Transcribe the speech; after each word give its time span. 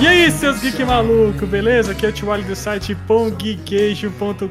E 0.00 0.06
aí, 0.06 0.30
seus 0.30 0.60
geek 0.60 0.84
maluco, 0.84 1.44
beleza? 1.44 1.90
Aqui 1.90 2.06
é 2.06 2.10
o 2.10 2.12
Tio 2.12 2.28
do 2.44 2.54
site 2.54 2.94
pongqueijo.com.br 2.94 4.46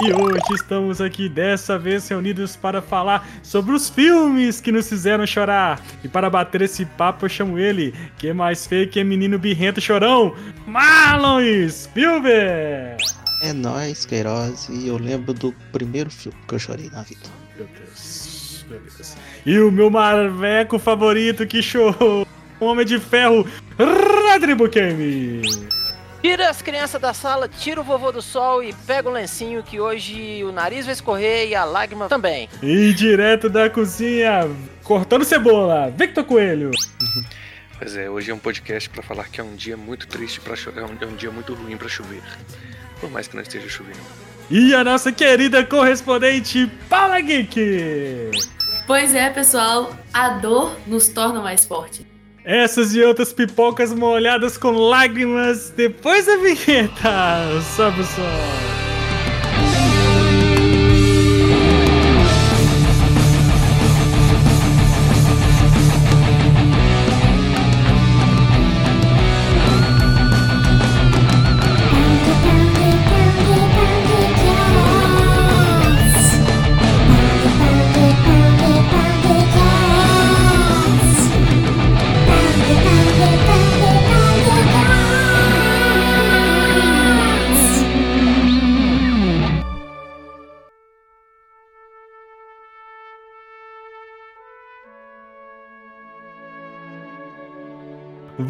e 0.00 0.12
hoje 0.12 0.54
estamos 0.54 1.00
aqui 1.00 1.28
dessa 1.28 1.76
vez 1.76 2.06
reunidos 2.06 2.54
para 2.54 2.80
falar 2.80 3.28
sobre 3.42 3.74
os 3.74 3.90
filmes 3.90 4.60
que 4.60 4.70
nos 4.70 4.88
fizeram 4.88 5.26
chorar. 5.26 5.80
E 6.04 6.08
para 6.08 6.30
bater 6.30 6.62
esse 6.62 6.86
papo 6.86 7.24
eu 7.24 7.28
chamo 7.28 7.58
ele, 7.58 7.92
que 8.16 8.28
é 8.28 8.32
mais 8.32 8.64
feio 8.64 8.88
que 8.88 9.00
é 9.00 9.04
menino 9.04 9.40
birrento 9.40 9.80
chorão, 9.80 10.36
Marlon 10.68 11.40
Spielberg! 11.68 13.02
É 13.42 13.52
nóis, 13.52 14.06
Queiroz, 14.06 14.68
e 14.68 14.86
eu 14.86 14.98
lembro 14.98 15.34
do 15.34 15.52
primeiro 15.72 16.10
filme 16.10 16.38
que 16.46 16.54
eu 16.54 16.60
chorei 16.60 16.88
na 16.90 17.02
vida. 17.02 17.28
Meu 17.56 17.66
Deus, 17.66 18.64
meu 18.70 18.78
Deus. 18.78 19.16
E 19.44 19.58
o 19.58 19.72
meu 19.72 19.90
marveco 19.90 20.78
favorito 20.78 21.44
que 21.44 21.60
chorou, 21.60 22.24
Homem 22.62 22.86
de 22.86 22.98
Ferro, 22.98 23.46
Rodrigo 23.78 24.64
Bukemi. 24.64 25.42
Tira 26.22 26.48
as 26.48 26.62
crianças 26.62 27.00
da 27.00 27.12
sala, 27.12 27.48
tira 27.48 27.80
o 27.80 27.84
vovô 27.84 28.12
do 28.12 28.22
sol 28.22 28.62
e 28.62 28.72
pega 28.86 29.08
o 29.08 29.12
lencinho 29.12 29.60
que 29.64 29.80
hoje 29.80 30.44
o 30.44 30.52
nariz 30.52 30.86
vai 30.86 30.92
escorrer 30.92 31.48
e 31.48 31.54
a 31.56 31.64
lágrima 31.64 32.08
também. 32.08 32.48
E 32.62 32.92
direto 32.92 33.48
da 33.48 33.68
cozinha, 33.68 34.48
cortando 34.84 35.24
cebola, 35.24 35.90
Victor 35.90 36.22
Coelho. 36.22 36.70
Pois 37.76 37.96
é, 37.96 38.08
hoje 38.08 38.30
é 38.30 38.34
um 38.34 38.38
podcast 38.38 38.88
para 38.88 39.02
falar 39.02 39.24
que 39.24 39.40
é 39.40 39.44
um 39.44 39.56
dia 39.56 39.76
muito 39.76 40.06
triste 40.06 40.38
para 40.38 40.54
chover, 40.54 40.84
é 41.00 41.06
um 41.06 41.16
dia 41.16 41.32
muito 41.32 41.54
ruim 41.54 41.76
para 41.76 41.88
chover. 41.88 42.22
Por 43.00 43.10
mais 43.10 43.26
que 43.26 43.34
não 43.34 43.42
esteja 43.42 43.68
chovendo. 43.68 43.98
E 44.48 44.72
a 44.72 44.84
nossa 44.84 45.10
querida 45.10 45.64
correspondente 45.64 46.70
Paula 46.88 47.20
Geek. 47.20 48.30
Pois 48.86 49.12
é, 49.12 49.28
pessoal, 49.30 49.92
a 50.14 50.28
dor 50.28 50.76
nos 50.86 51.08
torna 51.08 51.40
mais 51.40 51.64
forte. 51.64 52.11
Essas 52.44 52.94
e 52.94 53.02
outras 53.02 53.32
pipocas 53.32 53.92
molhadas 53.92 54.58
com 54.58 54.72
lágrimas 54.72 55.70
depois 55.70 56.26
da 56.26 56.36
vinheta. 56.36 57.60
Sobe 57.76 58.00
o 58.00 58.04
som. 58.04 58.81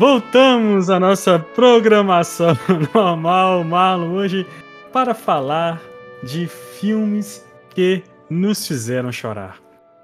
Voltamos 0.03 0.91
à 0.91 0.99
nossa 0.99 1.39
programação 1.39 2.59
normal, 2.93 3.63
Marlon, 3.63 4.15
hoje 4.15 4.45
para 4.93 5.15
falar 5.15 5.81
de 6.25 6.49
filmes 6.49 7.47
que 7.71 8.03
nos 8.29 8.67
fizeram 8.67 9.13
chorar. 9.13 9.61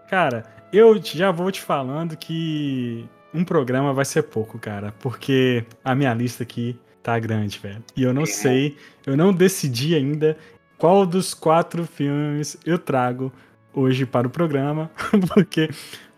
Cara, 0.08 0.44
eu 0.72 1.02
já 1.02 1.32
vou 1.32 1.50
te 1.50 1.60
falando 1.60 2.16
que 2.16 3.08
um 3.34 3.42
programa 3.42 3.92
vai 3.92 4.04
ser 4.04 4.22
pouco, 4.22 4.56
cara, 4.56 4.94
porque 5.00 5.64
a 5.82 5.96
minha 5.96 6.14
lista 6.14 6.44
aqui 6.44 6.78
tá 7.02 7.18
grande, 7.18 7.58
velho. 7.58 7.82
E 7.96 8.04
eu 8.04 8.14
não 8.14 8.24
sei, 8.24 8.76
eu 9.04 9.16
não 9.16 9.32
decidi 9.32 9.96
ainda 9.96 10.38
qual 10.78 11.04
dos 11.04 11.34
quatro 11.34 11.84
filmes 11.84 12.56
eu 12.64 12.78
trago 12.78 13.32
hoje 13.74 14.06
para 14.06 14.28
o 14.28 14.30
programa, 14.30 14.92
porque 15.34 15.68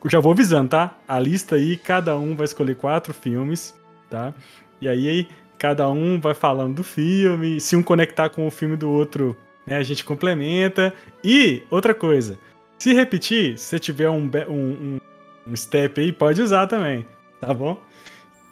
já 0.07 0.21
vou 0.21 0.33
avisando, 0.33 0.71
tá? 0.71 0.97
A 1.07 1.19
lista 1.19 1.57
aí, 1.57 1.77
cada 1.77 2.17
um 2.17 2.35
vai 2.35 2.45
escolher 2.45 2.77
quatro 2.77 3.13
filmes, 3.13 3.75
tá? 4.09 4.33
E 4.81 4.89
aí, 4.89 5.29
cada 5.59 5.89
um 5.91 6.19
vai 6.19 6.35
falando 6.35 6.77
do 6.77 6.85
filme, 6.85 7.61
se 7.61 7.77
um 7.77 7.83
conectar 7.83 8.31
com 8.31 8.47
o 8.47 8.51
filme 8.51 8.77
do 8.77 8.91
outro, 8.91 9.37
né, 9.67 9.77
a 9.77 9.83
gente 9.83 10.05
complementa. 10.05 10.95
E, 11.23 11.63
outra 11.71 11.95
coisa, 11.95 12.39
se 12.79 12.95
repetir, 12.95 13.59
se 13.59 13.79
tiver 13.79 14.09
um, 14.09 14.31
um, 14.49 14.99
um 15.47 15.57
step 15.57 16.01
aí, 16.01 16.13
pode 16.13 16.41
usar 16.41 16.67
também, 16.67 17.07
tá 17.41 17.53
bom? 17.53 17.79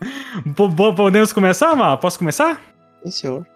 Podemos 0.97 1.33
começar, 1.33 1.75
Mar? 1.75 1.97
Posso 1.97 2.19
começar? 2.19 2.61
Sim, 3.03 3.11
senhor. 3.11 3.47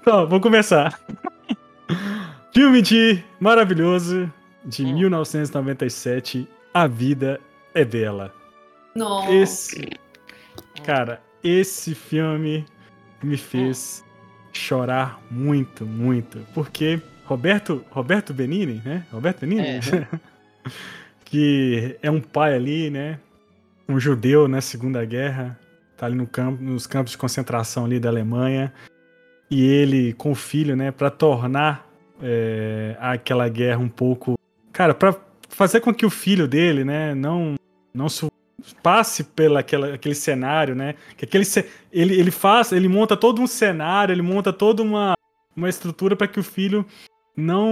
Então, 0.00 0.26
vou 0.26 0.40
começar. 0.40 1.00
Filme 2.52 2.82
de 2.82 3.22
maravilhoso 3.40 4.30
de 4.64 4.84
1997, 4.84 6.48
A 6.72 6.86
Vida 6.86 7.40
é 7.74 7.84
Bela. 7.84 8.32
Nossa. 8.94 9.32
Esse, 9.32 9.90
cara, 10.84 11.20
esse 11.42 11.94
filme 11.94 12.64
me 13.22 13.36
fez 13.36 14.04
chorar 14.52 15.20
muito, 15.30 15.84
muito, 15.84 16.38
porque 16.54 17.00
Roberto, 17.24 17.84
Roberto 17.90 18.34
Benini, 18.34 18.82
né? 18.84 19.04
Roberto 19.12 19.40
Benini, 19.40 19.62
É. 19.62 19.80
que 21.24 21.96
é 22.02 22.10
um 22.10 22.20
pai 22.20 22.54
ali, 22.54 22.90
né? 22.90 23.18
Um 23.88 23.98
judeu 23.98 24.48
na 24.48 24.60
Segunda 24.60 25.04
Guerra, 25.04 25.58
tá 25.96 26.06
ali 26.06 26.14
no 26.14 26.26
campo, 26.26 26.62
nos 26.62 26.86
campos 26.86 27.12
de 27.12 27.18
concentração 27.18 27.84
ali 27.84 28.00
da 28.00 28.08
Alemanha, 28.08 28.72
e 29.50 29.64
ele 29.64 30.12
com 30.14 30.32
o 30.32 30.34
filho, 30.34 30.76
né? 30.76 30.90
Para 30.90 31.10
tornar 31.10 31.88
é, 32.22 32.96
aquela 33.00 33.48
guerra 33.48 33.78
um 33.78 33.88
pouco, 33.88 34.34
cara, 34.72 34.94
para 34.94 35.16
fazer 35.50 35.80
com 35.80 35.92
que 35.92 36.06
o 36.06 36.10
filho 36.10 36.48
dele, 36.48 36.84
né? 36.84 37.14
Não, 37.14 37.54
não 37.92 38.08
passe 38.82 39.24
pela 39.24 39.60
aquela, 39.60 39.94
aquele 39.94 40.14
cenário, 40.14 40.74
né? 40.74 40.94
Que 41.16 41.24
aquele 41.24 41.44
ele, 41.92 42.18
ele 42.18 42.30
faz, 42.30 42.72
ele 42.72 42.88
monta 42.88 43.16
todo 43.16 43.40
um 43.42 43.46
cenário, 43.46 44.12
ele 44.12 44.22
monta 44.22 44.52
toda 44.52 44.82
uma, 44.82 45.14
uma 45.56 45.68
estrutura 45.68 46.16
para 46.16 46.28
que 46.28 46.40
o 46.40 46.44
filho 46.44 46.86
não 47.36 47.66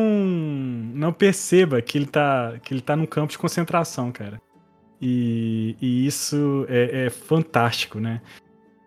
não 0.94 1.12
perceba 1.12 1.82
que 1.82 1.98
ele 1.98 2.06
tá 2.06 2.54
que 2.62 2.72
ele 2.72 2.80
tá 2.80 2.96
num 2.96 3.06
campo 3.06 3.32
de 3.32 3.38
concentração, 3.38 4.12
cara. 4.12 4.40
E, 5.00 5.76
e 5.80 6.06
isso 6.06 6.66
é, 6.68 7.06
é 7.06 7.10
fantástico, 7.10 8.00
né? 8.00 8.20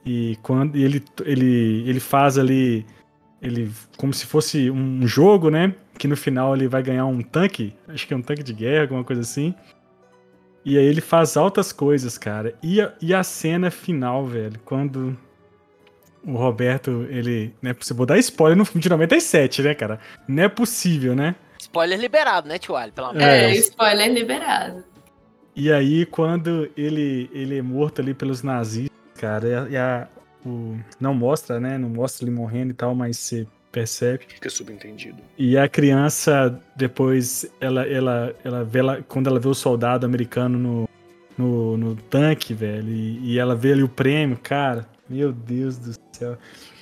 E 0.06 0.38
quando 0.42 0.76
ele 0.76 1.04
ele 1.24 1.84
ele 1.88 2.00
faz 2.00 2.38
ali 2.38 2.86
ele 3.42 3.72
como 3.98 4.14
se 4.14 4.26
fosse 4.26 4.70
um 4.70 5.08
jogo, 5.08 5.50
né? 5.50 5.74
Que 5.98 6.08
no 6.08 6.16
final 6.16 6.56
ele 6.56 6.68
vai 6.68 6.84
ganhar 6.84 7.06
um 7.06 7.22
tanque, 7.22 7.74
acho 7.88 8.08
que 8.08 8.14
é 8.14 8.18
um 8.18 8.22
tanque 8.22 8.44
de 8.44 8.54
guerra, 8.54 8.84
alguma 8.84 9.04
coisa 9.04 9.22
assim. 9.22 9.54
E 10.64 10.78
aí 10.78 10.86
ele 10.86 11.02
faz 11.02 11.36
altas 11.36 11.74
coisas, 11.74 12.18
cara. 12.18 12.54
E 12.62 12.80
a, 12.80 12.94
e 13.02 13.14
a 13.14 13.24
cena 13.24 13.72
final, 13.72 14.26
velho, 14.26 14.60
quando 14.64 15.18
o 16.24 16.34
Roberto, 16.34 17.08
ele. 17.10 17.54
Não 17.62 17.72
é 17.72 17.74
possível. 17.74 17.98
Vou 17.98 18.06
dar 18.06 18.20
spoiler 18.20 18.58
no 18.58 18.66
filme 18.66 18.82
de 18.82 18.90
97, 18.90 19.64
né, 19.64 19.74
cara? 19.74 20.00
Não 20.28 20.44
é 20.44 20.50
possível, 20.50 21.16
né? 21.16 21.36
Spoiler 21.60 22.00
liberado, 22.00 22.48
né, 22.48 22.58
Tio 22.58 22.76
Ali? 22.76 22.92
Pelo 22.92 23.08
amor 23.08 23.20
de 23.20 23.26
É. 23.26 23.52
É, 23.52 23.56
spoiler 23.56 24.12
liberado. 24.12 24.84
E 25.56 25.72
aí, 25.72 26.06
quando 26.06 26.70
ele, 26.78 27.30
ele 27.34 27.58
é 27.58 27.62
morto 27.62 28.02
ali 28.02 28.14
pelos 28.14 28.42
nazistas, 28.42 28.96
cara, 29.20 29.68
e 29.70 29.76
a, 29.76 30.08
o, 30.46 30.78
não 31.00 31.14
mostra, 31.14 31.60
né? 31.60 31.78
Não 31.78 31.90
mostra 31.90 32.26
ele 32.26 32.36
morrendo 32.36 32.72
e 32.72 32.74
tal, 32.74 32.96
mas 32.96 33.18
você 33.18 33.48
percebe. 33.72 34.26
Fica 34.28 34.50
subentendido. 34.50 35.22
E 35.38 35.58
a 35.58 35.68
criança, 35.68 36.60
depois, 36.76 37.46
ela, 37.60 37.88
ela, 37.88 38.36
ela 38.44 38.64
vê 38.64 38.80
ela, 38.80 39.02
quando 39.08 39.28
ela 39.28 39.40
vê 39.40 39.48
o 39.48 39.54
soldado 39.54 40.06
americano 40.06 40.60
no, 40.60 40.90
no, 41.38 41.78
no 41.78 41.96
tanque, 41.96 42.54
velho, 42.54 42.90
e, 42.90 43.34
e 43.34 43.40
ela 43.40 43.56
vê 43.56 43.72
ali 43.74 43.84
o 43.84 43.90
prêmio, 43.90 44.38
cara, 44.42 44.88
meu 45.10 45.32
Deus 45.32 45.78
do 45.78 45.96
céu. 46.12 46.38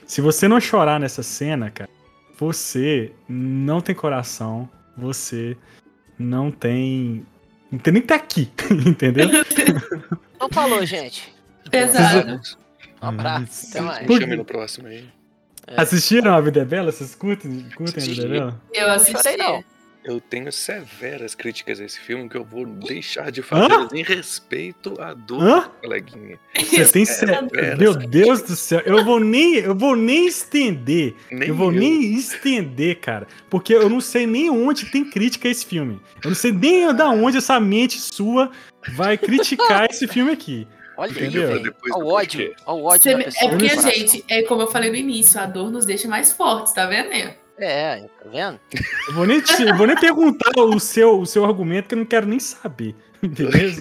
Se 0.05 0.21
você 0.21 0.47
não 0.47 0.59
chorar 0.59 0.99
nessa 0.99 1.21
cena, 1.21 1.69
cara, 1.69 1.89
você 2.37 3.11
não 3.27 3.81
tem 3.81 3.93
coração, 3.93 4.67
você 4.97 5.55
não 6.17 6.51
tem. 6.51 7.25
Não 7.71 7.77
tem 7.77 7.93
nem 7.93 8.01
que 8.01 8.07
tá 8.07 8.15
aqui, 8.15 8.49
entendeu? 8.87 9.27
Então 10.35 10.49
falou, 10.51 10.83
gente. 10.85 11.31
Pesado. 11.69 12.41
Um 13.01 13.07
abraço. 13.07 13.67
Até 13.69 13.81
mais. 13.81 14.07
Me 14.07 14.19
chame 14.19 14.35
no 14.35 14.45
próximo 14.45 14.87
aí. 14.87 15.05
Assistiram 15.77 16.33
A 16.33 16.41
Vida 16.41 16.61
é 16.61 16.65
Bela? 16.65 16.91
Vocês 16.91 17.13
curtem, 17.15 17.65
curtem 17.75 18.03
A 18.03 18.07
Vida 18.07 18.25
é. 18.25 18.29
Bela? 18.29 18.61
Eu 18.73 18.89
assisti. 18.91 19.37
não. 19.37 19.63
Eu 20.01 20.21
tenho 20.21 20.49
severas 20.49 21.35
críticas 21.35 21.79
a 21.81 21.83
esse 21.83 21.99
filme 21.99 22.29
que 22.29 22.37
eu 22.37 22.43
vou 22.43 22.65
deixar 22.65 23.29
de 23.31 23.41
fazer 23.41 23.93
em 23.93 24.01
respeito 24.01 24.99
à 24.99 25.13
dor 25.13 25.43
Hã? 25.43 25.59
do 25.59 25.69
coleguinha. 25.81 26.39
Você 26.55 26.85
tem 26.87 27.03
sé- 27.03 27.27
severas 27.27 27.77
Meu 27.77 27.93
Deus 27.93 28.41
do 28.41 28.55
céu, 28.55 28.81
eu 28.85 29.03
vou 29.03 29.19
nem, 29.19 29.55
eu 29.55 29.75
vou 29.75 29.97
nem 29.97 30.25
estender. 30.27 31.13
Nem 31.29 31.49
eu 31.49 31.53
vou 31.53 31.71
eu. 31.71 31.79
nem 31.79 32.13
estender, 32.15 32.99
cara. 33.01 33.27
Porque 33.49 33.73
eu 33.75 33.89
não 33.89 33.99
sei 33.99 34.25
nem 34.25 34.49
onde 34.49 34.85
tem 34.85 35.03
crítica 35.03 35.49
a 35.49 35.51
esse 35.51 35.65
filme. 35.65 35.99
Eu 36.23 36.29
não 36.29 36.35
sei 36.35 36.53
nem 36.53 36.95
da 36.95 37.09
onde 37.09 37.37
essa 37.37 37.59
mente 37.59 37.99
sua 37.99 38.49
vai 38.93 39.17
criticar 39.17 39.85
esse 39.91 40.07
filme 40.07 40.31
aqui. 40.31 40.65
Olha 40.99 41.13
aí, 41.17 41.63
o 41.93 42.07
ódio. 42.07 42.53
o 42.67 42.83
ódio 42.83 43.17
pessoa. 43.23 43.45
é 43.45 43.49
porque, 43.49 43.69
gente, 43.69 44.25
é 44.27 44.43
como 44.43 44.63
eu 44.63 44.67
falei 44.67 44.89
no 44.89 44.97
início, 44.97 45.39
a 45.39 45.45
dor 45.45 45.71
nos 45.71 45.85
deixa 45.85 46.09
mais 46.09 46.33
fortes, 46.33 46.73
tá 46.73 46.85
vendo 46.87 47.09
aí? 47.11 47.33
É, 47.57 48.01
tá 48.21 48.29
vendo? 48.29 48.59
Eu 49.07 49.13
vou 49.13 49.25
nem, 49.25 49.39
te- 49.39 49.63
eu 49.63 49.77
vou 49.77 49.87
nem 49.87 49.95
perguntar 49.95 50.51
o 50.59 50.77
seu, 50.77 51.21
o 51.21 51.25
seu 51.25 51.45
argumento, 51.45 51.87
que 51.87 51.95
eu 51.95 51.99
não 51.99 52.05
quero 52.05 52.27
nem 52.27 52.37
saber. 52.37 52.93
Beleza? 53.23 53.79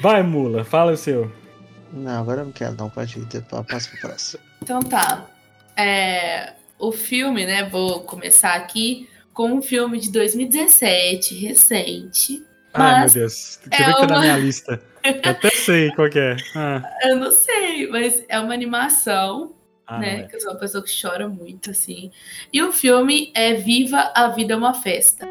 Vai, 0.00 0.22
mula, 0.22 0.64
fala 0.64 0.92
o 0.92 0.96
seu. 0.96 1.32
Não, 1.92 2.20
agora 2.20 2.42
eu 2.42 2.44
não 2.44 2.52
quero 2.52 2.76
não, 2.76 2.88
pode 2.88 3.18
ir, 3.18 3.26
passa 3.68 3.90
pro 3.90 4.00
próximo. 4.08 4.40
Então 4.62 4.80
tá. 4.80 5.26
É, 5.76 6.52
o 6.78 6.92
filme, 6.92 7.44
né? 7.44 7.68
Vou 7.68 8.02
começar 8.04 8.54
aqui 8.54 9.08
com 9.34 9.50
um 9.52 9.60
filme 9.62 9.98
de 9.98 10.12
2017, 10.12 11.34
recente. 11.34 12.44
Ai, 12.72 13.00
meu 13.00 13.10
Deus. 13.10 13.58
é 13.66 13.68
Deixa 13.68 13.82
eu 13.82 13.86
ver 13.88 13.94
que 13.94 14.00
tá 14.00 14.06
na 14.14 14.20
minha 14.20 14.36
lista. 14.38 14.91
Eu 15.04 15.30
até 15.30 15.50
sei 15.50 15.90
qual 15.92 16.08
que 16.08 16.18
é. 16.18 16.36
Ah, 16.54 16.82
eu 17.04 17.16
não 17.16 17.30
sei, 17.30 17.88
mas 17.88 18.24
é 18.28 18.38
uma 18.38 18.54
animação, 18.54 19.54
ah, 19.86 19.98
né? 19.98 20.20
é. 20.20 20.22
Que 20.24 20.36
eu 20.36 20.40
sou 20.40 20.52
uma 20.52 20.58
pessoa 20.58 20.82
que 20.82 20.90
chora 21.00 21.28
muito, 21.28 21.70
assim. 21.70 22.10
E 22.52 22.62
o 22.62 22.72
filme 22.72 23.32
é 23.34 23.54
Viva 23.54 24.12
a 24.14 24.28
Vida 24.28 24.54
é 24.54 24.56
uma 24.56 24.74
Festa, 24.74 25.28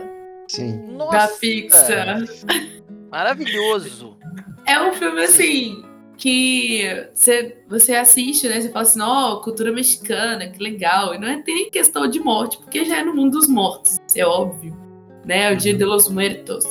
Sim. 0.47 0.77
Nossa, 0.91 1.18
da 1.18 1.27
Pixar. 1.27 2.23
Maravilhoso. 3.09 4.18
É 4.65 4.81
um 4.81 4.94
filme 4.94 5.23
assim 5.23 5.83
que 6.17 6.83
você, 7.13 7.57
você 7.67 7.95
assiste, 7.95 8.47
né? 8.47 8.62
Você 8.62 8.69
fala 8.69 8.83
assim, 8.83 9.01
ó, 9.01 9.38
cultura 9.38 9.71
mexicana, 9.71 10.47
que 10.47 10.62
legal. 10.62 11.15
E 11.15 11.17
não 11.17 11.27
é, 11.27 11.41
tem 11.41 11.56
nem 11.56 11.69
questão 11.71 12.07
de 12.07 12.19
morte, 12.19 12.57
porque 12.57 12.85
já 12.85 13.00
é 13.00 13.03
no 13.03 13.15
mundo 13.15 13.39
dos 13.39 13.47
mortos, 13.47 13.97
é 14.15 14.24
óbvio. 14.24 14.77
Né? 15.25 15.51
É 15.51 15.53
o 15.53 15.57
Dia 15.57 15.74
de 15.74 15.83
los 15.83 16.07
Muertos. 16.09 16.63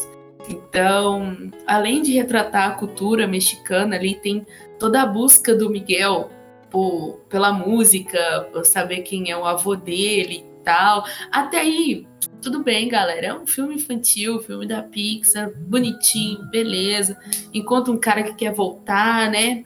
Então, 0.50 1.37
além 1.64 2.02
de 2.02 2.12
retratar 2.12 2.70
a 2.70 2.75
cultura 2.75 3.25
mexicana, 3.25 3.94
ali 3.94 4.17
tem 4.17 4.44
toda 4.81 5.00
a 5.00 5.06
busca 5.06 5.55
do 5.55 5.70
Miguel 5.70 6.29
por, 6.69 7.20
pela 7.29 7.52
música, 7.52 8.49
por 8.52 8.67
saber 8.67 9.02
quem 9.02 9.31
é 9.31 9.37
o 9.37 9.44
avô 9.44 9.76
dele 9.76 10.44
e 10.44 10.64
tal. 10.64 11.05
Até 11.31 11.61
aí, 11.61 12.05
tudo 12.43 12.64
bem, 12.64 12.88
galera. 12.88 13.29
É 13.29 13.35
um 13.35 13.47
filme 13.47 13.76
infantil, 13.76 14.43
filme 14.43 14.67
da 14.67 14.82
Pixar, 14.82 15.52
bonitinho, 15.56 16.43
beleza. 16.50 17.17
Encontra 17.55 17.93
um 17.93 17.99
cara 17.99 18.25
que 18.25 18.35
quer 18.35 18.53
voltar, 18.53 19.31
né? 19.31 19.62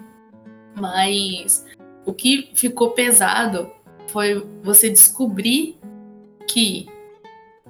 Mas 0.76 1.64
o 2.04 2.12
que 2.12 2.50
ficou 2.54 2.90
pesado 2.90 3.70
foi 4.08 4.46
você 4.62 4.90
descobrir 4.90 5.78
que 6.46 6.86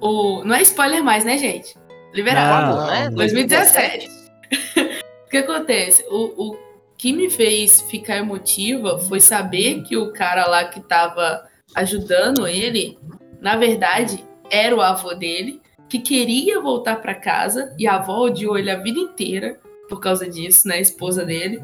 o. 0.01 0.43
Não 0.43 0.53
é 0.53 0.61
spoiler 0.61 1.01
mais, 1.01 1.23
né, 1.23 1.37
gente? 1.37 1.77
Liberado. 2.15 2.77
Não, 2.77 2.87
né? 2.87 3.09
2017. 3.09 4.09
O 5.25 5.29
que 5.35 5.37
acontece? 5.37 6.05
O, 6.07 6.51
o 6.51 6.57
que 6.95 7.11
me 7.11 7.29
fez 7.29 7.81
ficar 7.81 8.17
emotiva 8.17 8.99
foi 8.99 9.19
saber 9.19 9.81
que 9.81 9.97
o 9.97 10.13
cara 10.13 10.47
lá 10.47 10.63
que 10.65 10.79
tava 10.79 11.45
ajudando 11.73 12.47
ele, 12.47 12.97
na 13.41 13.57
verdade, 13.57 14.23
era 14.49 14.73
o 14.73 14.81
avô 14.81 15.13
dele, 15.15 15.61
que 15.89 15.99
queria 15.99 16.61
voltar 16.61 17.01
pra 17.01 17.15
casa 17.15 17.75
e 17.77 17.87
a 17.87 17.95
avó 17.95 18.25
odiou 18.25 18.57
ele 18.57 18.71
a 18.71 18.77
vida 18.77 18.99
inteira 18.99 19.59
por 19.89 19.99
causa 19.99 20.29
disso, 20.29 20.67
né? 20.67 20.75
A 20.75 20.81
esposa 20.81 21.25
dele. 21.25 21.61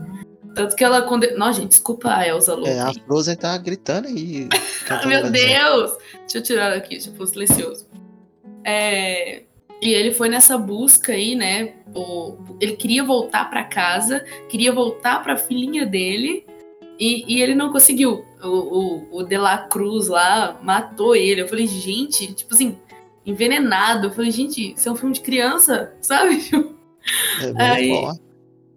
Tanto 0.54 0.76
que 0.76 0.84
ela. 0.84 1.04
Conde... 1.04 1.32
Nossa, 1.36 1.62
gente, 1.62 1.70
desculpa 1.70 2.14
a 2.14 2.28
Elsa. 2.28 2.54
É, 2.66 2.80
a 2.80 2.94
Frozen 3.06 3.36
tá 3.38 3.58
gritando 3.58 4.08
aí. 4.08 4.50
Cantando 4.86 5.08
meu. 5.32 5.32
Deus! 5.32 5.98
Deixa 6.22 6.38
eu 6.38 6.44
tirar 6.44 6.72
daqui, 6.72 6.96
deixa 6.96 7.10
eu 7.10 7.14
pôr 7.14 7.28
silencioso. 7.28 7.88
É, 8.66 9.44
E 9.82 9.90
ele 9.94 10.14
foi 10.14 10.30
nessa 10.30 10.58
busca 10.58 11.14
aí, 11.14 11.36
né? 11.36 11.74
O... 11.96 12.38
Ele 12.60 12.76
queria 12.76 13.04
voltar 13.04 13.50
pra 13.50 13.64
casa, 13.64 14.24
queria 14.48 14.72
voltar 14.72 15.24
pra 15.24 15.36
filhinha 15.36 15.86
dele, 15.86 16.46
e, 17.00 17.26
e 17.28 17.42
ele 17.42 17.56
não 17.56 17.72
conseguiu. 17.72 18.24
O, 18.44 18.48
o, 18.48 19.18
o 19.18 19.24
De 19.24 19.38
La 19.38 19.58
Cruz 19.58 20.08
lá 20.08 20.60
matou 20.62 21.16
ele. 21.16 21.42
Eu 21.42 21.48
falei, 21.48 21.66
gente, 21.66 22.32
tipo 22.34 22.54
assim, 22.54 22.78
envenenado. 23.26 24.08
Eu 24.08 24.12
falei, 24.12 24.30
gente, 24.30 24.74
isso 24.74 24.88
é 24.88 24.92
um 24.92 24.96
filme 24.96 25.16
de 25.16 25.22
criança, 25.22 25.94
sabe? 26.02 26.40
É 27.58 27.64
Aí- 27.64 27.90
forte. 27.90 28.22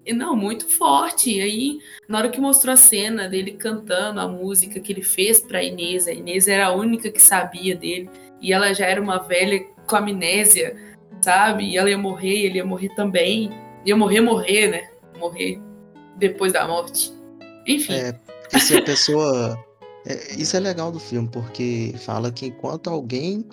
E 0.06 0.12
não, 0.15 0.35
muito 0.35 0.67
forte. 0.69 1.31
E 1.31 1.41
aí, 1.43 1.79
na 2.09 2.19
hora 2.19 2.29
que 2.31 2.41
mostrou 2.41 2.73
a 2.73 2.77
cena 2.77 3.29
dele 3.29 3.53
cantando 3.53 4.21
a 4.21 4.27
música 4.29 4.81
que 4.81 4.93
ele 4.93 5.03
fez 5.03 5.41
pra 5.41 5.62
Inês, 5.62 6.06
a 6.06 6.12
Inês 6.12 6.47
era 6.49 6.67
a 6.67 6.73
única 6.75 7.11
que 7.11 7.21
sabia 7.21 7.75
dele. 7.77 8.09
E 8.41 8.53
ela 8.53 8.73
já 8.73 8.87
era 8.87 9.01
uma 9.01 9.19
velha 9.19 9.62
com 9.87 9.97
amnésia, 9.97 10.75
sabe? 11.25 11.65
E 11.71 11.76
ela 11.79 11.91
ia 11.91 11.99
morrer, 11.99 12.47
ele 12.47 12.59
ia 12.59 12.67
morrer 12.67 12.91
também. 12.94 13.50
Ia 13.85 13.97
morrer, 13.97 14.21
morrer, 14.21 14.69
né? 14.71 14.91
Morrer 15.19 15.61
depois 16.17 16.53
da 16.53 16.67
morte. 16.69 17.12
Enfim. 17.67 17.93
É, 17.93 18.12
porque 18.12 18.61
se 18.61 18.75
a 18.75 18.81
pessoa. 18.81 19.56
é, 20.06 20.35
isso 20.37 20.56
é 20.56 20.61
legal 20.61 20.93
do 20.93 21.00
filme, 21.00 21.29
porque 21.31 21.94
fala 21.99 22.32
que 22.32 22.47
enquanto 22.47 22.88
alguém 22.91 23.47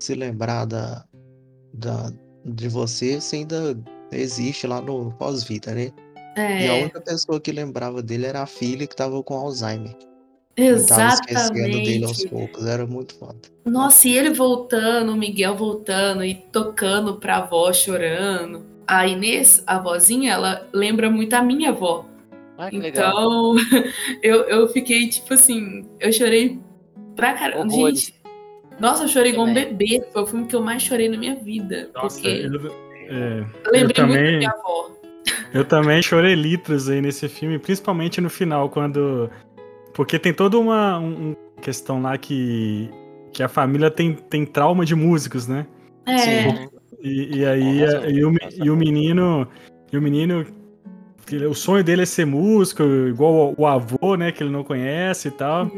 se 0.00 0.14
lembrar 0.14 0.66
da, 0.66 1.06
da, 1.74 2.12
de 2.44 2.68
você, 2.68 3.20
você 3.20 3.36
ainda 3.38 3.76
existe 4.12 4.66
lá 4.66 4.80
no 4.82 5.12
pós-vida, 5.18 5.74
né? 5.74 5.92
E 6.58 6.68
a 6.68 6.74
É, 6.74 6.76
única 6.76 7.00
pessoa 7.02 7.40
que 7.40 7.52
lembrava 7.52 8.02
dele 8.02 8.26
era 8.26 8.42
a 8.42 8.46
filha 8.46 8.86
que 8.86 8.96
tava 8.96 9.22
com 9.24 9.34
Alzheimer. 9.36 9.96
E 10.56 10.82
tava 10.84 11.14
esquecendo 11.14 11.54
dele 11.54 12.04
aos 12.04 12.18
exatamente. 12.18 12.28
poucos. 12.28 12.66
Era 12.66 12.86
muito 12.86 13.14
foda. 13.14 13.36
Nossa, 13.64 14.08
e 14.08 14.16
ele 14.16 14.30
voltando, 14.30 15.12
o 15.12 15.16
Miguel 15.16 15.56
voltando 15.56 16.24
e 16.24 16.34
tocando 16.34 17.16
pra 17.16 17.38
avó, 17.38 17.72
chorando. 17.72 18.64
A 18.86 19.06
Inês, 19.06 19.62
a 19.66 19.78
vozinha, 19.78 20.32
ela 20.32 20.68
lembra 20.72 21.08
muito 21.08 21.32
a 21.34 21.42
minha 21.42 21.70
avó. 21.70 22.04
Ah, 22.58 22.68
que 22.68 22.78
legal. 22.78 23.56
Então, 23.56 23.56
eu, 24.22 24.42
eu 24.42 24.68
fiquei 24.68 25.08
tipo 25.08 25.32
assim, 25.34 25.86
eu 25.98 26.12
chorei 26.12 26.58
pra 27.16 27.32
caramba. 27.32 27.70
Gente, 27.72 28.14
nossa, 28.78 29.04
eu 29.04 29.08
chorei 29.08 29.32
igual 29.32 29.46
um 29.46 29.54
bebê. 29.54 30.04
Foi 30.12 30.22
o 30.22 30.26
filme 30.26 30.46
que 30.46 30.56
eu 30.56 30.60
mais 30.62 30.82
chorei 30.82 31.08
na 31.08 31.16
minha 31.16 31.34
vida. 31.36 31.90
Nossa, 31.94 32.20
porque 32.20 32.28
eu, 32.28 32.72
é, 33.08 33.44
eu 33.64 33.72
lembrei 33.72 33.80
muito 33.80 33.94
também- 33.94 34.32
da 34.32 34.38
minha 34.38 34.50
avó. 34.50 34.90
eu 35.54 35.64
também 35.64 36.02
chorei 36.02 36.34
litros 36.34 36.88
aí 36.90 37.00
nesse 37.00 37.28
filme, 37.28 37.58
principalmente 37.58 38.20
no 38.20 38.28
final, 38.28 38.68
quando. 38.68 39.30
Porque 39.94 40.18
tem 40.18 40.32
toda 40.32 40.58
uma 40.58 40.98
um- 40.98 41.36
questão 41.60 42.00
lá 42.02 42.16
que. 42.18 42.90
Que 43.32 43.42
a 43.42 43.48
família 43.48 43.90
tem, 43.90 44.12
tem 44.12 44.44
trauma 44.44 44.84
de 44.84 44.94
músicos, 44.94 45.46
né? 45.48 45.66
É, 46.04 46.18
Sim. 46.18 46.68
E, 47.02 47.38
e 47.38 47.46
aí 47.46 47.80
e 48.10 48.24
o, 48.24 48.32
e 48.64 48.70
o 48.70 48.76
menino. 48.76 49.48
E 49.92 49.96
o 49.96 50.02
menino. 50.02 50.46
O 51.48 51.54
sonho 51.54 51.82
dele 51.82 52.02
é 52.02 52.06
ser 52.06 52.26
músico, 52.26 52.82
igual 52.82 53.54
o, 53.56 53.62
o 53.62 53.66
avô, 53.66 54.16
né? 54.16 54.30
Que 54.32 54.42
ele 54.42 54.50
não 54.50 54.62
conhece 54.62 55.28
e 55.28 55.30
tal. 55.30 55.70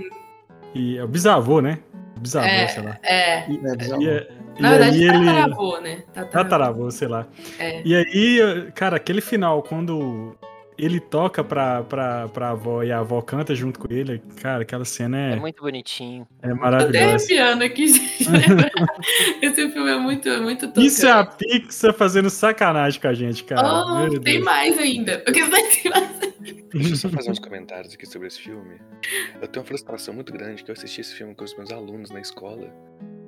E 0.75 0.99
é 0.99 1.05
o 1.05 1.09
bisavô, 1.09 1.61
né? 1.61 1.79
Bisavô, 2.19 2.47
É, 2.49 2.67
sei 2.69 2.83
lá. 2.83 2.99
é. 3.05 3.49
E, 3.51 3.57
É, 3.65 3.77
bizarro. 3.77 4.03
e, 4.03 4.09
é- 4.09 4.29
e 4.59 4.63
Na 4.63 4.71
verdade, 4.71 4.97
aí 4.97 5.03
ele. 5.17 5.27
tataravô, 5.27 5.81
né? 5.81 5.97
Tataravô. 6.13 6.31
Tataravô, 6.33 6.91
sei 6.91 7.09
lá. 7.09 7.27
É. 7.59 7.83
E 7.85 7.95
aí, 7.95 8.73
cara, 8.75 8.97
aquele 8.97 9.21
final, 9.21 9.63
quando 9.63 10.35
ele 10.77 10.99
toca 11.01 11.43
pra, 11.45 11.83
pra, 11.85 12.29
pra 12.29 12.51
avó 12.51 12.83
e 12.83 12.91
a 12.93 12.99
avó 12.99 13.21
canta 13.23 13.55
junto 13.55 13.79
com 13.79 13.93
ele, 13.93 14.21
cara, 14.41 14.63
aquela 14.63 14.85
cena 14.85 15.19
É 15.19 15.33
é, 15.33 15.37
muito 15.37 15.63
bonitinho. 15.63 16.27
é 16.43 16.49
Tô 16.49 16.55
até 16.55 16.61
maravilhosa. 16.61 17.07
arrepiando 17.15 17.65
aqui, 17.65 17.89
gente. 17.89 18.29
Esse 19.43 19.71
filme 19.71 19.91
é 19.91 19.99
muito, 19.99 20.29
muito 20.43 20.67
tocante. 20.69 20.87
Isso 20.87 21.07
é 21.07 21.11
a 21.13 21.25
Pixar 21.25 21.95
fazendo 21.95 22.31
sacanagem 22.31 23.01
com 23.01 23.09
a 23.09 23.15
gente, 23.15 23.45
cara. 23.45 23.67
Oh, 23.67 24.09
tem 24.11 24.21
Deus. 24.21 24.45
mais 24.45 24.79
ainda. 24.79 25.19
Porque 25.21 25.45
vai 25.45 25.63
ter 25.63 25.89
mais. 25.91 26.11
Deixa 26.73 26.91
eu 26.91 26.97
só 26.97 27.09
fazer 27.09 27.31
uns 27.31 27.39
comentários 27.39 27.95
aqui 27.95 28.05
sobre 28.07 28.29
esse 28.29 28.41
filme. 28.41 28.77
Eu 29.41 29.47
tenho 29.49 29.63
uma 29.63 29.67
frustração 29.69 30.13
muito 30.13 30.33
grande 30.33 30.65
que 30.65 30.71
eu 30.71 30.75
assisti 30.75 31.01
esse 31.01 31.15
filme 31.15 31.35
com 31.35 31.45
os 31.45 31.57
meus 31.57 31.71
alunos 31.71 32.11
na 32.11 32.21
escola. 32.21 32.69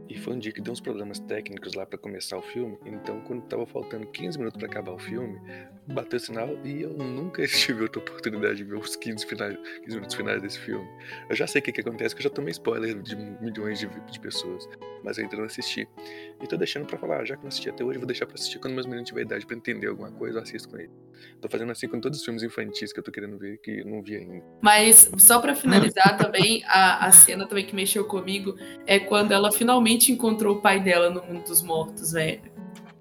E 0.09 0.17
foi 0.19 0.35
um 0.35 0.39
dia 0.39 0.53
que 0.53 0.61
deu 0.61 0.73
uns 0.73 0.81
problemas 0.81 1.19
técnicos 1.19 1.75
lá 1.75 1.85
pra 1.85 1.99
começar 1.99 2.37
o 2.39 2.43
filme. 2.43 2.79
Então, 2.85 3.21
quando 3.23 3.43
tava 3.43 3.67
faltando 3.67 4.07
15 4.07 4.39
minutos 4.39 4.59
pra 4.59 4.69
acabar 4.69 4.93
o 4.93 4.99
filme, 4.99 5.41
bateu 5.87 6.17
o 6.17 6.21
sinal 6.21 6.49
e 6.65 6.83
eu 6.83 6.91
nunca 6.91 7.47
tive 7.49 7.83
outra 7.83 8.01
oportunidade 8.01 8.57
de 8.57 8.65
ver 8.65 8.77
os 8.77 8.95
15, 8.97 9.27
finais, 9.27 9.57
15 9.83 9.95
minutos 9.97 10.17
finais 10.17 10.43
desse 10.43 10.59
filme. 10.61 10.87
Eu 11.29 11.35
já 11.37 11.47
sei 11.47 11.61
o 11.61 11.65
que, 11.65 11.73
que 11.73 11.81
acontece, 11.81 12.15
que 12.15 12.21
eu 12.21 12.25
já 12.25 12.31
tomei 12.31 12.53
spoiler 12.53 13.01
de 13.03 13.17
milhões 13.17 13.79
de, 13.79 13.89
de 13.89 14.21
pessoas. 14.21 14.69
Mas 15.07 15.19
eu 15.19 15.25
ainda 15.25 15.37
não 15.37 15.45
assisti. 15.45 15.89
E 16.43 16.47
tô 16.49 16.57
deixando 16.57 16.85
pra 16.85 16.99
falar, 16.99 17.25
já 17.25 17.37
que 17.37 17.43
não 17.43 17.49
assisti 17.49 17.71
até 17.71 17.85
hoje, 17.85 17.95
eu 17.97 18.01
vou 18.01 18.07
deixar 18.09 18.27
pra 18.27 18.35
assistir 18.35 18.59
quando 18.59 18.75
meus 18.75 18.87
meninos 18.87 19.09
tiverem 19.09 19.25
idade 19.27 19.47
pra 19.47 19.57
entender 19.57 19.87
alguma 19.87 20.11
coisa, 20.11 20.39
eu 20.39 20.43
assisto 20.43 20.69
com 20.69 20.77
eles. 20.79 20.91
Tô 21.41 21.49
fazendo 21.49 21.71
assim 21.71 21.87
com 21.87 22.01
todos 22.01 22.19
os 22.19 22.25
filmes 22.25 22.43
infantis 22.43 22.93
que 22.93 22.99
eu 22.99 23.05
tô 23.05 23.13
querendo 23.13 23.39
ver, 23.39 23.59
que 23.59 23.71
eu 23.81 23.87
não 23.87 24.03
vi 24.03 24.17
ainda. 24.17 24.45
Mas 24.61 25.09
só 25.17 25.39
pra 25.39 25.55
finalizar 25.55 26.17
também, 26.19 26.65
a, 26.67 27.07
a 27.07 27.13
cena 27.13 27.47
também 27.47 27.65
que 27.65 27.75
mexeu 27.77 28.05
comigo 28.05 28.57
é 28.85 28.99
quando 28.99 29.31
ela 29.31 29.53
finalmente 29.53 30.11
encontrou 30.11 30.57
o 30.57 30.61
pai 30.61 30.81
dela 30.81 31.09
no 31.09 31.23
mundo 31.23 31.45
dos 31.45 31.63
mortos, 31.63 32.11
velho. 32.11 32.43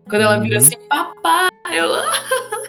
Quando 0.07 0.21
ela 0.21 0.38
vira 0.38 0.59
Uhum. 0.59 0.62
assim, 0.62 0.75
papai, 0.88 1.50
ela. 1.71 2.03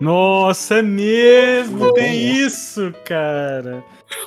Nossa, 0.00 0.76
é 0.76 0.82
mesmo! 0.82 1.92
Tem 1.94 2.32
isso, 2.38 2.92
cara! 3.04 3.82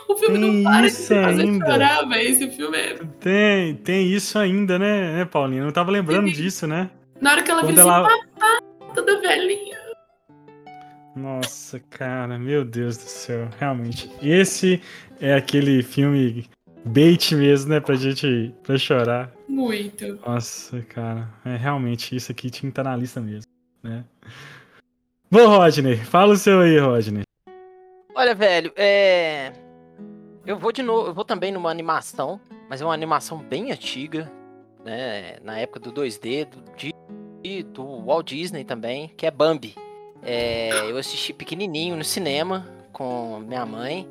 O 0.09 0.15
filme 0.17 0.39
Tem 0.39 0.51
não 0.55 0.63
para 0.63 0.87
de 0.87 0.93
fazer 0.93 1.41
ainda. 1.41 1.65
chorar, 1.65 2.09
velho. 2.09 2.29
Esse 2.29 2.49
filme 2.51 2.77
é. 2.77 2.95
Tem, 3.19 3.75
tem 3.75 4.07
isso 4.11 4.37
ainda, 4.37 4.77
né, 4.79 5.17
né, 5.17 5.25
Paulinho? 5.25 5.61
Eu 5.61 5.65
não 5.65 5.71
tava 5.71 5.91
lembrando 5.91 6.29
disso, 6.31 6.65
né? 6.67 6.89
Na 7.21 7.31
hora 7.31 7.43
que 7.43 7.51
ela 7.51 7.61
Quando 7.61 7.69
vira 7.69 7.81
ela. 7.81 8.07
assim, 8.07 8.17
papai, 8.39 8.59
toda 8.95 9.21
velhinha. 9.21 9.77
Nossa, 11.15 11.79
cara, 11.89 12.37
meu 12.37 12.63
Deus 12.65 12.97
do 12.97 13.03
céu. 13.09 13.49
Realmente. 13.59 14.09
Esse 14.21 14.81
é 15.19 15.33
aquele 15.35 15.83
filme 15.83 16.45
bait 16.85 17.35
mesmo, 17.35 17.69
né? 17.71 17.79
Pra 17.79 17.95
gente 17.95 18.53
pra 18.63 18.77
chorar. 18.77 19.31
Muito. 19.47 20.19
Nossa, 20.25 20.81
cara. 20.81 21.29
É 21.45 21.55
realmente 21.55 22.15
isso 22.15 22.31
aqui 22.31 22.49
tinha 22.49 22.69
que 22.69 22.79
estar 22.79 22.83
na 22.83 22.95
lista 22.95 23.19
mesmo, 23.21 23.49
né? 23.83 24.03
Bom, 25.31 25.47
Rodney, 25.47 25.95
fala 25.95 26.33
o 26.33 26.37
seu 26.37 26.61
aí, 26.61 26.79
Rodney. 26.79 27.21
Olha, 28.15 28.33
velho, 28.33 28.73
é. 28.75 29.53
Eu 30.43 30.57
vou 30.57 30.71
de 30.71 30.81
novo, 30.81 31.09
eu 31.09 31.13
vou 31.13 31.23
também 31.23 31.51
numa 31.51 31.69
animação, 31.69 32.41
mas 32.67 32.81
é 32.81 32.85
uma 32.85 32.95
animação 32.95 33.37
bem 33.37 33.71
antiga, 33.71 34.31
né? 34.83 35.37
Na 35.43 35.59
época 35.59 35.79
do 35.79 35.91
2D, 35.93 36.47
do, 36.47 37.63
do 37.65 38.05
Walt 38.05 38.27
Disney 38.27 38.63
também, 38.63 39.09
que 39.15 39.27
é 39.27 39.29
Bambi. 39.29 39.75
É, 40.23 40.89
eu 40.89 40.97
assisti 40.97 41.31
pequenininho 41.31 41.95
no 41.95 42.03
cinema 42.03 42.67
com 42.91 43.39
minha 43.47 43.67
mãe. 43.67 44.09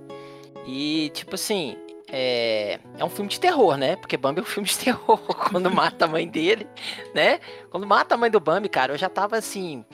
E, 0.69 1.11
tipo 1.15 1.35
assim, 1.35 1.77
é, 2.13 2.79
é 2.97 3.05
um 3.05 3.11
filme 3.11 3.29
de 3.29 3.41
terror, 3.41 3.77
né? 3.77 3.97
Porque 3.97 4.17
Bambi 4.17 4.39
é 4.39 4.43
um 4.43 4.47
filme 4.47 4.69
de 4.69 4.79
terror. 4.79 5.19
Quando 5.51 5.69
mata 5.69 6.05
a 6.05 6.09
mãe 6.09 6.29
dele, 6.29 6.65
né? 7.13 7.41
Quando 7.71 7.89
mata 7.89 8.15
a 8.15 8.19
mãe 8.19 8.31
do 8.31 8.39
Bambi, 8.39 8.69
cara, 8.69 8.93
eu 8.93 8.99
já 8.99 9.09
tava 9.09 9.37
assim. 9.37 9.85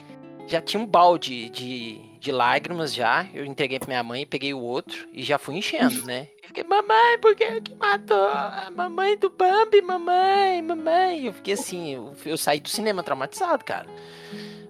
Já 0.47 0.61
tinha 0.61 0.81
um 0.81 0.85
balde 0.85 1.49
de, 1.49 1.99
de 2.19 2.31
lágrimas 2.31 2.93
já. 2.93 3.27
Eu 3.33 3.45
entreguei 3.45 3.79
pra 3.79 3.87
minha 3.87 4.03
mãe, 4.03 4.25
peguei 4.25 4.53
o 4.53 4.59
outro 4.59 5.07
e 5.11 5.23
já 5.23 5.37
fui 5.37 5.55
enchendo, 5.55 6.05
né? 6.05 6.27
Eu 6.43 6.47
fiquei, 6.47 6.63
mamãe, 6.63 7.19
por 7.19 7.35
que 7.35 7.61
que 7.61 7.75
matou 7.75 8.27
a 8.27 8.71
mamãe 8.75 9.17
do 9.17 9.29
Bambi, 9.29 9.81
mamãe, 9.81 10.61
mamãe? 10.61 11.25
Eu 11.25 11.33
fiquei 11.33 11.55
assim, 11.55 11.93
eu, 11.93 12.13
eu 12.25 12.37
saí 12.37 12.59
do 12.59 12.69
cinema 12.69 13.01
traumatizado, 13.01 13.65
cara. 13.65 13.87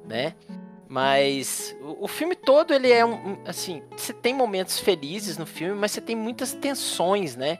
Né? 0.05 0.33
Mas 0.87 1.75
o, 1.81 2.05
o 2.05 2.07
filme 2.07 2.35
todo, 2.35 2.73
ele 2.73 2.91
é 2.91 3.05
um, 3.05 3.37
assim, 3.45 3.83
você 3.97 4.13
tem 4.13 4.33
momentos 4.33 4.79
felizes 4.79 5.37
no 5.37 5.45
filme, 5.45 5.77
mas 5.77 5.91
você 5.91 5.99
tem 5.99 6.15
muitas 6.15 6.53
tensões, 6.53 7.35
né? 7.35 7.57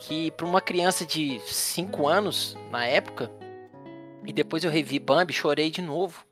Que 0.00 0.30
para 0.32 0.44
uma 0.44 0.60
criança 0.60 1.06
de 1.06 1.40
5 1.46 2.06
anos, 2.06 2.58
na 2.70 2.84
época, 2.84 3.30
e 4.26 4.32
depois 4.32 4.64
eu 4.64 4.70
revi 4.70 4.98
Bambi, 4.98 5.32
chorei 5.32 5.70
de 5.70 5.80
novo. 5.80 6.24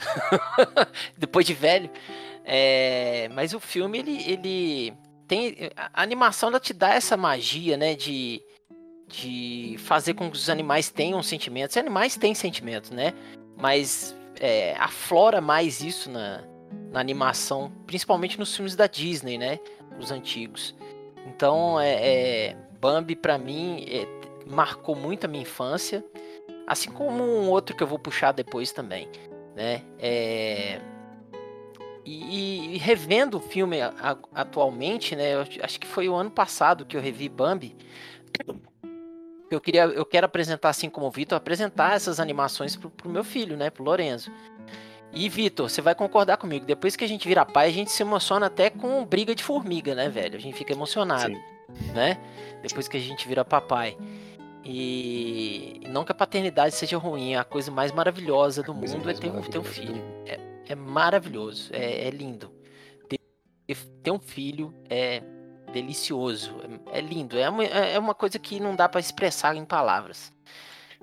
depois 1.16 1.46
de 1.46 1.54
velho. 1.54 1.90
É, 2.44 3.28
mas 3.32 3.52
o 3.54 3.60
filme, 3.60 3.98
ele, 3.98 4.22
ele 4.30 4.94
tem. 5.26 5.70
A 5.76 6.02
animação 6.02 6.48
ela 6.48 6.60
te 6.60 6.72
dá 6.72 6.94
essa 6.94 7.16
magia, 7.16 7.76
né? 7.76 7.94
De, 7.94 8.42
de 9.06 9.76
fazer 9.78 10.14
com 10.14 10.30
que 10.30 10.36
os 10.36 10.50
animais 10.50 10.90
tenham 10.90 11.22
sentimentos. 11.22 11.76
Os 11.76 11.80
animais 11.80 12.16
têm 12.16 12.34
sentimentos, 12.34 12.90
né? 12.90 13.12
Mas 13.56 14.16
é, 14.40 14.74
aflora 14.78 15.40
mais 15.40 15.80
isso 15.80 16.10
na, 16.10 16.42
na 16.90 16.98
animação, 16.98 17.70
principalmente 17.86 18.38
nos 18.38 18.54
filmes 18.54 18.74
da 18.74 18.86
Disney, 18.86 19.38
né? 19.38 19.58
Os 19.98 20.10
antigos. 20.10 20.74
Então, 21.26 21.78
é, 21.78 22.48
é, 22.48 22.56
Bambi, 22.80 23.14
pra 23.14 23.36
mim, 23.36 23.84
é, 23.88 24.06
marcou 24.46 24.96
muito 24.96 25.24
a 25.24 25.28
minha 25.28 25.42
infância. 25.42 26.04
Assim 26.66 26.90
como 26.90 27.22
um 27.22 27.48
outro 27.50 27.76
que 27.76 27.82
eu 27.82 27.86
vou 27.86 27.98
puxar 27.98 28.32
depois 28.32 28.72
também, 28.72 29.08
né? 29.54 29.82
É, 29.98 30.80
e, 32.04 32.74
e 32.74 32.78
revendo 32.78 33.38
o 33.38 33.40
filme 33.40 33.80
a- 33.80 34.16
atualmente, 34.34 35.14
né? 35.14 35.34
Eu 35.34 35.40
acho 35.62 35.78
que 35.78 35.86
foi 35.86 36.08
o 36.08 36.14
ano 36.14 36.30
passado 36.30 36.84
que 36.84 36.96
eu 36.96 37.00
revi 37.00 37.28
Bambi. 37.28 37.76
Eu 39.50 39.60
queria, 39.60 39.82
eu 39.84 40.06
quero 40.06 40.26
apresentar 40.26 40.68
assim 40.68 40.88
como 40.88 41.06
o 41.06 41.10
Vitor, 41.10 41.36
apresentar 41.36 41.94
essas 41.96 42.20
animações 42.20 42.76
pro, 42.76 42.88
pro 42.88 43.10
meu 43.10 43.24
filho, 43.24 43.56
né? 43.56 43.68
Pro 43.68 43.82
Lorenzo. 43.84 44.30
E 45.12 45.28
Vitor, 45.28 45.68
você 45.68 45.82
vai 45.82 45.94
concordar 45.94 46.36
comigo? 46.36 46.64
Depois 46.64 46.94
que 46.94 47.04
a 47.04 47.08
gente 47.08 47.26
vira 47.26 47.44
pai, 47.44 47.68
a 47.68 47.72
gente 47.72 47.90
se 47.90 48.02
emociona 48.02 48.46
até 48.46 48.70
com 48.70 49.04
briga 49.04 49.34
de 49.34 49.42
formiga, 49.42 49.92
né, 49.94 50.08
velho? 50.08 50.36
A 50.36 50.40
gente 50.40 50.56
fica 50.56 50.72
emocionado, 50.72 51.34
Sim. 51.34 51.92
né? 51.92 52.16
Depois 52.62 52.86
que 52.86 52.96
a 52.96 53.00
gente 53.00 53.26
vira 53.26 53.44
papai. 53.44 53.96
E 54.64 55.80
não 55.88 56.04
que 56.04 56.12
a 56.12 56.14
paternidade 56.14 56.74
seja 56.74 56.98
ruim, 56.98 57.32
é 57.32 57.38
a 57.38 57.44
coisa 57.44 57.70
mais 57.70 57.92
maravilhosa 57.92 58.62
do 58.62 58.74
mundo 58.74 59.08
é 59.08 59.14
ter 59.14 59.30
um, 59.30 59.40
ter 59.42 59.58
um 59.58 59.64
filho. 59.64 59.96
mundo. 59.96 60.50
É 60.70 60.74
maravilhoso, 60.76 61.70
é, 61.72 62.06
é 62.06 62.10
lindo. 62.10 62.52
Ter, 63.08 63.18
ter 64.04 64.10
um 64.12 64.20
filho 64.20 64.72
é 64.88 65.20
delicioso, 65.72 66.54
é, 66.92 66.98
é 66.98 67.00
lindo. 67.00 67.36
É 67.36 67.48
uma, 67.48 67.64
é 67.64 67.98
uma 67.98 68.14
coisa 68.14 68.38
que 68.38 68.60
não 68.60 68.76
dá 68.76 68.88
pra 68.88 69.00
expressar 69.00 69.56
em 69.56 69.64
palavras. 69.64 70.32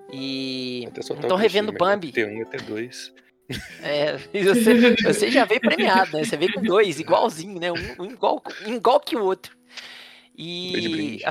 E 0.09 0.85
então 0.85 1.35
o 1.35 1.39
revendo 1.39 1.73
bichinho, 1.73 1.89
Bambi, 1.89 2.11
Ter 2.13 2.29
um 2.29 2.41
até 2.43 2.59
dois. 2.59 3.13
é, 3.81 4.17
você, 4.41 4.95
você 5.03 5.29
já 5.29 5.43
veio 5.43 5.59
premiado, 5.59 6.15
né? 6.15 6.23
Você 6.23 6.37
veio 6.37 6.53
com 6.53 6.61
dois, 6.61 6.97
igualzinho, 6.97 7.59
né? 7.59 7.69
Um, 7.71 8.03
um 8.03 8.05
igual, 8.05 8.41
igual 8.65 8.99
que 9.01 9.17
o 9.17 9.23
outro. 9.25 9.57
E, 10.37 10.87
brinde. 10.89 11.25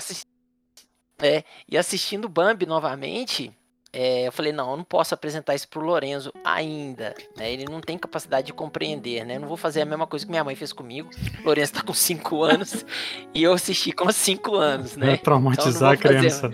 É, 1.20 1.44
e 1.68 1.76
assistindo 1.78 2.28
Bambi 2.28 2.66
novamente, 2.66 3.52
é, 3.92 4.26
eu 4.26 4.32
falei, 4.32 4.52
não, 4.52 4.72
eu 4.72 4.76
não 4.76 4.84
posso 4.84 5.14
apresentar 5.14 5.54
isso 5.54 5.66
pro 5.68 5.80
Lorenzo 5.80 6.30
ainda. 6.44 7.14
né? 7.36 7.50
Ele 7.50 7.64
não 7.64 7.80
tem 7.80 7.96
capacidade 7.96 8.48
de 8.48 8.52
compreender, 8.52 9.24
né? 9.24 9.36
Eu 9.36 9.40
não 9.40 9.48
vou 9.48 9.56
fazer 9.56 9.80
a 9.80 9.86
mesma 9.86 10.06
coisa 10.06 10.24
que 10.26 10.30
minha 10.30 10.44
mãe 10.44 10.54
fez 10.54 10.72
comigo. 10.72 11.08
O 11.42 11.46
Lorenzo 11.46 11.72
tá 11.72 11.82
com 11.82 11.94
5 11.94 12.42
anos 12.44 12.84
e 13.32 13.42
eu 13.42 13.52
assisti 13.54 13.92
com 13.92 14.10
5 14.12 14.54
anos, 14.56 14.96
Vai 14.96 15.08
né? 15.10 15.16
traumatizar 15.16 15.92
a 15.92 15.94
Então 15.94 16.12
não 16.12 16.18
vou 16.20 16.28
criança. 16.28 16.50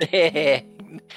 É, 0.12 0.64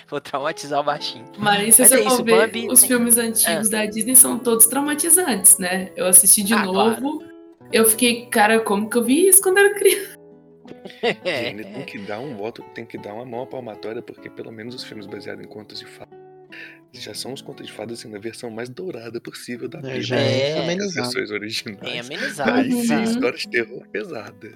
vou 0.08 0.22
traumatizar 0.22 0.80
o 0.80 0.84
baixinho. 0.84 1.26
Mas 1.40 1.74
se 1.76 1.82
Mas 1.82 1.90
você 1.90 1.96
é 1.96 2.04
for 2.04 2.08
isso, 2.14 2.24
ver, 2.24 2.48
Bambi 2.48 2.68
os 2.70 2.86
filmes 2.86 3.18
antigos 3.18 3.70
da 3.70 3.84
Disney 3.88 4.16
são 4.16 4.38
todos 4.38 4.68
traumatizantes, 4.68 5.58
né? 5.58 5.92
Eu 5.96 6.06
assisti 6.06 6.44
de 6.44 6.54
Ah, 6.54 6.64
novo, 6.66 7.24
eu 7.72 7.84
fiquei, 7.86 8.28
cara, 8.28 8.60
como 8.60 8.88
que 8.88 8.96
eu 8.96 9.04
vi 9.04 9.28
isso 9.28 9.42
quando 9.42 9.58
era 9.58 9.74
criança? 9.74 10.13
É, 11.24 11.48
ainda 11.48 11.64
tem 11.66 11.86
que 11.86 11.98
dar 12.00 12.20
um 12.20 12.36
voto, 12.36 12.62
tem 12.74 12.86
que 12.86 12.98
dar 12.98 13.14
uma 13.14 13.26
mão 13.26 13.46
palmatória, 13.46 14.02
porque 14.02 14.30
pelo 14.30 14.52
menos 14.52 14.76
os 14.76 14.84
filmes 14.84 15.06
baseados 15.06 15.44
em 15.44 15.48
contos 15.48 15.80
de 15.80 15.86
fadas 15.86 16.14
já 16.96 17.12
são 17.16 17.34
os 17.34 17.42
contos 17.42 17.66
de 17.66 17.74
fadas 17.74 17.98
assim, 18.00 18.08
na 18.08 18.20
versão 18.20 18.52
mais 18.52 18.70
dourada 18.70 19.20
possível 19.20 19.68
da 19.68 19.80
É, 19.80 19.82
Bíblia. 19.82 20.02
já 20.04 20.16
É. 20.16 20.50
é 20.52 20.54
As 20.54 20.64
amenizado. 20.64 20.94
versões 21.12 21.30
Bem 21.30 21.40
originais. 21.40 22.06
amenizado. 22.06 22.52
Aí 22.52 22.72
sim, 22.72 22.80
exato. 22.82 23.04
história 23.04 23.38
de 23.40 23.50
terror 23.50 23.88
pesada. 23.88 24.52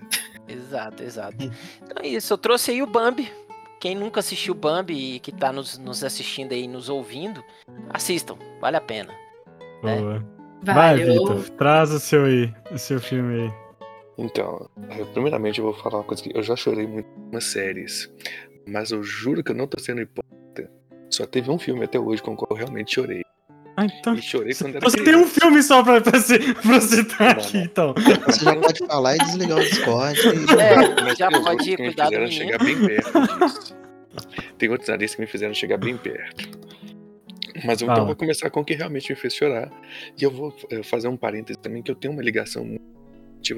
Exato, 0.48 1.04
exato. 1.04 1.36
Então 1.82 2.04
é 2.04 2.08
isso, 2.08 2.32
eu 2.32 2.38
trouxe 2.38 2.70
aí 2.72 2.84
o 2.84 2.88
Bambi. 2.88 3.32
Quem 3.80 3.96
nunca 3.96 4.20
assistiu 4.20 4.54
Bambi 4.54 5.16
e 5.16 5.20
que 5.20 5.32
tá 5.32 5.52
nos, 5.52 5.78
nos 5.80 6.04
assistindo 6.04 6.52
aí, 6.52 6.68
nos 6.68 6.90
ouvindo, 6.90 7.44
assistam, 7.90 8.38
vale 8.62 8.78
a 8.78 8.82
pena. 8.82 9.14
É. 9.84 9.96
Boa. 10.00 10.24
Vai, 10.64 10.98
Valeu. 10.98 11.14
Vitor, 11.26 11.50
traz 11.58 11.92
o 11.92 12.00
seu 12.00 12.26
aí, 12.26 12.54
o 12.72 12.78
seu 12.78 13.00
filme 13.00 13.44
aí. 13.44 13.54
Então, 14.18 14.70
eu- 14.98 15.06
primeiramente 15.08 15.60
eu 15.60 15.66
vou 15.66 15.74
falar 15.74 15.98
uma 16.00 16.04
coisa 16.04 16.24
que 16.24 16.36
eu 16.36 16.42
já 16.42 16.56
chorei 16.56 16.88
muito 16.88 17.08
em 17.08 17.30
umas 17.32 17.44
séries, 17.46 18.10
mas 18.68 18.92
eu 18.92 19.04
juro 19.04 19.44
que 19.44 19.52
eu 19.52 19.56
não 19.56 19.68
tô 19.68 19.80
sendo 19.80 20.02
hipócrita. 20.02 20.72
Só 21.10 21.26
teve 21.26 21.50
um 21.52 21.60
filme 21.60 21.84
até 21.86 22.00
hoje 22.00 22.22
com 22.22 22.34
o 22.34 22.36
qual 22.36 22.48
eu 22.52 22.56
realmente 22.58 22.96
chorei. 22.96 23.22
Ah, 23.80 23.86
então. 23.86 24.16
E 24.16 24.22
chorei 24.24 24.56
quando 24.56 24.76
era 24.78 24.90
Você 24.90 24.98
tem 25.04 25.16
um 25.16 25.20
criança. 25.22 25.40
filme 25.40 25.62
só 25.62 25.84
pra, 25.84 26.02
pra, 26.02 26.12
pra 26.12 26.82
citar 26.82 27.36
Não, 27.38 27.44
aqui, 27.44 27.58
não. 27.58 27.64
então. 27.64 27.94
Você 28.26 28.44
já 28.44 28.56
pode 28.56 28.88
falar 28.88 29.16
e 29.16 29.20
desligar 29.20 29.58
o 29.60 29.62
Discord. 29.62 30.20
e- 30.20 30.60
É, 30.60 31.04
Mas 31.04 31.18
já 31.18 31.30
pode 31.30 31.48
outros 31.48 31.68
que 31.68 31.78
me 31.84 31.92
fizeram 31.94 32.28
chegar 32.32 32.58
bem 32.64 32.76
perto 32.88 33.40
disso. 33.40 33.78
Tem 34.58 34.70
outros 34.70 34.90
narizes 34.90 35.16
que 35.16 35.22
me 35.22 35.28
fizeram 35.28 35.54
chegar 35.54 35.78
bem 35.78 35.96
perto. 35.96 36.58
Mas 37.64 37.82
eu 37.82 37.90
então 37.92 38.06
vou 38.08 38.16
começar 38.16 38.50
com 38.50 38.62
o 38.62 38.66
que 38.66 38.74
realmente 38.74 39.12
me 39.12 39.16
fez 39.16 39.36
chorar. 39.36 39.72
E 40.20 40.24
eu 40.24 40.32
vou 40.32 40.56
eh, 40.72 40.82
fazer 40.82 41.08
um 41.08 41.16
parêntese 41.18 41.60
também, 41.60 41.84
que 41.84 41.92
eu 41.92 41.96
tenho 41.96 42.14
uma 42.14 42.24
ligação 42.24 42.66
muito 42.66 42.82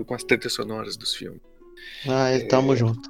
com 0.05 0.13
as 0.13 0.23
trilhas 0.23 0.53
sonoras 0.53 0.95
dos 0.97 1.15
filmes. 1.15 1.41
Ah, 2.07 2.29
tamo 2.49 2.75
junto. 2.75 3.09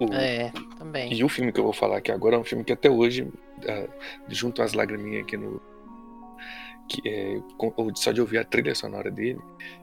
O- 0.00 0.12
É, 0.14 0.52
também. 0.78 1.12
E 1.12 1.24
o 1.24 1.28
filme 1.28 1.52
que 1.52 1.58
eu 1.58 1.64
vou 1.64 1.72
falar 1.72 1.98
aqui 1.98 2.12
agora 2.12 2.36
é 2.36 2.38
um 2.38 2.44
filme 2.44 2.62
que 2.64 2.72
até 2.72 2.88
hoje, 2.88 3.26
ah, 3.68 3.88
junto 4.28 4.62
às 4.62 4.72
lagriminhas 4.72 5.22
aqui 5.24 5.36
no. 5.36 5.60
Que 6.88 7.06
é, 7.08 7.40
com- 7.58 7.72
ou 7.76 7.94
só 7.96 8.12
de 8.12 8.20
ouvir 8.20 8.38
a 8.38 8.44
trilha 8.44 8.74
sonora 8.74 9.10
dele, 9.10 9.38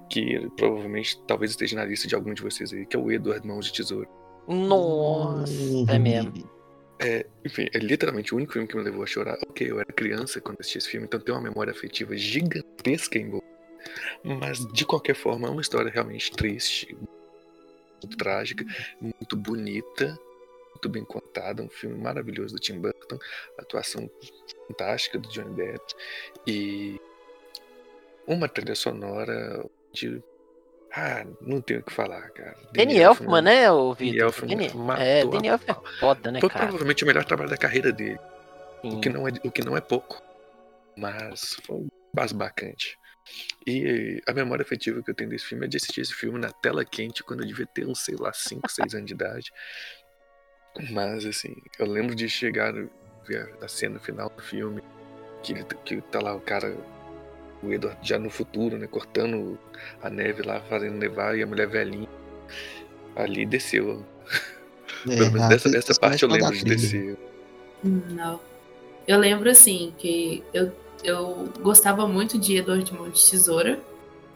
que 0.10 0.50
provavelmente 0.58 1.22
talvez 1.28 1.52
esteja 1.52 1.76
na 1.76 1.86
lista 1.86 2.08
de 2.08 2.16
algum 2.16 2.34
de 2.34 2.42
vocês 2.42 2.74
aí, 2.74 2.86
que 2.86 2.96
é 2.96 3.00
o 3.00 3.12
Edward 3.12 3.46
Mãos 3.48 3.66
de 3.68 3.74
Tesouro. 3.74 4.08
Nossa, 4.48 5.54
é 5.90 6.00
mesmo. 6.00 6.34
É, 7.00 7.26
enfim, 7.46 7.68
é 7.74 7.78
literalmente 7.80 8.34
o 8.34 8.38
único 8.38 8.54
filme 8.54 8.68
que 8.68 8.76
me 8.78 8.82
levou 8.84 9.04
a 9.04 9.06
chorar. 9.06 9.38
Ok, 9.50 9.70
eu 9.70 9.80
era 9.80 9.92
criança 9.94 10.40
quando 10.40 10.62
assisti 10.62 10.78
esse 10.78 10.90
filme, 10.90 11.06
então 11.06 11.20
tem 11.20 11.36
uma 11.36 11.42
memória 11.42 11.72
afetiva 11.72 12.16
gigantesca 12.18 13.20
em 13.20 13.30
volta. 13.30 13.46
Mas, 14.24 14.66
de 14.74 14.86
qualquer 14.86 15.16
forma, 15.16 15.48
é 15.48 15.52
uma 15.52 15.62
história 15.62 15.92
realmente 15.92 16.32
triste, 16.32 16.96
muito 18.02 18.18
trágica, 18.18 18.66
muito 19.00 19.36
bonita, 19.36 20.18
muito 20.72 20.90
bem 20.90 21.04
contada. 21.04 21.64
Um 21.64 21.70
filme 21.70 21.98
maravilhoso 21.98 22.56
do 22.56 22.60
Tim 22.60 22.80
Burton, 22.80 23.18
atuação 23.58 24.10
fantástica 24.68 25.18
do 25.20 25.30
Johnny 25.30 25.56
Depp 25.56 25.94
e 26.48 27.00
uma 28.28 28.48
trilha 28.50 28.76
sonora 28.76 29.64
de. 29.94 30.22
Ah, 30.98 31.26
não 31.42 31.60
tenho 31.62 31.82
o 31.82 31.84
que 31.84 31.92
falar, 31.92 32.30
cara. 32.30 32.56
Danny 32.72 32.98
Elfman, 32.98 33.42
né, 33.42 33.70
o 33.70 33.94
Vitor? 33.94 34.22
Elfman 34.28 34.48
Danny- 34.48 34.72
É, 34.98 35.22
a 35.22 35.26
Danny 35.26 35.48
Elfman 35.50 35.76
é 35.76 36.00
foda, 36.00 36.32
né, 36.32 36.40
Foi 36.40 36.50
cara? 36.50 36.66
provavelmente 36.66 37.04
o 37.04 37.08
melhor 37.08 37.26
trabalho 37.26 37.50
da 37.50 37.58
carreira 37.58 37.92
dele. 37.92 38.20
Sim. 38.82 38.96
O 38.98 39.02
que 39.02 39.10
não 39.10 39.28
é, 39.28 39.32
o 39.44 39.52
que 39.52 39.62
não 39.62 39.76
é 39.76 39.82
pouco. 39.82 40.22
Mas 40.96 41.58
foi 41.66 41.86
basbacante. 42.14 42.98
E 43.66 44.22
a 44.28 44.34
memória 44.34 44.64
afetiva 44.64 45.02
que 45.02 45.10
eu 45.10 45.16
tenho 45.16 45.30
desse 45.30 45.46
filme 45.46 45.66
é 45.66 45.68
de 45.68 45.78
assistir 45.78 46.02
esse 46.02 46.14
filme 46.14 46.40
na 46.40 46.52
tela 46.52 46.86
quente 46.86 47.24
quando 47.24 47.42
eu 47.42 47.48
devia 47.48 47.66
ter 47.66 47.88
uns, 47.88 48.00
sei 48.00 48.16
lá, 48.16 48.32
5, 48.32 48.70
6 48.70 48.94
anos 48.94 49.08
de 49.08 49.14
idade. 49.14 49.52
Mas, 50.92 51.26
assim, 51.26 51.56
eu 51.80 51.88
lembro 51.88 52.16
de 52.16 52.30
chegar, 52.30 52.74
ver 53.28 53.54
a 53.62 53.68
cena 53.68 54.00
final 54.00 54.30
do 54.30 54.42
filme, 54.42 54.82
que, 55.42 55.54
ele, 55.54 55.64
que 55.84 56.02
tá 56.02 56.20
lá 56.22 56.36
o 56.36 56.42
cara, 56.42 56.76
o 57.64 57.72
Edward 57.72 57.98
já 58.02 58.20
no 58.20 58.30
futuro, 58.30 58.78
né, 58.78 58.88
cortando 58.88 59.58
a 60.02 60.10
neve 60.10 60.44
lá, 60.44 60.62
fazendo 60.62 60.98
nevar, 60.98 61.38
e 61.38 61.44
a 61.44 61.48
mulher 61.48 61.68
velhinha 61.68 62.10
ali 63.16 63.46
desceu. 63.46 64.06
É, 65.08 65.16
Pelo 65.16 65.32
menos 65.32 65.50
dessa, 65.50 65.70
dessa 65.70 65.94
parte 65.96 66.24
eu 66.24 66.30
lembro 66.30 66.52
de 66.52 66.66
descer. 66.66 67.18
Não. 67.84 68.40
Eu 69.08 69.20
lembro 69.20 69.50
assim 69.50 69.94
que 69.98 70.44
eu, 70.54 70.72
eu 71.04 71.50
gostava 71.62 72.08
muito 72.08 72.38
de 72.38 72.58
Edward 72.58 72.94
Mão 72.94 73.10
de 73.10 73.30
Tesoura, 73.30 73.80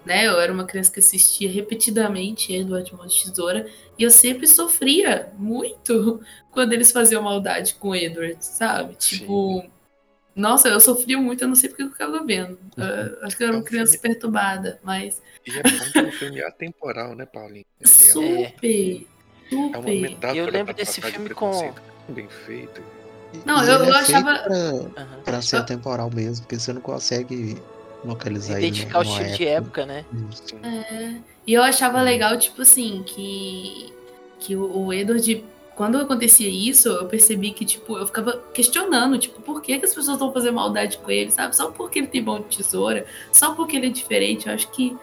né? 0.05 0.25
Eu 0.27 0.39
era 0.39 0.51
uma 0.51 0.65
criança 0.65 0.91
que 0.91 0.99
assistia 0.99 1.49
repetidamente 1.49 2.53
Edward 2.53 2.93
Mão 2.95 3.05
de 3.07 3.23
Tesoura 3.23 3.67
e 3.97 4.03
eu 4.03 4.11
sempre 4.11 4.47
sofria 4.47 5.31
muito 5.37 6.21
quando 6.51 6.73
eles 6.73 6.91
faziam 6.91 7.21
maldade 7.21 7.75
com 7.75 7.89
o 7.89 7.95
Edward, 7.95 8.37
sabe? 8.43 8.95
Tipo, 8.95 9.65
nossa, 10.35 10.69
eu 10.69 10.79
sofria 10.79 11.17
muito, 11.17 11.43
eu 11.43 11.47
não 11.47 11.55
sei 11.55 11.69
porque 11.69 11.83
eu 11.83 11.89
ficava 11.91 12.23
vendo. 12.25 12.57
Eu 12.77 13.25
acho 13.25 13.35
que 13.35 13.43
eu 13.43 13.47
era 13.47 13.55
É 13.55 13.57
uma 13.57 13.61
um 13.61 13.65
criança 13.65 13.93
filme- 13.93 14.07
perturbada, 14.09 14.79
mas 14.83 15.21
E 15.45 15.51
é 15.51 15.63
bom 15.63 15.69
é 15.99 16.07
um 16.07 16.11
filme 16.11 16.41
atemporal, 16.41 17.15
né, 17.15 17.25
Paulinho? 17.25 17.65
Ele 17.79 17.89
é, 17.89 17.91
um- 17.91 18.45
super, 18.47 19.07
é 19.51 19.55
uma 19.55 19.73
super. 19.77 20.01
metáfora 20.01 20.37
Eu 20.39 20.45
lembro 20.49 20.73
desse 20.73 21.01
filme 21.01 21.29
com- 21.31 21.73
bem 22.07 22.27
feito. 22.29 22.81
Não, 23.45 23.63
eu- 23.63 23.83
eu 23.85 23.93
é 23.93 23.99
achava- 23.99 24.39
Pra, 24.39 24.55
Aham. 24.55 25.19
pra 25.23 25.41
ser 25.41 25.57
atemporal 25.57 26.09
mesmo, 26.13 26.45
porque 26.45 26.59
você 26.59 26.73
não 26.73 26.81
consegue 26.81 27.57
localizar 28.03 28.57
ele 28.57 28.67
Identificar 28.67 28.99
o 28.99 29.01
estilo 29.03 29.35
de 29.37 29.45
época, 29.47 29.85
né? 29.85 30.05
É, 30.63 31.15
e 31.45 31.53
eu 31.53 31.61
achava 31.61 32.01
legal, 32.01 32.37
tipo 32.37 32.61
assim, 32.61 33.03
que, 33.05 33.93
que 34.39 34.55
o, 34.55 34.85
o 34.85 34.93
Edward, 34.93 35.43
quando 35.75 35.97
acontecia 35.97 36.47
isso, 36.49 36.87
eu 36.89 37.05
percebi 37.07 37.51
que, 37.51 37.65
tipo, 37.65 37.97
eu 37.97 38.05
ficava 38.07 38.41
questionando, 38.53 39.17
tipo, 39.17 39.41
por 39.41 39.61
que, 39.61 39.77
que 39.79 39.85
as 39.85 39.93
pessoas 39.93 40.15
estão 40.15 40.31
fazendo 40.33 40.55
maldade 40.55 40.97
com 40.97 41.11
ele, 41.11 41.29
sabe? 41.31 41.55
Só 41.55 41.71
porque 41.71 41.99
ele 41.99 42.07
tem 42.07 42.21
mão 42.21 42.39
de 42.41 42.57
tesoura, 42.57 43.05
só 43.31 43.53
porque 43.53 43.75
ele 43.77 43.87
é 43.87 43.89
diferente. 43.89 44.47
Eu 44.47 44.53
acho 44.55 44.69
que 44.71 44.95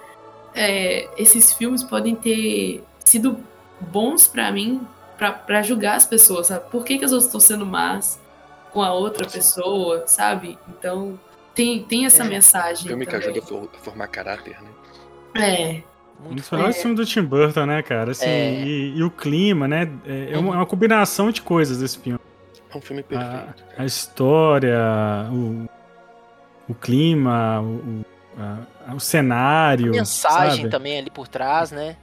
é, 0.55 1.09
esses 1.19 1.53
filmes 1.53 1.83
podem 1.83 2.15
ter 2.15 2.83
sido 3.05 3.39
bons 3.81 4.27
pra 4.27 4.51
mim, 4.51 4.81
pra, 5.19 5.33
pra 5.33 5.63
julgar 5.63 5.97
as 5.97 6.07
pessoas, 6.07 6.47
sabe? 6.49 6.71
Por 6.71 6.85
que, 6.85 6.99
que 6.99 7.05
as 7.05 7.13
outras 7.13 7.27
estão 7.27 7.41
sendo 7.41 7.65
más 7.67 8.21
com 8.73 8.83
a 8.83 8.93
outra 8.93 9.29
Sim. 9.29 9.39
pessoa, 9.39 10.05
sabe? 10.07 10.59
Então, 10.69 11.19
tem, 11.55 11.83
tem 11.83 12.05
essa 12.07 12.25
É, 12.25 12.29
mensagem. 12.29 12.87
Filme 12.89 13.07
que 13.07 13.13
também. 13.13 13.29
ajuda 13.29 13.45
a 13.45 13.49
for- 13.49 13.71
a 13.75 13.79
formar 13.79 14.07
caráter, 14.09 14.57
né? 14.63 14.69
É, 15.35 15.83
Um 16.21 16.25
Muito 16.29 16.41
dos 16.41 16.51
melhores 16.51 16.77
filmes 16.81 16.99
do 16.99 17.05
Tim 17.05 17.23
Burton, 17.23 17.67
né, 17.67 17.83
cara? 17.83 18.13
Assim, 18.13 18.25
É. 18.27 18.63
e, 18.65 18.97
e 18.97 19.03
o 19.03 19.11
clima, 19.11 19.69
né? 19.69 19.91
É, 20.07 20.33
é 20.33 20.39
uma, 20.39 20.55
é 20.55 20.57
uma 20.59 20.67
combinação 20.67 21.31
de 21.31 21.43
coisas 21.43 21.83
esse 21.83 21.99
filme. 21.99 22.19
É 22.73 22.77
um 22.77 22.81
filme 22.81 23.03
A, 23.03 23.05
perfeito. 23.05 23.65
a 23.79 23.85
história, 23.85 24.79
o, 25.31 25.69
o 26.69 26.75
clima, 26.75 27.61
o, 27.61 27.67
o, 27.67 28.05
a- 28.89 28.95
o 28.95 29.01
cenário. 29.01 29.93
mensagem 29.93 30.57
sabe? 30.65 30.71
também 30.71 30.99
ali 30.99 31.11
por 31.11 31.29
trás, 31.29 31.71
né? 31.71 31.97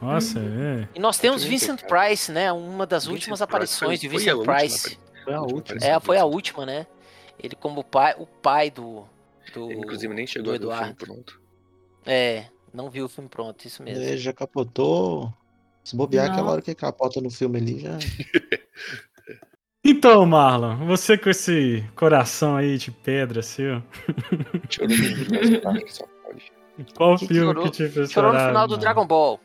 Nossa, 0.00 0.38
é. 0.38 0.88
E 0.94 0.98
nós 1.00 1.18
temos 1.18 1.42
Vincent. 1.44 1.82
Price, 1.82 2.30
né? 2.30 2.52
Uma 2.52 2.86
das 2.86 3.04
Vincent 3.04 3.14
últimas 3.14 3.38
Price 3.38 3.44
aparições 3.44 4.00
de 4.00 4.08
Vincent 4.08 4.42
Price. 4.44 4.98
Foi 5.24 5.34
a 5.34 5.40
Última. 5.40 5.80
É, 5.82 6.00
foi 6.00 6.18
a 6.18 6.24
última, 6.24 6.66
né? 6.66 6.86
Ele 7.38 7.56
como 7.56 7.82
pai, 7.82 8.14
o 8.18 8.26
pai 8.26 8.70
do, 8.70 9.04
do 9.52 9.70
Ele, 9.70 9.80
inclusive, 9.80 10.12
nem 10.14 10.24
do 10.24 10.30
chegou 10.30 10.54
a 10.54 10.58
ver 10.58 10.64
o 10.64 10.68
filme 10.70 10.74
Eduardo. 10.82 11.06
pronto. 11.06 11.40
É, 12.06 12.46
não 12.72 12.90
viu 12.90 13.06
o 13.06 13.08
filme 13.08 13.28
pronto, 13.28 13.64
isso 13.66 13.82
mesmo. 13.82 14.02
Ele 14.02 14.18
já 14.18 14.32
capotou. 14.32 15.32
Se 15.82 15.96
bobear 15.96 16.26
Não. 16.26 16.32
aquela 16.32 16.52
hora 16.52 16.62
que 16.62 16.74
capota 16.74 17.20
no 17.20 17.30
filme 17.30 17.58
ali, 17.58 17.80
já. 17.80 17.98
Então, 19.86 20.24
Marlon, 20.24 20.86
você 20.86 21.18
com 21.18 21.28
esse 21.28 21.84
coração 21.94 22.56
aí 22.56 22.78
de 22.78 22.90
pedra 22.90 23.42
seu, 23.42 23.82
Chorou 28.08 28.32
no 28.32 28.38
final 28.40 28.66
do? 28.66 28.78
Dragon 28.78 29.06
Ball. 29.06 29.38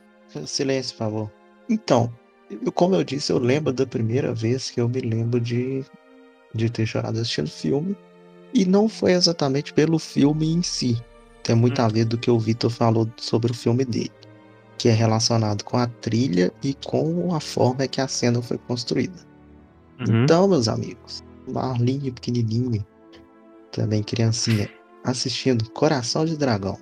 Silêncio, 0.46 0.94
por 0.94 0.98
favor. 1.00 1.32
Então, 1.70 2.12
eu- 2.50 2.72
como 2.72 2.96
eu 2.96 3.04
disse, 3.04 3.32
eu 3.32 3.38
lembro 3.40 3.72
da 3.74 3.86
primeira 3.86 4.34
vez 4.34 4.70
que 4.70 4.80
eu 4.82 4.88
me 4.90 5.00
lembro 5.02 5.40
de, 5.40 5.84
de 6.54 6.70
ter 6.70 6.86
chorado 6.86 7.20
assistindo 7.20 7.50
filme. 7.50 7.96
E 8.54 8.66
não 8.66 8.90
foi 8.90 9.12
exatamente 9.14 9.72
pelo 9.74 10.00
filme 10.00 10.52
em 10.52 10.64
si. 10.64 11.00
Tem 11.44 11.56
muito 11.56 11.80
a 11.80 11.88
ver 11.88 12.06
do 12.06 12.18
que 12.18 12.32
o 12.32 12.40
Vitor 12.40 12.70
falou 12.72 13.08
sobre 13.18 13.52
o 13.52 13.56
filme 13.56 13.86
dele. 13.86 14.12
Que 14.78 14.90
é 14.90 14.94
relacionado 14.94 15.64
com 15.64 15.78
a 15.78 15.86
trilha 15.88 16.52
e 16.64 16.74
com 16.74 17.34
a 17.36 17.40
forma 17.40 17.88
que 17.88 18.02
a 18.02 18.08
cena 18.08 18.42
foi 18.42 18.58
construída. 18.58 19.20
Uhum. 20.00 20.24
Então, 20.24 20.48
meus 20.48 20.68
amigos, 20.68 21.24
Marlinho 21.48 22.12
pequenininho, 22.14 22.86
também 23.72 24.02
criancinha, 24.02 24.70
assistindo 25.04 25.70
Coração 25.72 26.26
de 26.26 26.36
Dragão. 26.38 26.78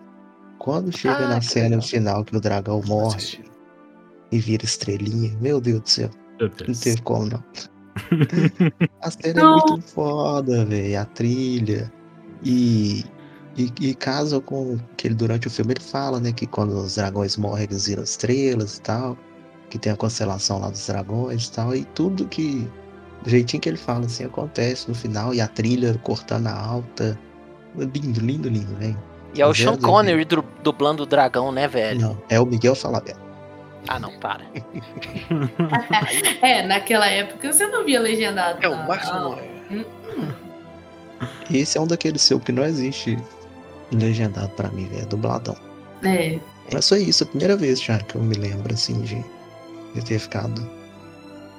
Quando 0.67 0.91
chega 0.91 1.25
Ah, 1.25 1.27
na 1.29 1.41
cena 1.41 1.77
legal. 1.77 1.81
final 1.81 2.25
que 2.25 2.35
o 2.35 2.41
dragão 2.41 2.81
morre 2.85 3.39
e 4.33 4.37
vira 4.39 4.65
estrelinha, 4.65 5.33
meu 5.39 5.61
Deus 5.61 5.79
do 5.81 5.89
céu, 5.89 6.09
Meu 6.37 6.49
não 6.49 6.55
Deus. 6.57 6.79
teve 6.81 7.01
como 7.03 7.25
não. 7.27 7.43
A 9.01 9.09
cena 9.09 9.41
Não. 9.41 9.47
é 9.49 9.51
muito 9.51 9.81
foda, 9.81 10.65
velho, 10.65 10.99
a 10.99 11.05
trilha. 11.05 11.91
E, 12.43 13.05
e, 13.57 13.71
e 13.79 13.95
casa 13.95 14.41
com 14.41 14.77
que 14.97 15.07
ele, 15.07 15.15
durante 15.15 15.47
o 15.47 15.49
filme 15.49 15.73
ele 15.73 15.81
fala, 15.83 16.19
né, 16.19 16.33
que 16.33 16.45
quando 16.45 16.73
os 16.77 16.95
dragões 16.95 17.37
morrem 17.37 17.63
eles 17.65 17.87
viram 17.87 18.03
estrelas 18.03 18.77
e 18.77 18.81
tal, 18.81 19.17
que 19.69 19.79
tem 19.79 19.93
a 19.93 19.97
constelação 19.97 20.59
lá 20.59 20.69
dos 20.69 20.85
dragões 20.87 21.47
e 21.47 21.51
tal, 21.53 21.75
e 21.75 21.85
tudo 21.85 22.27
que 22.27 22.67
do 23.23 23.29
jeitinho 23.29 23.61
que 23.61 23.69
ele 23.69 23.77
fala, 23.77 24.05
assim, 24.05 24.25
acontece 24.25 24.89
no 24.89 24.93
final, 24.95 25.33
e 25.33 25.39
a 25.41 25.47
trilha 25.47 25.97
cortando 25.99 26.47
a 26.47 26.53
alta. 26.53 27.17
Lindo, 27.75 28.19
lindo, 28.19 28.49
lindo, 28.49 28.75
velho. 28.75 29.01
E 29.33 29.41
é 29.41 29.45
o 29.47 29.51
é 29.51 29.53
Sean 29.53 29.77
Connery 29.77 30.25
du- 30.25 30.43
dublando 30.63 31.03
o 31.03 31.05
dragão, 31.05 31.51
né, 31.51 31.67
velho? 31.67 31.99
Não, 32.01 32.17
é 32.29 32.39
o 32.39 32.45
Miguel 32.45 32.75
Falabella. 32.75 33.19
Ah, 33.87 33.99
não, 33.99 34.17
para. 34.19 34.43
É, 36.41 36.65
naquela 36.65 37.07
época 37.07 37.51
você 37.51 37.67
não 37.67 37.85
via 37.85 37.99
legendado. 37.99 38.59
É 38.61 38.67
o. 38.69 38.75
Márcio 38.87 39.13
Não. 39.13 39.31
Noé. 39.31 39.85
Esse 41.51 41.77
é 41.77 41.81
um 41.81 41.87
daqueles 41.87 42.21
seu 42.21 42.39
que 42.39 42.51
não 42.51 42.63
existe 42.63 43.17
legendado 43.91 44.49
pra 44.49 44.69
mim, 44.69 44.85
velho, 44.87 45.01
é 45.03 45.05
dubladão. 45.05 45.55
É. 46.03 46.39
Mas 46.71 46.87
foi 46.87 47.01
isso, 47.03 47.23
a 47.23 47.27
primeira 47.27 47.55
vez 47.55 47.81
já 47.81 47.97
que 47.99 48.15
eu 48.15 48.21
me 48.21 48.35
lembro, 48.35 48.73
assim, 48.73 49.01
de, 49.01 49.23
de 49.95 50.01
ter 50.05 50.19
ficado 50.19 50.69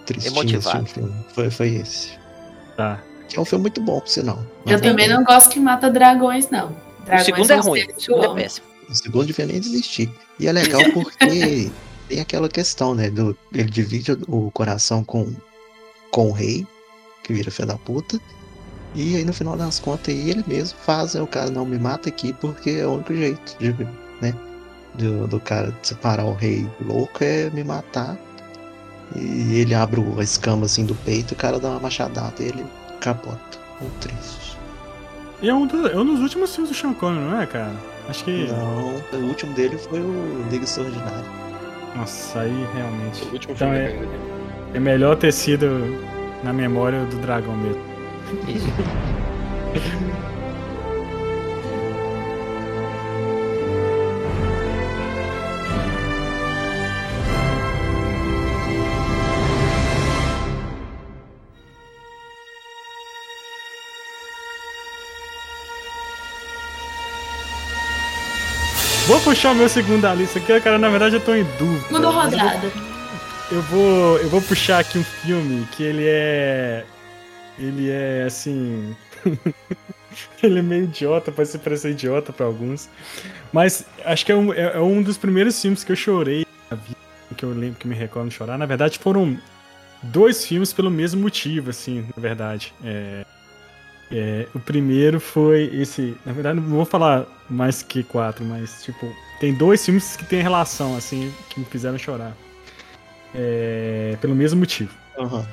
tristinho 0.07 0.35
Emotivado. 0.35 0.79
assistindo 0.79 1.05
o 1.07 1.09
filme. 1.09 1.25
Foi, 1.35 1.51
foi 1.51 1.69
esse. 1.77 2.19
Tá. 2.77 3.01
Que 3.29 3.39
é 3.39 3.41
um 3.41 3.45
filme 3.45 3.63
muito 3.63 3.81
bom, 3.81 4.01
por 4.01 4.09
sinal. 4.09 4.39
Eu 4.67 4.81
também 4.81 5.09
não 5.09 5.25
gosto 5.25 5.51
que 5.51 5.61
mata 5.61 5.91
dragões, 5.91 6.51
não. 6.51 6.75
O 7.15 7.25
segundo 7.25 7.51
é 7.51 7.57
ruim, 7.57 7.87
o 7.97 8.01
segundo 8.01 8.25
é 8.25 8.35
péssimo. 8.43 8.67
O 8.89 8.95
segundo 8.95 9.27
devia 9.27 9.47
nem 9.47 9.57
existir. 9.57 10.11
E 10.39 10.47
é 10.47 10.53
legal 10.53 10.83
porque 10.93 11.71
tem 12.09 12.21
aquela 12.21 12.49
questão, 12.49 12.95
né? 12.95 13.11
Do, 13.11 13.37
ele 13.53 13.71
divide 13.71 14.13
o 14.29 14.51
coração 14.51 15.05
com, 15.05 15.33
com 16.11 16.29
o 16.31 16.33
rei, 16.33 16.67
que 17.23 17.33
vira 17.33 17.51
filho 17.51 17.69
da 17.69 17.77
puta. 17.77 18.21
E 18.95 19.17
aí 19.17 19.25
no 19.25 19.33
final 19.35 19.57
das 19.57 19.79
contas 19.79 20.15
ele 20.15 20.43
mesmo 20.47 20.79
faz, 20.79 21.15
o 21.15 21.27
cara 21.27 21.51
não 21.51 21.67
me 21.67 21.79
mata 21.79 22.09
aqui 22.09 22.33
porque 22.33 22.71
é 22.71 22.87
o 22.87 22.95
único 22.95 23.15
jeito 23.15 23.57
de, 23.59 23.73
né? 24.23 24.35
Do, 24.95 25.29
do 25.29 25.39
cara 25.39 25.77
separar 25.83 26.25
o 26.25 26.33
rei 26.33 26.67
louco 26.81 27.23
é 27.23 27.51
me 27.51 27.63
matar. 27.63 28.17
E 29.15 29.61
ele 29.61 29.75
abre 29.75 30.01
o- 30.01 30.19
a 30.19 30.25
escama 30.25 30.65
assim 30.67 30.85
do 30.87 30.95
peito, 30.95 31.33
o 31.33 31.37
cara 31.37 31.59
dá 31.61 31.69
uma 31.71 31.81
machadada 31.81 32.43
e 32.43 32.47
ele 32.49 32.65
capota. 33.01 33.59
Muito 33.81 33.95
triste. 34.09 34.48
E 35.41 35.49
é 35.49 35.55
um, 35.55 35.67
do- 35.67 35.89
é 35.89 35.97
um 35.97 36.05
dos 36.05 36.21
últimos 36.21 36.53
filmes 36.55 36.71
do 36.71 36.77
Sean 36.77 36.93
Connery, 36.95 37.25
não 37.25 37.41
é, 37.41 37.47
cara? 37.47 37.73
Acho 38.09 38.25
que. 38.25 38.47
Não, 38.49 38.95
o 39.21 39.25
último 39.29 39.53
dele 39.55 39.77
foi 39.79 40.01
o 40.01 40.45
Liga 40.51 40.65
Extraordinária. 40.65 41.25
Nossa, 41.97 42.41
aí 42.41 42.67
realmente. 42.75 43.25
O 43.25 43.33
último 43.33 43.55
Então 43.55 43.69
filme 43.71 43.77
é- 43.85 43.89
dele. 43.93 44.09
É 44.75 44.81
melhor 44.81 45.17
ter 45.17 45.33
sido 45.33 45.69
na 46.45 46.53
memória 46.53 47.05
do 47.07 47.17
dragão 47.19 47.57
mesmo. 47.57 47.83
Vou 69.09 69.19
puxar 69.23 69.53
o 69.53 69.55
meu 69.55 69.71
segundo 69.71 70.03
da 70.03 70.15
lista 70.15 70.39
aqui, 70.39 70.61
cara. 70.61 70.79
Na 70.79 70.91
verdade, 70.91 71.15
eu 71.15 71.21
tô 71.25 71.35
em 71.35 71.43
dúvida. 71.59 71.87
Segunda 71.87 72.11
vou- 72.11 72.21
rodada. 72.21 72.73
Eu 73.51 73.63
vou, 73.63 74.19
eu 74.19 74.29
vou 74.29 74.43
puxar 74.43 74.81
aqui 74.81 74.99
um 74.99 75.03
filme 75.03 75.67
que 75.73 75.83
ele 75.83 76.05
é. 76.07 76.85
Ele 77.59 77.89
é 77.91 78.25
assim. 78.27 78.95
ele 80.43 80.59
é 80.59 80.63
meio 80.63 80.85
idiota, 80.85 81.33
pode 81.33 81.49
ser 81.49 81.57
parecer 81.61 81.93
idiota 81.93 82.35
pra 82.35 82.45
alguns. 82.45 82.91
Mas 83.51 83.83
acho 84.05 84.27
que 84.27 84.31
é 84.33 84.37
um, 84.37 84.53
é, 84.53 84.77
é 84.77 84.81
um 84.81 85.03
dos 85.03 85.17
primeiros 85.17 85.59
filmes 85.59 85.83
que 85.83 85.91
eu 85.91 85.97
chorei 85.97 86.45
na 86.71 86.77
vida, 86.77 86.97
que 87.35 87.47
eu 87.47 87.51
lembro 87.55 87.79
que 87.79 87.89
me 87.89 87.95
recordo 87.95 88.29
de 88.29 88.35
chorar. 88.35 88.59
Na 88.59 88.67
verdade, 88.67 88.99
foram 88.99 89.39
dois 90.03 90.45
filmes 90.45 90.71
pelo 90.71 90.91
mesmo 90.91 91.23
motivo, 91.23 91.71
assim, 91.71 92.07
na 92.15 92.21
verdade. 92.21 92.75
É, 92.85 93.25
é, 94.11 94.47
o 94.55 94.59
primeiro 94.61 95.19
foi 95.21 95.65
esse. 95.75 96.17
Na 96.25 96.33
verdade, 96.33 96.61
não 96.61 96.69
vou 96.69 96.85
falar 96.85 97.27
mais 97.49 97.83
que 97.83 98.03
quatro, 98.03 98.45
mas, 98.45 98.83
tipo, 98.83 99.15
tem 99.41 99.55
dois 99.55 99.85
filmes 99.85 100.17
que 100.17 100.25
tem 100.25 100.41
relação, 100.43 100.97
assim, 100.97 101.33
que 101.51 101.61
me 101.61 101.67
fizeram 101.67 101.99
chorar. 101.99 102.37
É, 103.35 104.17
pelo 104.21 104.35
mesmo 104.35 104.61
motivo. 104.61 104.91
Aham. 105.19 105.47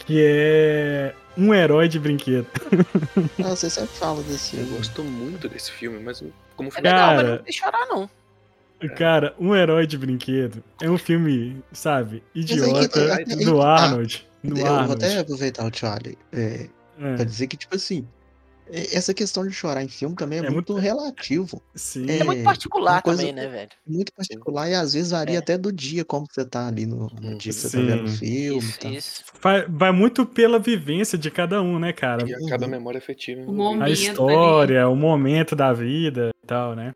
Que 0.00 0.20
é 0.24 1.14
um 1.36 1.52
herói 1.54 1.88
de 1.88 1.98
brinquedo. 1.98 2.46
Ah, 3.42 3.50
você 3.50 3.68
sempre 3.70 3.94
fala 3.96 4.22
desse 4.22 4.56
Eu 4.56 4.62
filme. 4.64 4.76
gosto 4.78 5.04
muito 5.04 5.48
desse 5.48 5.70
filme, 5.72 5.98
mas 6.02 6.22
como 6.56 6.68
É 6.68 6.72
filme 6.72 6.88
legal, 6.88 7.14
mas 7.16 7.24
não 7.28 7.38
tem 7.38 7.52
chorar, 7.52 7.86
não. 7.88 8.10
Cara, 8.96 9.32
um 9.38 9.54
herói 9.54 9.86
de 9.86 9.96
brinquedo 9.96 10.62
é 10.80 10.90
um 10.90 10.98
filme, 10.98 11.62
sabe, 11.72 12.20
que 12.34 12.40
idiota 12.40 12.88
que 13.24 13.36
do 13.44 13.58
tá. 13.58 13.68
Arnold. 13.68 14.26
Do 14.42 14.58
Eu 14.58 14.66
vou 14.66 14.74
Arnold. 14.74 15.04
até 15.04 15.18
aproveitar 15.20 15.64
o 15.64 15.70
Charlie 15.72 16.18
é, 16.32 16.66
É, 16.98 17.14
pra 17.16 17.24
dizer 17.24 17.46
que, 17.46 17.56
tipo 17.56 17.74
assim, 17.74 18.06
essa 18.70 19.12
questão 19.12 19.46
de 19.46 19.52
chorar 19.52 19.82
em 19.82 19.88
filme 19.88 20.14
também 20.14 20.38
é, 20.38 20.42
É 20.46 20.50
muito, 20.50 20.72
muito- 20.72 20.74
relativo. 20.82 21.60
sim. 21.74 22.06
É 22.08 22.22
muito 22.24 22.40
É, 22.40 22.44
particular 22.44 22.94
uma 22.94 23.02
coisa- 23.02 23.20
também, 23.22 23.34
né, 23.34 23.46
velho? 23.48 23.68
Muito 23.86 24.12
particular 24.12 24.68
e 24.70 24.74
às 24.74 24.92
vezes 24.94 25.10
varia 25.10 25.34
É. 25.36 25.38
até 25.38 25.58
do 25.58 25.72
dia, 25.72 26.04
como 26.04 26.26
você 26.30 26.44
tá 26.44 26.68
ali 26.68 26.86
no, 26.86 27.08
no 27.20 27.28
Uhum. 27.30 27.36
dia 27.38 27.52
que 27.52 27.52
você 27.52 27.76
tá 27.76 27.82
vendo 27.84 28.04
o 28.04 28.08
filme. 28.08 28.58
Isso, 28.58 28.78
tá. 28.80 28.88
isso. 28.88 29.24
Vai, 29.42 29.66
vai 29.68 29.92
muito 29.92 30.24
pela 30.24 30.58
vivência 30.58 31.18
de 31.18 31.30
cada 31.30 31.60
um, 31.60 31.78
né, 31.78 31.92
cara? 31.92 32.26
E 32.28 32.34
acaba 32.46 32.64
a 32.66 32.68
memória 32.68 32.98
afetiva. 32.98 33.42
A 33.42 33.84
ali. 33.84 33.92
história, 33.92 34.88
o 34.88 34.96
momento 34.96 35.54
da 35.56 35.72
vida 35.72 36.30
e 36.42 36.46
tal, 36.46 36.74
né? 36.76 36.92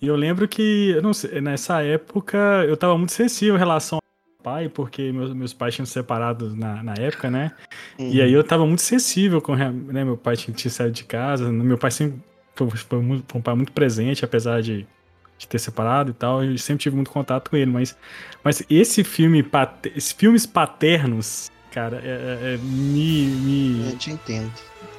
E 0.00 0.06
eu 0.08 0.16
lembro 0.16 0.46
que, 0.48 0.90
eu 0.90 1.02
não 1.02 1.14
sei, 1.14 1.40
nessa 1.40 1.82
época 1.82 2.36
eu 2.66 2.76
tava 2.76 2.96
muito 2.98 3.12
sensível 3.12 3.54
em 3.54 3.58
relação 3.58 3.98
pai, 4.46 4.68
porque 4.68 5.10
meus, 5.10 5.34
meus 5.34 5.52
pais 5.52 5.74
tinham 5.74 5.84
se 5.86 5.92
separado 5.92 6.54
na, 6.54 6.80
na 6.80 6.94
época, 6.96 7.28
né? 7.28 7.50
E 7.98 8.22
aí 8.22 8.32
eu 8.32 8.44
tava 8.44 8.64
muito 8.64 8.80
sensível 8.82 9.40
com, 9.42 9.56
né, 9.56 10.04
meu 10.04 10.16
pai 10.16 10.36
tinha, 10.36 10.54
tinha 10.54 10.70
saído 10.70 10.92
de 10.94 11.02
casa, 11.02 11.50
meu 11.50 11.76
pai 11.76 11.90
sempre 11.90 12.20
foi, 12.54 12.70
foi 12.70 13.02
muito- 13.02 13.24
foi 13.28 13.40
um 13.40 13.42
pai 13.42 13.54
muito 13.56 13.72
presente, 13.72 14.24
apesar 14.24 14.62
de, 14.62 14.86
de 15.36 15.48
ter 15.48 15.58
separado 15.58 16.12
e 16.12 16.14
tal, 16.14 16.44
eu 16.44 16.56
sempre 16.58 16.80
tive 16.84 16.94
muito 16.94 17.10
contato 17.10 17.50
com 17.50 17.56
ele, 17.56 17.72
mas, 17.72 17.96
mas 18.44 18.62
esse 18.70 19.02
filme, 19.02 19.42
pate- 19.42 19.92
esses 19.96 20.12
filmes 20.12 20.46
paternos, 20.46 21.50
cara, 21.72 22.00
é, 22.04 22.08
é- 22.08 22.54
é- 22.54 22.58
me, 22.58 23.26
me, 23.26 23.90
Eu 23.90 23.98
te 23.98 24.10
entendo. 24.12 24.52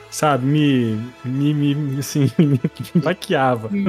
sabe, 0.10 0.46
me, 0.46 1.00
me, 1.24 1.54
me 1.54 2.00
assim, 2.00 2.30
me 2.38 2.60
baqueava. 3.02 3.70
Hum, 3.72 3.86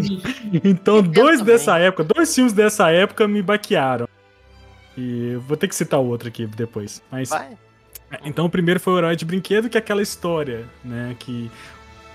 Então, 0.63 1.03
dois 1.03 1.43
dessa 1.43 1.79
época, 1.81 2.05
dois 2.05 2.33
filmes 2.33 2.53
dessa 2.53 2.93
época 2.93 3.27
me 3.27 3.43
baquearam. 3.43 4.07
E 5.01 5.37
vou 5.47 5.57
ter 5.57 5.69
que 5.69 5.77
citar 5.77 6.01
o 6.01 6.07
outro 6.07 6.27
aqui 6.29 6.45
depois. 6.47 7.01
Mas 7.11 7.29
Vai. 7.29 7.57
então 8.25 8.47
o 8.47 8.51
primeiro 8.51 8.81
foi 8.81 8.95
o 8.95 8.99
Herói 8.99 9.15
de 9.15 9.25
Brinquedo, 9.25 9.69
que 9.69 9.77
é 9.77 9.81
aquela 9.81 10.03
história, 10.03 10.65
né? 10.85 11.15
Que 11.21 11.49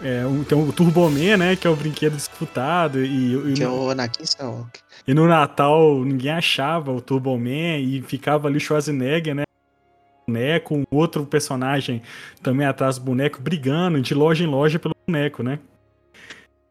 é, 0.02 0.26
um- 0.26 0.44
tem 0.44 0.58
o 0.58 0.74
Turboman, 0.74 1.38
né? 1.38 1.56
Que 1.56 1.66
é 1.66 1.70
o 1.70 1.76
brinquedo 1.78 2.18
disputado. 2.18 3.00
E, 3.02 3.52
e 3.52 3.54
Que 3.54 3.64
é 3.64 3.68
no, 3.68 3.86
o 3.86 3.90
Anakin 3.92 4.24
Skywalker. 4.24 4.82
e 5.08 5.14
no 5.14 5.26
Natal 5.28 6.04
ninguém 6.04 6.32
achava 6.32 6.92
o 6.92 7.00
Turboman 7.00 7.80
e 7.80 8.02
ficava 8.02 8.50
ali 8.50 8.58
o 8.58 8.60
Schwarzenegger, 8.60 9.34
né? 9.34 9.44
Boneco, 10.28 10.76
um 10.76 10.84
outro 10.92 11.26
personagem 11.26 12.02
também 12.42 12.66
atrás 12.68 12.98
do 12.98 13.04
boneco, 13.06 13.42
brigando 13.42 14.02
de 14.02 14.14
loja 14.14 14.44
em 14.44 14.48
loja 14.48 14.78
pelo 14.80 14.96
boneco, 15.08 15.42
né? 15.44 15.60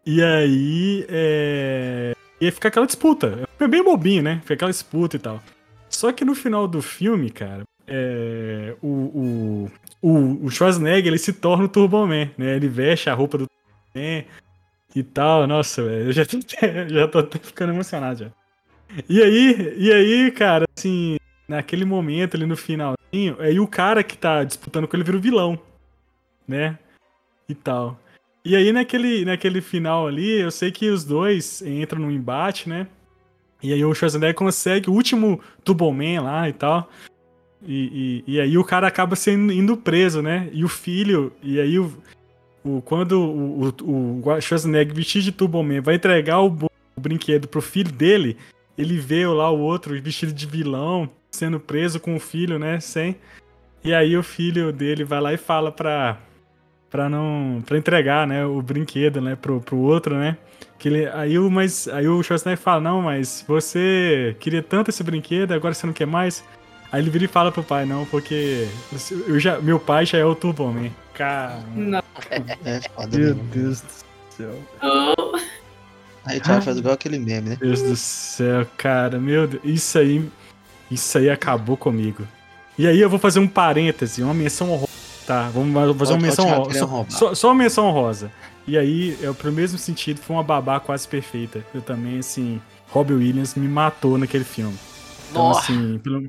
E 0.05 0.23
aí. 0.23 1.07
É... 1.09 2.13
E 2.41 2.47
aí 2.47 2.51
fica 2.51 2.69
aquela 2.69 2.87
disputa. 2.87 3.49
É 3.61 3.69
bem 3.69 3.85
bobinho, 3.85 4.23
né? 4.23 4.41
Fica 4.43 4.55
aquela 4.55 4.71
disputa 4.71 5.17
e 5.17 5.19
tal. 5.19 5.41
Só 6.03 6.11
que 6.11 6.25
no 6.25 6.35
final 6.35 6.67
do 6.67 6.83
filme, 6.83 7.31
cara, 7.31 7.63
é, 7.87 8.75
o, 8.83 8.89
o, 8.89 9.71
o, 10.03 10.47
o 10.47 10.51
Schwarzenegger 10.51 11.07
ele 11.07 11.17
se 11.17 11.33
torna 11.33 11.67
o 11.67 11.69
Turboman, 11.69 12.29
né? 12.37 12.57
Ele 12.57 12.67
veste 12.67 13.09
a 13.09 13.15
roupa 13.15 13.39
do 13.39 13.47
Turboman 13.47 14.25
e 14.97 15.03
tal. 15.05 15.47
Nossa, 15.47 15.81
eu 15.81 16.11
já 16.11 16.27
tô, 16.27 16.41
já 16.91 17.07
tô 17.07 17.23
ficando 17.39 17.73
emocionado 17.73 18.25
já. 18.25 18.33
E 19.09 19.23
aí, 19.23 19.77
e 19.79 19.93
aí, 19.93 20.33
cara, 20.33 20.65
assim, 20.77 21.19
naquele 21.47 21.85
momento 21.85 22.37
ali 22.37 22.47
no 22.47 22.57
finalzinho, 22.57 23.37
aí 23.39 23.61
o 23.61 23.69
cara 23.69 24.03
que 24.03 24.19
tá 24.19 24.43
disputando 24.43 24.89
com 24.89 24.97
ele 24.97 25.05
vira 25.05 25.19
o 25.19 25.21
vilão, 25.21 25.57
né? 26.49 26.77
E 27.49 27.55
tal. 27.55 27.97
E 28.45 28.57
aí 28.57 28.73
naquele, 28.73 29.25
naquele 29.25 29.61
final 29.61 30.09
ali, 30.09 30.41
eu 30.41 30.51
sei 30.51 30.73
que 30.73 30.89
os 30.89 31.05
dois 31.05 31.63
entram 31.63 32.01
num 32.01 32.11
embate, 32.11 32.69
né? 32.69 32.89
E 33.63 33.73
aí 33.73 33.85
o 33.85 33.95
Schwarzenegger 33.95 34.35
consegue 34.35 34.91
o 34.91 34.93
último 34.93 35.41
Turboman 35.65 36.23
lá 36.23 36.49
e 36.49 36.53
tal. 36.53 36.91
E, 37.65 38.23
e, 38.27 38.35
e 38.35 38.41
aí 38.41 38.59
o 38.59 38.65
cara 38.65 38.89
acaba 38.89 39.15
sendo 39.15 39.53
indo 39.53 39.77
preso, 39.77 40.21
né? 40.21 40.51
E 40.53 40.65
o 40.65 40.69
filho, 40.69 41.33
e 41.43 41.61
aí 41.61 41.79
o, 41.79 41.97
o 42.65 42.83
quando 42.83 43.21
o, 43.21 43.69
o, 43.83 44.29
o 44.29 44.41
Schwarzenegger 44.41 44.95
vestido 44.95 45.25
de 45.25 45.33
Turboman 45.33 45.81
vai 45.81 45.95
entregar 45.95 46.41
o, 46.41 46.49
o 46.97 47.01
brinquedo 47.01 47.47
pro 47.47 47.63
filho 47.63 47.93
dele, 47.93 48.37
ele 48.77 48.99
vê 48.99 49.27
lá 49.27 49.51
o 49.51 49.61
outro 49.61 49.99
vestido 50.01 50.33
de 50.33 50.47
vilão 50.47 51.09
sendo 51.31 51.61
preso 51.61 52.01
com 52.01 52.17
o 52.17 52.21
filho, 52.21 52.59
né? 52.59 52.81
Sem. 52.81 53.17
E 53.85 53.95
aí 53.95 54.17
o 54.17 54.23
filho 54.23 54.73
dele 54.73 55.05
vai 55.05 55.21
lá 55.21 55.33
e 55.33 55.37
fala 55.37 55.71
pra, 55.73 56.19
pra 56.91 57.09
não. 57.09 57.63
para 57.65 57.79
entregar, 57.79 58.27
né? 58.27 58.45
O 58.45 58.61
brinquedo, 58.61 59.21
né? 59.21 59.37
Pro, 59.37 59.61
pro 59.61 59.79
outro, 59.79 60.17
né? 60.17 60.37
Que 60.83 60.89
ele, 60.89 61.07
aí, 61.15 61.39
o, 61.39 61.49
mas, 61.49 61.87
aí 61.87 62.09
o 62.09 62.21
Schwarzenegger 62.25 62.61
fala, 62.61 62.81
não, 62.81 63.03
mas 63.03 63.45
você 63.47 64.35
queria 64.41 64.61
tanto 64.61 64.91
esse 64.91 65.01
brinquedo, 65.05 65.53
agora 65.53 65.73
você 65.75 65.87
não 65.87 65.93
quer 65.93 66.09
mais? 66.09 66.43
Aí 66.91 67.01
ele 67.01 67.09
vira 67.09 67.25
e 67.25 67.29
fala 67.29 67.53
pro 67.53 67.63
pai, 67.63 67.87
não, 67.87 68.05
porque 68.07 68.67
eu 69.29 69.39
já, 69.39 69.61
meu 69.61 69.79
pai 69.79 70.05
já 70.05 70.19
é 70.19 70.25
o 70.25 70.35
Turboman. 70.35 70.91
Cara, 71.15 71.61
Não. 71.77 72.03
É 72.65 72.81
foda 72.97 73.17
meu. 73.17 73.35
Deus 73.35 73.81
do 73.81 73.87
céu. 74.37 74.59
Oh, 74.83 75.37
Aí 76.25 76.41
o 76.41 76.45
Charlie 76.45 76.65
faz 76.65 76.77
igual 76.77 76.95
aquele 76.95 77.19
meme, 77.21 77.51
né? 77.51 77.57
Deus 77.61 77.81
do 77.81 77.95
céu, 77.95 78.67
cara, 78.77 79.21
meu 79.21 79.47
Deus, 79.47 79.63
isso 79.65 79.97
aí, 79.99 80.29
isso 80.91 81.17
aí 81.17 81.31
acabou 81.31 81.77
comigo. 81.77 82.27
E 82.77 82.89
aí 82.89 83.01
eu 83.01 83.09
vou 83.09 83.21
fazer 83.21 83.39
um 83.39 83.47
parêntese, 83.47 84.21
uma 84.21 84.35
menção 84.35 84.69
honrosa, 84.73 84.91
tá? 85.29 85.49
Vamos 85.55 85.73
fazer 85.73 85.95
Pode- 85.95 86.13
uma 86.15 86.19
menção 86.21 86.47
honrosa, 86.49 86.89
só, 87.09 87.35
só 87.37 87.49
uma 87.51 87.55
menção 87.55 87.87
honrosa. 87.87 88.33
E 88.67 88.79
aí, 88.79 89.19
é 89.23 89.33
pro 89.33 89.51
mesmo 89.53 89.77
sentido, 89.79 90.21
foi 90.21 90.37
uma 90.37 90.43
babá 90.43 90.79
quase 90.79 91.07
perfeita. 91.09 91.65
Eu 91.75 91.83
também, 91.83 92.19
assim, 92.19 92.61
Robbie 92.91 93.15
Williams 93.15 93.55
me 93.57 93.67
matou 93.69 94.17
naquele 94.17 94.45
filme. 94.45 94.77
Então, 95.31 95.49
Nossa. 95.49 95.73
assim, 95.73 95.99
pelo... 95.99 96.23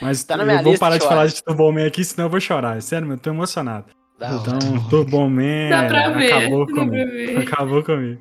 Mas 0.00 0.24
Tá 0.24 0.36
na 0.36 0.42
eu 0.42 0.46
minha 0.46 0.62
vou 0.62 0.72
lista 0.72 0.84
parar 0.84 0.98
de 0.98 1.06
falar 1.06 1.26
de 1.26 1.42
Turboman 1.42 1.86
aqui, 1.86 2.04
senão 2.04 2.26
eu 2.26 2.30
vou 2.30 2.40
chorar. 2.40 2.80
Sério, 2.82 3.06
meu, 3.06 3.16
eu 3.16 3.20
tô 3.20 3.30
emocionado. 3.30 3.86
Da 4.18 4.30
Não, 4.30 4.40
hora. 4.40 4.50
Então, 4.58 4.88
Turboman 4.88 5.68
dá 5.70 5.86
pra 5.86 6.08
ver. 6.10 6.32
acabou 6.32 6.66
dá 6.66 6.72
pra 6.74 6.84
comigo. 6.84 7.10
ver. 7.10 7.38
Acabou 7.38 7.82
comigo. 7.84 8.20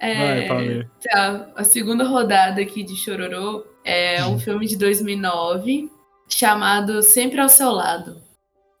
Vai, 0.00 0.44
É, 0.44 0.48
Paulinho. 0.48 0.90
tá, 1.02 1.48
a 1.56 1.64
segunda 1.64 2.04
rodada 2.04 2.60
aqui 2.60 2.84
de 2.84 2.94
Chororô 2.94 3.64
é 3.84 4.24
um 4.26 4.38
filme 4.38 4.66
de 4.66 4.76
2009 4.76 5.90
chamado 6.28 7.02
Sempre 7.02 7.40
ao 7.40 7.48
Seu 7.48 7.70
Lado. 7.72 8.20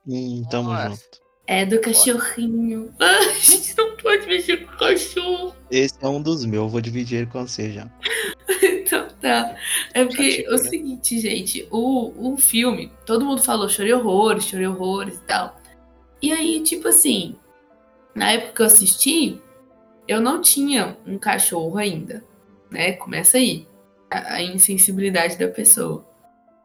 Hum, 0.06 0.44
tamo 0.50 0.70
Nossa. 0.70 0.90
junto. 0.90 1.18
É 1.48 1.64
do 1.64 1.80
cachorrinho. 1.80 2.92
Ah, 3.00 3.18
a 3.20 3.32
gente 3.38 3.74
não 3.78 3.96
pode 3.96 4.26
mexer 4.26 4.58
com 4.58 4.74
o 4.74 4.78
cachorro. 4.78 5.56
Esse 5.70 5.94
é 6.02 6.06
um 6.06 6.20
dos 6.20 6.44
meus, 6.44 6.64
eu 6.64 6.68
vou 6.68 6.80
dividir 6.80 7.20
ele 7.20 7.26
com 7.26 7.46
você 7.46 7.72
já. 7.72 7.90
Então 8.62 9.08
tá. 9.20 9.54
É 9.92 10.04
porque 10.04 10.30
Chatinho, 10.30 10.54
o 10.54 10.58
seguinte, 10.58 11.20
gente, 11.20 11.68
o, 11.70 12.32
o 12.32 12.36
filme, 12.38 12.90
todo 13.04 13.24
mundo 13.24 13.42
falou 13.42 13.68
chorei 13.68 13.92
horrores, 13.92 14.44
chorei 14.44 14.66
horrores 14.66 15.16
e 15.16 15.20
tal. 15.24 15.60
E 16.22 16.32
aí, 16.32 16.62
tipo 16.62 16.88
assim, 16.88 17.36
na 18.14 18.32
época 18.32 18.52
que 18.54 18.62
eu 18.62 18.66
assisti, 18.66 19.40
eu 20.06 20.20
não 20.22 20.40
tinha 20.40 20.96
um 21.06 21.18
cachorro 21.18 21.76
ainda, 21.76 22.24
né? 22.70 22.92
Começa 22.92 23.36
aí, 23.36 23.66
a, 24.10 24.34
a 24.34 24.42
insensibilidade 24.42 25.36
da 25.36 25.48
pessoa. 25.48 26.06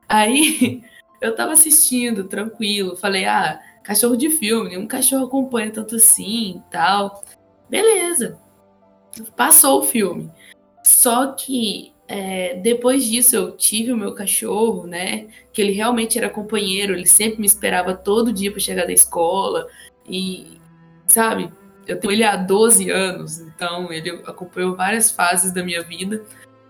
Aí, 0.08 0.82
eu 1.22 1.36
tava 1.36 1.52
assistindo, 1.52 2.24
tranquilo, 2.24 2.96
falei, 2.96 3.26
ah, 3.26 3.60
cachorro 3.84 4.16
de 4.16 4.30
filme, 4.30 4.70
nenhum 4.70 4.88
cachorro 4.88 5.26
acompanha 5.26 5.72
tanto 5.72 5.96
assim 5.96 6.58
e 6.58 6.72
tal. 6.72 7.24
Beleza. 7.70 8.40
Passou 9.36 9.82
o 9.82 9.84
filme. 9.84 10.32
Só 10.84 11.34
que 11.34 11.94
é, 12.08 12.56
depois 12.56 13.06
disso 13.06 13.36
eu 13.36 13.52
tive 13.56 13.92
o 13.92 13.98
meu 13.98 14.14
cachorro, 14.14 14.88
né? 14.88 15.28
Que 15.52 15.62
ele 15.62 15.72
realmente 15.72 16.18
era 16.18 16.30
companheiro, 16.30 16.94
ele 16.94 17.08
sempre 17.08 17.40
me 17.40 17.46
esperava 17.46 17.94
todo 17.94 18.34
dia 18.34 18.52
para 18.52 18.60
chegar 18.60 18.86
da 18.86 18.94
escola. 18.94 19.68
E, 20.08 20.60
sabe, 21.08 21.52
eu 21.88 22.00
tenho 22.00 22.12
ele 22.12 22.24
há 22.24 22.36
12 22.36 22.90
anos, 22.90 23.40
então 23.40 23.92
ele 23.92 24.10
acompanhou 24.26 24.76
várias 24.76 25.12
fases 25.12 25.54
da 25.54 25.64
minha 25.64 25.82
vida. 25.84 26.24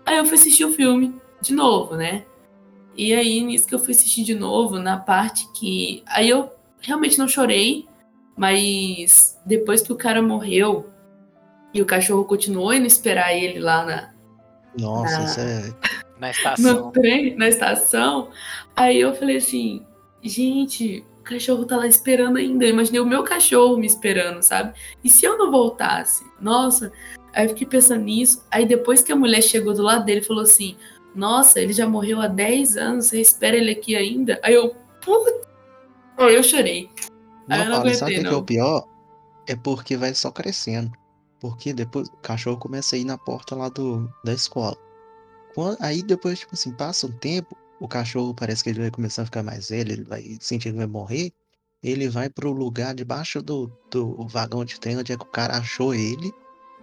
Aí 0.04 0.16
eu 0.18 0.24
fui 0.24 0.34
assistir 0.34 0.64
o 0.64 0.72
filme 0.72 1.14
de 1.40 1.52
novo, 1.52 1.96
né? 1.96 2.24
E 2.96 3.12
aí, 3.12 3.40
nisso 3.40 3.66
que 3.66 3.74
eu 3.74 3.78
fui 3.78 3.92
assistir 3.92 4.22
de 4.22 4.34
novo, 4.34 4.78
na 4.78 4.96
parte 4.96 5.50
que. 5.52 6.02
Aí 6.06 6.28
eu 6.28 6.52
realmente 6.84 7.18
não 7.18 7.26
chorei, 7.28 7.86
Mas 8.36 9.40
depois 9.46 9.80
que 9.82 9.92
o 9.92 9.96
cara 9.96 10.20
morreu 10.20 10.90
e 11.72 11.80
o 11.80 11.86
cachorro 11.86 12.24
continuou 12.24 12.72
indo 12.74 12.86
esperar 12.86 13.32
ele 13.32 13.60
lá 13.60 13.84
na, 13.84 14.10
Nossa, 14.76 15.18
Ah. 15.18 15.24
isso 15.24 15.40
é. 15.40 15.60
Na 16.18 16.26
no 16.26 16.30
estação. 16.32 16.90
trem, 16.90 17.36
na 17.36 17.48
estação. 17.48 18.30
Aí 18.74 19.00
eu 19.00 19.14
falei 19.14 19.36
assim, 19.36 19.84
gente, 20.22 21.04
o 21.20 21.22
cachorro 21.22 21.64
tá 21.64 21.76
lá 21.76 21.86
esperando 21.86 22.38
ainda. 22.38 22.64
Eu 22.64 22.70
imaginei 22.70 23.00
o 23.00 23.06
meu 23.06 23.22
cachorro 23.22 23.76
me 23.76 23.86
esperando, 23.86 24.42
sabe? 24.42 24.74
E 25.04 25.08
se 25.08 25.24
eu 25.24 25.38
não 25.38 25.50
voltasse? 25.50 26.24
Nossa, 26.40 26.90
aí 27.32 27.44
eu 27.46 27.50
fiquei 27.50 27.66
pensando 27.68 28.02
nisso. 28.02 28.44
Aí 28.50 28.66
depois 28.66 29.00
que 29.02 29.12
a 29.12 29.16
mulher 29.16 29.42
chegou 29.42 29.74
do 29.74 29.82
lado 29.82 30.04
dele, 30.04 30.22
falou 30.22 30.42
assim: 30.42 30.76
Nossa, 31.14 31.60
ele 31.60 31.72
já 31.72 31.86
morreu 31.88 32.20
há 32.20 32.26
10 32.26 32.76
anos, 32.76 33.06
você 33.06 33.20
espera 33.20 33.56
ele 33.56 33.70
aqui 33.70 33.94
ainda? 33.94 34.40
Aí 34.42 34.54
eu, 34.54 34.74
puta. 35.00 35.53
Aí 36.18 36.34
eu 36.34 36.42
chorei. 36.42 36.90
Aí 37.48 37.58
eu 37.60 37.64
Não, 37.64 37.70
não 37.70 37.76
Paulo, 37.82 37.94
sabe 37.94 38.12
o 38.12 38.14
que 38.16 38.20
que 38.22 38.26
é 38.26 38.30
o 38.30 38.34
não. 38.34 38.44
pior? 38.44 38.84
É 39.46 39.56
porque 39.56 39.96
vai 39.96 40.14
só 40.14 40.30
crescendo. 40.30 40.90
Porque 41.40 41.72
depois 41.72 42.08
o 42.08 42.16
cachorro 42.18 42.56
começa 42.56 42.96
a 42.96 42.98
ir 42.98 43.04
na 43.04 43.18
porta 43.18 43.54
lá 43.54 43.68
do, 43.68 44.10
da 44.24 44.32
escola. 44.32 44.76
Quan- 45.54 45.76
Aí 45.80 46.02
depois, 46.02 46.38
tipo 46.40 46.54
assim, 46.54 46.72
passa 46.72 47.06
um 47.06 47.12
tempo, 47.12 47.56
o 47.80 47.86
cachorro 47.86 48.32
parece 48.34 48.64
que 48.64 48.70
ele 48.70 48.80
vai 48.80 48.90
começar 48.90 49.22
a 49.22 49.26
ficar 49.26 49.42
mais 49.42 49.68
velho, 49.68 49.92
ele 49.92 50.04
vai 50.04 50.22
sentir 50.40 50.70
que 50.72 50.76
vai 50.78 50.86
morrer. 50.86 51.32
Ele 51.82 52.08
vai 52.08 52.30
pro 52.30 52.50
lugar 52.50 52.94
debaixo 52.94 53.42
do, 53.42 53.70
do 53.90 54.26
vagão 54.26 54.64
de 54.64 54.80
trem 54.80 54.96
onde 54.96 55.12
é 55.12 55.16
que 55.18 55.22
o 55.22 55.26
cara 55.26 55.58
achou 55.58 55.94
ele, 55.94 56.32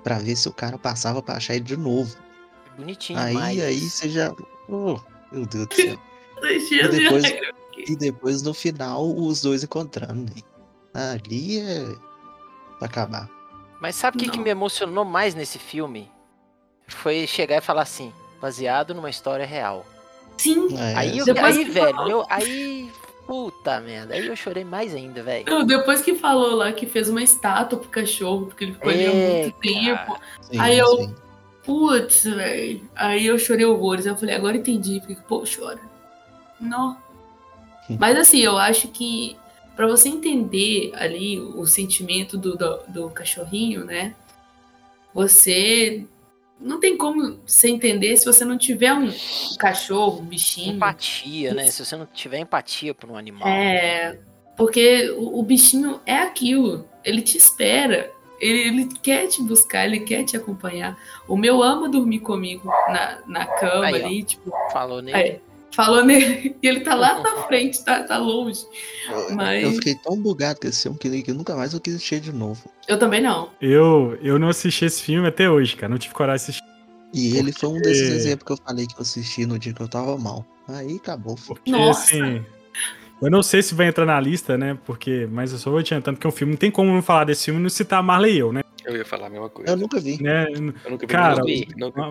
pra 0.03 0.19
ver 0.19 0.35
se 0.35 0.47
o 0.47 0.53
cara 0.53 0.77
passava 0.77 1.23
pra 1.23 1.37
achar 1.37 1.55
ele 1.55 1.63
de 1.63 1.75
novo. 1.75 2.15
Bonitinho, 2.77 3.17
Aí, 3.17 3.33
mas... 3.33 3.59
aí 3.59 3.79
você 3.79 4.09
já. 4.09 4.31
Oh, 4.69 4.99
meu 5.31 5.45
Deus 5.47 5.67
do 5.67 5.73
céu. 5.75 5.97
E 6.43 6.59
de 6.59 6.87
depois-. 6.99 7.33
E 7.77 7.95
depois 7.95 8.41
no 8.41 8.53
final 8.53 9.05
os 9.15 9.41
dois 9.41 9.63
encontrando, 9.63 10.31
né? 10.93 11.11
Ali 11.13 11.59
é. 11.59 11.85
pra 12.79 12.87
acabar. 12.87 13.29
Mas 13.79 13.95
sabe 13.95 14.17
o 14.17 14.19
que, 14.19 14.29
que 14.29 14.39
me 14.39 14.49
emocionou 14.49 15.03
mais 15.05 15.33
nesse 15.33 15.57
filme? 15.57 16.09
Foi 16.87 17.25
chegar 17.25 17.57
e 17.57 17.61
falar 17.61 17.83
assim, 17.83 18.11
baseado 18.41 18.93
numa 18.93 19.09
história 19.09 19.45
real. 19.45 19.85
Sim. 20.37 20.75
É, 20.77 20.95
aí, 20.95 21.17
eu, 21.17 21.25
Depois 21.25 21.57
aí 21.57 21.65
que 21.65 21.71
velho, 21.71 21.95
falou- 21.95 22.09
eu, 22.09 22.25
aí, 22.29 22.91
puta 23.25 23.79
merda, 23.79 24.13
aí 24.13 24.27
eu 24.27 24.35
chorei 24.35 24.63
mais 24.65 24.93
ainda, 24.93 25.23
velho. 25.23 25.45
Não, 25.47 25.65
Depois 25.65 26.01
que 26.01 26.15
falou 26.15 26.55
lá 26.55 26.71
que 26.73 26.85
fez 26.85 27.07
uma 27.09 27.23
estátua 27.23 27.79
pro 27.79 27.89
cachorro, 27.89 28.47
porque 28.47 28.65
ele 28.65 28.73
ficou 28.73 28.89
ali 28.91 29.05
há 29.07 29.11
É, 29.11 29.41
muito 29.43 29.57
tempo. 29.59 30.19
sim, 30.41 30.59
Aí 30.59 30.77
eu- 30.77 30.97
sim. 30.97 31.15
Putz, 31.63 32.23
velho. 32.23 32.81
Aí 32.95 33.27
eu 33.27 33.37
chorei 33.37 33.65
horrores. 33.65 34.07
Aí 34.07 34.11
eu 34.13 34.17
falei, 34.17 34.33
agora 34.35 34.57
entendi 34.57 34.99
porque 34.99 35.13
que 35.13 35.21
o 35.21 35.25
povo 35.25 35.45
chora. 35.45 35.79
Não. 36.59 36.97
Mas 37.99 38.17
assim, 38.17 38.39
eu 38.39 38.57
acho 38.57 38.87
que 38.89 39.35
pra 39.75 39.87
você 39.87 40.09
entender 40.09 40.91
ali 40.95 41.39
o 41.39 41.65
sentimento 41.65 42.37
do, 42.37 42.55
do, 42.55 42.79
do 42.87 43.09
cachorrinho, 43.09 43.85
né? 43.85 44.13
Você 45.13 46.05
não 46.59 46.79
tem 46.79 46.95
como 46.95 47.39
você 47.45 47.69
entender 47.69 48.15
se 48.17 48.25
você 48.25 48.45
não 48.45 48.57
tiver 48.57 48.93
um 48.93 49.11
cachorro, 49.57 50.21
um 50.21 50.25
bichinho. 50.25 50.75
Empatia, 50.75 51.53
né? 51.53 51.65
Se 51.71 51.83
você 51.83 51.95
não 51.95 52.05
tiver 52.05 52.39
empatia 52.39 52.93
por 52.93 53.09
um 53.09 53.17
animal. 53.17 53.47
É, 53.47 54.19
porque 54.55 55.09
o, 55.17 55.39
o 55.39 55.43
bichinho 55.43 55.99
é 56.05 56.17
aquilo. 56.19 56.87
Ele 57.03 57.21
te 57.21 57.37
espera. 57.37 58.11
Ele, 58.39 58.59
ele 58.67 58.89
quer 59.01 59.27
te 59.27 59.41
buscar, 59.41 59.85
ele 59.85 60.01
quer 60.01 60.23
te 60.23 60.37
acompanhar. 60.37 60.97
O 61.27 61.35
meu 61.35 61.61
ama 61.61 61.89
dormir 61.89 62.19
comigo 62.19 62.67
na, 62.87 63.19
na 63.27 63.45
cama 63.45 63.87
Aí, 63.87 64.01
ó. 64.01 64.05
ali, 64.05 64.23
tipo, 64.23 64.51
Falou 64.71 65.01
nele. 65.01 65.17
é, 65.17 65.41
falou 65.75 66.03
nele. 66.05 66.55
E 66.61 66.67
ele 66.67 66.81
tá 66.81 66.93
lá 66.95 67.19
na 67.21 67.43
frente, 67.43 67.83
tá, 67.83 68.03
tá 68.03 68.17
longe. 68.17 68.61
Eu- 69.09 69.35
Mas- 69.35 69.63
Eu 69.63 69.71
fiquei 69.73 69.95
tão 69.95 70.15
bugado 70.21 70.59
com 70.59 70.67
esse 70.67 70.83
filme 70.83 70.97
que, 70.97 71.21
que 71.23 71.33
nunca 71.33 71.55
mais 71.55 71.73
eu 71.73 71.79
quis 71.79 71.95
assistir 71.95 72.19
de 72.19 72.31
novo. 72.31 72.69
Eu 72.87 72.97
também 72.99 73.21
não. 73.21 73.49
Eu, 73.61 74.17
eu 74.21 74.37
não 74.39 74.49
assisti 74.49 74.85
esse 74.85 75.01
filme 75.01 75.27
até 75.27 75.49
hoje, 75.49 75.75
cara. 75.75 75.89
Não 75.89 75.97
tive 75.97 76.13
coragem 76.13 76.45
de 76.45 76.51
assistir. 76.51 76.71
E 77.13 77.37
ele 77.37 77.51
foi 77.51 77.69
um 77.69 77.81
desses 77.81 78.01
Porque- 78.03 78.15
exemplos 78.15 78.45
que 78.45 78.51
eu 78.53 78.57
falei 78.65 78.87
que 78.87 78.93
eu 78.95 79.01
assisti 79.01 79.45
no 79.45 79.59
dia 79.59 79.73
que 79.73 79.81
eu 79.81 79.87
tava 79.87 80.17
mal. 80.17 80.45
Aí 80.67 80.95
acabou. 80.95 81.35
Porque, 81.47 81.69
Nossa. 81.71 82.03
assim. 82.15 82.45
Eu 83.21 83.29
não 83.29 83.43
sei 83.43 83.61
se 83.61 83.75
vai 83.75 83.87
entrar 83.87 84.05
na 84.05 84.19
lista, 84.19 84.57
né? 84.57 84.77
Porque. 84.85 85.27
Mas 85.31 85.51
eu 85.51 85.57
só 85.59 85.69
vou 85.69 85.79
adiantando 85.79 86.17
que 86.19 86.25
é 86.25 86.29
um 86.29 86.31
filme. 86.31 86.53
Não 86.53 86.57
tem 86.57 86.71
como 86.71 86.91
não 86.91 87.01
falar 87.03 87.25
desse 87.25 87.45
filme 87.45 87.59
e 87.59 87.63
não 87.63 87.69
citar 87.69 88.01
Marley 88.01 88.33
e 88.35 88.39
eu, 88.39 88.51
né? 88.53 88.61
Eu 88.85 88.97
ia 88.97 89.05
falar 89.05 89.27
a 89.27 89.29
mesma 89.29 89.49
coisa. 89.49 89.71
Eu 89.71 89.77
nunca 89.77 89.99
vi. 89.99 90.21
né? 90.21 90.47
Eu 90.51 90.61
nunca 90.91 91.05
vi 91.05 91.07
Cara, 91.07 91.43
vi. 91.43 91.67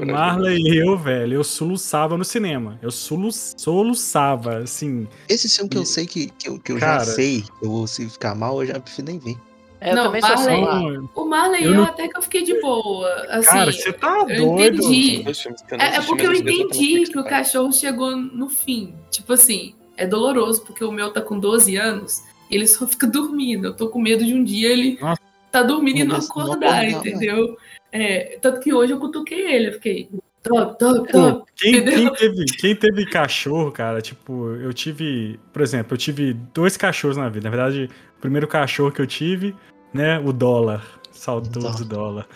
Marley 0.06 0.62
e 0.62 0.76
eu, 0.78 0.96
velho, 0.96 1.34
eu 1.34 1.44
soluçava 1.44 2.16
no 2.16 2.24
cinema. 2.24 2.78
Eu 2.82 2.90
solu 2.90 3.30
soluçava, 3.32 4.58
assim. 4.58 5.06
Esse 5.28 5.48
filme 5.48 5.68
que 5.70 5.78
eu 5.78 5.84
sei 5.84 6.06
que, 6.06 6.26
que 6.30 6.48
eu, 6.48 6.58
que 6.58 6.72
eu 6.72 6.78
Cara. 6.78 7.04
já 7.04 7.12
sei, 7.12 7.44
eu 7.62 7.70
vou 7.70 7.86
se 7.86 8.08
ficar 8.08 8.34
mal, 8.34 8.62
eu 8.62 8.66
já 8.68 8.80
prefiro 8.80 9.08
nem 9.08 9.18
ver. 9.18 9.36
É, 9.80 9.94
Não, 9.94 10.04
também 10.04 10.20
assim. 10.22 10.60
Marley-. 10.60 10.98
Não, 10.98 11.08
O 11.14 11.24
Marley 11.24 11.64
Eu 11.64 11.70
eu, 11.70 11.76
não- 11.78 11.84
até 11.84 12.06
que 12.06 12.16
eu 12.16 12.22
fiquei 12.22 12.42
de 12.44 12.60
boa. 12.60 13.08
Assim, 13.30 13.48
cara, 13.50 13.72
você 13.72 13.92
tá 13.92 14.26
eu 14.28 14.46
doido. 14.46 14.76
entendi. 14.82 15.24
É, 15.78 15.96
é 15.96 16.00
porque 16.02 16.26
eu 16.26 16.34
entendi 16.34 17.04
que 17.10 17.18
o 17.18 17.24
cachorro 17.24 17.72
chegou 17.72 18.14
no 18.14 18.50
fim. 18.50 18.94
Tipo 19.10 19.32
assim, 19.32 19.74
é 19.96 20.06
doloroso, 20.06 20.62
porque 20.66 20.84
o 20.84 20.92
meu 20.92 21.10
tá 21.12 21.22
com 21.22 21.38
12 21.38 21.76
anos 21.76 22.20
e 22.50 22.56
ele 22.56 22.66
só 22.66 22.86
fica 22.86 23.06
dormindo. 23.08 23.68
Eu 23.68 23.74
tô 23.74 23.88
com 23.88 23.98
medo 23.98 24.22
de 24.24 24.34
um 24.34 24.44
dia 24.44 24.68
ele 24.70 24.98
Nossa. 25.00 25.20
Tá 25.50 25.62
dormindo 25.62 25.98
e 25.98 26.04
não 26.04 26.16
acordar, 26.16 26.82
né? 26.82 26.90
entendeu? 26.90 27.56
É, 27.92 28.38
tanto 28.40 28.60
que 28.60 28.72
hoje 28.72 28.92
eu 28.92 29.00
cutuquei 29.00 29.54
ele, 29.54 29.68
eu 29.68 29.72
fiquei. 29.74 30.08
Top, 30.42 30.78
top, 30.78 31.12
top. 31.12 31.52
quem, 31.54 31.84
quem 31.84 32.12
teve, 32.14 32.44
quem 32.44 32.76
teve 32.76 33.04
cachorro, 33.06 33.70
cara, 33.70 34.00
tipo, 34.00 34.54
eu 34.54 34.72
tive. 34.72 35.38
Por 35.52 35.60
exemplo, 35.60 35.94
eu 35.94 35.98
tive 35.98 36.32
dois 36.54 36.76
cachorros 36.78 37.18
na 37.18 37.28
vida. 37.28 37.50
Na 37.50 37.54
verdade, 37.54 37.90
o 38.16 38.20
primeiro 38.20 38.48
cachorro 38.48 38.90
que 38.90 39.02
eu 39.02 39.06
tive, 39.06 39.54
né? 39.92 40.18
O 40.18 40.32
dólar. 40.32 40.82
Saudoso 41.12 41.84
dólar. 41.84 42.26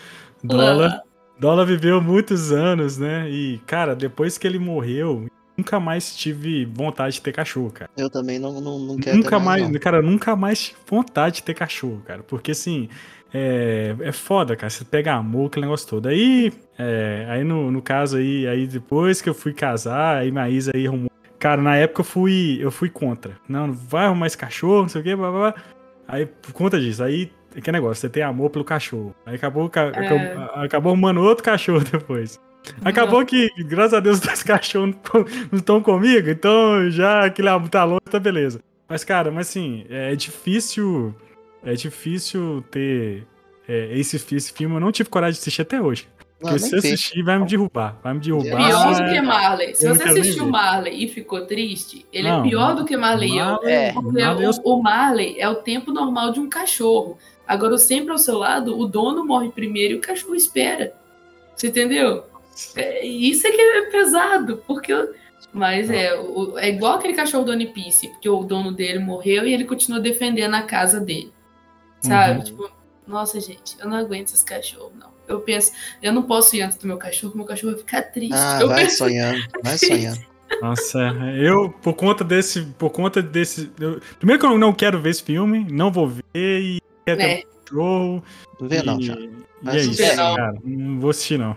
Dólar. 0.42 1.02
Dólar 1.38 1.64
viveu 1.64 2.00
muitos 2.02 2.52
anos, 2.52 2.98
né? 2.98 3.28
E, 3.30 3.58
cara, 3.66 3.96
depois 3.96 4.36
que 4.36 4.46
ele 4.46 4.58
morreu, 4.58 5.26
nunca 5.56 5.78
mais 5.80 6.14
tive 6.16 6.64
vontade 6.64 7.14
de 7.16 7.20
ter 7.22 7.32
cachorro, 7.32 7.70
cara. 7.70 7.90
Eu 7.96 8.10
também 8.10 8.38
não, 8.38 8.60
não, 8.60 8.78
não 8.78 8.96
quero 8.96 9.16
Nunca 9.16 9.38
ter 9.38 9.44
mais, 9.44 9.62
mais, 9.62 9.72
não. 9.72 9.80
cara, 9.80 10.02
nunca 10.02 10.36
mais 10.36 10.58
tive 10.64 10.78
vontade 10.86 11.36
de 11.36 11.42
ter 11.42 11.54
cachorro, 11.54 12.02
cara. 12.06 12.22
Porque 12.22 12.50
assim, 12.52 12.88
é, 13.32 13.94
é 14.00 14.12
foda, 14.12 14.54
cara. 14.56 14.70
Você 14.70 14.84
pega 14.84 15.14
amor, 15.14 15.46
aquele 15.46 15.66
negócio 15.66 15.88
todo. 15.88 16.08
Aí, 16.08 16.52
é, 16.78 17.26
aí 17.28 17.44
no, 17.44 17.70
no 17.70 17.82
caso 17.82 18.16
aí, 18.16 18.46
aí 18.46 18.66
depois 18.66 19.20
que 19.22 19.28
eu 19.28 19.34
fui 19.34 19.52
casar, 19.52 20.18
aí 20.18 20.30
minha 20.30 20.48
Isa 20.48 20.72
aí 20.74 20.86
arrumou. 20.86 21.10
Cara, 21.38 21.60
na 21.60 21.76
época 21.76 22.00
eu 22.00 22.04
fui, 22.04 22.58
eu 22.60 22.70
fui 22.70 22.88
contra. 22.88 23.36
Não, 23.48 23.66
não 23.66 23.74
vai 23.74 24.06
arrumar 24.06 24.26
esse 24.26 24.38
cachorro, 24.38 24.82
não 24.82 24.88
sei 24.88 25.00
o 25.00 25.04
quê, 25.04 25.14
blá, 25.14 25.30
blá, 25.30 25.52
blá. 25.52 25.62
Aí, 26.08 26.26
por 26.26 26.52
conta 26.52 26.78
disso, 26.80 27.02
aí, 27.02 27.30
que 27.62 27.70
negócio, 27.72 28.00
você 28.00 28.08
tem 28.08 28.22
amor 28.22 28.50
pelo 28.50 28.64
cachorro. 28.64 29.14
Aí 29.26 29.34
acabou, 29.36 29.68
ca- 29.68 29.92
É. 29.94 30.06
acabou, 30.06 30.44
acabou 30.62 30.92
arrumando 30.92 31.20
outro 31.20 31.44
cachorro 31.44 31.84
depois. 31.90 32.40
Acabou 32.84 33.24
que, 33.24 33.50
graças 33.64 33.94
a 33.94 34.00
Deus, 34.00 34.18
os 34.20 34.24
dois 34.26 34.42
cachorros 34.42 34.94
não 35.50 35.58
estão 35.58 35.82
comigo, 35.82 36.28
então 36.30 36.90
já 36.90 37.24
aquele 37.26 37.48
amor 37.48 37.68
tá 37.68 37.84
longe, 37.84 38.00
tá 38.10 38.18
beleza. 38.18 38.60
Mas, 38.88 39.02
cara, 39.04 39.30
mas 39.30 39.48
assim, 39.48 39.84
é 39.88 40.14
difícil. 40.14 41.14
É 41.64 41.72
difícil 41.74 42.62
ter. 42.70 43.26
é, 43.66 43.98
esse, 43.98 44.16
esse 44.34 44.52
filme 44.52 44.76
eu 44.76 44.80
não 44.80 44.92
tive 44.92 45.08
coragem 45.08 45.34
de 45.34 45.40
assistir 45.40 45.62
até 45.62 45.80
hoje. 45.80 46.06
Não, 46.42 46.50
Porque 46.50 46.58
se 46.66 46.76
assistir, 46.76 47.22
vai 47.22 47.38
me 47.38 47.46
derrubar. 47.46 47.98
Vai 48.02 48.12
me 48.12 48.20
derrubar. 48.20 48.56
Pior 48.66 48.86
Ah, 48.88 49.00
do 49.00 49.10
que 49.14 49.20
Marley. 49.22 49.74
Se 49.74 49.86
eu 49.86 49.94
não 49.94 49.96
você 49.96 50.08
assistiu. 50.20 50.46
Marley 50.46 51.04
e 51.04 51.08
ficou 51.08 51.46
triste, 51.46 52.04
ele 52.12 52.28
Não, 52.28 52.40
é 52.44 52.48
pior 52.48 52.74
do 52.76 52.84
que 52.84 52.94
Marley 52.98 53.38
eu. 53.38 53.44
Marley- 53.46 53.72
É. 53.72 53.92
Porque 53.94 54.20
Marley 54.22 54.46
o, 54.48 54.52
o 54.64 54.82
Marley 54.82 55.36
é 55.40 55.48
o 55.48 55.54
tempo 55.54 55.90
normal 55.90 56.32
de 56.32 56.40
um 56.40 56.48
cachorro. 56.50 57.16
Agora, 57.48 57.78
sempre 57.78 58.10
ao 58.12 58.18
seu 58.18 58.36
lado, 58.36 58.78
o 58.78 58.86
dono 58.86 59.24
morre 59.24 59.48
primeiro 59.48 59.94
e 59.94 59.96
o 59.96 60.00
cachorro 60.02 60.34
espera. 60.34 60.92
Você 61.56 61.68
entendeu? 61.68 62.24
É, 62.76 63.04
isso 63.06 63.46
é 63.46 63.50
que 63.50 63.60
é 63.60 63.82
pesado, 63.90 64.62
porque. 64.66 64.92
Mas 65.52 65.88
é, 65.88 66.18
o- 66.18 66.58
é 66.58 66.68
igual 66.68 66.94
aquele 66.94 67.14
cachorro 67.14 67.44
do 67.44 67.52
One 67.52 67.66
Piece, 67.66 68.08
porque 68.08 68.28
o 68.28 68.42
dono 68.42 68.72
dele 68.72 68.98
morreu 68.98 69.46
e 69.46 69.52
ele 69.54 69.64
continua 69.64 70.00
defendendo 70.00 70.54
a 70.54 70.62
casa 70.62 70.98
dele. 70.98 71.32
Sabe? 72.00 72.38
Uhum. 72.38 72.44
Tipo, 72.44 72.70
nossa, 73.06 73.38
gente, 73.40 73.76
eu 73.78 73.88
não 73.88 73.96
aguento 73.96 74.28
esses 74.28 74.42
cachorros, 74.42 74.92
não. 74.98 75.12
Eu 75.28 75.40
penso, 75.40 75.72
eu 76.02 76.12
não 76.12 76.22
posso 76.24 76.54
ir 76.56 76.62
antes 76.62 76.76
do 76.78 76.86
meu 76.86 76.96
cachorro, 76.98 77.32
meu 77.36 77.44
cachorro 77.46 77.72
vai 77.72 77.80
ficar 77.80 78.02
triste. 78.02 78.34
Ah, 78.34 78.58
eu 78.60 78.68
vai 78.68 78.84
penso, 78.84 78.96
sonhando, 78.98 79.42
vai 79.62 79.78
sonhando. 79.78 80.20
Nossa, 80.60 80.98
eu, 81.38 81.70
por 81.70 81.94
conta 81.94 82.22
desse. 82.24 82.62
Por 82.78 82.90
conta 82.90 83.22
desse. 83.22 83.70
eu- 83.80 84.00
primeiro 84.18 84.40
que 84.40 84.46
eu 84.46 84.58
não 84.58 84.72
quero 84.72 85.00
ver 85.00 85.10
esse 85.10 85.22
filme, 85.22 85.66
não 85.70 85.90
vou 85.90 86.08
ver 86.08 86.22
e 86.34 86.80
quero 87.06 87.18
ter 87.18 87.24
É. 87.24 87.36
um 87.38 87.64
cachorro. 87.64 88.24
Não 88.60 88.68
vê 88.68 88.82
não, 88.82 89.00
e, 89.00 89.02
já. 89.04 89.14
e 89.14 89.68
é 89.68 89.76
isso, 89.78 90.16
Não. 90.16 90.36
cara. 90.36 90.54
Não 90.64 91.00
vou 91.00 91.10
assistir, 91.10 91.38
não. 91.38 91.56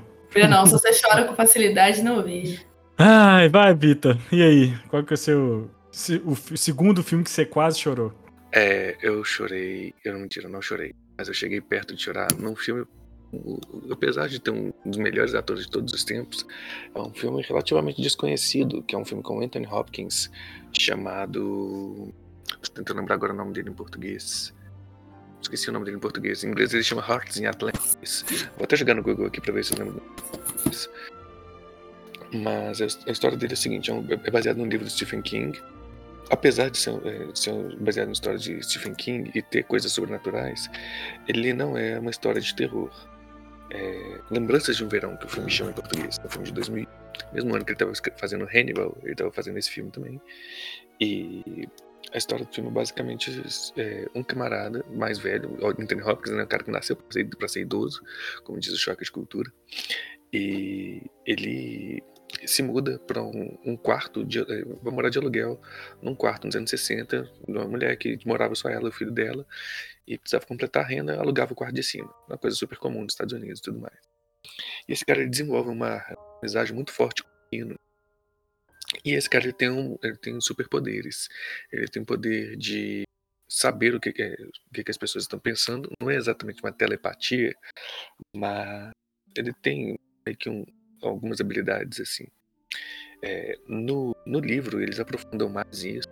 Não, 0.49 0.65
se 0.65 0.73
você 0.73 0.89
chora 1.01 1.25
com 1.25 1.35
facilidade, 1.35 2.01
não 2.01 2.23
vejo. 2.23 2.61
Ai, 2.97 3.47
vai, 3.49 3.73
Bita. 3.73 4.17
E 4.31 4.41
aí? 4.41 4.77
Qual 4.89 5.03
que 5.03 5.13
é 5.13 5.15
o 5.15 5.17
seu. 5.17 5.69
se- 5.91 6.21
O 6.25 6.35
segundo 6.57 7.03
filme 7.03 7.23
que 7.23 7.29
você 7.29 7.45
quase 7.45 7.79
chorou? 7.79 8.13
É, 8.51 8.97
eu 9.01 9.23
chorei. 9.23 9.93
Eu 10.03 10.13
não 10.13 10.21
mentira, 10.21 10.47
eu 10.47 10.51
não 10.51 10.61
chorei. 10.61 10.93
Mas 11.17 11.27
eu 11.27 11.33
cheguei 11.33 11.61
perto 11.61 11.95
de 11.95 12.01
chorar 12.03 12.27
num 12.39 12.55
filme. 12.55 12.85
Apesar 13.91 14.27
de 14.29 14.39
ter 14.39 14.51
um 14.51 14.71
dos 14.85 14.97
melhores 14.97 15.35
atores 15.35 15.65
de 15.65 15.69
todos 15.71 15.93
os 15.93 16.03
tempos, 16.05 16.45
é 16.95 16.99
um 16.99 17.11
filme 17.13 17.41
relativamente 17.43 18.01
desconhecido, 18.01 18.81
que 18.83 18.95
é 18.95 18.97
um 18.97 19.03
filme 19.03 19.21
com 19.21 19.41
Anthony 19.43 19.67
Hopkins, 19.67 20.31
chamado. 20.77 22.13
Tô 22.61 22.71
tentando 22.73 22.99
lembrar 22.99 23.15
agora 23.15 23.33
o 23.33 23.35
nome 23.35 23.53
dele 23.53 23.69
em 23.69 23.73
português. 23.73 24.53
Esqueci 25.47 25.69
o 25.69 25.73
nome 25.73 25.85
dele 25.85 25.97
em 25.97 25.99
português. 25.99 26.43
Em 26.43 26.49
inglês 26.49 26.73
ele 26.73 26.83
chama 26.83 27.03
Hearts 27.07 27.37
in 27.37 27.45
Atlantis. 27.45 28.25
Vou 28.55 28.63
até 28.63 28.75
jogar 28.75 28.93
no 28.93 29.03
Google 29.03 29.27
aqui 29.27 29.41
pra 29.41 29.53
ver 29.53 29.63
se 29.63 29.73
eu 29.73 29.85
lembro. 29.85 30.03
Mas 32.33 32.81
a 32.81 33.11
história 33.11 33.37
dele 33.37 33.53
é 33.53 33.55
a 33.55 33.57
seguinte: 33.57 33.91
é, 33.91 33.95
é 34.23 34.31
baseado 34.31 34.57
num 34.57 34.65
livro 34.65 34.85
de 34.85 34.91
Stephen 34.91 35.21
King. 35.21 35.59
Apesar 36.29 36.69
de 36.69 36.77
ser, 36.77 36.93
é, 37.07 37.31
de 37.31 37.39
ser 37.39 37.53
baseado 37.77 38.07
na 38.07 38.13
história 38.13 38.37
de 38.37 38.61
Stephen 38.61 38.93
King 38.93 39.31
e 39.33 39.41
ter 39.41 39.63
coisas 39.63 39.91
sobrenaturais, 39.93 40.69
ele 41.25 41.53
não 41.53 41.77
é 41.77 41.97
uma 41.97 42.11
história 42.11 42.41
de 42.41 42.53
terror. 42.53 42.91
É, 43.71 44.19
Lembranças 44.29 44.75
de 44.75 44.83
um 44.83 44.89
Verão, 44.89 45.15
que 45.15 45.25
o 45.25 45.29
filme 45.29 45.49
chama 45.49 45.71
em 45.71 45.73
português, 45.73 46.17
é 46.21 46.27
um 46.27 46.29
filme 46.29 46.47
de 46.47 46.53
2000, 46.53 46.87
mesmo 47.33 47.55
ano 47.55 47.63
que 47.63 47.71
ele 47.71 47.75
estava 47.75 48.17
fazendo 48.17 48.45
Hannibal, 48.45 48.97
ele 49.03 49.13
estava 49.13 49.31
fazendo 49.31 49.57
esse 49.57 49.69
filme 49.69 49.89
também. 49.89 50.21
E 50.99 51.67
a 52.17 52.19
história 52.19 52.45
do 52.45 52.53
filme 52.53 52.69
é 52.69 52.73
basicamente 52.73 53.31
é, 53.77 54.07
um 54.13 54.23
camarada 54.23 54.83
mais 54.89 55.19
velho, 55.19 55.57
Anthony 55.63 56.01
Hopkins, 56.01 56.35
né, 56.35 56.43
o 56.43 56.47
cara 56.47 56.63
que 56.63 56.71
nasceu 56.71 56.95
para 56.95 57.11
ser, 57.13 57.29
ser 57.47 57.61
idoso, 57.61 58.03
como 58.43 58.59
diz 58.59 58.73
o 58.73 58.77
choque 58.77 59.03
de 59.03 59.11
cultura, 59.11 59.51
e 60.33 61.03
ele 61.25 62.03
se 62.45 62.61
muda 62.61 62.99
para 62.99 63.21
um, 63.21 63.57
um, 63.63 63.77
quarto, 63.77 64.25
de, 64.25 64.39
é, 64.39 64.65
vai 64.81 64.93
morar 64.93 65.09
de 65.09 65.17
aluguel 65.17 65.61
num 66.01 66.15
quarto 66.15 66.45
nos 66.45 66.55
anos 66.55 66.69
60, 66.69 67.23
de 67.47 67.51
uma 67.51 67.67
mulher 67.67 67.95
que 67.97 68.19
morava 68.25 68.53
só 68.55 68.67
ela 68.67 68.85
e 68.85 68.89
o 68.89 68.91
filho 68.91 69.11
dela, 69.11 69.45
e 70.05 70.17
precisava 70.17 70.45
completar 70.45 70.83
a 70.83 70.87
renda, 70.87 71.19
alugava 71.19 71.53
o 71.53 71.55
quarto 71.55 71.75
de 71.75 71.83
cima, 71.83 72.13
uma 72.27 72.37
coisa 72.37 72.55
super 72.55 72.77
comum 72.77 73.03
nos 73.03 73.13
Estados 73.13 73.33
Unidos 73.33 73.59
e 73.59 73.63
tudo 73.63 73.79
mais. 73.79 73.97
E 74.87 74.93
esse 74.93 75.05
cara 75.05 75.25
desenvolve 75.27 75.69
uma 75.69 76.03
amizade 76.41 76.73
muito 76.73 76.91
forte 76.91 77.23
com 77.23 77.29
o 77.29 77.33
menino, 77.51 77.79
e 79.03 79.13
esse 79.13 79.29
cara 79.29 79.45
ele 79.45 79.53
tem, 79.53 79.69
um, 79.69 79.97
ele 80.03 80.17
tem 80.17 80.39
superpoderes. 80.41 81.27
Ele 81.71 81.87
tem 81.87 82.03
poder 82.03 82.55
de 82.57 83.03
saber 83.47 83.95
o 83.95 83.99
que, 83.99 84.11
que, 84.11 84.21
é, 84.21 84.35
o 84.69 84.73
que, 84.73 84.83
que 84.83 84.91
as 84.91 84.97
pessoas 84.97 85.23
estão 85.23 85.39
pensando. 85.39 85.89
Não 86.01 86.09
é 86.09 86.15
exatamente 86.15 86.61
uma 86.61 86.71
telepatia, 86.71 87.55
mas 88.35 88.91
ele 89.35 89.53
tem 89.53 89.97
que 90.39 90.49
um, 90.49 90.65
algumas 91.01 91.39
habilidades 91.39 91.99
assim. 92.01 92.27
É, 93.23 93.57
no, 93.67 94.15
no 94.25 94.39
livro 94.39 94.81
eles 94.81 94.99
aprofundam 94.99 95.49
mais 95.49 95.83
isso. 95.83 96.07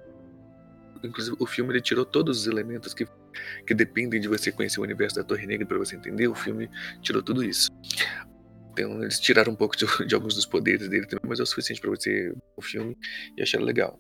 Inclusive 1.03 1.35
o 1.39 1.45
filme 1.45 1.73
ele 1.73 1.81
tirou 1.81 2.05
todos 2.05 2.41
os 2.41 2.47
elementos 2.47 2.93
que, 2.93 3.05
que 3.67 3.73
dependem 3.73 4.19
de 4.19 4.27
você 4.27 4.51
conhecer 4.51 4.79
o 4.79 4.83
universo 4.83 5.17
da 5.17 5.23
Torre 5.23 5.45
Negra 5.45 5.67
para 5.67 5.77
você 5.77 5.95
entender. 5.95 6.27
O 6.27 6.35
filme 6.35 6.69
tirou 7.01 7.21
tudo 7.21 7.43
isso. 7.43 7.69
Então, 8.77 9.01
eles 9.01 9.19
tiraram 9.19 9.53
um 9.53 9.55
pouco 9.55 9.75
de, 9.77 9.85
de 10.05 10.13
alguns 10.13 10.35
dos 10.35 10.45
poderes 10.45 10.89
dele 10.89 11.05
também, 11.05 11.27
mas 11.27 11.39
é 11.39 11.43
o 11.43 11.45
suficiente 11.45 11.79
para 11.79 11.89
você 11.89 12.09
ver 12.09 12.35
o 12.57 12.61
filme 12.61 12.97
e 13.37 13.41
achar 13.41 13.61
legal. 13.61 13.99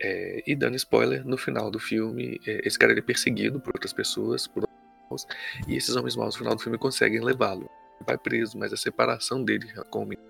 É, 0.00 0.42
e 0.46 0.54
dando 0.54 0.76
spoiler, 0.76 1.24
no 1.24 1.38
final 1.38 1.70
do 1.70 1.78
filme, 1.78 2.40
é, 2.46 2.66
esse 2.66 2.78
cara 2.78 2.92
é 2.92 3.00
perseguido 3.00 3.60
por 3.60 3.74
outras 3.74 3.92
pessoas, 3.92 4.46
por 4.46 4.64
homens, 5.08 5.26
e 5.68 5.76
esses 5.76 5.94
homens 5.96 6.16
maus 6.16 6.34
no 6.34 6.38
final 6.40 6.54
do 6.54 6.62
filme 6.62 6.76
conseguem 6.76 7.20
levá-lo. 7.20 7.70
Vai 8.06 8.18
preso, 8.18 8.58
mas 8.58 8.72
a 8.72 8.76
separação 8.76 9.42
dele 9.42 9.66
com 9.90 10.02
o 10.02 10.06
menino 10.06 10.28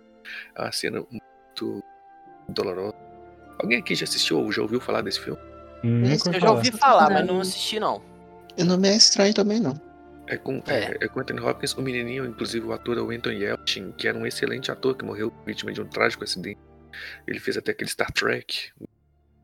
é 0.55 0.63
uma 0.63 0.73
cena 0.73 1.05
muito 1.11 1.83
dolorosa. 2.49 2.95
Alguém 3.59 3.79
aqui 3.79 3.95
já 3.95 4.05
assistiu 4.05 4.39
ou 4.39 4.53
já 4.53 4.63
ouviu 4.63 4.81
falar 4.81 5.01
desse 5.01 5.21
filme? 5.21 5.41
Hum, 5.83 6.05
eu 6.05 6.41
já 6.41 6.51
ouvi 6.53 6.71
falar, 6.71 7.11
mas 7.11 7.27
não 7.27 7.41
assisti 7.41 7.81
não. 7.81 8.03
Eu 8.57 8.65
não 8.65 8.79
me 8.79 8.89
é 8.89 8.97
estranho 8.97 9.35
também 9.35 9.59
não. 9.59 9.75
É 10.29 10.37
com, 10.37 10.63
é. 10.67 10.75
É, 10.75 10.99
é 11.03 11.09
com 11.09 11.21
Anthony 11.21 11.41
Hopkins, 11.41 11.75
o 11.75 11.83
menininho, 11.83 12.25
inclusive 12.27 12.67
o 12.67 12.73
ator 12.73 12.99
é 12.99 13.01
o 13.01 13.11
Anton 13.11 13.31
Yelchin, 13.31 13.93
que 13.93 14.09
era 14.09 14.19
um 14.19 14.27
excelente 14.27 14.71
ator 14.71 14.97
que 14.97 15.05
morreu 15.05 15.33
vítima 15.47 15.73
de 15.73 15.81
um 15.81 15.87
trágico 15.87 16.25
acidente. 16.25 16.61
Ele 17.27 17.39
fez 17.39 17.57
até 17.57 17.73
aquele 17.73 17.91
Star 17.91 18.11
Trek, 18.13 18.71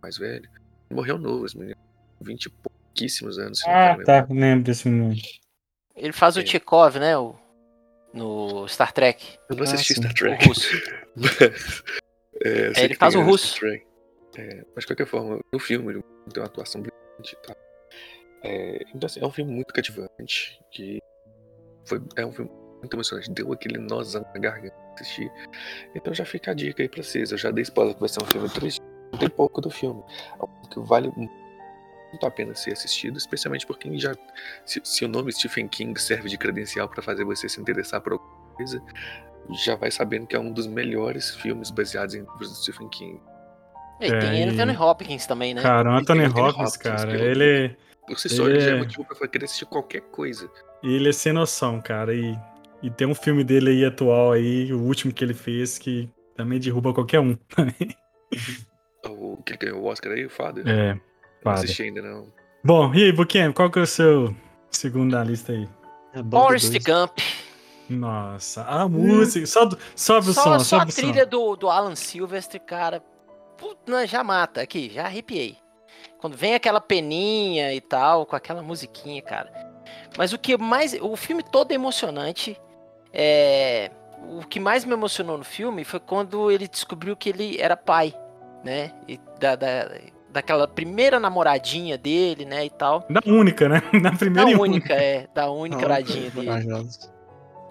mais 0.03 0.19
velho. 0.19 0.49
Morreu 0.91 1.19
novo, 1.19 1.47
esse 1.47 1.57
menino, 1.57 1.77
20 2.21 2.47
e 2.47 2.51
pouquíssimos 2.51 3.39
anos. 3.39 3.63
Ah, 3.67 3.97
tá, 4.05 4.27
lembro 4.29 4.65
desse 4.65 4.89
menino. 4.89 5.15
Ele 5.95 6.13
faz 6.13 6.37
o 6.37 6.41
é. 6.41 6.47
Chekhov, 6.47 6.99
né? 6.99 7.17
O, 7.17 7.37
no 8.13 8.67
Star 8.69 8.93
Trek. 8.93 9.39
Eu 9.49 9.57
não 9.57 9.65
assisti 9.65 9.93
ah, 9.93 9.97
Star 9.97 10.15
Trek. 10.15 10.45
O 10.45 10.49
russo. 10.49 10.69
mas, 11.17 11.41
é, 12.45 12.81
é 12.81 12.85
ele 12.85 12.95
faz 12.95 13.15
o 13.15 13.23
russo. 13.23 13.65
É, 14.37 14.65
mas 14.75 14.83
de 14.83 14.87
qualquer 14.87 15.07
forma, 15.07 15.41
no 15.53 15.59
filme 15.59 15.93
ele 15.93 16.03
tem 16.33 16.43
uma 16.43 16.47
atuação 16.47 16.81
brilhante 16.81 17.37
e 17.37 17.47
tal. 17.47 17.57
É, 18.43 18.85
então, 18.95 19.07
assim, 19.07 19.21
é 19.21 19.27
um 19.27 19.31
filme 19.31 19.53
muito 19.53 19.73
cativante, 19.73 20.61
que 20.71 21.01
foi, 21.85 22.01
é 22.17 22.27
um 22.27 22.33
filme 22.33 22.51
muito 22.79 22.95
emocionante, 22.95 23.31
deu 23.31 23.53
aquele 23.53 23.79
nozão 23.79 24.25
na 24.35 24.41
garganta 24.41 24.83
assistir. 24.95 25.31
Então 25.95 26.13
já 26.13 26.25
fica 26.25 26.51
a 26.51 26.55
dica 26.55 26.83
aí 26.83 26.89
pra 26.89 27.03
vocês. 27.03 27.33
Eu 27.33 27.39
já 27.39 27.51
dei 27.51 27.63
spoiler 27.63 27.95
que 27.95 28.01
vai 28.01 28.09
ser 28.09 28.23
um 28.23 28.27
filme 28.27 28.49
triste, 28.49 28.81
tem 29.19 29.29
pouco 29.29 29.61
do 29.61 29.71
filme. 29.71 30.03
É 30.41 30.69
que 30.69 30.81
vale 30.81 31.09
muito 31.17 31.31
a 32.23 32.31
pena 32.31 32.55
ser 32.55 32.73
assistido, 32.73 33.17
especialmente 33.17 33.67
por 33.67 33.79
quem 33.79 33.99
já. 33.99 34.15
Se, 34.67 34.81
se 34.85 35.05
o 35.05 35.09
nome 35.09 35.33
Stephen 35.33 35.69
King 35.69 35.99
serve 36.01 36.29
de 36.29 36.37
credencial 36.37 36.89
para 36.89 37.03
fazer 37.03 37.25
você 37.25 37.49
se 37.49 37.61
interessar 37.61 38.01
por 38.01 38.15
alguma 38.15 38.55
coisa, 38.55 38.83
já 39.65 39.77
vai 39.77 39.91
sabendo 39.91 40.27
que 40.27 40.37
é 40.37 40.39
um 40.39 40.53
dos 40.53 40.67
melhores 40.67 41.35
filmes 41.37 41.71
baseados 41.71 42.15
em 42.15 42.21
livros 42.21 42.51
do 42.51 42.55
Stephen 42.57 42.89
King. 42.91 43.21
E 44.01 44.09
tem 44.09 44.43
é, 44.43 44.49
Anthony 44.49 44.77
Hopkins 44.77 45.27
também, 45.27 45.55
né? 45.55 45.63
Cara, 45.63 45.91
o 45.91 45.95
Anthony, 45.95 46.25
Anthony 46.25 46.49
Hopkins, 46.49 46.75
Hopkins, 46.75 46.77
cara, 46.77 47.17
ele. 47.17 47.77
Por 48.13 48.19
si 48.19 48.29
só, 48.29 48.47
ele 48.47 48.61
já 48.61 48.73
é, 48.73 48.75
é 48.75 48.79
motivo 48.79 49.05
pra 49.05 49.27
querer 49.27 49.47
assistir 49.47 49.65
qualquer 49.65 50.03
coisa. 50.03 50.51
E 50.83 50.95
ele 50.95 51.09
é 51.09 51.13
sem 51.13 51.33
noção, 51.33 51.81
cara. 51.81 52.15
E, 52.15 52.39
e 52.83 52.91
tem 52.91 53.07
um 53.07 53.15
filme 53.15 53.43
dele 53.43 53.71
aí 53.71 53.85
atual 53.87 54.33
aí, 54.33 54.71
o 54.71 54.81
último 54.81 55.15
que 55.15 55.25
ele 55.25 55.33
fez, 55.33 55.79
que 55.79 56.11
também 56.37 56.61
derruba 56.61 56.93
qualquer 56.93 57.21
um. 57.21 57.39
o 59.09 59.39
que 59.39 59.53
ele 59.53 59.59
ganhou 59.59 59.81
o 59.81 59.87
Oscar 59.87 60.13
aí, 60.13 60.27
o 60.27 60.31
Father? 60.31 60.69
É. 60.69 61.01
Não 61.43 61.53
assisti 61.53 61.85
ainda, 61.85 62.03
não. 62.03 62.27
Bom, 62.63 62.95
e 62.95 63.05
aí, 63.05 63.13
Buquem, 63.13 63.51
qual 63.51 63.71
que 63.71 63.79
é 63.79 63.83
o 63.83 63.87
seu 63.87 64.37
segundo 64.71 65.13
da 65.13 65.25
lista 65.25 65.53
aí? 65.53 65.67
É 66.13 66.23
Forrest 66.23 66.73
Gump. 66.85 67.19
Nossa, 67.89 68.63
a 68.65 68.87
música. 68.87 69.47
Só, 69.47 69.71
sobe 69.97 70.31
o 70.31 70.35
som, 70.35 70.43
só 70.43 70.59
sobe 70.59 70.91
a 70.91 70.95
trilha 70.95 71.27
do, 71.27 71.57
do 71.57 71.71
Alan 71.71 71.97
Silvestre, 71.97 72.61
cara. 72.61 73.01
Puta, 73.57 74.07
já 74.07 74.23
mata 74.23 74.61
aqui, 74.61 74.91
já 74.93 75.05
arrepiei. 75.07 75.62
Quando 76.23 76.37
vem 76.37 76.55
aquela 76.55 76.81
peninha 76.81 77.75
e 77.75 77.81
tal, 77.81 78.25
com 78.25 78.37
aquela 78.37 78.63
musiquinha, 78.63 79.21
cara. 79.21 79.53
Mas 80.17 80.33
o 80.33 80.39
que 80.39 80.57
mais. 80.57 80.95
O 81.01 81.17
filme 81.17 81.43
todo 81.43 81.73
é 81.73 81.75
emocionante. 81.75 82.57
É, 83.13 83.91
o 84.31 84.47
que 84.47 84.61
mais 84.61 84.85
me 84.85 84.93
emocionou 84.93 85.37
no 85.37 85.43
filme 85.43 85.83
foi 85.83 85.99
quando 85.99 86.49
ele 86.49 86.69
descobriu 86.69 87.17
que 87.17 87.29
ele 87.29 87.61
era 87.61 87.77
pai, 87.77 88.15
né? 88.63 88.93
E 89.09 89.19
da, 89.41 89.57
da, 89.57 89.91
daquela 90.31 90.69
primeira 90.69 91.19
namoradinha 91.19 91.99
dele, 91.99 92.45
né? 92.45 92.67
E 92.67 92.71
tal. 92.71 93.05
Da 93.11 93.21
única, 93.27 93.69
né? 93.69 93.83
Da 94.01 94.13
primeira 94.13 94.53
da 94.53 94.57
única, 94.61 94.63
única. 94.63 94.95
é. 94.95 95.27
Da 95.35 95.51
única 95.51 95.77
namoradinha 95.77 96.31
dele. 96.31 96.51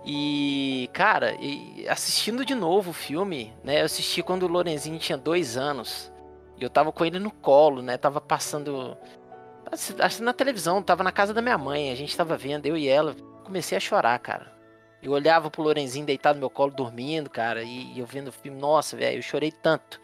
E, 0.03 0.89
cara, 0.91 1.37
e 1.39 1.87
assistindo 1.87 2.43
de 2.43 2.53
novo 2.53 2.89
o 2.89 2.93
filme, 2.93 3.53
né? 3.63 3.79
Eu 3.79 3.85
assisti 3.85 4.21
quando 4.21 4.43
o 4.43 4.47
Lorenzinho 4.47 4.99
tinha 4.99 5.17
dois 5.17 5.55
anos. 5.55 6.11
E 6.62 6.63
eu 6.63 6.69
tava 6.69 6.91
com 6.91 7.04
ele 7.04 7.17
no 7.17 7.32
colo, 7.32 7.82
né? 7.82 7.97
Tava 7.97 8.21
passando. 8.21 8.95
Assim, 10.00 10.21
na 10.21 10.32
televisão, 10.32 10.84
tava 10.84 11.04
na 11.04 11.12
casa 11.12 11.34
da 11.34 11.41
minha 11.41 11.58
mãe, 11.58 11.91
a 11.91 11.95
gente 11.95 12.15
tava 12.15 12.38
vendo, 12.38 12.67
eu 12.67 12.78
e 12.78 12.88
ela. 12.88 13.15
Comecei 13.43 13.76
a 13.76 13.82
chorar, 13.82 14.19
cara. 14.19 14.54
Eu 15.02 15.12
olhava 15.12 15.50
pro 15.50 15.63
Lorenzinho 15.63 16.06
deitado 16.06 16.36
no 16.36 16.41
meu 16.41 16.50
colo, 16.52 16.71
dormindo, 16.71 17.28
cara, 17.32 17.63
e, 17.63 17.97
eu 17.97 18.06
vendo 18.06 18.28
o 18.28 18.32
filme, 18.32 18.60
nossa, 18.60 18.95
velho, 18.95 19.17
eu 19.17 19.21
chorei 19.24 19.52
tanto. 19.52 20.00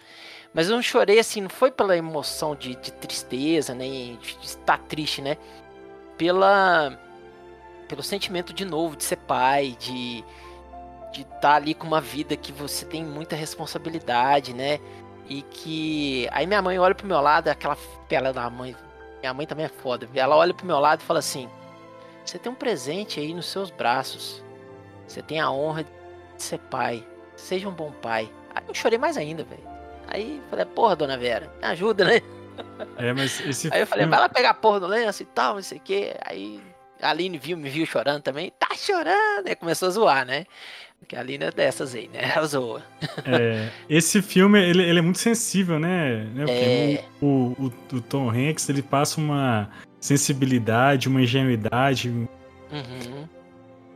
Mas 0.51 0.67
eu 0.67 0.75
não 0.75 0.81
chorei 0.81 1.19
assim, 1.19 1.41
não 1.41 1.49
foi 1.49 1.69
pela 1.69 1.95
emoção 1.95 2.55
de, 2.55 2.75
de 2.75 2.91
tristeza, 2.91 3.75
nem 3.75 4.15
de, 4.15 4.37
de 4.39 4.45
estar 4.45 4.79
triste, 4.79 5.21
né? 5.21 5.37
Pela. 6.17 6.99
Pelo 7.87 8.01
sentimento 8.01 8.51
de 8.51 8.65
novo 8.65 8.97
de 8.97 9.03
ser 9.03 9.17
pai, 9.17 9.77
de 9.79 10.25
de 11.11 11.21
estar 11.21 11.39
tá 11.39 11.55
ali 11.55 11.73
com 11.73 11.87
uma 11.87 12.01
vida 12.01 12.35
que 12.35 12.51
você 12.51 12.85
tem 12.85 13.03
muita 13.03 13.35
responsabilidade, 13.35 14.53
né? 14.53 14.79
E 15.29 15.41
que. 15.41 16.27
Aí 16.31 16.45
minha 16.47 16.61
mãe 16.61 16.79
olha 16.79 16.95
pro 16.95 17.07
meu 17.07 17.19
lado, 17.19 17.47
aquela 17.49 17.77
pela 18.07 18.31
da 18.31 18.49
mãe. 18.49 18.75
Minha 19.19 19.33
mãe 19.33 19.45
também 19.45 19.65
é 19.65 19.69
foda. 19.69 20.07
Ela 20.13 20.35
olha 20.35 20.53
pro 20.53 20.65
meu 20.65 20.79
lado 20.79 21.01
e 21.01 21.03
fala 21.03 21.19
assim: 21.19 21.49
Você 22.25 22.39
tem 22.39 22.51
um 22.51 22.55
presente 22.55 23.19
aí 23.19 23.33
nos 23.33 23.47
seus 23.47 23.69
braços. 23.69 24.43
Você 25.07 25.21
tem 25.21 25.39
a 25.39 25.51
honra 25.51 25.83
de 25.83 25.89
ser 26.37 26.59
pai. 26.59 27.05
Seja 27.35 27.67
um 27.67 27.73
bom 27.73 27.91
pai. 27.91 28.29
Aí 28.53 28.63
eu 28.67 28.73
chorei 28.73 28.97
mais 28.97 29.17
ainda, 29.17 29.43
velho. 29.43 29.63
Aí 30.07 30.41
falei, 30.49 30.65
porra, 30.65 30.95
dona 30.95 31.17
Vera, 31.17 31.51
me 31.59 31.67
ajuda, 31.67 32.05
né? 32.05 32.21
É, 32.97 33.13
mas 33.13 33.39
esse 33.41 33.69
Aí 33.71 33.81
eu 33.81 33.87
falei, 33.87 34.05
vai 34.05 34.19
lá 34.19 34.29
pegar 34.29 34.51
a 34.51 34.53
porra 34.53 34.79
do 34.79 34.87
lenço 34.87 35.21
e 35.21 35.25
tal, 35.25 35.55
não 35.55 35.61
sei 35.61 35.77
o 35.77 35.81
quê. 35.81 36.15
Aí 36.25 36.61
a 37.01 37.09
Aline 37.09 37.37
viu, 37.37 37.57
me 37.57 37.69
viu 37.69 37.85
chorando 37.85 38.21
também. 38.21 38.51
Tá 38.57 38.69
chorando! 38.75 39.47
Aí 39.47 39.55
começou 39.55 39.87
a 39.87 39.91
zoar, 39.91 40.25
né? 40.25 40.45
Porque 40.99 41.15
a 41.15 41.23
Lina 41.23 41.45
é 41.45 41.51
dessas 41.51 41.93
aí, 41.93 42.09
né? 42.11 42.31
Ela 42.35 42.47
zoa. 42.47 42.83
É, 43.25 43.69
esse 43.89 44.21
filme, 44.21 44.59
ele, 44.59 44.83
ele, 44.83 44.99
é 44.99 45.01
muito 45.01 45.19
sensível, 45.19 45.79
né? 45.79 46.25
né? 46.33 46.45
É... 46.49 47.03
O, 47.21 47.55
o, 47.59 47.73
o, 47.93 48.01
Tom 48.01 48.29
Hanks, 48.29 48.67
ele 48.69 48.81
passa 48.81 49.19
uma 49.19 49.69
sensibilidade, 49.99 51.07
uma 51.07 51.21
ingenuidade, 51.21 52.09
uhum. 52.09 53.27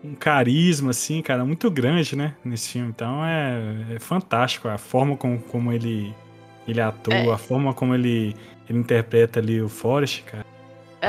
um 0.03 0.15
carisma, 0.15 0.91
assim, 0.91 1.21
cara, 1.21 1.43
muito 1.43 1.69
grande, 1.69 2.15
né? 2.15 2.35
Nesse 2.45 2.69
filme. 2.69 2.89
Então 2.89 3.25
é, 3.25 3.95
é 3.95 3.99
fantástico 3.99 4.67
a 4.67 4.77
forma 4.77 5.17
como, 5.17 5.39
como 5.39 5.73
ele, 5.73 6.13
ele 6.67 6.81
atua, 6.81 7.13
é. 7.13 7.31
a 7.31 7.37
forma 7.37 7.73
como 7.73 7.95
ele, 7.95 8.35
ele 8.69 8.79
interpreta 8.79 9.39
ali 9.39 9.61
o 9.61 9.67
Forrest, 9.67 10.23
cara. 10.23 10.45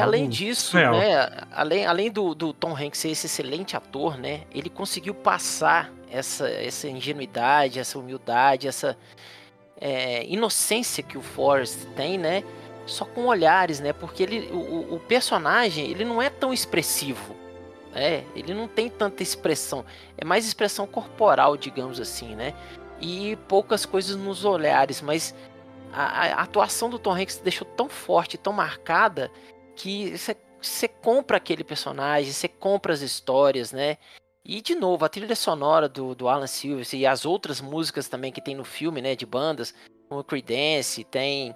Além 0.01 0.29
disso, 0.29 0.77
real. 0.77 0.95
né, 0.95 1.29
além, 1.53 1.85
além 1.87 2.11
do, 2.11 2.35
do 2.35 2.53
Tom 2.53 2.75
Hanks 2.77 2.99
ser 3.01 3.11
esse 3.11 3.27
excelente 3.27 3.77
ator, 3.77 4.17
né, 4.17 4.43
ele 4.55 4.71
conseguiu 4.71 5.15
passar 5.15 5.93
essa, 6.11 6.49
essa 6.49 6.89
ingenuidade, 6.89 7.79
essa 7.79 7.99
humildade, 7.99 8.67
essa 8.69 8.97
é, 9.81 10.25
inocência 10.27 11.03
que 11.03 11.19
o 11.19 11.23
Forrest 11.23 11.85
tem, 11.97 12.17
né, 12.19 12.43
só 12.87 13.05
com 13.05 13.27
olhares, 13.27 13.81
né, 13.81 13.93
porque 13.93 14.23
ele, 14.23 14.49
o, 14.53 14.95
o 14.95 15.01
personagem, 15.01 15.91
ele 15.91 16.05
não 16.05 16.21
é 16.23 16.31
tão 16.31 16.53
expressivo, 16.53 17.35
né, 17.95 18.25
ele 18.35 18.55
não 18.55 18.67
tem 18.69 18.89
tanta 18.89 19.23
expressão, 19.23 19.85
é 20.17 20.25
mais 20.25 20.47
expressão 20.47 20.87
corporal, 20.87 21.57
digamos 21.57 22.01
assim, 22.01 22.35
né, 22.35 22.55
e 23.01 23.37
poucas 23.49 23.85
coisas 23.85 24.17
nos 24.17 24.45
olhares, 24.45 25.01
mas 25.01 25.35
a, 25.93 26.03
a- 26.05 26.35
a 26.35 26.43
atuação 26.43 26.89
do 26.89 26.99
Tom 26.99 27.13
Hanks 27.15 27.39
deixou 27.39 27.67
tão 27.67 27.89
forte, 27.89 28.39
tão 28.39 28.53
marcada, 28.53 29.31
que 29.77 30.15
você 30.61 30.89
compra 30.89 31.37
aquele 31.37 31.65
personagem, 31.65 32.33
você 32.33 32.49
compra 32.49 32.93
as 32.93 33.01
histórias, 33.01 33.73
né? 33.73 33.97
E 34.45 34.61
de 34.61 34.75
novo, 34.75 35.05
a 35.05 35.09
trilha 35.09 35.37
sonora 35.37 35.89
do, 35.89 36.15
do 36.15 36.29
Alan 36.29 36.47
Silvestri 36.47 37.01
e 37.01 37.07
as 37.07 37.25
outras 37.25 37.61
músicas 37.61 38.09
também 38.09 38.33
que 38.33 38.41
tem 38.41 38.55
no 38.55 38.65
filme, 38.65 39.01
né? 39.01 39.15
De 39.15 39.25
bandas, 39.25 39.75
como 40.09 40.25
Creedence, 40.25 41.05
tem 41.05 41.55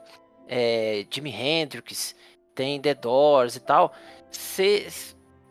é, 0.49 1.05
Jimi 1.11 1.31
Hendrix, 1.31 2.15
tem 2.55 2.81
The 2.81 2.95
Doors 2.95 3.57
e 3.57 3.61
tal. 3.61 3.93
Você 4.31 4.87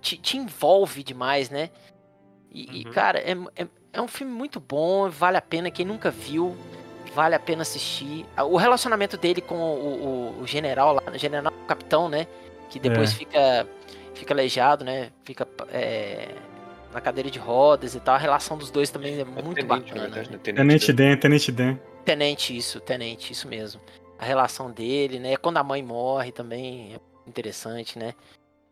te, 0.02 0.18
te 0.18 0.38
envolve 0.38 1.04
demais, 1.04 1.50
né? 1.50 1.70
E, 2.52 2.82
e, 2.82 2.86
Uhum. 2.86 2.92
cara, 2.94 3.20
é, 3.20 3.34
é, 3.64 3.68
é 3.94 4.02
um 4.02 4.08
filme 4.08 4.32
muito 4.32 4.60
bom, 4.62 5.10
vale 5.10 5.36
a 5.38 5.42
pena. 5.42 5.70
Quem 5.70 5.86
nunca 5.86 6.10
viu, 6.10 6.56
vale 7.14 7.36
a 7.36 7.40
pena 7.40 7.64
assistir. 7.64 8.26
O 8.50 8.56
relacionamento 8.56 9.18
dele 9.18 9.42
com 9.42 9.56
o, 9.56 10.06
o- 10.38 10.42
o 10.42 10.48
general 10.48 10.94
lá, 10.94 11.04
o 11.14 11.18
general 11.18 11.52
o 11.52 11.68
capitão, 11.68 12.08
né? 12.08 12.28
Que 12.76 12.80
depois 12.90 13.12
É. 13.14 13.16
fica, 13.16 13.68
fica 14.14 14.34
aleijado, 14.34 14.84
né? 14.84 15.10
Fica 15.24 15.48
é, 15.72 16.28
na 16.94 17.00
cadeira 17.00 17.32
de 17.32 17.40
rodas 17.40 17.96
e 17.96 18.02
tal. 18.02 18.16
A 18.16 18.18
relação 18.18 18.58
dos 18.58 18.70
dois 18.70 18.90
também 18.90 19.18
é 19.18 19.24
muito 19.24 19.54
Tenente, 19.56 19.66
bacana. 19.66 19.96
na 19.96 20.02
verdade, 20.10 20.30
né? 20.30 20.36
né? 20.36 20.40
Tenente 20.44 20.58
Tenente 20.88 20.94
Dan. 20.94 21.16
Tenente 21.18 21.52
Dan. 21.54 21.78
Tenente, 22.04 22.58
isso, 22.58 22.82
tenente, 22.82 23.32
isso 23.32 23.48
mesmo. 23.48 23.80
A 24.20 24.26
relação 24.26 24.70
dele, 24.70 25.20
né? 25.20 25.38
Quando 25.38 25.56
a 25.56 25.64
mãe 25.64 25.82
morre 25.82 26.34
também 26.34 26.96
é 26.96 27.00
interessante, 27.30 27.98
né? 27.98 28.14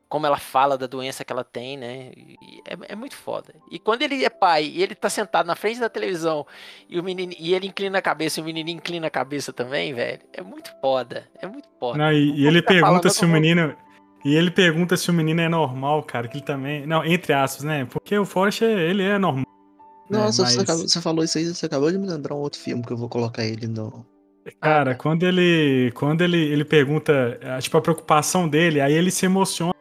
Como 0.09 0.27
ela 0.27 0.37
fala 0.37 0.77
da 0.77 0.85
doença 0.85 1.23
que 1.23 1.31
ela 1.31 1.45
tem, 1.45 1.77
né? 1.77 2.11
E 2.13 2.37
É, 2.67 2.91
é 2.91 2.95
muito 2.97 3.15
foda. 3.15 3.55
E 3.71 3.79
quando 3.79 4.01
ele 4.01 4.25
é 4.25 4.29
pai 4.29 4.65
e 4.65 4.83
ele 4.83 4.95
tá 4.95 5.09
sentado 5.09 5.47
na 5.47 5.55
frente 5.55 5.79
da 5.79 5.87
televisão 5.89 6.45
e 6.89 6.99
o 6.99 7.03
menino 7.03 7.33
e 7.39 7.55
ele 7.55 7.67
inclina 7.67 7.99
a 7.99 8.01
cabeça 8.01 8.41
e 8.41 8.43
o 8.43 8.45
menino 8.45 8.69
inclina 8.69 9.07
a 9.07 9.09
cabeça 9.09 9.53
também, 9.53 9.93
velho. 9.93 10.19
É 10.33 10.41
muito 10.41 10.69
foda. 10.81 11.25
É 11.41 11.47
muito 11.47 11.69
foda. 11.79 11.97
Não, 11.97 12.11
e, 12.11 12.41
e 12.41 12.45
ele 12.47 12.61
Tá 12.61 12.67
pergunta 12.73 13.09
se 13.09 13.19
o 13.23 13.27
vou- 13.27 13.29
menino. 13.33 13.73
E 14.26 14.36
ele 14.36 14.49
pergunta 14.51 14.95
se 14.95 15.09
o 15.09 15.13
menino 15.13 15.41
é 15.41 15.49
normal, 15.49 16.01
cara, 16.03 16.28
que 16.28 16.38
ele 16.38 16.45
também. 16.45 16.86
Não, 16.88 17.03
entre 17.05 17.34
aspas, 17.34 17.63
né? 17.63 17.86
Porque 17.89 18.17
o 18.17 18.26
Forrest, 18.26 18.61
ele 18.61 19.03
é 19.03 19.17
normal. 19.17 19.45
né, 20.09 20.17
Nossa, 20.19 20.45
você, 20.45 20.57
mas- 20.57 20.63
acabou- 20.69 20.88
você 20.88 21.01
falou 21.01 21.24
isso 21.24 21.38
aí, 21.38 21.45
você 21.45 21.65
acabou 21.65 21.91
de 21.91 21.97
me 21.97 22.07
lembrar 22.07 22.36
um 22.36 22.39
outro 22.39 22.59
filme 22.59 22.84
que 22.84 22.93
eu 22.93 22.97
vou 22.97 23.09
colocar 23.09 23.43
ele 23.43 23.67
no. 23.67 24.05
Cara, 24.61 24.93
quando 24.95 25.24
ele 25.24 25.91
quando 25.95 26.21
ele, 26.21 26.38
ele 26.38 26.65
pergunta, 26.65 27.39
ah, 27.43 27.59
tipo, 27.61 27.78
a 27.78 27.82
preocupação 27.82 28.47
dele, 28.47 28.80
aí 28.82 28.93
ele 28.93 29.09
se 29.11 29.26
emociona. 29.26 29.74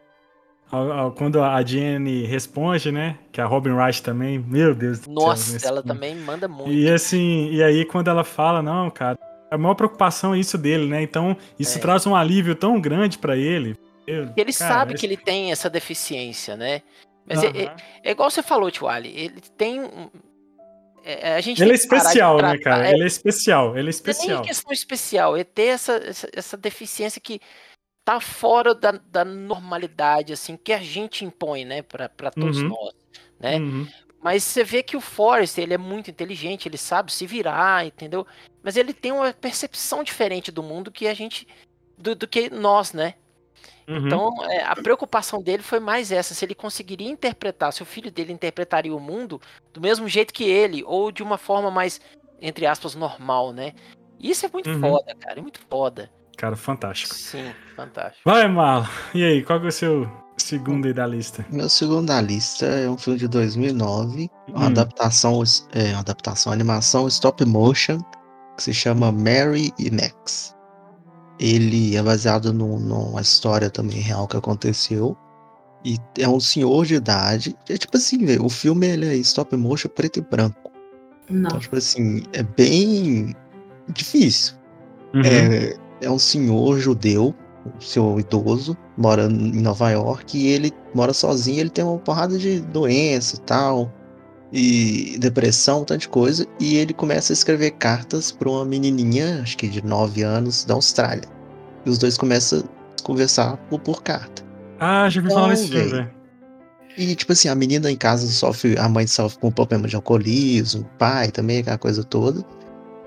Quando 1.15 1.41
a 1.43 1.61
Jenny 1.63 2.25
responde, 2.25 2.91
né? 2.91 3.17
Que 3.31 3.39
a 3.39 3.45
Robin 3.45 3.71
Wright 3.71 4.01
também, 4.01 4.39
meu 4.39 4.73
Deus 4.73 4.99
do 4.99 5.05
céu. 5.05 5.13
Nossa, 5.13 5.53
nesse 5.53 5.67
ela 5.67 5.81
filme. 5.83 5.93
também 5.93 6.15
manda 6.15 6.47
muito. 6.47 6.71
E 6.71 6.89
assim, 6.89 7.49
e 7.51 7.61
aí 7.61 7.85
quando 7.85 8.07
ela 8.07 8.23
fala, 8.23 8.61
não, 8.63 8.89
cara, 8.89 9.19
a 9.51 9.57
maior 9.57 9.75
preocupação 9.75 10.33
é 10.33 10.39
isso 10.39 10.57
dele, 10.57 10.87
né? 10.87 11.03
Então, 11.03 11.37
isso 11.59 11.77
É. 11.77 11.81
traz 11.81 12.07
um 12.07 12.15
alívio 12.15 12.55
tão 12.55 12.81
grande 12.81 13.19
pra 13.19 13.37
ele. 13.37 13.75
Eu- 14.05 14.25
E 14.35 14.41
ele 14.41 14.53
cara, 14.53 14.73
sabe 14.73 14.93
esse- 14.93 14.99
que 14.99 15.05
ele 15.05 15.17
tem 15.17 15.51
essa 15.51 15.69
deficiência, 15.69 16.55
né? 16.57 16.81
Mas 17.25 17.41
é, 17.43 17.47
é- 17.47 17.65
Aham. 17.67 17.75
é 18.03 18.11
igual 18.11 18.29
você 18.29 18.43
falou, 18.43 18.69
Tio 18.69 18.87
Ali. 18.87 19.09
Ele 19.17 19.41
tem 19.57 19.81
um. 19.81 20.09
é, 21.05 21.29
é, 21.31 21.35
a 21.35 21.41
gente 21.41 21.61
Ele 21.61 21.71
é 21.71 21.73
tem 21.77 21.81
especial, 21.83 22.41
né, 22.41 22.57
cara? 22.57 22.87
é, 22.87 22.93
Ele 22.93 23.03
é 23.03 23.07
especial, 23.07 23.69
ele 23.71 23.79
é 23.79 23.81
Não 23.81 23.87
é 23.87 23.89
especial. 23.89 24.41
questão 24.41 24.71
especial, 24.73 25.37
é 25.37 25.43
ter 25.43 25.67
essa, 25.67 25.93
essa, 25.97 26.29
essa 26.33 26.57
deficiência 26.57 27.19
que 27.21 27.39
tá 28.05 28.19
fora 28.19 28.73
da, 28.75 28.91
da 28.91 29.23
normalidade, 29.23 30.33
assim, 30.33 30.57
que 30.57 30.73
a 30.73 30.79
gente 30.79 31.23
impõe, 31.25 31.63
né, 31.65 31.81
pra, 31.81 32.09
pra 32.09 32.31
todos 32.31 32.61
Uhum. 32.61 32.69
nós, 32.69 32.93
né? 33.39 33.57
Uhum. 33.57 33.87
Mas 34.21 34.43
você 34.43 34.63
vê 34.63 34.81
que 34.83 34.95
o 34.95 35.01
Forrest, 35.01 35.57
ele 35.57 35.73
é 35.73 35.77
muito 35.77 36.09
inteligente, 36.09 36.67
ele 36.69 36.77
sabe 36.77 37.11
se 37.11 37.25
virar, 37.27 37.85
entendeu? 37.85 38.25
Mas 38.61 38.77
ele 38.77 38.93
tem 38.93 39.11
uma 39.11 39.33
percepção 39.33 40.03
diferente 40.03 40.51
do 40.51 40.63
mundo 40.63 40.89
que 40.91 41.07
a 41.07 41.13
gente, 41.13 41.45
do, 41.97 42.15
do 42.15 42.25
que 42.27 42.49
nós, 42.49 42.93
né? 42.93 43.15
Uhum. 43.87 44.05
Então, 44.07 44.33
é, 44.49 44.63
a 44.63 44.75
preocupação 44.75 45.41
dele 45.41 45.61
foi 45.63 45.79
mais 45.79 46.11
essa: 46.11 46.33
se 46.33 46.43
ele 46.45 46.55
conseguiria 46.55 47.09
interpretar, 47.09 47.71
se 47.73 47.81
o 47.81 47.85
filho 47.85 48.11
dele 48.11 48.31
interpretaria 48.33 48.95
o 48.95 48.99
mundo 48.99 49.41
do 49.73 49.81
mesmo 49.81 50.07
jeito 50.07 50.33
que 50.33 50.43
ele, 50.43 50.83
ou 50.85 51.11
de 51.11 51.21
uma 51.23 51.37
forma 51.37 51.69
mais, 51.69 51.99
entre 52.41 52.65
aspas, 52.65 52.95
normal, 52.95 53.51
né? 53.53 53.73
Isso 54.19 54.45
é 54.45 54.49
muito 54.51 54.69
Uhum. 54.69 54.79
foda, 54.79 55.15
cara, 55.19 55.39
é 55.39 55.41
muito 55.41 55.59
foda. 55.69 56.09
Cara, 56.37 56.55
fantástico. 56.55 57.13
Sim, 57.13 57.53
fantástico. 57.75 58.21
Vai, 58.25 58.47
Marlon. 58.47 58.87
E 59.13 59.23
aí, 59.23 59.43
qual 59.43 59.59
que 59.59 59.65
é 59.65 59.69
o 59.69 59.71
seu 59.71 60.09
segundo 60.37 60.85
aí 60.87 60.93
da 60.93 61.05
lista? 61.05 61.45
Meu 61.51 61.69
segundo 61.69 62.07
da 62.07 62.19
lista 62.21 62.65
é 62.65 62.89
um 62.89 62.97
filme 62.97 63.19
de 63.19 63.27
2009, 63.27 64.29
uma 64.47 64.59
Hum. 64.61 64.65
adaptação, 64.67 65.43
é, 65.73 65.91
uma 65.91 65.99
adaptação, 65.99 66.51
animação 66.51 67.07
stop 67.07 67.45
motion, 67.45 67.99
que 68.57 68.63
se 68.63 68.73
chama 68.73 69.11
Mary 69.11 69.71
e 69.77 69.91
Max. 69.91 70.55
Ele 71.39 71.95
é 71.95 72.03
baseado 72.03 72.53
num- 72.53 72.79
numa 72.79 73.21
história 73.21 73.69
também 73.69 73.99
real 73.99 74.27
que 74.27 74.37
aconteceu. 74.37 75.17
E 75.83 75.97
é 76.17 76.27
um 76.29 76.39
senhor 76.39 76.85
de 76.85 76.95
idade. 76.95 77.55
É 77.67 77.77
tipo 77.77 77.97
assim, 77.97 78.19
o 78.39 78.49
filme 78.49 78.87
ele 78.87 79.05
é 79.07 79.15
stop 79.15 79.55
motion 79.57 79.89
preto 79.89 80.19
e 80.19 80.21
branco. 80.21 80.71
Não. 81.29 81.47
Então, 81.49 81.59
tipo 81.59 81.75
assim, 81.75 82.23
é 82.33 82.43
bem 82.43 83.35
difícil. 83.89 84.55
Uhum. 85.13 85.21
É, 85.25 85.75
é 86.01 86.09
um 86.09 86.19
senhor 86.19 86.79
judeu, 86.79 87.35
um 87.65 87.81
senhor 87.81 88.19
idoso, 88.19 88.77
mora 88.97 89.25
em 89.25 89.61
Nova 89.61 89.89
York 89.89 90.37
e 90.37 90.47
ele 90.47 90.71
mora 90.93 91.13
sozinho, 91.13 91.59
ele 91.59 91.69
tem 91.69 91.83
uma 91.83 91.97
porrada 91.97 92.37
de 92.37 92.59
doença 92.61 93.35
e 93.35 93.39
tal, 93.41 93.91
e 94.55 95.17
depressão, 95.17 95.81
um 95.81 95.83
tanto 95.83 96.01
de 96.01 96.09
coisa, 96.09 96.45
e 96.59 96.75
ele 96.77 96.93
começa 96.93 97.33
a 97.33 97.35
escrever 97.35 97.71
cartas 97.71 98.31
para 98.31 98.47
uma 98.47 98.63
menininha, 98.63 99.41
acho 99.41 99.57
que 99.57 99.67
de 99.67 99.83
9 99.83 100.21
anos, 100.21 100.63
da 100.63 100.75
Austrália. 100.75 101.27
E 101.83 101.89
os 101.89 101.97
dois 101.97 102.15
começam 102.19 102.59
a 102.59 103.03
conversar 103.03 103.57
por, 103.67 103.79
por 103.79 104.03
carta. 104.03 104.43
Ah, 104.79 105.09
já 105.09 105.21
vi 105.21 105.29
falar 105.29 105.41
Não, 105.41 105.49
nesse 105.49 105.69
filme, 105.69 105.89
velho. 105.89 106.11
E, 106.95 107.15
tipo 107.15 107.33
assim, 107.33 107.47
a 107.47 107.55
menina 107.55 107.89
em 107.89 107.95
casa 107.95 108.27
sofre, 108.27 108.77
a 108.77 108.87
mãe 108.87 109.07
sofre 109.07 109.39
com 109.39 109.51
problema 109.51 109.87
de 109.87 109.95
alcoolismo, 109.95 110.81
o 110.81 110.97
pai 110.99 111.31
também, 111.31 111.59
aquela 111.59 111.79
coisa 111.79 112.03
toda. 112.03 112.45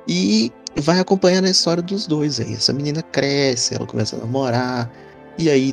E 0.08 0.50
vai 0.74 0.98
acompanhando 0.98 1.44
a 1.44 1.50
história 1.50 1.80
dos 1.80 2.08
dois 2.08 2.40
aí. 2.40 2.54
Essa 2.54 2.72
menina 2.72 3.02
cresce, 3.02 3.76
ela 3.76 3.86
começa 3.86 4.16
a 4.16 4.18
namorar, 4.18 4.90
e 5.38 5.48
aí 5.48 5.72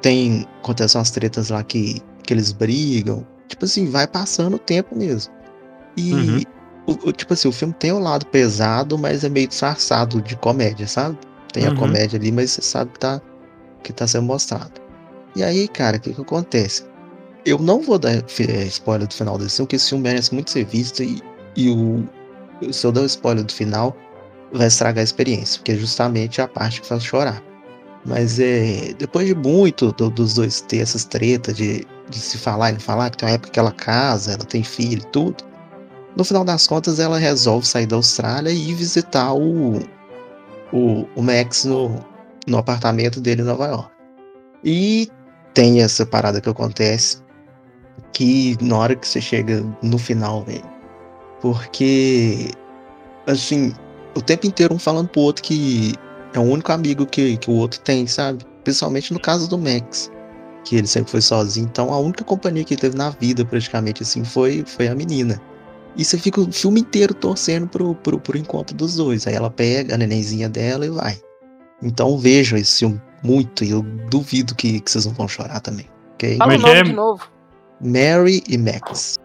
tem. 0.00 0.46
Acontecem 0.62 0.98
umas 0.98 1.10
tretas 1.10 1.50
lá 1.50 1.62
que, 1.62 2.00
que 2.22 2.32
eles 2.32 2.52
brigam. 2.52 3.26
Tipo 3.48 3.64
assim, 3.64 3.88
vai 3.90 4.06
passando 4.06 4.54
o 4.54 4.58
tempo 4.58 4.96
mesmo. 4.96 5.32
E, 5.96 6.12
Uhum. 6.14 6.42
o, 6.86 7.08
o- 7.08 7.12
tipo 7.12 7.32
assim, 7.34 7.48
o 7.48 7.52
filme 7.52 7.74
tem 7.74 7.92
o 7.92 7.98
lado 7.98 8.26
pesado, 8.26 8.98
mas 8.98 9.22
é 9.24 9.28
meio 9.28 9.48
disfarçado 9.48 10.20
de 10.22 10.36
comédia, 10.36 10.86
sabe? 10.88 11.18
Tem 11.52 11.66
Uhum. 11.66 11.72
a 11.72 11.76
comédia 11.76 12.18
ali, 12.18 12.32
mas 12.32 12.50
você 12.52 12.62
sabe 12.62 12.90
que 12.92 12.98
tá, 13.00 13.20
que 13.82 13.92
tá 13.92 14.06
sendo 14.06 14.24
mostrado. 14.24 14.72
E 15.36 15.42
aí, 15.42 15.68
cara, 15.68 15.96
o 15.96 16.00
que 16.00 16.12
que 16.14 16.20
acontece? 16.20 16.84
Eu 17.44 17.58
não 17.58 17.80
vou 17.82 17.98
dar 17.98 18.12
eh, 18.14 18.22
spoiler 18.66 19.06
do 19.06 19.14
final 19.14 19.36
desse 19.36 19.56
filme, 19.56 19.66
porque 19.66 19.76
esse 19.76 19.88
filme 19.90 20.02
merece 20.04 20.32
muito 20.32 20.50
ser 20.50 20.64
visto 20.64 21.02
e, 21.02 21.20
e 21.56 21.68
o, 21.68 22.08
se 22.72 22.86
eu 22.86 22.90
der 22.92 23.00
o 23.02 23.06
spoiler 23.06 23.44
do 23.44 23.52
final, 23.52 23.94
vai 24.52 24.66
estragar 24.68 25.00
a 25.00 25.04
experiência, 25.04 25.58
porque 25.58 25.72
é 25.72 25.76
justamente 25.76 26.40
a 26.40 26.48
parte 26.48 26.80
que 26.80 26.86
faz 26.86 27.02
chorar. 27.04 27.42
Mas 28.06 28.38
é, 28.40 28.94
depois 28.98 29.26
de 29.26 29.34
muito 29.34 29.92
do- 29.92 30.10
dos 30.10 30.34
dois 30.34 30.60
ter 30.62 30.78
essas 30.78 31.04
tretas 31.04 31.56
de, 31.56 31.86
de 32.08 32.18
se 32.18 32.38
falar 32.38 32.70
e 32.70 32.72
não 32.74 32.80
falar, 32.80 33.10
que 33.10 33.18
tem 33.18 33.28
uma 33.28 33.34
época 33.34 33.50
que 33.50 33.58
ela 33.58 33.72
casa, 33.72 34.32
ela 34.32 34.44
tem 34.44 34.62
filho 34.62 35.02
e 35.02 35.10
tudo, 35.10 35.44
no 36.16 36.24
final 36.24 36.44
das 36.44 36.66
contas 36.66 36.98
ela 37.00 37.18
resolve 37.18 37.66
sair 37.66 37.86
da 37.86 37.96
Austrália 37.96 38.50
e 38.50 38.72
visitar 38.74 39.34
o, 39.34 39.78
o, 40.72 41.06
o 41.16 41.22
Max 41.22 41.64
no, 41.64 42.04
no 42.46 42.58
apartamento 42.58 43.20
dele 43.20 43.42
em 43.42 43.44
Nova 43.44 43.66
York. 43.66 43.90
E 44.62 45.10
tem 45.52 45.82
essa 45.82 46.06
parada 46.06 46.40
que 46.40 46.48
acontece 46.48 47.22
que 48.12 48.56
na 48.60 48.78
hora 48.78 48.94
que 48.94 49.06
você 49.06 49.20
chega 49.20 49.64
no 49.82 49.98
final, 49.98 50.42
velho. 50.44 50.64
Porque, 51.40 52.50
assim, 53.26 53.74
o 54.16 54.22
tempo 54.22 54.46
inteiro 54.46 54.74
um 54.74 54.78
falando 54.78 55.08
pro 55.08 55.20
outro 55.20 55.42
que 55.42 55.94
é 56.32 56.38
o 56.38 56.42
único 56.42 56.72
amigo 56.72 57.06
que, 57.06 57.36
que 57.36 57.50
o 57.50 57.54
outro 57.54 57.80
tem, 57.80 58.06
sabe? 58.06 58.44
Principalmente 58.62 59.12
no 59.12 59.20
caso 59.20 59.48
do 59.48 59.58
Max, 59.58 60.10
que 60.64 60.76
ele 60.76 60.86
sempre 60.86 61.10
foi 61.10 61.20
sozinho. 61.20 61.66
Então 61.70 61.92
a 61.92 61.98
única 61.98 62.24
companhia 62.24 62.64
que 62.64 62.74
ele 62.74 62.80
teve 62.80 62.96
na 62.96 63.10
vida, 63.10 63.44
praticamente, 63.44 64.02
assim, 64.02 64.24
foi, 64.24 64.64
foi 64.66 64.88
a 64.88 64.94
menina. 64.94 65.40
E 65.96 66.04
você 66.04 66.18
fica 66.18 66.40
o 66.40 66.50
filme 66.50 66.80
inteiro 66.80 67.14
torcendo 67.14 67.68
pro, 67.68 67.94
pro, 67.94 68.18
pro 68.18 68.36
encontro 68.36 68.74
dos 68.76 68.96
dois. 68.96 69.26
Aí 69.26 69.34
ela 69.34 69.50
pega 69.50 69.94
a 69.94 69.98
nenenzinha 69.98 70.48
dela 70.48 70.84
e 70.84 70.90
vai. 70.90 71.20
Então 71.82 72.18
vejam 72.18 72.58
esse 72.58 72.78
filme 72.80 73.00
muito 73.22 73.64
e 73.64 73.70
eu 73.70 73.82
duvido 74.10 74.54
que, 74.54 74.80
que 74.80 74.90
vocês 74.90 75.06
não 75.06 75.12
vão 75.12 75.28
chorar 75.28 75.60
também. 75.60 75.88
Ok? 76.14 76.36
Fala 76.36 76.54
o 76.54 76.58
nome 76.58 76.74
é- 76.74 76.82
de 76.82 76.92
novo. 76.92 77.30
Mary 77.80 78.42
e 78.48 78.56
Max. 78.56 79.18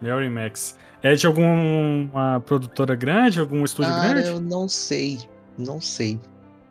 Mary 0.00 0.30
Max. 0.30 0.76
É 1.02 1.14
de 1.14 1.26
alguma 1.26 2.40
produtora 2.44 2.94
grande, 2.94 3.40
algum 3.40 3.64
estúdio 3.64 3.90
Cara, 3.90 4.08
grande? 4.08 4.28
eu 4.28 4.40
não 4.40 4.68
sei. 4.68 5.18
Não 5.56 5.80
sei. 5.80 6.18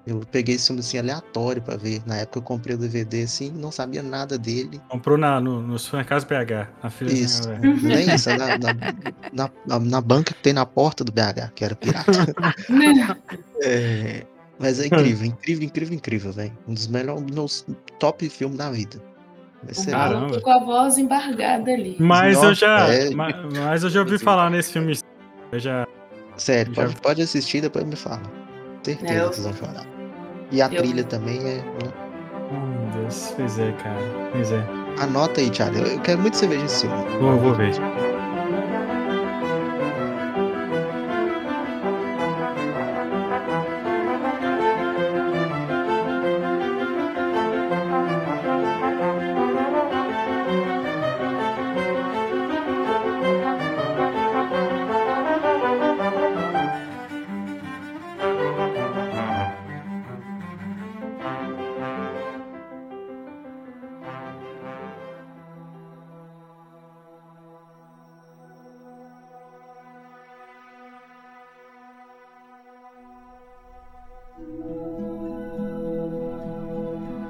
Eu 0.10 0.22
peguei 0.32 0.56
esse 0.56 0.68
filme 0.68 0.80
assim 0.82 0.98
aleatório 0.98 1.62
pra 1.62 1.76
ver. 1.78 2.02
Na 2.06 2.16
época 2.18 2.40
eu 2.40 2.44
comprei 2.44 2.76
o 2.76 2.80
DVD 2.80 3.24
assim, 3.24 3.52
não 3.52 3.72
sabia 3.72 4.02
nada 4.04 4.38
dele. 4.38 4.82
Comprou 4.90 5.18
na, 5.18 5.40
no, 5.40 5.62
no 5.62 5.78
supermercado 5.80 6.26
BH, 6.26 6.68
na 6.84 6.90
feira 6.90 7.14
Isso. 7.14 7.50
É 7.52 8.16
isso, 8.16 8.30
é 8.30 8.38
na, 8.38 8.48
na, 8.58 8.74
na, 9.34 9.50
na- 9.66 9.80
na 9.80 10.02
banca 10.02 10.34
que 10.34 10.42
tem 10.42 10.54
na 10.54 10.66
porta 10.66 11.04
do 11.04 11.12
BH, 11.12 11.52
que 11.56 11.64
era 11.64 11.76
pirata. 11.76 12.12
É, 13.62 14.26
mas 14.58 14.80
é 14.80 14.86
incrível, 14.88 15.26
incrível, 15.26 15.64
incrível, 15.66 15.96
incrível, 15.96 16.32
velho. 16.32 16.58
Um 16.68 16.74
dos 16.74 16.88
melhores, 16.88 17.24
meus 17.34 17.66
top 18.00 18.28
filmes 18.30 18.58
da 18.58 18.72
vida. 18.72 19.02
Caramba. 19.92 20.40
com 20.40 20.50
a 20.52 20.60
voz 20.64 20.98
embargada 20.98 21.72
ali. 21.72 21.98
Mas 22.00 22.38
eu 22.38 22.44
Nossa, 22.44 22.56
já, 22.56 22.88
é. 22.94 23.10
ma- 23.10 23.30
mas 23.66 23.84
eu 23.84 23.90
já 23.90 24.00
ouvi 24.00 24.18
falar 24.18 24.50
nesse 24.50 24.72
filme. 24.72 24.98
Eu 25.52 25.60
já 25.60 25.86
Sério, 26.38 26.74
Já- 26.74 26.84
pode, 26.84 27.02
pode 27.02 27.22
assistir 27.22 27.58
e 27.58 27.62
depois 27.62 27.84
me 27.86 27.98
fala. 27.98 28.22
Certeza 28.82 29.14
É, 29.14 29.20
eu- 29.26 29.30
que 29.30 29.36
vocês 29.36 29.46
vão 29.46 29.68
chorar. 29.68 29.86
E 30.52 30.62
a 30.62 30.66
Eu- 30.68 30.82
trilha 30.82 31.04
também 31.04 31.40
é. 31.48 31.64
Oh, 32.52 32.66
meu 32.66 33.02
Deus, 33.04 33.34
pois 33.36 33.60
é, 33.60 33.72
cara. 33.74 33.96
Pois 34.32 34.52
é. 34.52 34.64
Anota 35.00 35.40
aí, 35.40 35.50
Thiago. 35.50 35.78
Eu 35.78 36.00
quero 36.02 36.20
muito 36.20 36.34
que 36.34 36.40
você 36.40 36.48
veja 36.48 36.66
esse 36.66 36.88
filme. 36.88 37.04
Vou, 37.20 37.38
vou 37.38 37.54
ver. 37.54 37.74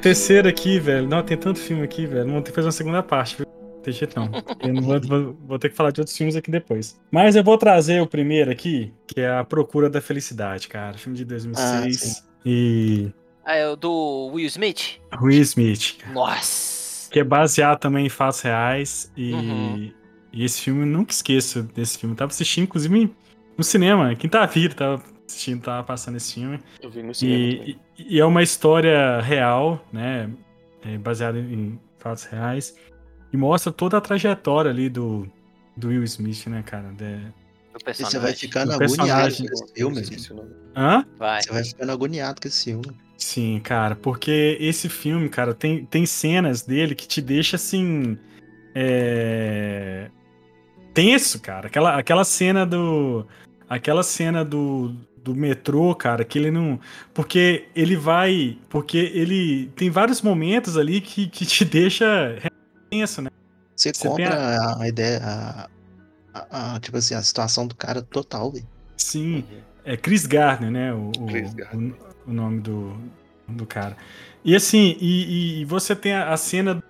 Terceiro 0.01 0.47
aqui, 0.47 0.79
velho. 0.79 1.07
Não, 1.07 1.21
tem 1.23 1.37
tanto 1.37 1.59
filme 1.59 1.83
aqui, 1.83 2.05
velho. 2.05 2.25
Vamos 2.25 2.43
ter 2.43 2.51
que 2.51 2.55
fazer 2.55 2.67
uma 2.67 2.71
segunda 2.71 3.03
parte, 3.03 3.35
viu? 3.37 3.45
Não 3.47 3.81
tem 3.81 3.93
jeito 3.93 4.17
não. 4.19 4.29
Eu 4.61 4.73
não 4.73 4.81
vou, 4.81 5.01
vou- 5.01 5.37
vou 5.47 5.59
ter 5.59 5.69
que 5.69 5.75
falar 5.75 5.91
de 5.91 5.99
outros 6.01 6.15
filmes 6.15 6.35
aqui 6.35 6.49
depois. 6.51 6.99
Mas 7.11 7.35
eu 7.35 7.43
vou 7.43 7.57
trazer 7.57 8.01
o 8.01 8.07
primeiro 8.07 8.49
aqui, 8.51 8.93
que 9.07 9.19
é 9.21 9.29
A 9.29 9.43
Procura 9.43 9.89
da 9.89 9.99
Felicidade, 10.01 10.67
cara. 10.67 10.97
Filme 10.97 11.17
de 11.17 11.25
2006. 11.25 12.23
e 12.45 13.09
Ah, 13.45 13.55
é 13.55 13.67
o 13.67 13.75
do 13.75 14.31
Will 14.33 14.45
Smith? 14.47 14.99
Will 15.21 15.41
Smith, 15.41 15.97
cara. 15.99 16.13
Nossa. 16.13 16.79
que 17.11 17.19
é 17.19 17.23
baseado 17.23 17.79
também 17.79 18.05
em 18.05 18.09
fatos 18.09 18.41
reais. 18.41 19.11
E, 19.17 19.33
Uhum. 19.33 19.91
e 20.31 20.43
esse 20.45 20.61
filme, 20.61 20.81
eu 20.81 20.85
nunca 20.85 21.11
esqueço 21.11 21.63
desse 21.63 21.97
filme. 21.97 22.13
Eu 22.13 22.17
tava 22.17 22.29
assistindo, 22.31 22.65
inclusive, 22.65 23.11
no 23.57 23.63
cinema. 23.63 24.13
Quinta 24.15 24.45
vida, 24.45 24.75
tava 24.75 25.03
assistindo, 25.29 25.61
tava 25.61 25.83
passando 25.83 26.17
esse 26.17 26.33
filme. 26.33 26.59
Eu 26.81 26.89
vi 26.89 27.03
no 27.03 27.13
cinema 27.13 27.57
também. 27.57 27.79
E, 27.97 28.15
e 28.15 28.19
é 28.19 28.25
uma 28.25 28.43
história 28.43 29.19
real, 29.21 29.85
né? 29.93 30.29
é, 30.83 30.97
baseada 30.97 31.39
em 31.39 31.79
fatos 31.97 32.23
reais. 32.25 32.75
E 33.31 33.37
mostra 33.37 33.71
toda 33.71 33.97
a 33.97 34.01
trajetória 34.01 34.71
ali 34.71 34.89
do, 34.89 35.29
do 35.75 35.89
Will 35.89 36.03
Smith, 36.03 36.47
né, 36.47 36.63
cara? 36.65 36.91
De- 36.93 37.31
E 37.87 37.93
você 38.03 38.19
vai 38.19 38.33
ficando 38.33 38.73
agoniado 38.73 39.35
com 39.35 39.43
esse 39.43 39.73
filme. 39.73 40.01
Hã? 40.75 41.05
Vai. 41.17 41.41
Você 41.41 41.51
vai 41.51 41.63
ficando 41.63 41.91
agoniado 41.91 42.41
com 42.41 42.47
esse 42.47 42.63
filme. 42.65 42.85
Sim, 43.17 43.59
cara, 43.63 43.95
porque 43.95 44.57
esse 44.59 44.87
filme, 44.87 45.27
cara, 45.29 45.53
tem, 45.53 45.85
tem 45.85 46.05
cenas 46.05 46.61
dele 46.61 46.95
que 46.95 47.07
te 47.07 47.21
deixa 47.21 47.57
assim. 47.57 48.17
É... 48.73 50.09
Tenso, 50.93 51.39
cara. 51.41 51.67
Aquela, 51.67 51.97
aquela 51.97 52.23
cena 52.23 52.65
do. 52.65 53.27
Aquela 53.69 54.01
cena 54.01 54.43
do, 54.43 54.95
do 55.23 55.35
metrô, 55.35 55.93
cara, 55.95 56.23
que 56.25 56.37
ele 56.39 56.51
não. 56.51 56.79
Porque 57.13 57.67
ele 57.75 57.95
vai. 57.95 58.57
Porque 58.69 58.97
ele. 58.97 59.71
Tem 59.75 59.89
vários 59.89 60.21
momentos 60.21 60.77
ali 60.77 61.01
que, 61.01 61.27
que 61.27 61.45
te 61.45 61.63
deixa 61.65 62.37
tenso, 62.89 63.21
né? 63.21 63.29
Você, 63.75 63.93
Você 63.93 64.07
compra 64.07 64.33
a... 64.35 64.81
a 64.83 64.87
ideia, 64.87 65.19
a, 65.23 65.69
a- 66.33 66.75
a- 66.75 66.79
tipo 66.79 66.97
assim, 66.97 67.13
a 67.15 67.21
situação 67.21 67.65
do 67.67 67.75
cara 67.75 68.01
total, 68.01 68.51
velho. 68.51 68.67
Sim. 68.97 69.35
Uhum. 69.37 69.59
É 69.85 69.95
Chris 69.97 70.25
Gardner, 70.25 70.69
né? 70.71 70.93
O, 70.93 71.09
o, 71.17 71.25
Chris 71.27 71.53
Gardner. 71.53 71.93
o- 72.25 72.31
o 72.31 72.33
nome 72.33 72.59
do, 72.59 72.95
do 73.47 73.65
cara. 73.65 73.95
E 74.43 74.55
assim, 74.55 74.97
e, 74.99 75.61
e 75.61 75.65
você 75.65 75.95
tem 75.95 76.13
a, 76.13 76.31
a 76.33 76.37
cena 76.37 76.83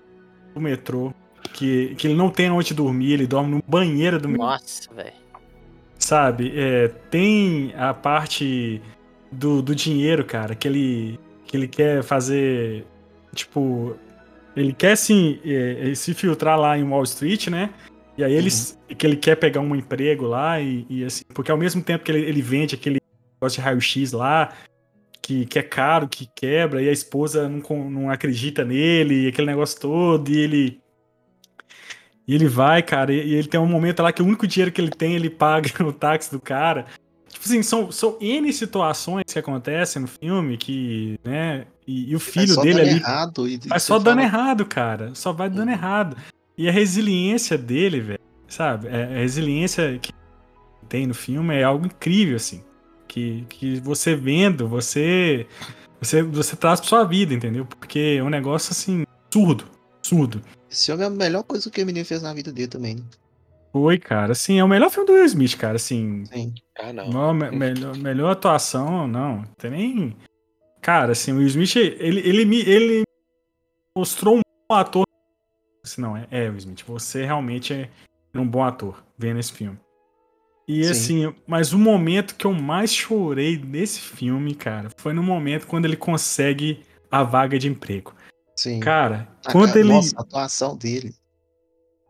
do 0.53 0.59
metrô, 0.61 1.13
que, 1.53 1.95
que 1.95 2.07
ele 2.07 2.15
não 2.15 2.29
tem 2.29 2.49
onde 2.49 2.73
dormir, 2.73 3.13
ele 3.13 3.27
dorme 3.27 3.55
no 3.55 3.63
banheiro 3.67 4.19
do 4.19 4.27
metrô, 4.27 4.45
Nossa, 4.45 4.93
velho. 4.93 5.13
Sabe? 6.09 6.51
É, 6.55 6.87
tem 7.11 7.71
a 7.77 7.93
parte 7.93 8.81
do, 9.31 9.61
do 9.61 9.75
dinheiro, 9.75 10.25
cara, 10.25 10.55
que 10.55 10.67
ele, 10.67 11.19
que 11.45 11.55
ele 11.55 11.67
quer 11.67 12.01
fazer, 12.01 12.83
tipo, 13.35 13.95
ele 14.55 14.73
quer 14.73 14.93
assim, 14.93 15.39
é, 15.45 15.91
é, 15.91 15.95
se 15.95 16.15
filtrar 16.15 16.59
lá 16.59 16.75
em 16.75 16.83
Wall 16.83 17.03
Street, 17.03 17.47
né? 17.49 17.69
E 18.17 18.23
aí 18.23 18.33
ele, 18.33 18.49
que 18.97 19.05
ele 19.05 19.15
quer 19.15 19.35
pegar 19.35 19.61
um 19.61 19.75
emprego 19.75 20.25
lá 20.25 20.59
e, 20.59 20.83
e 20.89 21.05
assim, 21.05 21.23
porque 21.31 21.51
ao 21.51 21.57
mesmo 21.57 21.81
tempo 21.83 22.03
que 22.03 22.11
ele, 22.11 22.25
ele 22.25 22.41
vende 22.41 22.73
aquele 22.73 22.99
negócio 23.39 23.61
de 23.61 23.65
raio-x 23.65 24.11
lá, 24.11 24.51
que, 25.21 25.45
que 25.45 25.59
é 25.59 25.63
caro, 25.63 26.09
que 26.09 26.27
quebra, 26.35 26.81
e 26.81 26.89
a 26.89 26.91
esposa 26.91 27.47
não, 27.47 27.61
não 27.87 28.09
acredita 28.09 28.65
nele, 28.65 29.25
e 29.25 29.27
aquele 29.27 29.47
negócio 29.47 29.79
todo, 29.79 30.27
e 30.27 30.37
ele. 30.37 30.81
E 32.29 32.35
ele 32.35 32.47
vai, 32.47 32.83
cara, 32.83 33.11
e, 33.11 33.29
e 33.29 33.33
ele 33.33 33.47
tem 33.47 33.59
um 33.59 33.65
momento 33.65 34.03
lá 34.03 34.13
que 34.13 34.21
o 34.21 34.25
único 34.25 34.45
dinheiro 34.45 34.71
que 34.71 34.79
ele 34.79 34.91
tem, 34.91 35.15
ele 35.15 35.31
paga 35.31 35.71
o 35.83 35.91
táxi 35.91 36.29
do 36.29 36.39
cara. 36.39 36.85
Tipo 37.27 37.43
assim, 37.43 37.63
são, 37.63 37.91
são 37.91 38.17
N 38.21 38.53
situações 38.53 39.23
que 39.33 39.39
acontecem 39.39 40.03
no 40.03 40.07
filme 40.07 40.55
que, 40.55 41.19
né? 41.23 41.65
E, 41.87 42.11
e 42.11 42.15
o 42.15 42.19
filho 42.19 42.55
dele 42.57 42.73
dando 42.75 42.87
ali 42.87 42.99
errado. 42.99 43.47
E, 43.47 43.57
Vai 43.67 43.79
só 43.79 43.97
dando 43.97 44.17
fala, 44.17 44.21
errado, 44.21 44.63
cara. 44.63 45.09
Só 45.15 45.33
vai 45.33 45.49
dando 45.49 45.71
errado. 45.71 46.15
E 46.55 46.69
a 46.69 46.71
resiliência 46.71 47.57
dele, 47.57 47.99
velho, 47.99 48.19
sabe? 48.47 48.89
É- 48.89 49.05
A 49.05 49.17
resiliência 49.21 49.97
que 49.99 50.13
tem 50.87 51.07
no 51.07 51.15
filme 51.15 51.55
é 51.55 51.63
algo 51.63 51.87
incrível, 51.87 52.35
assim. 52.35 52.63
Que, 53.07 53.43
que 53.49 53.79
você 53.79 54.15
vendo, 54.15 54.67
você, 54.67 55.47
você 55.99 56.21
você 56.21 56.55
traz 56.55 56.79
pra 56.79 56.89
sua 56.89 57.03
vida, 57.05 57.33
entendeu? 57.33 57.65
Porque 57.65 58.17
é 58.19 58.23
um 58.23 58.29
negócio, 58.29 58.71
assim, 58.71 59.03
surdo. 59.33 59.78
Surdo. 60.09 60.41
Esse 60.69 60.87
filme 60.87 61.03
é 61.03 61.07
a 61.07 61.09
melhor 61.09 61.43
coisa 61.43 61.69
que 61.69 61.81
o 61.81 61.85
menino 61.85 62.05
fez 62.05 62.21
na 62.21 62.33
vida 62.33 62.51
dele 62.51 62.67
também. 62.67 62.95
né? 62.95 63.01
Foi, 63.71 63.99
cara. 63.99 64.31
Assim, 64.31 64.59
é 64.59 64.63
o 64.63 64.67
melhor 64.67 64.89
filme 64.89 65.05
do 65.07 65.13
Will 65.13 65.25
Smith, 65.25 65.55
cara. 65.55 65.75
Assim, 65.75 66.25
Sim. 66.25 66.53
Ah, 66.77 66.91
não. 66.91 67.09
Não, 67.09 67.33
me- 67.33 67.51
melhor, 67.51 67.95
melhor 67.95 68.31
atuação, 68.31 69.07
não. 69.07 69.37
Não 69.37 69.43
tem 69.57 69.71
nem. 69.71 70.17
Cara, 70.81 71.11
assim, 71.11 71.31
o 71.31 71.37
Will 71.37 71.47
Smith, 71.47 71.75
ele, 71.75 72.21
ele, 72.21 72.45
me, 72.45 72.61
ele 72.61 73.03
mostrou 73.95 74.37
um 74.37 74.41
bom 74.69 74.75
ator. 74.75 75.03
Assim, 75.85 76.01
não, 76.01 76.17
é, 76.17 76.27
é, 76.31 76.49
Will 76.49 76.57
Smith, 76.57 76.83
você 76.87 77.25
realmente 77.25 77.73
é 77.73 77.89
um 78.35 78.47
bom 78.47 78.63
ator 78.63 79.03
vendo 79.17 79.39
esse 79.39 79.51
filme. 79.53 79.77
E 80.67 80.83
Sim. 80.83 80.91
assim, 80.91 81.35
mas 81.47 81.73
o 81.73 81.79
momento 81.79 82.35
que 82.35 82.45
eu 82.45 82.53
mais 82.53 82.93
chorei 82.93 83.57
nesse 83.57 83.99
filme, 83.99 84.53
cara, 84.55 84.89
foi 84.97 85.13
no 85.13 85.23
momento 85.23 85.65
quando 85.67 85.85
ele 85.85 85.95
consegue 85.97 86.81
a 87.11 87.23
vaga 87.23 87.57
de 87.57 87.67
emprego. 87.67 88.13
Sim. 88.61 88.79
Cara, 88.81 89.25
A 89.45 89.51
quando 89.53 89.77
ele. 89.77 89.87
Nossa, 89.89 90.13
a 90.17 90.21
atuação 90.21 90.75
dele. 90.77 91.13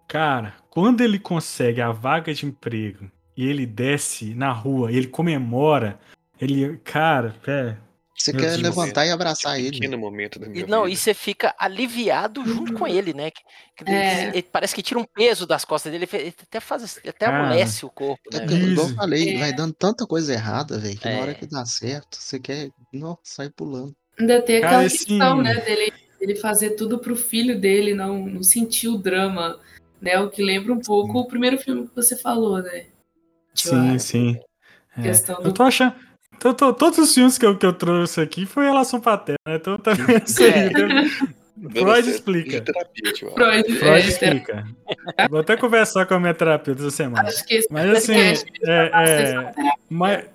Cara, 0.08 0.56
quando 0.70 1.02
ele 1.02 1.20
consegue 1.20 1.80
a 1.80 1.92
vaga 1.92 2.34
de 2.34 2.46
emprego 2.46 3.10
e 3.38 3.46
ele 3.48 3.66
desce 3.68 4.34
na 4.34 4.52
rua, 4.52 4.92
e 4.92 4.98
ele 4.98 5.08
comemora, 5.08 6.00
ele, 6.42 6.78
cara, 6.80 7.36
é, 7.48 7.76
Você 8.18 8.34
quer 8.34 8.50
Deus. 8.50 8.58
levantar 8.62 9.06
e 9.06 9.12
abraçar 9.12 9.60
ele. 9.60 9.72
Pequeno 9.80 9.98
momento 9.98 10.40
da 10.40 10.48
minha 10.50 10.66
E, 10.66 10.68
não, 10.68 10.86
e 10.86 10.90
vida. 10.90 11.00
você 11.02 11.14
fica 11.14 11.54
aliviado 11.58 12.44
junto 12.46 12.74
com 12.74 12.88
ele, 12.88 13.14
né? 13.14 13.30
Que- 13.30 13.86
que 13.86 13.92
É. 13.92 14.24
ele- 14.24 14.38
ele 14.40 14.44
parece 14.52 14.74
que 14.76 14.82
tira 14.82 15.00
um 15.00 15.06
peso 15.06 15.46
das 15.46 15.64
costas 15.64 15.92
dele, 15.92 16.10
ele 16.12 16.34
até 16.42 16.60
faz, 16.60 16.98
até 16.98 17.12
Cara. 17.28 17.46
amolece 17.46 17.86
o 17.86 17.90
corpo, 17.90 18.22
É 18.34 18.40
né? 18.40 18.48
que, 18.48 18.54
igual 18.56 18.90
eu 18.90 18.96
falei, 18.96 19.36
É. 19.36 19.40
vai 19.40 19.54
dando 19.54 19.74
tanta 19.74 20.06
coisa 20.08 20.34
errada, 20.34 20.80
velho, 20.80 20.98
que 20.98 21.08
na 21.08 21.20
hora 21.22 21.32
É. 21.32 21.34
que 21.36 21.46
dá 21.46 21.64
certo, 21.66 22.18
você 22.20 22.40
quer 22.40 22.70
não, 22.92 23.18
sair 23.24 23.52
pulando. 23.52 23.96
Ainda 24.20 24.42
tem 24.42 24.60
Cara, 24.60 24.72
aquela 24.74 24.86
esse- 24.86 25.06
questão, 25.06 25.42
né, 25.42 25.54
dele, 25.62 25.94
dele 26.20 26.36
fazer 26.36 26.72
tudo 26.72 27.00
pro 27.00 27.16
filho 27.16 27.60
dele, 27.60 27.94
não, 27.94 28.26
não 28.28 28.44
sentir 28.44 28.88
o 28.88 28.98
drama, 28.98 29.60
né? 30.02 30.20
O 30.20 30.30
que 30.30 30.44
lembra 30.44 30.74
um 30.74 30.80
pouco 30.80 31.20
o 31.20 31.28
primeiro 31.28 31.58
filme 31.58 31.88
que 31.88 31.96
você 31.96 32.16
falou, 32.18 32.62
né? 32.62 32.86
Tipo, 33.54 33.70
sim, 33.76 34.00
sim. 34.00 34.40
É. 34.98 35.02
questão 35.04 35.38
Eu 35.38 35.44
do. 35.44 35.54
tô 35.54 35.64
achando, 35.64 35.94
to- 36.40 36.54
to- 36.54 36.74
todos 36.74 37.00
os 37.00 37.14
filmes 37.14 37.38
que 37.38 37.46
eu, 37.46 37.58
que 37.58 37.66
eu 37.66 37.74
trouxe 37.74 38.20
aqui 38.22 38.46
foi 38.46 38.66
relação 38.66 39.00
paterna, 39.00 39.38
né? 39.48 39.56
Então 39.56 39.78
também 39.78 40.16
é 40.16 40.24
isso 40.26 40.44
aí. 40.44 40.50
É. 40.52 40.70
né? 40.72 41.10
Dando 41.62 41.72
Freud 41.74 42.04
certo 42.04 42.10
explica. 42.16 42.62
Terapia, 42.62 43.14
tipo, 43.14 43.32
Freud, 43.32 43.76
Freud 43.76 44.06
é, 44.06 44.08
explica. 44.08 44.66
Vou 45.30 45.42
até 45.42 45.58
conversar 45.58 46.06
com 46.06 46.14
a 46.14 46.20
minha 46.20 46.34
terapeuta 46.34 46.82
essa 46.84 46.92
semana. 46.92 47.28
Acho 47.28 47.46
que 47.46 47.56
esse 47.56 47.68
Mas 47.70 47.90
assim, 47.92 48.14
é, 48.16 48.34
é, 48.64 48.92
é, 48.94 49.54
mas, 49.90 50.26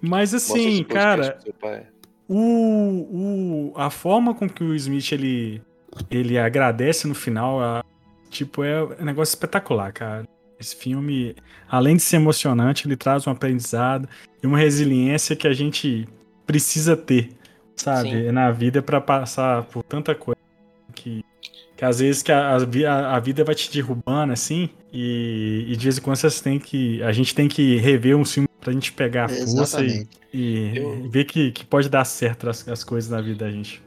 mas 0.00 0.34
assim, 0.34 0.84
cara, 0.84 1.32
pro 1.32 1.42
seu 1.42 1.52
pai. 1.54 1.86
O, 2.28 3.72
o, 3.72 3.72
a 3.76 3.90
forma 3.90 4.34
com 4.34 4.48
que 4.48 4.62
o 4.64 4.74
Smith 4.74 5.12
ele, 5.12 5.62
ele 6.10 6.38
agradece 6.38 7.06
no 7.06 7.14
final, 7.14 7.60
a- 7.62 7.84
tipo, 8.30 8.62
é 8.64 8.82
um 8.82 9.04
negócio 9.04 9.32
espetacular, 9.34 9.92
cara. 9.92 10.24
Esse 10.58 10.74
filme, 10.74 11.36
além 11.68 11.96
de 11.96 12.02
ser 12.02 12.16
emocionante, 12.16 12.86
ele 12.88 12.96
traz 12.96 13.26
um 13.26 13.30
aprendizado 13.30 14.08
e 14.42 14.46
uma 14.46 14.58
resiliência 14.58 15.36
que 15.36 15.46
a 15.46 15.52
gente 15.52 16.06
precisa 16.46 16.96
ter, 16.96 17.30
sabe, 17.76 18.10
Sim. 18.10 18.32
na 18.32 18.50
vida 18.50 18.80
pra 18.82 19.00
passar 19.00 19.64
por 19.64 19.82
tanta 19.82 20.14
coisa 20.14 20.38
que, 20.94 21.22
que 21.76 21.84
às 21.84 21.98
vezes 22.00 22.22
que 22.22 22.32
a, 22.32 22.56
a 22.56 22.56
a- 22.56 23.16
vida 23.20 23.44
vai 23.44 23.54
te 23.54 23.70
derrubando 23.70 24.32
assim 24.32 24.70
e, 24.92 25.66
e 25.68 25.76
de 25.76 25.84
vez 25.84 25.98
em 25.98 26.00
quando 26.00 26.14
que 26.58 27.02
a 27.02 27.12
gente 27.12 27.34
tem 27.34 27.48
que 27.48 27.76
rever 27.76 28.16
um 28.16 28.24
filme 28.24 28.45
pra 28.66 28.72
gente 28.72 28.92
pegar 28.92 29.26
a 29.26 29.28
força 29.28 29.80
e, 29.84 30.08
e 30.34 30.76
Eu- 30.76 31.08
ver 31.08 31.24
que, 31.24 31.52
que 31.52 31.64
pode 31.64 31.88
dar 31.88 32.04
certo 32.04 32.48
as, 32.48 32.66
as 32.68 32.82
coisas 32.82 33.08
na 33.08 33.20
vida 33.20 33.44
da 33.44 33.50
gente. 33.50 33.80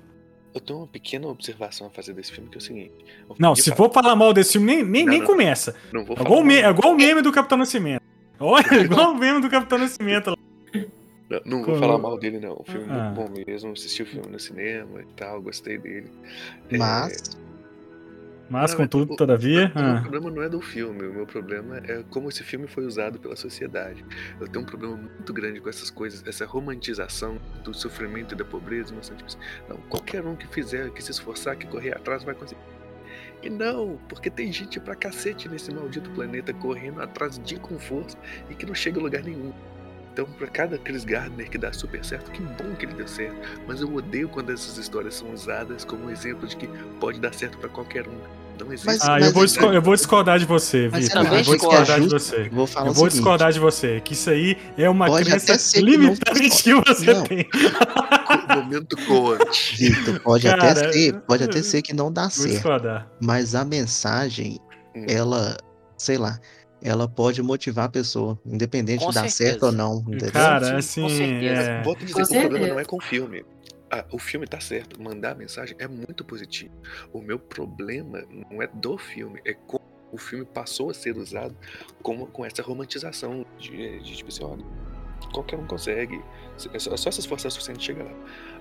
Eu 0.55 0.61
tenho 0.61 0.79
uma 0.79 0.87
pequena 0.87 1.27
observação 1.27 1.87
a 1.87 1.89
fazer 1.89 2.13
desse 2.13 2.31
filme, 2.31 2.49
que 2.49 2.55
é 2.55 2.59
o 2.59 2.61
seguinte. 2.61 2.93
o 3.27 3.35
Não, 3.37 3.53
se 3.55 3.75
for 3.75 3.91
falar 3.91 4.15
mal 4.15 4.33
desse 4.33 4.53
filme, 4.53 4.67
nem, 4.77 4.83
nem, 4.85 5.03
Não, 5.05 5.11
nem 5.11 5.19
não. 5.19 5.27
começa. 5.27 5.75
Não 5.91 6.05
vou 6.05 6.13
É 6.13 6.17
falar 6.17 6.29
igual, 6.29 6.41
o 6.41 6.45
me- 6.45 6.61
mal. 6.61 6.71
é 6.71 6.73
igual 6.73 6.93
o 6.93 6.95
meme 6.97 7.21
do 7.21 7.31
Capitão 7.33 7.57
Nascimento. 7.57 8.01
Olha, 8.39 8.65
é 8.71 8.75
igual 8.77 9.11
o 9.11 9.17
meme 9.17 9.41
do 9.41 9.49
Capitão 9.49 9.77
Nascimento. 9.77 10.29
lá. 10.29 10.37
Não, 11.29 11.41
não 11.45 11.57
vou 11.57 11.65
Como- 11.65 11.77
falar 11.79 11.97
mal 11.97 12.17
dele, 12.17 12.39
não. 12.39 12.53
O 12.53 12.63
filme 12.63 12.87
é 12.87 12.91
Ah. 12.91 13.11
muito 13.11 13.15
bom 13.15 13.43
mesmo. 13.45 13.73
Assisti 13.73 14.01
o 14.01 14.05
filme 14.05 14.27
no 14.27 14.39
cinema 14.39 15.01
e 15.01 15.05
tal, 15.15 15.41
gostei 15.41 15.77
dele. 15.77 16.07
É, 16.71 16.77
Mas, 18.49 18.71
Não, 18.71 18.79
contudo, 18.79 19.13
o- 19.13 19.15
todavia. 19.15 19.71
O 19.75 19.79
meu 19.79 19.95
ah, 19.97 20.01
problema 20.01 20.31
não 20.31 20.41
é 20.41 20.49
do 20.49 20.59
filme, 20.59 21.05
o 21.05 21.13
meu 21.13 21.25
problema 21.27 21.77
é 21.77 22.03
como 22.09 22.29
esse 22.29 22.43
filme 22.43 22.67
foi 22.67 22.85
usado 22.85 23.19
pela 23.19 23.35
sociedade. 23.35 24.03
Eu 24.39 24.47
tenho 24.47 24.63
um 24.63 24.67
problema 24.67 24.95
muito 24.97 25.31
grande 25.31 25.61
com 25.61 25.69
essas 25.69 25.89
coisas, 25.89 26.25
essa 26.25 26.45
romantização 26.45 27.37
do 27.63 27.73
sofrimento 27.73 28.33
e 28.33 28.37
da 28.37 28.43
pobreza. 28.45 28.93
Não, 28.93 29.01
tipo 29.01 29.23
não, 29.67 29.77
qualquer 29.89 30.25
um 30.25 30.35
que 30.35 30.47
fizer, 30.47 30.89
que 30.91 31.03
se 31.03 31.11
esforçar, 31.11 31.55
que 31.55 31.67
correr 31.67 31.95
atrás, 31.95 32.23
vai 32.23 32.33
conseguir. 32.33 32.61
E 33.41 33.49
não, 33.49 33.97
porque 34.09 34.29
tem 34.29 34.51
gente 34.51 34.79
pra 34.79 34.95
cacete 34.95 35.47
nesse 35.47 35.71
maldito 35.73 36.09
planeta 36.11 36.53
correndo 36.53 37.01
atrás 37.01 37.39
de 37.39 37.57
com 37.57 37.79
força 37.79 38.17
e 38.49 38.55
que 38.55 38.65
não 38.65 38.75
chega 38.75 38.99
a 38.99 39.03
lugar 39.03 39.23
nenhum. 39.23 39.53
Então, 40.13 40.25
pra 40.37 40.47
cada 40.47 40.77
Chris 40.77 41.05
Gardner 41.05 41.49
que 41.49 41.57
dá 41.57 41.71
super 41.71 42.03
certo, 42.03 42.29
que 42.31 42.41
bom 42.41 42.75
que 42.77 42.85
ele 42.85 42.93
deu 42.93 43.07
certo. 43.07 43.35
Mas 43.67 43.79
eu 43.81 43.93
odeio 43.93 44.27
quando 44.27 44.51
essas 44.51 44.77
histórias 44.77 45.15
são 45.15 45.31
usadas 45.33 45.85
como 45.85 46.09
exemplo 46.09 46.47
de 46.47 46.57
que 46.57 46.67
pode 46.99 47.19
dar 47.19 47.33
certo 47.33 47.57
pra 47.57 47.69
qualquer 47.69 48.07
um. 48.07 48.17
Não 48.59 48.73
existe. 48.73 48.87
Mas- 48.87 49.01
Ah, 49.07 49.17
eu 49.21 49.31
vou, 49.31 49.43
mas- 49.43 49.55
eu 49.55 49.81
vou 49.81 49.95
discordar 49.95 50.37
de 50.37 50.43
você, 50.45 50.89
Mas 50.91 51.05
Vitor. 51.07 51.21
Eu 51.23 51.29
vou 51.29 51.55
discordar 51.55 51.85
de 52.01 52.09
justo- 52.09 52.19
você. 52.19 52.49
vou 52.49 52.67
falar 52.67 52.87
Eu 52.87 52.93
vou 52.93 53.05
seguinte, 53.05 53.13
discordar 53.13 53.53
de 53.53 53.59
você, 53.59 54.01
que 54.01 54.11
isso 54.13 54.29
aí 54.29 54.57
é 54.77 54.89
uma 54.89 55.05
Pode 55.05 55.29
crença 55.29 55.57
ser 55.57 55.77
que 55.77 55.85
não 55.85 55.89
limitante 55.91 56.49
que 56.63 56.73
você 56.73 57.13
Não. 57.13 57.23
tem. 57.23 57.47
momento 58.55 58.97
coach. 59.07 59.75
Vitor, 59.77 60.19
pode 60.19 60.43
Cara, 60.47 60.71
até 60.71 60.91
ser, 60.91 61.13
pode 61.21 61.43
até 61.45 61.61
ser 61.63 61.81
que 61.81 61.93
não 61.93 62.11
dá 62.11 62.23
Vou 62.23 62.31
certo. 62.31 62.51
discordar. 62.51 63.07
Mas 63.21 63.55
a 63.55 63.63
mensagem, 63.63 64.59
Hum. 64.95 65.05
ela, 65.07 65.55
sei 65.97 66.17
lá, 66.17 66.37
ela 66.81 67.07
pode 67.07 67.41
motivar 67.41 67.85
a 67.85 67.89
pessoa, 67.89 68.39
independente 68.45 69.03
Com 69.03 69.09
de 69.09 69.15
dar 69.15 69.29
certeza. 69.29 69.51
certo 69.51 69.63
ou 69.67 69.71
não. 69.71 69.99
Entendeu? 69.99 70.31
Cara, 70.31 70.65
Sim, 70.65 70.75
assim. 70.75 71.01
com 71.01 71.09
certeza. 71.09 71.61
é, 71.61 71.83
Volto 71.83 72.01
a 72.01 72.05
dizer 72.05 72.13
Com 72.13 72.19
que 72.19 72.23
o 72.25 72.39
problema 72.39 72.51
certeza. 72.51 72.73
não 72.73 72.79
é 72.79 72.85
com 72.85 72.97
o 72.97 73.01
filme. 73.01 73.45
Ah, 73.91 74.05
o 74.11 74.19
filme 74.19 74.45
tá 74.45 74.59
certo, 74.59 75.01
mandar 75.01 75.31
a 75.31 75.35
mensagem 75.35 75.75
é 75.79 75.87
muito 75.87 76.23
positivo. 76.23 76.71
O 77.11 77.21
meu 77.21 77.39
problema 77.39 78.23
não 78.51 78.61
é 78.61 78.67
do 78.67 78.97
filme, 78.97 79.41
é 79.45 79.53
como 79.53 79.79
o 80.11 80.17
filme 80.17 80.45
passou 80.45 80.89
a 80.89 80.93
ser 80.93 81.17
usado 81.17 81.55
como, 82.01 82.25
com 82.27 82.43
essa 82.45 82.61
romantização 82.63 83.45
de, 83.59 83.99
de 83.99 84.15
tipo 84.15 84.29
assim, 84.29 84.43
olha, 84.43 84.63
qualquer 85.27 85.57
um 85.57 85.65
consegue. 85.65 86.21
É 86.73 86.79
só, 86.79 86.93
é 86.93 86.97
só 86.97 87.11
se 87.11 87.19
esforçar 87.21 87.47
o 87.49 87.51
suficiente 87.51 87.83
chegar 87.85 88.03
lá. 88.03 88.11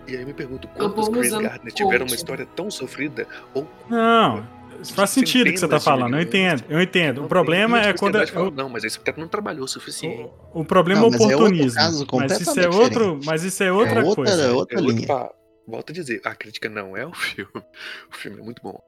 E 0.07 0.15
aí 0.15 0.21
eu 0.23 0.27
me 0.27 0.33
pergunto, 0.35 0.69
quantos 0.69 1.09
Chris 1.09 1.31
Gardner 1.33 1.73
tiveram 1.73 2.07
uma 2.07 2.15
história 2.15 2.47
tão 2.47 2.71
sofrida 2.71 3.27
ou 3.53 3.67
Não, 3.91 4.47
faz 4.95 5.11
sentido 5.11 5.49
o 5.49 5.53
que 5.53 5.59
você 5.59 5.69
tá 5.69 5.81
falando. 5.81 6.15
Eu 6.17 6.23
entendo, 6.23 6.65
eu 6.69 6.81
entendo. 6.81 7.17
não 7.19 7.25
O 7.27 7.29
problema 7.29 7.81
é 7.83 7.93
quando. 7.93 8.25
fala, 8.27 8.49
o- 8.49 8.51
não, 8.51 8.69
mas 8.69 8.85
esse 8.85 8.99
cara 9.01 9.19
não 9.21 9.29
trabalhou 9.29 9.65
o 9.65 9.69
suficiente. 9.69 10.31
O, 10.55 10.61
o 10.61 10.65
problema 10.65 11.01
Não, 11.03 11.09
é 11.09 11.11
o 11.11 11.15
é 11.15 11.19
outro 11.19 11.37
oportunismo. 11.37 11.75
caso 11.75 12.07
mas 12.13 12.41
isso 12.41 12.61
é 12.61 12.69
outro, 12.69 13.01
diferente. 13.05 13.27
mas 13.27 13.45
isso 13.45 13.63
é 13.63 13.73
outra 13.73 14.01
é 14.01 14.05
outra, 14.05 14.15
coisa. 14.15 14.53
outra 14.55 14.79
É. 14.81 15.39
Volto 15.71 15.91
a 15.91 15.93
dizer, 15.93 16.23
a 16.25 16.35
crítica 16.35 16.67
não 16.71 16.97
é 16.97 17.05
o 17.05 17.13
filme. 17.15 17.51
O 17.55 18.17
filme 18.17 18.41
é 18.41 18.43
muito 18.43 18.63
bom. 18.63 18.81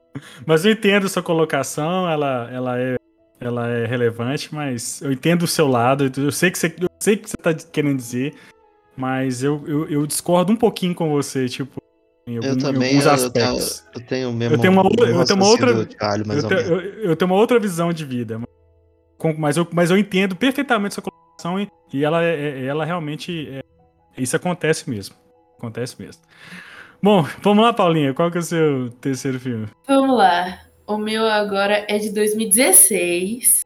Mas 0.47 0.65
eu 0.65 0.71
entendo 0.71 1.07
sua 1.07 1.21
colocação, 1.21 2.09
ela, 2.09 2.49
ela, 2.51 2.79
é, 2.79 2.95
ela 3.41 3.67
é 3.67 3.85
relevante, 3.87 4.53
mas 4.53 5.01
eu 5.01 5.11
entendo 5.11 5.43
o 5.43 5.47
seu 5.47 5.67
lado, 5.67 6.11
eu 6.15 6.31
sei 6.31 6.51
que 6.51 6.59
você, 6.59 6.67
eu 6.79 6.87
sei 6.99 7.15
o 7.15 7.17
que 7.17 7.29
você 7.29 7.37
tá 7.37 7.53
querendo 7.53 7.97
dizer, 7.97 8.35
mas 8.95 9.41
eu, 9.43 9.63
eu, 9.67 9.89
eu 9.89 10.05
discordo 10.07 10.53
um 10.53 10.55
pouquinho 10.55 10.93
com 10.93 11.09
você, 11.09 11.49
tipo, 11.49 11.81
em, 12.27 12.35
algum- 12.37 12.47
Eu 12.47 12.53
em 12.53 12.57
também, 12.59 12.89
alguns 12.99 13.05
eu, 13.05 13.11
eu, 13.25 13.29
tenho- 13.31 13.45
aspectos. 13.47 13.83
eu 13.95 14.01
tenho 14.05 14.31
mesmo 14.33 14.55
Eu 14.55 14.59
tenho 14.61 14.73
uma 14.73 14.83
eu 14.83 14.89
tenho 15.25 15.39
uma 15.39 15.47
outra- 15.47 15.71
Eu, 16.37 16.43
ou 16.43 16.49
te- 16.49 16.53
menos. 16.55 16.69
eu- 16.69 16.81
eu 17.09 17.15
tenho 17.15 17.31
uma 17.31 17.37
outra 17.39 17.59
visão 17.59 17.91
de 17.91 18.05
vida, 18.05 18.39
mas, 19.37 19.57
eu, 19.57 19.67
mas 19.73 19.89
eu 19.89 19.97
entendo 19.97 20.35
perfeitamente 20.35 20.93
sua 20.93 21.03
colocação 21.03 21.59
e, 21.59 21.67
e 21.91 22.03
ela, 22.05 22.23
é- 22.23 22.59
é- 22.61 22.65
ela 22.65 22.85
realmente. 22.85 23.49
é- 23.49 23.63
isso 24.17 24.35
acontece 24.35 24.87
mesmo. 24.89 25.15
Acontece 25.57 25.95
mesmo. 25.99 26.21
Bom, 27.01 27.25
vamos 27.41 27.63
lá, 27.63 27.73
Paulinha. 27.73 28.13
Qual 28.13 28.29
que 28.29 28.37
é 28.37 28.41
o 28.41 28.43
seu 28.43 28.89
terceiro 29.01 29.39
filme? 29.39 29.67
Vamos 29.87 30.15
lá. 30.17 30.59
O 30.91 30.97
meu 30.97 31.25
agora 31.25 31.85
é 31.87 31.97
de 31.97 32.09
2016. 32.11 33.61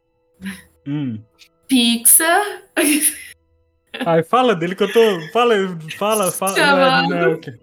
Hum. 0.87 1.19
Pixar. 1.67 2.61
Ai, 4.05 4.21
fala 4.21 4.55
dele 4.55 4.75
que 4.75 4.83
eu 4.83 4.93
tô. 4.93 5.31
Fala, 5.33 5.55
fala, 5.97 6.31
fala. 6.31 6.55
Chamado. 6.55 7.09
Não, 7.09 7.21
não, 7.21 7.33
ok. 7.33 7.53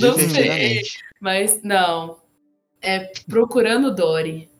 Não 0.00 0.18
sei. 0.18 0.82
Mas 1.20 1.62
não. 1.62 2.16
É 2.82 3.12
Procurando 3.28 3.94
Dory. 3.94 4.50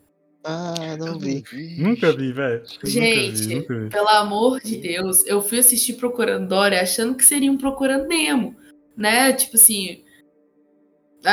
Ah, 0.45 0.95
não 0.97 1.19
vi. 1.19 1.43
Nunca 1.77 2.13
vi, 2.13 2.31
velho. 2.31 2.61
Nunca 2.61 2.87
Gente, 2.87 3.41
vi, 3.41 3.55
nunca 3.55 3.79
vi. 3.79 3.89
Pelo 3.89 4.07
amor 4.07 4.61
de 4.61 4.77
Deus, 4.77 5.25
eu 5.25 5.41
fui 5.41 5.59
assistir 5.59 5.93
Procurando 5.93 6.47
Dory 6.47 6.75
achando 6.75 7.15
que 7.15 7.25
seria 7.25 7.51
um 7.51 7.57
Procurando 7.57 8.07
Nemo, 8.07 8.55
né? 8.95 9.33
Tipo 9.33 9.57
assim, 9.57 10.05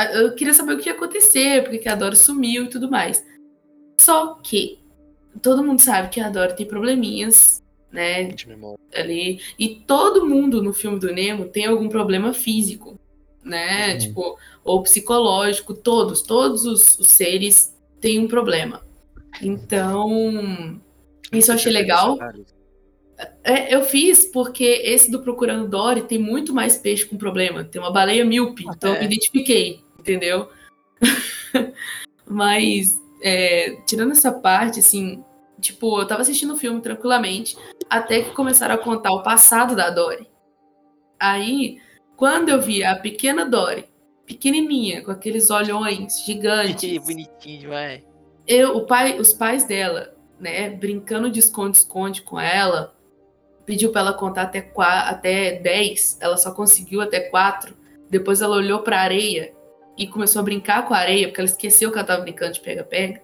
eu 0.03 0.33
queria 0.35 0.53
saber 0.53 0.73
o 0.73 0.79
que 0.79 0.89
ia 0.89 0.95
acontecer, 0.95 1.63
porque 1.63 1.77
que 1.79 1.89
a 1.89 1.95
Dory 1.95 2.15
sumiu 2.15 2.65
e 2.65 2.69
tudo 2.69 2.89
mais. 2.89 3.23
Só 3.99 4.35
que 4.35 4.79
todo 5.41 5.63
mundo 5.63 5.79
sabe 5.81 6.09
que 6.09 6.19
a 6.19 6.29
Dory 6.29 6.55
tem 6.55 6.65
probleminhas, 6.65 7.63
né? 7.91 8.23
De 8.25 8.47
memória. 8.47 8.77
ali. 8.93 9.39
E 9.57 9.75
todo 9.87 10.25
mundo 10.25 10.61
no 10.61 10.73
filme 10.73 10.99
do 10.99 11.11
Nemo 11.13 11.45
tem 11.45 11.65
algum 11.65 11.87
problema 11.87 12.33
físico, 12.33 12.99
né? 13.43 13.93
Uhum. 13.93 13.97
Tipo, 13.99 14.37
ou 14.63 14.83
psicológico, 14.83 15.73
todos, 15.73 16.21
todos 16.21 16.65
os, 16.65 16.99
os 16.99 17.07
seres 17.07 17.73
têm 18.01 18.19
um 18.19 18.27
problema. 18.27 18.81
Então, 19.41 20.79
isso 21.31 21.51
eu 21.51 21.55
achei 21.55 21.71
legal. 21.71 22.17
É, 23.43 23.73
eu 23.73 23.81
fiz 23.83 24.25
porque 24.25 24.63
esse 24.63 25.09
do 25.09 25.21
Procurando 25.21 25.69
Dory 25.69 26.01
tem 26.01 26.17
muito 26.19 26.53
mais 26.53 26.77
peixe 26.77 27.05
com 27.05 27.15
problema. 27.17 27.63
Tem 27.63 27.81
uma 27.81 27.91
baleia 27.91 28.25
míope, 28.25 28.65
então 28.67 28.89
eu 28.91 28.95
É. 28.97 28.99
me 28.99 29.05
identifiquei, 29.05 29.79
entendeu? 30.05 30.49
Mas, 32.27 33.01
é, 33.23 33.77
tirando 33.87 34.11
essa 34.11 34.31
parte, 34.31 34.79
assim, 34.79 35.23
tipo, 35.59 35.99
eu 35.99 36.07
tava 36.07 36.21
assistindo 36.21 36.53
o 36.53 36.57
filme 36.57 36.79
tranquilamente, 36.79 37.57
até 37.89 38.21
que 38.21 38.31
começaram 38.31 38.75
a 38.75 38.77
contar 38.77 39.11
o 39.11 39.23
passado 39.23 39.75
da 39.75 39.89
Dory. 39.89 40.27
Aí, 41.19 41.79
quando 42.15 42.49
eu 42.49 42.61
vi 42.61 42.83
a 42.83 42.95
pequena 42.95 43.45
Dory, 43.45 43.85
pequenininha, 44.25 45.03
com 45.03 45.11
aqueles 45.11 45.49
olhões 45.49 46.19
Que 46.19 46.33
gigantes, 46.33 47.01
bonitinho 47.03 47.59
demais. 47.61 48.03
eu, 48.47 48.77
o 48.77 48.85
pai, 48.85 49.19
os 49.19 49.33
pais 49.33 49.63
dela, 49.63 50.15
né, 50.39 50.69
brincando 50.69 51.29
de 51.31 51.39
esconde-esconde 51.39 52.21
com 52.21 52.39
ela, 52.39 52.95
pediu 53.65 53.91
pra 53.91 54.01
ela 54.01 54.13
contar 54.13 54.43
até, 54.43 54.71
até 54.77 55.53
10, 55.59 56.19
ela 56.21 56.37
só 56.37 56.51
conseguiu 56.51 57.01
até 57.01 57.21
4. 57.21 57.75
Depois 58.09 58.41
ela 58.41 58.55
olhou 58.55 58.79
pra 58.81 58.99
areia 58.99 59.54
e 59.97 60.07
começou 60.07 60.39
a 60.41 60.43
brincar 60.43 60.85
com 60.87 60.93
a 60.93 60.97
areia, 60.97 61.27
porque 61.27 61.41
ela 61.41 61.49
esqueceu 61.49 61.91
que 61.91 61.97
ela 61.97 62.07
tava 62.07 62.21
brincando 62.21 62.53
de 62.53 62.59
pega-pega. 62.61 63.21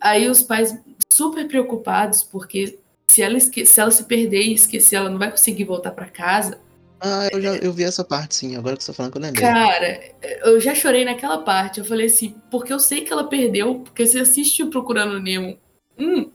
Aí 0.00 0.28
os 0.28 0.42
pais 0.42 0.78
super 1.12 1.46
preocupados, 1.48 2.22
porque 2.22 2.78
se 3.10 3.22
ela, 3.22 3.36
esque- 3.36 3.66
se 3.66 3.80
ela 3.80 3.90
se 3.90 4.04
perder 4.04 4.42
e 4.42 4.54
esquecer, 4.54 4.96
ela 4.96 5.10
não 5.10 5.18
vai 5.18 5.30
conseguir 5.30 5.64
voltar 5.64 5.90
pra 5.90 6.06
casa. 6.06 6.60
Ah, 7.00 7.28
eu 7.32 7.40
já 7.40 7.54
eu 7.56 7.72
vi 7.72 7.84
essa 7.84 8.02
parte 8.02 8.34
sim, 8.34 8.56
agora 8.56 8.76
que 8.76 8.82
você 8.82 8.90
tá 8.90 8.96
falando 8.96 9.12
que 9.12 9.18
eu 9.18 9.22
lembrei. 9.22 9.44
Cara, 9.44 10.00
eu 10.44 10.60
já 10.60 10.74
chorei 10.74 11.04
naquela 11.04 11.38
parte. 11.38 11.78
Eu 11.78 11.84
falei 11.84 12.06
assim, 12.06 12.34
porque 12.50 12.72
eu 12.72 12.80
sei 12.80 13.02
que 13.02 13.12
ela 13.12 13.28
perdeu, 13.28 13.80
porque 13.80 14.04
você 14.06 14.20
assiste 14.20 14.62
o 14.62 14.70
Procurando 14.70 15.20
Nemo 15.20 15.56
1, 15.96 16.30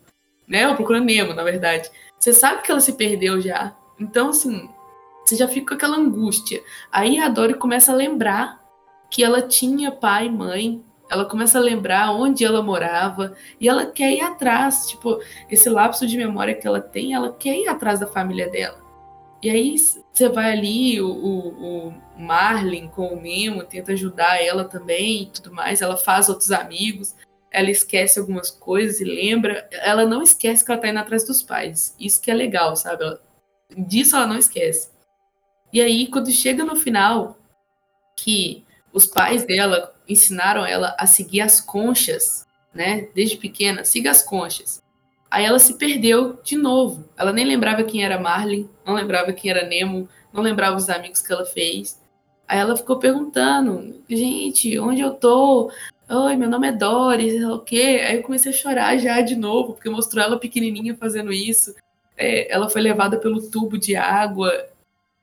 né? 0.48 0.68
O 0.70 0.76
Procurando 0.76 1.06
Nemo, 1.06 1.34
na 1.34 1.44
verdade. 1.44 1.90
Você 2.18 2.32
sabe 2.32 2.62
que 2.62 2.72
ela 2.72 2.80
se 2.80 2.94
perdeu 2.94 3.42
já. 3.42 3.76
Então, 4.00 4.30
assim, 4.30 4.70
você 5.26 5.36
você 5.36 5.36
já 5.38 5.48
fica 5.48 5.68
com 5.70 5.74
aquela 5.76 5.98
angústia. 5.98 6.62
Aí 6.92 7.18
a 7.18 7.28
Dory 7.30 7.56
começa 7.56 7.92
a 7.92 7.96
lembrar 7.96 8.63
que 9.14 9.24
ela 9.24 9.44
tinha 9.44 9.92
pai 9.92 10.26
e 10.26 10.32
mãe, 10.32 10.84
ela 11.08 11.24
começa 11.24 11.60
a 11.60 11.62
lembrar 11.62 12.12
onde 12.16 12.44
ela 12.44 12.64
morava 12.64 13.36
e 13.62 13.70
ela 13.70 13.86
quer 13.86 14.12
ir 14.12 14.22
atrás, 14.22 14.88
tipo, 14.88 15.22
esse 15.52 15.70
lapso 15.70 16.08
de 16.08 16.18
memória 16.18 16.56
que 16.56 16.66
ela 16.66 16.82
tem, 16.82 17.14
ela 17.14 17.32
quer 17.32 17.56
ir 17.56 17.68
atrás 17.68 18.00
da 18.00 18.08
família 18.08 18.50
dela. 18.50 18.82
E 19.40 19.52
aí 19.52 19.78
você 19.78 20.30
vai 20.30 20.52
ali, 20.52 21.00
o, 21.00 21.12
o, 21.12 21.90
o 21.90 21.94
Marlin 22.18 22.88
com 22.88 23.06
o 23.06 23.22
Memo 23.22 23.64
tenta 23.64 23.92
ajudar 23.92 24.44
ela 24.44 24.66
também 24.66 25.22
e 25.22 25.26
tudo 25.28 25.54
mais, 25.54 25.84
ela 25.84 25.96
faz 25.96 26.28
outros 26.28 26.52
amigos, 26.52 27.14
ela 27.52 27.70
esquece 27.70 28.18
algumas 28.18 28.50
coisas 28.50 29.00
e 29.00 29.04
lembra, 29.04 29.70
ela 29.72 30.06
não 30.06 30.24
esquece 30.24 30.66
que 30.66 30.72
ela 30.72 30.82
tá 30.82 30.88
indo 30.88 30.98
atrás 30.98 31.24
dos 31.24 31.44
pais. 31.44 31.96
Isso 32.00 32.20
que 32.20 32.32
é 32.32 32.34
legal, 32.34 32.76
sabe? 32.76 33.04
Ela, 33.04 33.22
disso 33.78 34.16
ela 34.16 34.26
não 34.26 34.40
esquece. 34.40 34.90
E 35.72 35.80
aí, 35.80 36.08
quando 36.08 36.32
chega 36.32 36.66
no 36.66 36.76
final, 36.76 37.38
que 38.16 38.66
os 38.94 39.06
pais 39.06 39.44
dela 39.46 39.94
ensinaram 40.08 40.66
ela 40.66 40.96
a 41.00 41.08
seguir 41.08 41.42
as 41.42 41.60
conchas, 41.60 42.46
né? 42.74 43.10
Desde 43.14 43.36
pequena, 43.36 43.84
siga 43.84 44.12
as 44.12 44.22
conchas. 44.22 44.82
Aí 45.30 45.44
ela 45.44 45.58
se 45.58 45.74
perdeu 45.80 46.40
de 46.44 46.56
novo. 46.56 47.04
Ela 47.18 47.34
nem 47.34 47.44
lembrava 47.44 47.84
quem 47.84 48.06
era 48.06 48.20
Marlin, 48.20 48.70
não 48.86 48.94
lembrava 48.94 49.34
quem 49.34 49.50
era 49.50 49.68
Nemo, 49.68 50.08
não 50.32 50.44
lembrava 50.44 50.78
os 50.78 50.90
amigos 50.90 51.22
que 51.22 51.34
ela 51.34 51.44
fez. 51.44 52.00
Aí 52.48 52.60
ela 52.60 52.78
ficou 52.78 53.00
perguntando, 53.00 54.00
gente, 54.08 54.78
onde 54.78 55.02
eu 55.02 55.12
tô? 55.12 55.72
Oi, 56.08 56.36
meu 56.36 56.50
nome 56.50 56.68
é 56.68 56.72
Doris, 56.72 57.44
o 57.46 57.60
quê? 57.60 58.02
Aí 58.08 58.18
eu 58.18 58.22
comecei 58.22 58.52
a 58.52 58.56
chorar 58.56 58.98
já 58.98 59.22
de 59.22 59.36
novo, 59.36 59.74
porque 59.74 59.90
mostrou 59.90 60.24
ela 60.24 60.38
pequenininha 60.38 60.96
fazendo 60.96 61.34
isso. 61.34 61.74
É, 62.16 62.54
ela 62.54 62.70
foi 62.70 62.82
levada 62.82 63.18
pelo 63.18 63.50
tubo 63.50 63.78
de 63.78 63.96
água, 63.96 64.52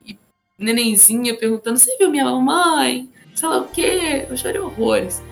e 0.04 0.18
nenenzinha 0.58 1.36
perguntando, 1.36 1.78
você 1.78 1.96
viu 1.96 2.10
minha 2.10 2.24
mamãe? 2.24 3.08
Sei 3.40 3.48
lá 3.48 3.56
o 3.56 3.68
quê? 3.68 4.26
Eu 4.28 4.36
chorei 4.36 4.60
horrores. 4.60 5.22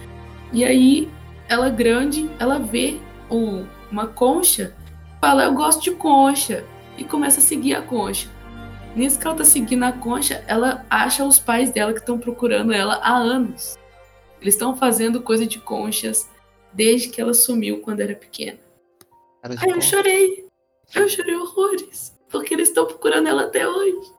E 0.51 0.65
aí, 0.65 1.11
ela 1.47 1.69
grande, 1.69 2.31
ela 2.39 2.59
vê 2.59 2.99
um, 3.31 3.67
uma 3.93 4.07
concha, 4.07 4.75
fala, 5.21 5.45
eu 5.45 5.53
gosto 5.53 5.83
de 5.83 5.91
concha, 5.91 6.65
e 6.97 7.05
começa 7.05 7.39
a 7.39 7.43
seguir 7.43 7.75
a 7.75 7.83
concha. 7.83 8.31
Nisso 8.97 9.19
que 9.19 9.27
ela 9.27 9.37
tá 9.37 9.45
seguindo 9.45 9.83
a 9.83 9.93
concha, 9.93 10.43
ela 10.49 10.87
acha 10.89 11.23
os 11.23 11.39
pais 11.39 11.71
dela 11.71 11.93
que 11.93 11.99
estão 11.99 12.19
procurando 12.19 12.73
ela 12.73 12.95
há 13.03 13.15
anos. 13.15 13.77
Eles 14.41 14.55
estão 14.55 14.75
fazendo 14.75 15.21
coisa 15.21 15.47
de 15.47 15.59
conchas 15.59 16.31
desde 16.73 17.11
que 17.11 17.21
ela 17.21 17.35
sumiu 17.35 17.83
quando 17.83 18.01
era 18.01 18.15
pequena. 18.15 18.59
Aí 19.43 19.69
eu 19.69 19.83
chorei. 19.83 20.47
Eu 20.95 21.11
chorei 21.11 21.37
horrores. 21.37 22.19
Porque 22.31 22.55
eles 22.55 22.69
estão 22.71 22.87
procurando 22.87 23.29
ela 23.29 23.43
até 23.43 23.69
hoje. 23.69 24.11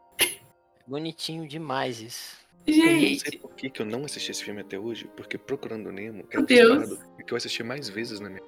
Bonitinho 0.86 1.48
demais 1.48 2.00
isso. 2.00 2.39
Eu 2.70 2.86
não 2.86 3.00
Gente, 3.00 3.20
sei 3.30 3.40
por 3.40 3.54
que, 3.56 3.70
que 3.70 3.82
eu 3.82 3.86
não 3.86 4.06
assisti 4.06 4.32
esse 4.32 4.44
filme 4.44 4.62
até 4.62 4.78
hoje, 4.80 5.10
porque 5.16 5.38
Procurando 5.38 5.92
Nemo 5.92 6.24
é 6.32 6.36
Meu 6.36 6.42
um 6.42 6.46
Deus. 6.46 7.00
que 7.26 7.34
eu 7.34 7.38
assisti 7.38 7.64
mais 7.64 7.90
vezes 7.90 8.20
na 8.20 8.30
minha 8.30 8.42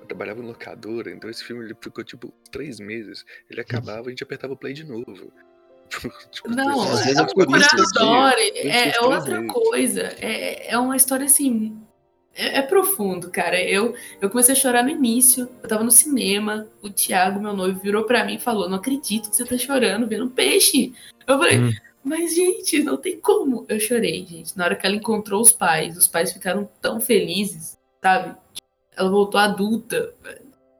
Eu 0.00 0.06
trabalhava 0.06 0.40
em 0.40 0.46
locadora, 0.46 1.10
então 1.10 1.28
esse 1.30 1.44
filme 1.44 1.64
ele 1.64 1.76
ficou 1.80 2.02
tipo 2.04 2.32
três 2.50 2.78
meses. 2.80 3.24
Ele 3.50 3.60
acabava 3.60 4.04
e 4.04 4.06
a 4.06 4.10
gente 4.10 4.22
apertava 4.22 4.52
o 4.52 4.56
play 4.56 4.72
de 4.72 4.84
novo. 4.84 5.32
Tipo, 6.32 6.50
não, 6.50 6.82
Às 6.82 7.04
vezes 7.04 7.16
a 7.18 7.22
é 7.22 7.26
Procurando 7.26 7.68
que- 7.68 7.98
Dory 7.98 8.48
é, 8.58 8.84
fiz 8.90 8.96
é 8.96 9.00
outra 9.00 9.36
vezes. 9.40 9.52
coisa. 9.52 10.00
É, 10.20 10.72
é 10.72 10.78
uma 10.78 10.96
história 10.96 11.26
assim. 11.26 11.76
É, 12.34 12.58
é 12.58 12.62
profundo, 12.62 13.30
cara. 13.30 13.62
Eu, 13.62 13.94
eu 14.20 14.28
comecei 14.28 14.52
a 14.52 14.58
chorar 14.58 14.82
no 14.82 14.90
início. 14.90 15.48
Eu 15.62 15.68
tava 15.68 15.84
no 15.84 15.90
cinema. 15.92 16.68
O 16.82 16.90
Thiago, 16.90 17.40
meu 17.40 17.54
noivo, 17.54 17.78
virou 17.80 18.02
pra 18.04 18.24
mim 18.24 18.34
e 18.34 18.40
falou: 18.40 18.68
Não 18.68 18.76
acredito 18.78 19.30
que 19.30 19.36
você 19.36 19.44
tá 19.44 19.56
chorando 19.56 20.08
vendo 20.08 20.28
peixe. 20.28 20.92
Eu 21.26 21.38
falei, 21.38 21.58
Hum. 21.60 21.70
Mas, 22.06 22.36
gente, 22.36 22.82
não 22.84 22.96
tem 22.96 23.20
como. 23.20 23.66
Eu 23.68 23.80
chorei, 23.80 24.24
gente. 24.24 24.56
Na 24.56 24.64
hora 24.64 24.76
que 24.76 24.86
ela 24.86 24.94
encontrou 24.94 25.42
os 25.42 25.50
pais, 25.50 25.96
os 25.96 26.06
pais 26.06 26.32
ficaram 26.32 26.68
tão 26.80 27.00
felizes, 27.00 27.76
sabe? 28.00 28.36
Ela 28.96 29.10
voltou 29.10 29.40
adulta. 29.40 30.14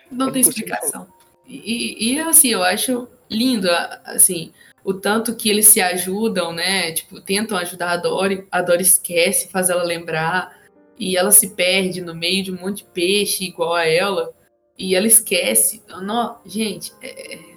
Não 0.08 0.28
Eu 0.28 0.32
tem 0.32 0.40
explicação. 0.40 1.08
E, 1.44 2.12
e, 2.12 2.20
assim, 2.20 2.50
eu 2.50 2.62
acho 2.62 3.08
lindo, 3.28 3.68
assim, 4.04 4.52
o 4.84 4.94
tanto 4.94 5.34
que 5.34 5.48
eles 5.48 5.66
se 5.66 5.80
ajudam, 5.80 6.52
né? 6.52 6.92
Tipo, 6.92 7.20
tentam 7.20 7.58
ajudar 7.58 7.90
a 7.90 7.96
Dory, 7.96 8.46
a 8.48 8.62
Dory 8.62 8.82
esquece, 8.82 9.48
faz 9.48 9.68
ela 9.68 9.82
lembrar, 9.82 10.56
e 10.96 11.16
ela 11.16 11.32
se 11.32 11.50
perde 11.56 12.00
no 12.00 12.14
meio 12.14 12.44
de 12.44 12.52
um 12.52 12.60
monte 12.60 12.78
de 12.78 12.84
peixe 12.84 13.44
igual 13.44 13.74
a 13.74 13.84
ela, 13.84 14.32
e 14.78 14.94
ela 14.94 15.08
esquece. 15.08 15.82
Não, 15.88 16.38
gente, 16.46 16.92
é, 17.02 17.34
é- 17.34 17.56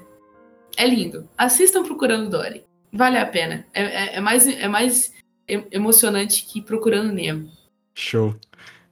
é 0.78 0.88
lindo. 0.88 1.30
Assistam 1.38 1.84
Procurando 1.84 2.32
Dory. 2.32 2.69
Vale 2.92 3.18
a 3.18 3.26
pena. 3.26 3.66
É, 3.74 3.84
é- 3.84 4.16
é 4.16 4.20
mais, 4.22 4.48
é 4.48 4.68
mais 4.68 5.14
emocionante 5.48 6.46
que 6.46 6.62
Procurando 6.62 7.12
Nemo. 7.12 7.52
Show. 7.94 8.36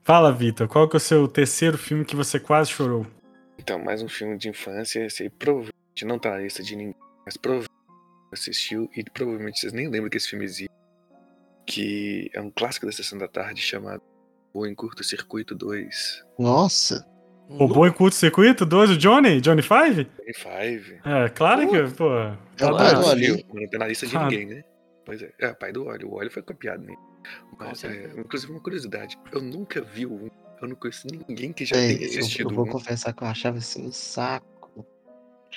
Fala, 0.02 0.32
Vitor, 0.32 0.66
qual 0.68 0.88
que 0.88 0.96
é 0.96 0.98
o 0.98 1.00
seu 1.00 1.28
terceiro 1.28 1.76
filme 1.76 2.04
que 2.04 2.16
você 2.16 2.40
quase 2.40 2.70
chorou? 2.70 3.06
Então, 3.58 3.78
mais 3.78 4.02
um 4.02 4.08
filme 4.08 4.38
de 4.38 4.48
infância, 4.48 5.04
esse 5.04 5.24
aí 5.24 5.30
provavelmente 5.30 6.04
não 6.04 6.18
tá 6.18 6.30
na 6.30 6.38
lista 6.38 6.62
de 6.62 6.74
ninguém, 6.76 6.94
mas 7.26 7.36
provavelmente 7.36 7.68
assistiu 8.32 8.88
e 8.96 9.02
provavelmente 9.04 9.60
vocês 9.60 9.72
nem 9.72 9.88
lembram 9.88 10.08
que 10.10 10.16
esse 10.16 10.28
filme 10.28 10.44
existe. 10.44 10.68
Que 11.66 12.30
é 12.32 12.40
um 12.40 12.50
clássico 12.50 12.86
da 12.86 12.92
sessão 12.92 13.18
da 13.18 13.28
tarde 13.28 13.60
chamado 13.60 14.02
O 14.54 14.66
em 14.66 14.74
Curto 14.74 15.04
Circuito 15.04 15.54
2. 15.54 16.24
Nossa, 16.38 17.06
Robô 17.48 17.86
em 17.86 17.92
curto 17.92 18.14
circuito? 18.14 18.66
2, 18.66 18.90
o 18.90 18.96
Johnny? 18.96 19.40
Johnny 19.40 19.62
Five? 19.62 20.06
25. 20.26 21.08
É, 21.08 21.28
claro 21.30 21.68
que, 21.68 21.82
pô. 21.94 22.12
É 22.14 22.32
o 22.32 22.36
tá 22.58 22.74
pai 22.76 22.94
do 22.94 23.06
Ali. 23.08 23.26
Viu? 23.26 23.44
Não 23.54 23.68
tá 23.68 23.78
na 23.78 23.86
lista 23.88 24.06
de 24.06 24.16
Ah. 24.16 24.22
ninguém, 24.24 24.46
né? 24.46 24.64
Pois 25.04 25.22
é, 25.22 25.32
é 25.40 25.52
pai 25.54 25.72
do 25.72 25.86
óleo. 25.86 26.08
O 26.10 26.14
óleo 26.16 26.30
foi 26.30 26.42
copiado 26.42 26.82
nele. 26.82 26.98
Mas, 27.58 27.82
é, 27.84 28.12
inclusive, 28.18 28.52
uma 28.52 28.60
curiosidade: 28.60 29.18
eu 29.32 29.40
nunca 29.40 29.80
vi 29.80 30.04
o 30.06 30.12
1. 30.12 30.30
Eu 30.60 30.68
não 30.68 30.76
conheço 30.76 31.06
ninguém 31.28 31.52
que 31.52 31.64
já 31.64 31.76
é, 31.76 31.94
tenha 31.94 32.00
eu, 32.02 32.18
assistido 32.20 32.48
eu 32.48 32.52
o 32.52 32.54
vou 32.54 32.66
1. 32.66 32.68
confessar 32.70 33.12
que 33.12 33.22
eu 33.22 33.28
achava 33.28 33.58
assim 33.58 33.86
um 33.86 33.92
saco. 33.92 34.84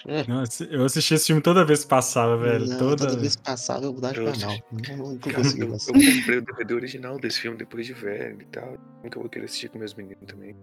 É, 0.08 0.26
Não, 0.26 0.44
Eu 0.70 0.86
assisti 0.86 1.16
esse 1.16 1.28
filme 1.28 1.42
toda 1.42 1.66
vez 1.66 1.84
que 1.84 1.90
passava, 1.90 2.38
velho. 2.38 2.66
não, 2.66 2.78
toda... 2.78 3.08
toda 3.08 3.20
vez 3.20 3.36
que 3.36 3.44
passava 3.44 3.86
eu 3.86 3.94
mudava 3.94 4.14
de 4.14 4.20
Eu 4.22 4.32
canal. 4.32 4.58
Não, 4.72 4.98
não 4.98 5.18
Cara, 5.20 5.36
consegui 5.36 5.62
eu, 5.64 5.68
eu 5.74 5.80
comprei 6.20 6.38
o 6.38 6.42
DVD 6.42 6.74
original 6.74 7.20
desse 7.20 7.42
filme 7.42 7.58
depois 7.58 7.86
de 7.86 7.92
velho 7.94 8.42
e 8.42 8.46
tal. 8.46 8.78
Nunca 9.04 9.20
vou 9.20 9.28
querer 9.30 9.46
assistir 9.46 9.70
com 9.70 9.80
meus 9.80 9.94
meninos 9.94 10.24
também. 10.26 10.56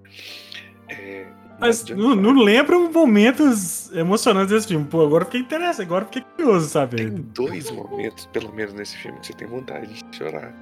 É, 0.89 1.27
Mas 1.59 1.85
não, 1.85 2.15
não 2.15 2.33
lembro 2.43 2.91
momentos 2.91 3.93
emocionantes 3.93 4.53
desse 4.53 4.69
filme. 4.69 4.87
Pô, 4.87 5.05
agora 5.05 5.25
fiquei 5.25 5.41
interessado, 5.41 5.83
agora 5.85 6.05
fiquei 6.05 6.23
curioso, 6.23 6.69
sabe? 6.69 6.97
Tem 6.97 7.11
dois 7.11 7.71
momentos, 7.71 8.27
pelo 8.27 8.53
menos 8.53 8.75
nesse 8.75 8.97
filme, 8.97 9.19
que 9.21 9.27
você 9.27 9.33
tem 9.33 9.49
vontade 9.49 10.03
de 10.03 10.17
chorar. 10.17 10.53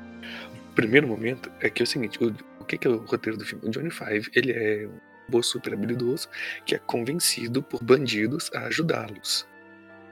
O 0.71 0.75
primeiro 0.75 1.07
momento 1.07 1.51
é 1.61 1.71
que 1.71 1.83
é 1.83 1.85
o 1.85 1.87
seguinte: 1.87 2.19
o, 2.23 2.35
o 2.61 2.65
que, 2.65 2.79
que 2.79 2.87
é 2.87 2.91
o 2.91 2.99
roteiro 3.05 3.39
do 3.39 3.45
filme? 3.45 3.67
O 3.67 3.71
Johnny 3.71 3.91
Five 3.91 4.31
ele 4.35 4.53
é 4.53 4.87
um 4.87 4.99
robô 5.27 5.43
super 5.43 5.75
habilidoso 5.75 6.29
que 6.65 6.75
é 6.75 6.79
convencido 6.79 7.63
por 7.63 7.83
bandidos 7.83 8.51
a 8.55 8.67
ajudá-los. 8.67 9.47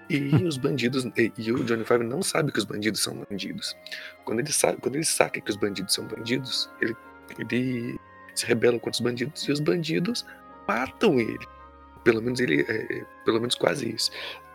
E 0.09 0.19
os 0.47 0.57
bandidos. 0.57 1.05
E, 1.17 1.33
e 1.39 1.53
o 1.53 1.65
Johnny 1.65 1.85
Five 1.85 2.05
não 2.05 2.23
sabe 2.23 2.53
que 2.53 2.59
os 2.59 2.65
bandidos 2.65 3.03
são 3.03 3.25
bandidos. 3.29 3.77
Quando 4.25 4.41
ele 4.41 4.53
sabe, 4.53 4.79
quando 4.81 4.97
ele 4.97 5.05
saca 5.05 5.41
que 5.41 5.51
os 5.51 5.57
bandidos 5.57 5.95
são 5.95 6.07
bandidos, 6.07 6.71
ele, 6.81 6.95
ele 7.39 7.99
se 8.35 8.47
rebela 8.47 8.79
contra 8.79 8.93
os 8.93 9.01
bandidos 9.01 9.43
e 9.49 9.53
os 9.53 9.61
bandidos 9.61 10.25
matam 10.67 11.21
ele. 11.21 11.47
Pelo 12.03 12.21
menos 12.21 12.41
ele. 12.41 12.63
É, 12.63 12.99
é, 12.99 13.05
pelo 13.25 13.41
menos 13.41 13.55
quase 13.55 13.91
isso. 13.91 14.11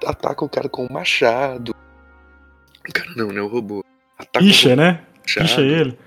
Ataca 0.06 0.46
o 0.46 0.50
cara 0.50 0.70
com 0.70 0.86
um 0.86 0.94
machado. 0.94 1.74
O 2.88 2.94
cara 2.94 3.10
não, 3.16 3.32
né? 3.32 3.42
O 3.42 3.48
robô. 3.48 3.84
Ataca 4.18 4.40
Picha, 4.40 4.76
né? 4.76 5.06
com 5.16 5.22
Picha 5.24 5.40
machado. 5.42 5.62
ele. 5.64 6.00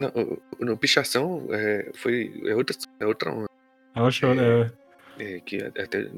Não, 0.00 0.38
não, 0.58 0.76
pichação 0.76 1.46
é, 1.50 1.90
foi. 1.94 2.42
É 2.44 2.54
outra, 2.54 2.76
é 2.98 3.06
outra 3.06 3.30
onda. 3.30 3.46
Eu 3.94 4.06
acho, 4.06 4.26
é, 4.26 4.72
É, 5.18 5.40
que 5.40 5.62
até 5.62 6.10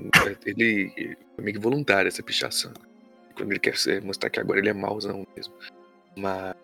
ele 0.47 1.17
é 1.37 1.43
meio 1.43 1.57
que 1.57 1.63
voluntário 1.63 2.09
essa 2.09 2.23
pichação. 2.23 2.73
Quando 3.37 3.51
ele 3.51 3.61
quer 3.61 3.75
mostrar 4.03 4.31
que 4.31 4.41
agora 4.41 4.61
ele 4.61 4.71
é 4.71 4.73
mauzão 4.73 5.27
mesmo. 5.37 5.53
Mas 6.17 6.55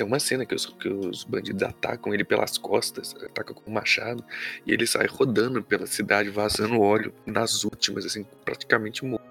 tem 0.00 0.06
uma 0.06 0.18
cena 0.18 0.46
que 0.46 0.54
os, 0.54 0.64
que 0.64 0.88
os 0.88 1.24
bandidos 1.24 1.62
atacam 1.62 2.14
ele 2.14 2.24
pelas 2.24 2.56
costas, 2.56 3.14
atacam 3.22 3.54
com 3.54 3.70
um 3.70 3.74
machado, 3.74 4.24
e 4.66 4.72
ele 4.72 4.86
sai 4.86 5.06
rodando 5.06 5.62
pela 5.62 5.86
cidade, 5.86 6.30
vazando 6.30 6.80
óleo 6.80 7.12
nas 7.26 7.64
últimas, 7.64 8.06
assim, 8.06 8.24
praticamente 8.46 9.04
morto. 9.04 9.22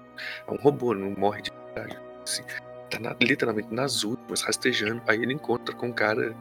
É 0.46 0.52
um 0.52 0.56
robô, 0.56 0.94
não 0.94 1.10
morre 1.10 1.42
de 1.42 1.50
verdade. 1.74 1.98
Assim, 2.22 2.42
tá 2.88 3.00
na- 3.00 3.16
literalmente 3.20 3.74
nas 3.74 4.04
últimas, 4.04 4.42
rastejando. 4.42 5.02
Aí 5.08 5.20
ele 5.20 5.34
encontra 5.34 5.74
com 5.74 5.88
um 5.88 5.92
cara 5.92 6.36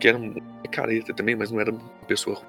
que 0.00 0.08
era 0.08 0.16
um 0.16 0.34
careta 0.72 1.12
também, 1.12 1.36
mas 1.36 1.50
não 1.50 1.60
era 1.60 1.70
uma 1.70 1.90
pessoa 2.06 2.36
ruim. 2.36 2.46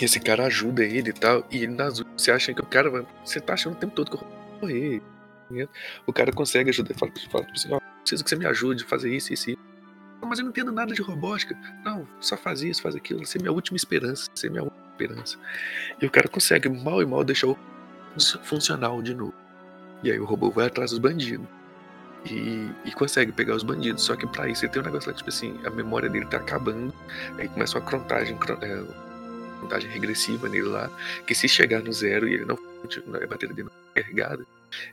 E 0.00 0.04
esse 0.04 0.20
cara 0.20 0.46
ajuda 0.46 0.84
ele 0.84 1.10
e 1.10 1.12
tal. 1.12 1.44
E 1.50 1.56
ele 1.64 1.74
nas 1.74 1.98
últimas, 1.98 2.22
você 2.22 2.30
acha 2.30 2.54
que 2.54 2.60
o 2.60 2.66
cara 2.66 2.88
vai. 2.88 3.04
Você 3.24 3.40
tá 3.40 3.54
achando 3.54 3.72
o 3.72 3.78
tempo 3.78 3.94
todo 3.94 4.10
que 4.10 4.16
eu 4.16 4.20
vou 4.20 4.60
morrer. 4.60 5.02
O 6.06 6.12
cara 6.12 6.32
consegue 6.32 6.70
ajudar. 6.70 6.94
Fala, 6.94 7.12
fala 7.30 7.46
assim, 7.52 7.72
ó, 7.72 7.80
preciso 8.00 8.22
que 8.22 8.30
você 8.30 8.36
me 8.36 8.46
ajude 8.46 8.84
a 8.84 8.86
fazer 8.86 9.12
isso, 9.14 9.32
e 9.32 9.34
isso. 9.34 9.50
"Não, 9.50 9.56
Mas 10.26 10.38
eu 10.38 10.44
não 10.44 10.50
entendo 10.50 10.72
nada 10.72 10.94
de 10.94 11.02
robótica. 11.02 11.56
Não, 11.84 12.06
só 12.20 12.36
faz 12.36 12.62
isso, 12.62 12.80
faz 12.82 12.94
aquilo. 12.94 13.24
Você 13.26 13.38
é 13.38 13.40
minha 13.40 13.52
última 13.52 13.76
esperança. 13.76 14.30
Você 14.34 14.46
é 14.46 14.50
minha 14.50 14.62
última 14.62 14.82
esperança. 14.92 15.36
E 16.00 16.06
o 16.06 16.10
cara 16.10 16.28
consegue, 16.28 16.68
mal 16.68 17.02
e 17.02 17.06
mal, 17.06 17.22
deixar 17.24 17.48
o 17.48 17.54
fun- 18.18 18.38
funcional 18.42 19.02
de 19.02 19.14
novo. 19.14 19.34
E 20.02 20.10
aí 20.10 20.18
o 20.18 20.24
robô 20.24 20.50
vai 20.50 20.66
atrás 20.66 20.90
dos 20.90 20.98
bandidos. 20.98 21.46
e, 22.24 22.70
e 22.84 22.92
consegue 22.92 23.32
pegar 23.32 23.54
os 23.56 23.62
bandidos. 23.64 24.04
Só 24.04 24.14
que 24.16 24.26
pra 24.26 24.48
isso 24.48 24.64
ele 24.64 24.72
tem 24.72 24.80
um 24.80 24.84
negócio 24.84 25.10
lá, 25.10 25.16
tipo 25.16 25.28
assim, 25.28 25.58
a 25.64 25.70
memória 25.70 26.08
dele 26.08 26.24
tá 26.26 26.36
acabando, 26.36 26.94
aí 27.36 27.48
começa 27.48 27.76
uma 27.78 27.84
contagem, 27.84 28.38
é, 28.60 28.84
contagem 29.60 29.90
regressiva 29.90 30.48
nele 30.48 30.68
lá, 30.68 30.88
que 31.26 31.34
se 31.34 31.48
chegar 31.48 31.82
no 31.82 31.92
zero 31.92 32.28
e 32.28 32.34
ele 32.34 32.44
não 32.44 32.56
a 32.56 33.26
bateria 33.26 33.54
dele 33.54 33.68
não 33.68 33.92
carregada, 33.94 34.44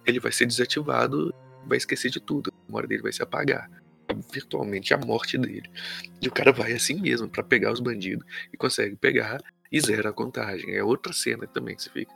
ele 0.05 0.19
vai 0.19 0.32
ser 0.32 0.45
desativado, 0.47 1.34
vai 1.65 1.77
esquecer 1.77 2.09
de 2.09 2.19
tudo, 2.19 2.51
a 2.51 2.65
memória 2.67 2.88
dele 2.89 3.01
vai 3.03 3.11
se 3.11 3.21
apagar. 3.21 3.69
Virtualmente 4.34 4.93
a 4.93 4.97
morte 4.97 5.38
dele. 5.38 5.70
E 6.22 6.28
o 6.28 6.32
cara 6.32 6.51
vai 6.51 6.72
assim 6.74 6.99
mesmo 6.99 7.28
pra 7.30 7.43
pegar 7.43 7.72
os 7.72 7.80
bandidos 7.80 8.26
e 8.51 8.57
consegue 8.57 8.95
pegar 8.95 9.39
e 9.72 9.80
zera 9.80 10.10
a 10.10 10.14
contagem. 10.14 10.76
É 10.76 10.84
outra 10.84 11.14
cena 11.14 11.45
também 11.47 11.76
que 11.76 11.84
você 11.84 11.89
fica. 11.89 12.12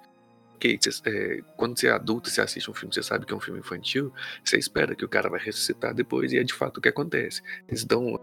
Ok, 0.55 0.79
você- 0.81 1.01
é, 1.09 1.41
quando 1.57 1.77
você 1.79 1.87
é 1.87 1.91
adulto, 1.91 2.29
você 2.29 2.41
assiste 2.41 2.69
um 2.69 2.73
filme, 2.73 2.93
você 2.93 3.03
sabe 3.03 3.25
que 3.25 3.33
é 3.33 3.35
um 3.35 3.39
filme 3.39 3.59
infantil, 3.59 4.11
você 4.43 4.57
espera 4.57 4.95
que 4.95 5.03
o 5.05 5.09
cara 5.09 5.29
vai 5.29 5.39
ressuscitar 5.39 5.93
depois 5.93 6.31
e 6.31 6.37
é 6.37 6.43
de 6.43 6.53
fato 6.53 6.77
o 6.77 6.81
que 6.81 6.89
acontece. 6.89 7.41
Eles 7.67 7.83
dão 7.83 8.05
um 8.05 8.17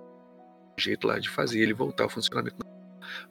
jeito 0.79 1.07
lá 1.07 1.19
de 1.19 1.29
fazer 1.29 1.61
ele 1.61 1.75
voltar 1.75 2.05
ao 2.05 2.11
funcionamento. 2.11 2.57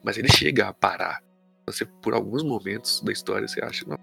Mas 0.02 0.16
ele 0.16 0.28
chega 0.30 0.68
a 0.68 0.72
parar. 0.72 1.22
Você, 1.66 1.84
por 1.84 2.14
alguns 2.14 2.42
momentos 2.42 3.00
da 3.02 3.12
história, 3.12 3.46
você 3.46 3.62
acha, 3.62 3.84
não, 3.86 3.98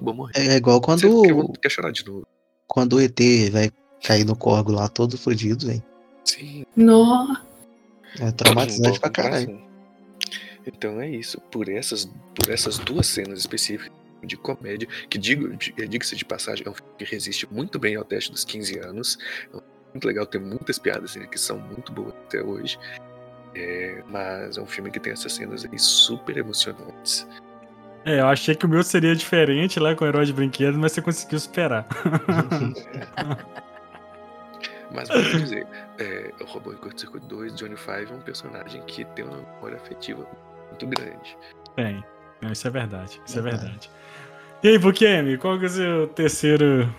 vou 0.00 0.14
morrer. 0.14 0.32
É 0.36 0.56
igual 0.56 0.80
Você 0.80 1.08
quando, 1.08 1.52
quer, 1.52 1.60
quer 1.62 1.68
chorar 1.70 1.90
de 1.92 2.04
novo. 2.06 2.26
quando 2.66 2.94
o 2.94 3.00
ET 3.00 3.18
vai 3.50 3.70
cair 4.04 4.24
no 4.24 4.36
corgo 4.36 4.70
lá 4.72 4.88
todo 4.88 5.16
fudido, 5.18 5.66
velho. 5.66 5.82
Sim, 6.24 6.64
Nossa. 6.76 7.42
É 8.20 8.30
traumatizante 8.30 8.98
um 8.98 9.00
pra 9.00 9.10
caralho. 9.10 9.60
Então 10.66 11.00
é 11.00 11.10
isso. 11.10 11.40
Por 11.50 11.68
essas, 11.68 12.04
por 12.34 12.50
essas 12.50 12.78
duas 12.78 13.06
cenas 13.06 13.40
específicas 13.40 13.92
de 14.22 14.36
comédia, 14.36 14.88
que 15.10 15.18
digo, 15.18 15.48
di- 15.56 15.74
diga-se 15.88 16.16
de 16.16 16.24
passagem, 16.24 16.64
é 16.66 16.70
um 16.70 16.74
filme 16.74 16.92
que 16.96 17.04
resiste 17.04 17.46
muito 17.52 17.78
bem 17.78 17.96
ao 17.96 18.04
teste 18.04 18.30
dos 18.30 18.44
15 18.44 18.78
anos. 18.78 19.18
É 19.52 19.56
um 19.56 19.60
filme 19.60 19.64
muito 19.92 20.06
legal, 20.06 20.26
tem 20.26 20.40
muitas 20.40 20.78
piadas 20.78 21.14
nele 21.16 21.28
que 21.28 21.38
são 21.38 21.58
muito 21.58 21.92
boas 21.92 22.14
até 22.26 22.42
hoje. 22.42 22.78
É, 23.54 24.02
mas 24.08 24.56
é 24.56 24.60
um 24.62 24.66
filme 24.66 24.90
que 24.90 24.98
tem 24.98 25.12
essas 25.12 25.32
cenas 25.32 25.64
aí 25.64 25.78
super 25.78 26.36
emocionantes. 26.36 27.26
É, 28.04 28.20
eu 28.20 28.26
achei 28.28 28.54
que 28.54 28.66
o 28.66 28.68
meu 28.68 28.82
seria 28.82 29.14
diferente 29.14 29.78
lá 29.80 29.94
com 29.94 30.04
o 30.04 30.08
herói 30.08 30.24
de 30.26 30.32
brinquedo, 30.32 30.78
mas 30.78 30.92
você 30.92 31.02
conseguiu 31.02 31.38
superar. 31.38 31.86
Mas 34.94 35.08
vou 35.08 35.18
dizer, 35.20 35.66
é, 35.98 36.32
o 36.40 36.44
Robô 36.44 36.72
em 36.72 36.76
Curto 36.76 37.00
Circuito 37.00 37.26
2, 37.26 37.56
Johnny 37.56 37.76
Five 37.76 38.10
é 38.10 38.14
um 38.14 38.20
personagem 38.20 38.80
que 38.82 39.04
tem 39.06 39.24
uma 39.24 39.38
memória 39.38 39.76
afetiva 39.76 40.26
muito 40.68 40.86
grande. 40.86 41.36
Tem. 41.74 42.04
Não, 42.40 42.52
isso 42.52 42.66
é 42.66 42.70
verdade. 42.70 43.20
Isso 43.26 43.38
é 43.38 43.42
Verdade. 43.42 43.64
verdade. 43.64 43.90
E 44.62 44.68
aí, 44.68 44.78
Bukemi, 44.78 45.36
qual 45.38 45.58
que 45.58 45.64
é 45.64 45.68
o 45.68 45.70
seu 45.70 46.08
terceiro. 46.08 46.94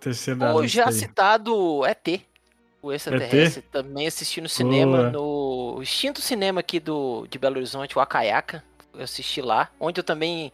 Terceiro 0.00 0.38
da 0.38 0.54
O 0.54 0.66
já 0.66 0.86
aí? 0.86 0.92
citado 0.92 1.84
ET. 1.86 2.20
O 2.80 2.92
extraterrestre. 2.92 3.62
Também 3.62 4.06
assisti 4.06 4.40
no 4.40 4.48
cinema, 4.48 5.10
Boa. 5.10 5.10
no 5.10 5.82
extinto 5.82 6.20
cinema 6.20 6.60
aqui 6.60 6.78
do, 6.78 7.26
de 7.28 7.38
Belo 7.38 7.56
Horizonte, 7.56 7.96
o 7.98 8.00
Acaiaca. 8.00 8.62
Eu 8.94 9.02
assisti 9.02 9.40
lá. 9.40 9.70
Onde 9.80 10.00
eu 10.00 10.04
também 10.04 10.52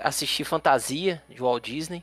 assisti 0.00 0.42
Fantasia, 0.44 1.22
de 1.28 1.40
Walt 1.40 1.64
Disney. 1.64 2.02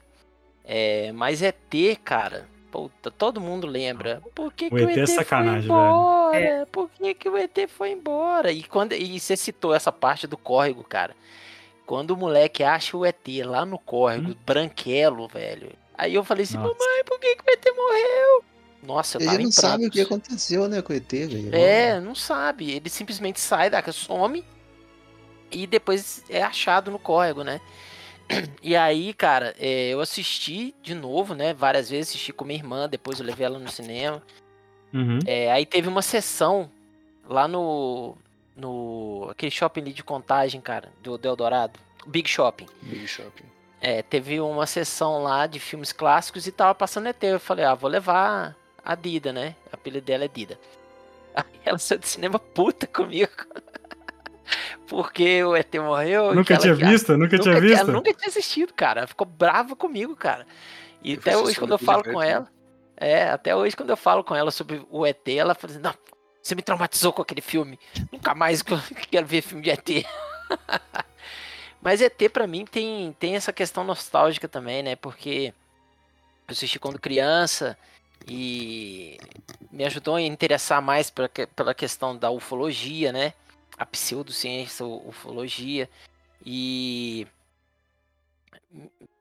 É, 0.63 1.11
mas 1.11 1.41
ET, 1.41 1.55
cara. 2.03 2.47
Puta, 2.71 3.11
todo 3.11 3.41
mundo 3.41 3.67
lembra. 3.67 4.21
Por 4.33 4.53
que, 4.53 4.67
O 4.67 4.69
que 4.69 4.81
ET 4.83 4.97
é 4.97 5.01
ET, 5.01 5.09
sacanagem, 5.09 5.67
foi 5.67 5.77
embora? 5.77 6.31
velho. 6.39 6.67
Por 6.67 6.89
que, 6.89 7.13
que 7.13 7.29
o 7.29 7.37
ET 7.37 7.57
foi 7.67 7.91
embora? 7.91 8.51
E, 8.51 8.63
quando, 8.63 8.93
e 8.93 9.19
você 9.19 9.35
citou 9.35 9.73
essa 9.75 9.91
parte 9.91 10.25
do 10.25 10.37
córrego, 10.37 10.83
cara. 10.83 11.13
Quando 11.85 12.11
o 12.11 12.17
moleque 12.17 12.63
acha 12.63 12.95
o 12.95 13.05
ET 13.05 13.27
lá 13.45 13.65
no 13.65 13.77
córrego, 13.77 14.31
Hum. 14.31 14.35
branquelo, 14.45 15.27
velho. 15.27 15.73
Aí 15.97 16.15
eu 16.15 16.23
falei 16.23 16.43
assim, 16.45 16.55
Nossa. 16.57 16.69
mamãe, 16.73 17.03
por 17.05 17.19
que, 17.19 17.35
que 17.35 17.43
o 17.43 17.53
ET 17.53 17.65
morreu? 17.75 18.43
Nossa, 18.81 19.17
eu 19.17 19.21
tava 19.25 19.35
Ele 19.35 19.43
não 19.43 19.51
sabe 19.51 19.85
o 19.87 19.91
que 19.91 20.01
aconteceu, 20.01 20.67
né, 20.69 20.81
com 20.81 20.93
o 20.93 20.95
ET, 20.95 21.11
velho. 21.11 21.53
É, 21.53 21.99
não 21.99 22.15
sabe. 22.15 22.71
Ele 22.71 22.89
simplesmente 22.89 23.39
sai 23.41 23.69
da 23.69 23.83
some 23.91 24.43
e 25.51 25.67
depois 25.67 26.23
é 26.29 26.41
achado 26.41 26.89
no 26.89 26.97
córrego, 26.97 27.43
né? 27.43 27.59
E 28.61 28.75
aí, 28.75 29.13
cara, 29.13 29.55
é, 29.59 29.89
eu 29.89 29.99
assisti 29.99 30.73
de 30.81 30.93
novo, 30.93 31.33
né? 31.33 31.53
Várias 31.53 31.89
vezes, 31.89 32.09
assisti 32.09 32.31
com 32.31 32.45
minha 32.45 32.59
irmã, 32.59 32.87
depois 32.87 33.19
eu 33.19 33.25
levei 33.25 33.45
ela 33.45 33.59
no 33.59 33.69
cinema. 33.69 34.21
Uhum. 34.93 35.19
É, 35.25 35.51
aí 35.51 35.65
teve 35.65 35.87
uma 35.87 36.01
sessão 36.01 36.69
lá 37.27 37.47
no. 37.47 38.15
no. 38.55 39.27
aquele 39.31 39.51
shopping 39.51 39.81
ali 39.81 39.93
de 39.93 40.03
contagem, 40.03 40.61
cara, 40.61 40.91
do, 41.01 41.17
do 41.17 41.27
Eldorado. 41.27 41.79
Big 42.05 42.27
Shopping. 42.29 42.67
Big 42.81 43.07
Shopping. 43.07 43.45
É, 43.79 44.01
teve 44.01 44.39
uma 44.39 44.67
sessão 44.67 45.23
lá 45.23 45.47
de 45.47 45.59
filmes 45.59 45.91
clássicos 45.91 46.45
e 46.45 46.51
tava 46.51 46.75
passando 46.75 47.07
ET. 47.07 47.23
Eu 47.23 47.39
falei, 47.39 47.65
ah, 47.65 47.73
vou 47.73 47.89
levar 47.89 48.55
a 48.83 48.95
Dida, 48.95 49.33
né? 49.33 49.55
A 49.71 49.75
apelido 49.75 50.05
dela 50.05 50.25
é 50.25 50.27
Dida. 50.27 50.59
Aí 51.33 51.59
ela 51.65 51.77
saiu 51.77 51.99
do 51.99 52.05
cinema 52.05 52.37
puta 52.37 52.85
comigo. 52.85 53.31
Porque 54.87 55.43
o 55.43 55.55
ET 55.55 55.73
morreu. 55.79 56.33
Nunca 56.33 56.45
que 56.45 56.53
ela- 56.53 56.61
tinha 56.61 56.89
visto? 56.91 57.17
Nunca, 57.17 57.37
tinha 57.39 57.53
Nunca- 57.53 57.65
visto? 57.67 57.79
Ela 57.81 57.91
nunca 57.91 58.13
tinha 58.13 58.27
assistido, 58.27 58.73
cara. 58.73 59.01
Ela 59.01 59.07
ficou 59.07 59.25
brava 59.25 59.75
comigo, 59.75 60.15
cara. 60.15 60.45
E 61.03 61.13
Eu 61.13 61.19
até 61.19 61.37
hoje, 61.37 61.57
quando 61.57 61.71
eu 61.71 61.79
falo 61.79 62.03
com 62.03 62.21
ela. 62.21 62.47
É, 62.97 63.29
até 63.29 63.55
hoje, 63.55 63.75
quando 63.75 63.89
eu 63.89 63.97
falo 63.97 64.23
com 64.23 64.35
ela 64.35 64.51
sobre 64.51 64.85
o 64.91 65.05
ET, 65.05 65.27
ela 65.35 65.55
fala 65.55 65.73
assim: 65.73 65.81
Não, 65.81 65.93
você 66.41 66.53
me 66.53 66.61
traumatizou 66.61 67.11
com 67.13 67.21
aquele 67.21 67.41
filme. 67.41 67.79
Nunca 68.11 68.35
mais 68.35 68.61
quero 69.09 69.25
ver 69.25 69.41
filme 69.41 69.63
de 69.63 69.69
ET. 69.71 70.05
Mas 71.81 71.99
ET, 72.01 72.29
pra 72.31 72.45
mim, 72.45 72.63
tem, 72.65 73.15
tem 73.19 73.35
essa 73.35 73.51
questão 73.51 73.83
nostálgica 73.83 74.47
também, 74.47 74.83
né? 74.83 74.95
Porque 74.95 75.51
eu 76.47 76.51
assisti 76.51 76.77
quando 76.77 76.99
criança 76.99 77.75
e 78.27 79.17
me 79.71 79.83
ajudou 79.85 80.15
a 80.15 80.21
interessar 80.21 80.79
mais 80.81 81.09
pela 81.09 81.73
questão 81.73 82.15
da 82.15 82.29
ufologia, 82.29 83.11
né? 83.11 83.33
A 83.81 83.85
pseudociência, 83.87 84.85
u- 84.85 85.09
ufologia. 85.09 85.89
E. 86.45 87.25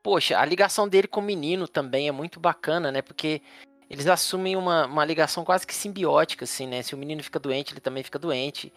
Poxa, 0.03 0.37
a 0.39 0.45
ligação 0.45 0.87
dele 0.87 1.07
com 1.07 1.19
o 1.19 1.23
menino 1.23 1.67
também 1.67 2.07
é 2.07 2.11
muito 2.11 2.39
bacana, 2.39 2.91
né? 2.91 3.01
Porque 3.01 3.41
eles 3.89 4.05
assumem 4.05 4.55
uma, 4.55 4.85
uma 4.85 5.03
ligação 5.03 5.43
quase 5.43 5.65
que 5.65 5.73
simbiótica, 5.73 6.45
assim, 6.45 6.67
né? 6.67 6.83
Se 6.83 6.93
o 6.93 6.97
menino 6.97 7.23
fica 7.23 7.39
doente, 7.39 7.73
ele 7.73 7.79
também 7.81 8.03
fica 8.03 8.19
doente. 8.19 8.71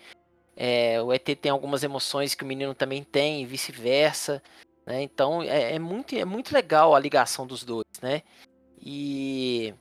É, 0.57 1.03
o 1.03 1.13
ET 1.13 1.37
tem 1.37 1.51
algumas 1.53 1.83
emoções 1.83 2.35
que 2.35 2.45
o 2.45 2.47
menino 2.47 2.75
também 2.75 3.05
tem, 3.05 3.43
e 3.43 3.47
vice-versa. 3.47 4.43
Né? 4.87 5.03
Então 5.03 5.43
é, 5.43 5.75
é 5.75 5.79
muito, 5.79 6.15
é 6.17 6.25
muito 6.25 6.55
legal 6.55 6.95
a 6.95 6.99
ligação 6.99 7.47
dos 7.47 7.63
dois, 7.63 7.85
né? 8.01 8.23
E 8.81 9.75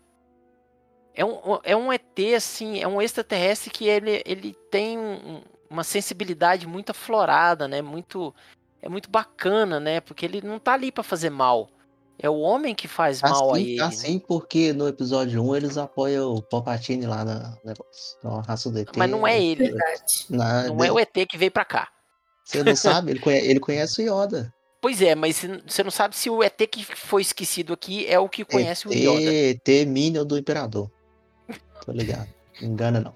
é 1.16 1.24
um, 1.24 1.60
é 1.64 1.76
um 1.78 1.94
ET, 1.94 2.36
assim, 2.36 2.82
é 2.82 2.88
um 2.88 3.02
extraterrestre 3.02 3.70
que 3.70 3.88
ele, 3.88 4.22
ele 4.26 4.54
tem 4.70 4.98
um- 4.98 5.42
uma 5.74 5.84
sensibilidade 5.84 6.68
muito 6.68 6.92
aflorada, 6.92 7.68
né? 7.68 7.82
Muito, 7.82 8.34
é 8.82 8.88
muito 8.88 9.10
bacana, 9.10 9.80
né? 9.80 10.00
Porque 10.00 10.24
ele 10.24 10.40
não 10.42 10.60
tá 10.60 10.74
ali 10.74 10.92
pra 10.92 11.04
fazer 11.04 11.32
mal. 11.32 11.68
É 12.20 12.30
o 12.30 12.38
homem 12.40 12.76
que 12.76 12.88
faz 12.88 13.24
mal 13.24 13.50
a 13.50 13.54
Assim, 13.54 13.64
ele. 13.64 13.78
tá 13.78 13.84
né? 13.88 13.90
assim 13.90 14.20
porque 14.20 14.72
no 14.72 14.88
episódio 14.88 15.44
1 15.44 15.56
eles 15.56 15.78
apoiam 15.80 16.32
o 16.36 16.42
Palpatine 16.44 17.08
lá 17.08 17.26
na 17.26 17.58
negócio. 17.66 18.16
Então 18.20 18.38
a 18.38 18.42
raça 18.44 18.70
do 18.70 18.78
ET. 18.80 18.90
Mas 18.96 19.10
não 19.10 19.26
é 19.26 19.42
ele. 19.44 19.66
Verdade. 19.72 20.26
Na- 20.30 20.64
Não 20.68 20.84
é 20.84 20.92
o 20.92 21.00
ET 21.00 21.26
que 21.28 21.38
veio 21.38 21.52
pra 21.52 21.66
cá. 21.66 21.90
Você 22.46 22.64
não 22.64 22.76
sabe? 22.76 23.12
Ele 23.12 23.20
conhece, 23.20 23.48
ele 23.48 23.60
conhece 23.60 24.02
o 24.08 24.24
Yoda. 24.24 24.54
Pois 24.80 25.02
é, 25.02 25.16
mas 25.16 25.38
você- 25.66 25.84
não 25.84 25.90
sabe 25.92 26.16
se 26.16 26.30
o 26.30 26.44
ET 26.44 26.68
que 26.68 26.84
foi 26.84 27.24
esquecido 27.24 27.74
aqui 27.74 28.06
é 28.06 28.20
o 28.20 28.30
que 28.30 28.46
conhece 28.46 28.88
o 28.88 28.94
Yoda. 28.94 29.22
ET, 29.24 29.62
ET 29.68 29.86
Minion 29.88 30.24
do 30.24 30.38
Imperador. 30.38 30.92
Tô 31.84 31.92
ligado. 31.92 32.28
Não 32.62 32.70
engana 32.70 33.00
não. 33.02 33.14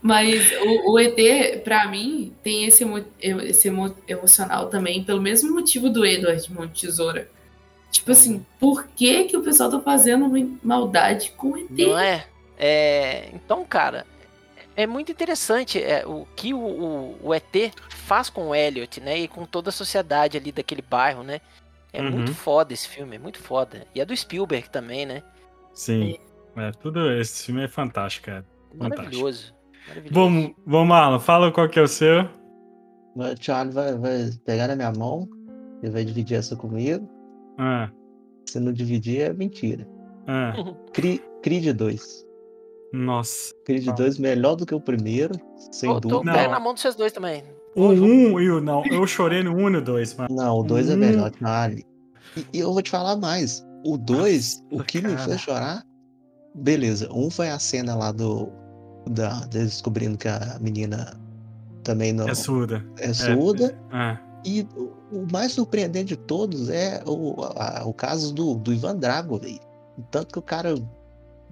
Mas 0.00 0.50
o, 0.60 0.92
o 0.92 0.98
ET, 0.98 1.62
pra 1.62 1.86
mim, 1.88 2.34
tem 2.42 2.64
esse, 2.66 2.82
emo- 2.82 3.04
esse 3.20 3.68
emo- 3.68 3.94
emocional 4.08 4.68
também, 4.68 5.04
pelo 5.04 5.20
mesmo 5.20 5.54
motivo 5.54 5.88
do 5.88 6.04
Edward 6.04 6.52
Monte 6.52 6.86
Tesoura. 6.86 7.28
Tipo 7.90 8.10
assim, 8.12 8.44
por 8.58 8.86
que, 8.88 9.24
que 9.24 9.36
o 9.36 9.42
pessoal 9.42 9.70
tá 9.70 9.80
fazendo 9.80 10.28
maldade 10.62 11.30
com 11.36 11.52
o 11.52 11.56
ET? 11.58 11.70
Não 11.70 11.98
é? 11.98 12.26
É, 12.58 13.28
Então, 13.34 13.64
cara, 13.64 14.06
é 14.74 14.86
muito 14.86 15.12
interessante 15.12 15.80
é, 15.82 16.04
o 16.06 16.26
que 16.34 16.52
o, 16.54 16.58
o- 16.58 17.18
o 17.22 17.34
ET 17.34 17.72
faz 17.90 18.28
com 18.30 18.48
o 18.48 18.54
Elliot, 18.54 19.00
né? 19.00 19.18
E 19.18 19.28
com 19.28 19.44
toda 19.44 19.68
a 19.68 19.72
sociedade 19.72 20.36
ali 20.38 20.50
daquele 20.50 20.82
bairro, 20.82 21.22
né? 21.22 21.40
É 21.92 22.00
Uhum. 22.00 22.10
muito 22.10 22.34
foda 22.34 22.72
esse 22.72 22.88
filme, 22.88 23.16
é 23.16 23.18
muito 23.18 23.38
foda. 23.38 23.86
E 23.94 24.00
é 24.00 24.04
do 24.04 24.16
Spielberg 24.16 24.70
também, 24.70 25.04
né? 25.04 25.22
Sim. 25.74 26.16
É, 26.56 26.70
tudo 26.72 27.12
esse 27.12 27.44
filme 27.46 27.62
é 27.64 27.68
fantástico, 27.68 28.26
cara. 28.26 28.44
Maravilhoso. 28.74 28.96
maravilhoso. 28.96 29.54
Vamos, 30.10 30.52
vamos, 30.66 30.88
Marlon, 30.88 31.18
fala 31.20 31.50
qual 31.52 31.68
que 31.68 31.78
é 31.78 31.82
o 31.82 31.88
seu. 31.88 32.22
O 33.14 33.22
Charlie 33.40 33.74
vai, 33.74 33.94
vai 33.98 34.30
pegar 34.44 34.68
na 34.68 34.76
minha 34.76 34.92
mão. 34.92 35.28
Ele 35.82 35.92
vai 35.92 36.04
dividir 36.04 36.36
essa 36.38 36.56
comigo. 36.56 37.08
Ah, 37.58 37.90
Se 38.48 38.58
não 38.60 38.72
dividir, 38.72 39.20
é 39.22 39.32
mentira. 39.32 39.86
ah, 40.26 40.52
Cri- 40.94 41.22
Creed 41.42 41.76
2. 41.76 42.26
nossa. 42.92 43.52
Creed 43.66 43.88
Ah. 43.88 43.92
2 43.92 44.18
melhor 44.18 44.54
do 44.54 44.64
que 44.64 44.74
o 44.74 44.80
primeiro, 44.80 45.34
sem 45.72 45.88
Tô, 45.92 46.00
tô 46.00 46.08
dúvida. 46.08 46.32
Não. 46.44 46.50
na 46.50 46.60
mão 46.60 46.72
dos 46.72 46.82
vocês 46.82 46.94
dois 46.94 47.12
também. 47.12 47.42
O 47.74 47.88
1 47.88 48.40
e 48.40 48.50
o 48.50 48.60
não. 48.60 48.84
Eu 48.86 49.06
chorei 49.06 49.42
no 49.42 49.52
1 49.56 49.68
e 49.68 49.72
no 49.72 49.82
2, 49.82 50.14
mano. 50.14 50.34
Não, 50.34 50.58
o 50.58 50.62
2 50.62 50.90
é 50.90 50.94
Hum. 50.94 50.98
melhor, 50.98 51.32
Charlie. 51.38 51.84
E, 52.36 52.46
e 52.54 52.60
eu 52.60 52.72
vou 52.72 52.82
te 52.82 52.90
falar 52.90 53.16
mais. 53.16 53.66
O 53.84 53.96
2, 53.98 54.62
o 54.70 54.82
que 54.84 54.98
me 55.02 55.08
cara. 55.14 55.18
fez 55.28 55.40
chorar, 55.40 55.82
beleza. 56.54 57.08
Um 57.12 57.30
foi 57.30 57.48
a 57.50 57.58
cena 57.58 57.94
lá 57.94 58.12
do. 58.12 58.52
Da, 59.10 59.40
descobrindo 59.46 60.16
que 60.16 60.28
a 60.28 60.58
menina 60.60 61.18
também 61.82 62.12
não 62.12 62.28
É 62.28 62.34
surda. 62.34 62.84
é 62.98 63.12
surda. 63.12 63.76
É. 63.92 64.18
E 64.44 64.66
o, 64.76 65.26
mais 65.30 65.52
surpreendente 65.52 66.10
de 66.10 66.16
todos 66.16 66.68
é 66.68 67.02
o, 67.06 67.34
a- 67.56 67.82
o 67.84 67.92
caso 67.92 68.32
do, 68.34 68.54
do 68.54 68.72
Ivan 68.72 68.96
Drago, 68.96 69.38
velho. 69.38 69.58
Tanto 70.10 70.32
que 70.32 70.38
o 70.38 70.42
cara. 70.42 70.74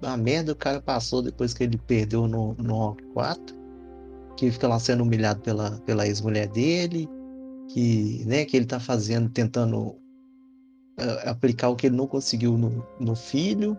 A 0.01 0.17
merda 0.17 0.53
o 0.53 0.55
cara 0.55 0.81
passou 0.81 1.21
depois 1.21 1.53
que 1.53 1.63
ele 1.63 1.77
perdeu 1.77 2.27
no, 2.27 2.53
no 2.55 2.73
Rock 2.75 3.03
4. 3.13 3.55
Que 4.35 4.49
fica 4.49 4.67
lá 4.67 4.79
sendo 4.79 5.03
humilhado 5.03 5.41
pela, 5.41 5.71
pela 5.85 6.07
ex-mulher 6.07 6.47
dele. 6.47 7.07
Que, 7.69 8.23
né, 8.25 8.43
que 8.45 8.57
ele 8.57 8.65
tá 8.65 8.79
fazendo, 8.79 9.29
tentando 9.29 9.95
aplicar 11.25 11.69
o 11.69 11.75
que 11.75 11.87
ele 11.87 11.95
não 11.95 12.07
conseguiu 12.07 12.57
no, 12.57 12.85
no 12.99 13.15
filho. 13.15 13.77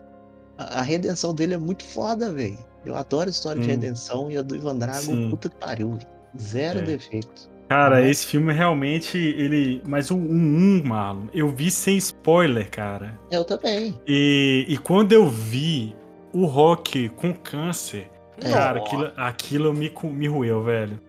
A, 0.56 0.80
a 0.80 0.82
redenção 0.82 1.34
dele 1.34 1.54
é 1.54 1.58
muito 1.58 1.84
foda, 1.84 2.32
velho. 2.32 2.58
Eu 2.84 2.96
adoro 2.96 3.28
a 3.28 3.30
história 3.30 3.60
de 3.60 3.66
Sim. 3.66 3.72
redenção 3.72 4.30
e 4.30 4.36
a 4.36 4.42
do 4.42 4.56
Ivan 4.56 4.76
Drago, 4.78 5.02
Sim. 5.02 5.30
puta 5.30 5.48
que 5.48 5.56
pariu. 5.56 5.98
Zero 6.38 6.80
É. 6.80 6.82
defeito. 6.82 7.50
Cara, 7.68 8.06
esse 8.06 8.26
filme 8.26 8.52
realmente, 8.52 9.16
ele. 9.16 9.80
Mas 9.86 10.10
o 10.10 10.16
1, 10.16 10.18
um, 10.18 10.82
Marlon, 10.84 11.26
eu 11.32 11.48
vi 11.48 11.70
sem 11.70 11.96
spoiler, 11.96 12.70
cara. 12.70 13.18
Eu 13.30 13.44
também. 13.44 13.98
E, 14.06 14.66
e 14.68 14.76
quando 14.78 15.12
eu 15.12 15.26
vi 15.28 15.94
o 16.34 16.44
Rock 16.44 17.08
com 17.10 17.32
câncer, 17.32 18.10
É. 18.42 18.50
cara, 18.50 18.78
aquilo, 18.80 19.12
aquilo 19.16 19.72
me, 19.72 19.90
me 20.04 20.28
roeu, 20.28 20.62
velho. 20.62 21.00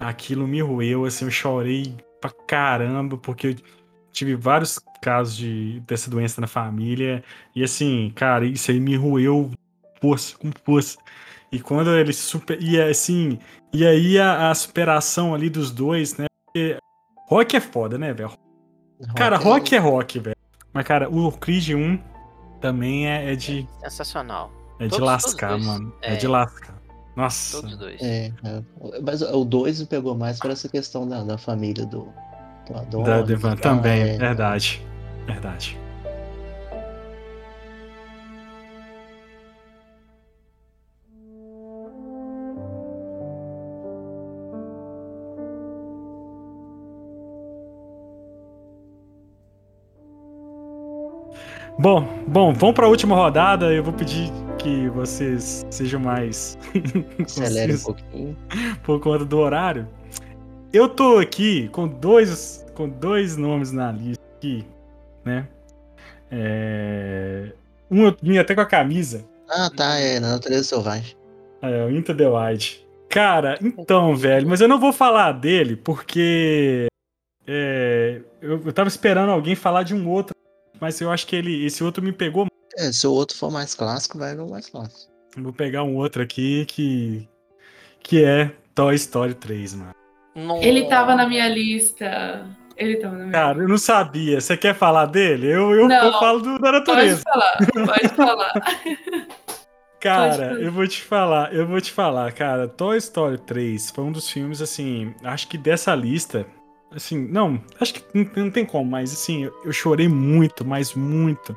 Aquilo 0.00 0.48
me 0.48 0.60
roeu, 0.60 1.04
assim, 1.04 1.24
eu 1.24 1.30
chorei 1.30 1.94
pra 2.20 2.30
caramba, 2.48 3.16
porque 3.16 3.48
eu 3.48 3.54
tive 4.12 4.34
vários 4.34 4.80
casos 5.00 5.36
de, 5.36 5.80
dessa 5.86 6.10
doença 6.10 6.40
na 6.40 6.46
família. 6.48 7.22
E 7.54 7.62
assim, 7.62 8.10
cara, 8.14 8.44
isso 8.44 8.70
aí 8.72 8.80
me 8.80 8.96
roeu 8.96 9.50
força, 10.02 10.36
com 10.36 10.50
força. 10.64 10.98
E 11.50 11.60
quando 11.60 11.90
ele 11.96 12.12
super. 12.12 12.60
E 12.60 12.78
assim. 12.80 13.38
E 13.72 13.86
aí 13.86 14.18
a, 14.18 14.50
a 14.50 14.54
superação 14.54 15.34
ali 15.34 15.48
dos 15.48 15.70
dois, 15.70 16.16
né? 16.18 16.26
Porque 16.46 16.76
rock 17.28 17.56
é 17.56 17.60
foda, 17.60 17.96
né, 17.96 18.12
velho? 18.12 18.32
Cara, 19.16 19.36
rock 19.36 19.74
é 19.74 19.78
rock, 19.78 20.18
velho. 20.18 20.36
Mas, 20.74 20.84
cara, 20.84 21.08
o 21.08 21.30
Creed 21.32 21.70
1 21.70 21.98
também 22.60 23.08
é, 23.08 23.32
é 23.32 23.36
de, 23.36 23.66
Sensacional. 23.82 24.50
é 24.78 24.84
de 24.84 24.90
Todos- 24.90 25.06
lascar, 25.06 25.48
todos 25.50 25.66
dois. 25.66 25.78
mano. 25.80 25.92
É. 26.02 26.12
É. 26.12 26.16
de 26.16 26.26
lascar. 26.26 26.80
Nossa. 27.16 27.60
Todos 27.60 27.76
dois. 27.76 28.00
É, 28.00 28.32
é. 28.44 28.62
Mas 29.02 29.20
o 29.22 29.44
2 29.44 29.80
me 29.80 29.86
pegou 29.86 30.14
mais 30.14 30.38
por 30.38 30.50
essa 30.50 30.68
questão 30.68 31.06
da, 31.06 31.22
da 31.24 31.36
família 31.36 31.84
do, 31.84 32.08
do 32.70 32.76
Adonis. 32.78 33.06
Da 33.06 33.22
Devan 33.22 33.56
também, 33.56 34.00
é. 34.02 34.16
verdade. 34.18 34.82
Verdade. 35.26 35.78
Bom, 51.78 52.06
bom, 52.28 52.52
vamos 52.52 52.74
para 52.74 52.86
a 52.86 52.88
última 52.88 53.14
rodada. 53.16 53.72
Eu 53.72 53.82
vou 53.82 53.92
pedir 53.92 54.30
que 54.58 54.88
vocês 54.90 55.64
sejam 55.70 56.00
mais 56.00 56.56
Acelera 57.20 57.74
um 57.74 57.78
pouquinho. 57.78 58.36
por 58.82 59.00
conta 59.00 59.24
do 59.24 59.38
horário. 59.38 59.88
Eu 60.72 60.88
tô 60.88 61.18
aqui 61.18 61.68
com 61.68 61.86
dois, 61.88 62.64
com 62.74 62.88
dois 62.88 63.36
nomes 63.36 63.72
na 63.72 63.90
lista 63.92 64.22
aqui, 64.36 64.64
né? 65.24 65.46
É... 66.30 67.52
Um 67.90 68.06
eu 68.06 68.16
vim 68.22 68.38
até 68.38 68.54
com 68.54 68.60
a 68.62 68.66
camisa, 68.66 69.22
Ah, 69.50 69.68
tá, 69.74 69.98
é 69.98 70.18
na 70.18 70.30
natureza 70.32 70.64
selvagem. 70.64 71.14
é, 71.60 71.84
o 71.84 71.90
Into 71.90 72.14
the 72.14 72.26
Wild. 72.26 72.82
Cara, 73.10 73.58
então, 73.60 74.16
velho, 74.16 74.48
mas 74.48 74.62
eu 74.62 74.68
não 74.68 74.80
vou 74.80 74.90
falar 74.94 75.32
dele 75.32 75.76
porque 75.76 76.86
é, 77.46 78.22
eu, 78.40 78.62
eu 78.64 78.72
tava 78.72 78.88
esperando 78.88 79.28
alguém 79.30 79.54
falar 79.54 79.82
de 79.82 79.94
um 79.94 80.08
outro, 80.08 80.34
mas 80.82 81.00
eu 81.00 81.12
acho 81.12 81.28
que 81.28 81.36
ele, 81.36 81.64
esse 81.64 81.84
outro 81.84 82.02
me 82.02 82.10
pegou. 82.10 82.48
É, 82.76 82.90
se 82.90 83.06
o 83.06 83.12
outro 83.12 83.36
for 83.38 83.52
mais 83.52 83.72
clássico, 83.72 84.18
vai 84.18 84.34
no 84.34 84.50
mais 84.50 84.68
clássico. 84.68 85.12
Vou 85.36 85.52
pegar 85.52 85.84
um 85.84 85.94
outro 85.94 86.20
aqui 86.20 86.66
que 86.66 87.28
que 88.00 88.24
é 88.24 88.50
Toy 88.74 88.96
Story 88.96 89.34
3, 89.34 89.74
mano. 89.76 89.94
Nossa. 90.34 90.66
Ele 90.66 90.88
tava 90.88 91.14
na 91.14 91.28
minha 91.28 91.48
lista. 91.48 92.44
Ele 92.76 92.96
tava 92.96 93.12
na 93.14 93.20
minha 93.20 93.32
Cara, 93.32 93.58
eu 93.60 93.68
não 93.68 93.78
sabia. 93.78 94.40
Você 94.40 94.56
quer 94.56 94.74
falar 94.74 95.06
dele? 95.06 95.46
Eu, 95.46 95.72
eu, 95.72 95.86
Não. 95.86 96.04
eu 96.04 96.12
falo 96.14 96.40
do, 96.40 96.58
da 96.58 96.72
Pode 96.72 96.78
natureza. 96.80 97.22
falar, 97.22 97.58
pode 97.86 98.08
falar. 98.16 98.52
Cara, 100.00 100.54
eu 100.54 100.72
vou 100.72 100.88
te 100.88 101.00
falar, 101.00 101.54
eu 101.54 101.64
vou 101.64 101.80
te 101.80 101.92
falar, 101.92 102.32
cara. 102.32 102.66
Toy 102.66 102.98
Story 102.98 103.38
3 103.38 103.92
foi 103.92 104.02
um 104.02 104.10
dos 104.10 104.28
filmes, 104.28 104.60
assim, 104.60 105.14
acho 105.22 105.46
que 105.46 105.56
dessa 105.56 105.94
lista, 105.94 106.44
assim, 106.94 107.26
não, 107.28 107.60
acho 107.80 107.94
que 107.94 108.02
não, 108.14 108.44
não 108.44 108.50
tem 108.50 108.64
como, 108.64 108.90
mas 108.90 109.12
assim, 109.12 109.44
eu, 109.44 109.52
eu 109.64 109.72
chorei 109.72 110.08
muito, 110.08 110.64
mas 110.64 110.94
muito, 110.94 111.56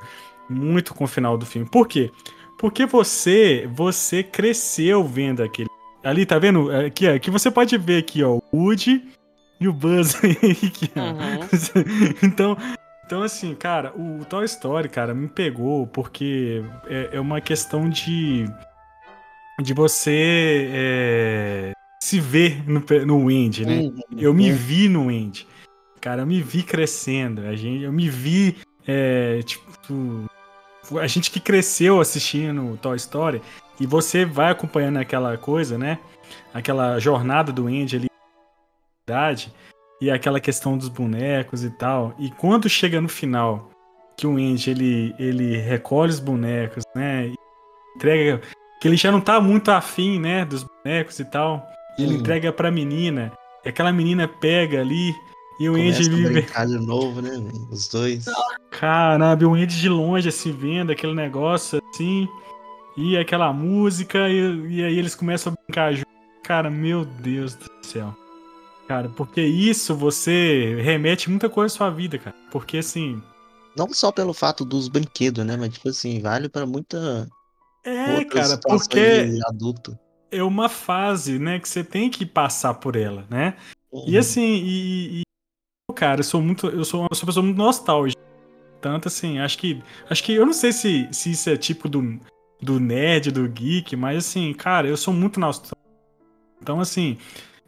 muito 0.49 0.93
com 0.93 1.03
o 1.03 1.07
final 1.07 1.37
do 1.37 1.45
filme. 1.45 1.67
Por 1.69 1.87
quê? 1.87 2.11
Porque 2.57 2.85
você, 2.85 3.69
você 3.73 4.23
cresceu 4.23 5.03
vendo 5.03 5.43
aquele. 5.43 5.69
Ali, 6.03 6.25
tá 6.25 6.37
vendo? 6.37 6.71
Aqui, 6.71 7.07
aqui 7.07 7.29
você 7.31 7.49
pode 7.49 7.77
ver 7.77 7.99
aqui, 7.99 8.23
ó, 8.23 8.39
o 8.51 8.57
Woody 8.57 9.03
e 9.59 9.67
o 9.67 9.73
Buzz 9.73 10.15
aqui. 10.23 10.91
Uhum. 10.95 12.15
então, 12.23 12.57
então, 13.05 13.21
assim, 13.21 13.53
cara, 13.53 13.93
o 13.95 14.25
Toy 14.25 14.45
Story, 14.45 14.89
cara, 14.89 15.13
me 15.13 15.27
pegou 15.27 15.85
porque 15.87 16.63
é, 16.87 17.09
é 17.13 17.19
uma 17.19 17.39
questão 17.39 17.87
de. 17.89 18.45
de 19.61 19.73
você 19.73 20.69
é, 20.73 21.73
se 22.05 22.19
ver 22.19 22.63
no, 22.69 22.83
no 23.05 23.25
Wendy, 23.25 23.65
né? 23.65 23.79
Uhum, 23.79 23.99
Eu 24.15 24.31
me 24.31 24.51
uhum. 24.51 24.55
vi 24.55 24.87
no 24.87 25.07
Wendy. 25.07 25.47
Cara, 25.99 26.21
eu 26.21 26.27
me 26.27 26.39
vi 26.39 26.61
crescendo. 26.61 27.41
A 27.41 27.55
gente, 27.55 27.83
eu 27.83 27.91
me 27.91 28.07
vi, 28.07 28.57
é, 28.87 29.41
tipo, 29.41 30.29
a 31.01 31.07
gente 31.07 31.31
que 31.31 31.39
cresceu 31.39 31.99
assistindo 31.99 32.77
Toy 32.77 32.95
Story 32.97 33.41
e 33.79 33.87
você 33.87 34.23
vai 34.23 34.51
acompanhando 34.51 34.97
aquela 34.97 35.35
coisa, 35.35 35.79
né? 35.79 35.97
Aquela 36.53 36.99
jornada 36.99 37.51
do 37.51 37.65
Andy 37.65 37.95
ali, 37.95 38.07
idade, 39.07 39.51
e 39.99 40.11
aquela 40.11 40.39
questão 40.39 40.77
dos 40.77 40.89
bonecos 40.89 41.63
e 41.63 41.71
tal. 41.71 42.13
E 42.19 42.29
quando 42.29 42.69
chega 42.69 43.01
no 43.01 43.09
final, 43.09 43.71
que 44.15 44.27
o 44.27 44.37
Andy 44.37 44.69
ele, 44.69 45.15
ele 45.17 45.57
recolhe 45.57 46.11
os 46.11 46.19
bonecos, 46.19 46.83
né? 46.95 47.29
e 47.29 47.35
Entrega 47.95 48.41
que 48.79 48.87
ele 48.87 48.97
já 48.97 49.11
não 49.11 49.21
tá 49.21 49.41
muito 49.41 49.71
afim, 49.71 50.19
né, 50.19 50.45
dos 50.45 50.63
bonecos 50.63 51.19
e 51.19 51.25
tal. 51.25 51.65
E 51.97 52.03
ele 52.03 52.15
entrega 52.15 52.51
pra 52.51 52.71
menina. 52.71 53.31
E 53.63 53.69
aquela 53.69 53.91
menina 53.91 54.27
pega 54.27 54.81
ali 54.81 55.13
e 55.59 55.69
o 55.69 55.73
Começa 55.73 55.99
Andy 55.99 56.09
vive 56.09 56.33
brincar 56.33 56.67
de 56.67 56.77
novo, 56.77 57.21
né? 57.21 57.31
Os 57.71 57.87
dois. 57.87 58.25
Caramba, 58.71 59.45
o 59.45 59.53
Andy 59.53 59.79
de 59.79 59.89
longe, 59.89 60.27
assim, 60.27 60.51
vendo 60.51 60.91
aquele 60.91 61.13
negócio, 61.13 61.81
assim, 61.93 62.27
e 62.97 63.17
aquela 63.17 63.53
música, 63.53 64.29
e, 64.29 64.67
e 64.67 64.83
aí 64.83 64.97
eles 64.97 65.15
começam 65.15 65.53
a 65.53 65.55
brincar 65.55 65.93
junto. 65.93 66.05
Cara, 66.43 66.69
meu 66.69 67.05
Deus 67.05 67.55
do 67.55 67.69
céu. 67.81 68.13
Cara, 68.87 69.09
porque 69.09 69.41
isso 69.41 69.95
você 69.95 70.79
remete 70.81 71.29
muita 71.29 71.49
coisa 71.49 71.73
à 71.73 71.77
sua 71.77 71.89
vida, 71.89 72.19
cara. 72.19 72.35
Porque, 72.51 72.77
assim, 72.77 73.21
Não 73.75 73.91
só 73.91 74.11
pelo 74.11 74.33
fato 74.33 74.63
dos 74.63 74.87
brinquedos, 74.89 75.43
né? 75.45 75.57
Mas, 75.57 75.73
tipo 75.73 75.89
assim, 75.89 76.21
vale 76.21 76.49
pra 76.49 76.65
muita 76.65 77.27
é, 77.83 78.25
cara, 78.25 78.57
porque 78.57 79.39
adulto. 79.47 79.97
É 80.31 80.43
uma 80.43 80.67
fase, 80.69 81.39
né, 81.39 81.59
que 81.59 81.67
você 81.69 81.83
tem 81.83 82.09
que 82.09 82.25
passar 82.25 82.73
por 82.75 82.95
ela, 82.95 83.25
né? 83.29 83.55
E 84.05 84.13
Uhum. 84.13 84.19
assim, 84.19 84.41
e, 84.63 85.21
e- 85.21 85.93
cara, 85.95 86.19
eu 86.19 86.23
sou 86.23 86.41
muito, 86.41 86.67
eu 86.67 86.83
sou 86.83 87.01
uma 87.01 87.09
sou 87.13 87.23
uma 87.23 87.27
pessoa 87.27 87.43
muito 87.45 87.57
nostálgica. 87.57 88.21
Tanto 88.81 89.07
assim, 89.07 89.39
acho 89.39 89.57
que, 89.57 89.81
acho 90.09 90.23
que 90.23 90.33
eu 90.33 90.45
não 90.45 90.53
sei 90.53 90.71
se, 90.71 91.07
se 91.11 91.31
isso 91.31 91.49
é 91.49 91.57
tipo 91.57 91.87
do, 91.89 92.19
do 92.61 92.79
nerd, 92.79 93.31
do 93.31 93.47
geek, 93.47 93.95
mas 93.95 94.17
assim, 94.17 94.53
cara, 94.53 94.87
eu 94.87 94.97
sou 94.97 95.13
muito 95.13 95.39
nostálgico. 95.39 95.77
Então 96.61 96.79
assim, 96.79 97.17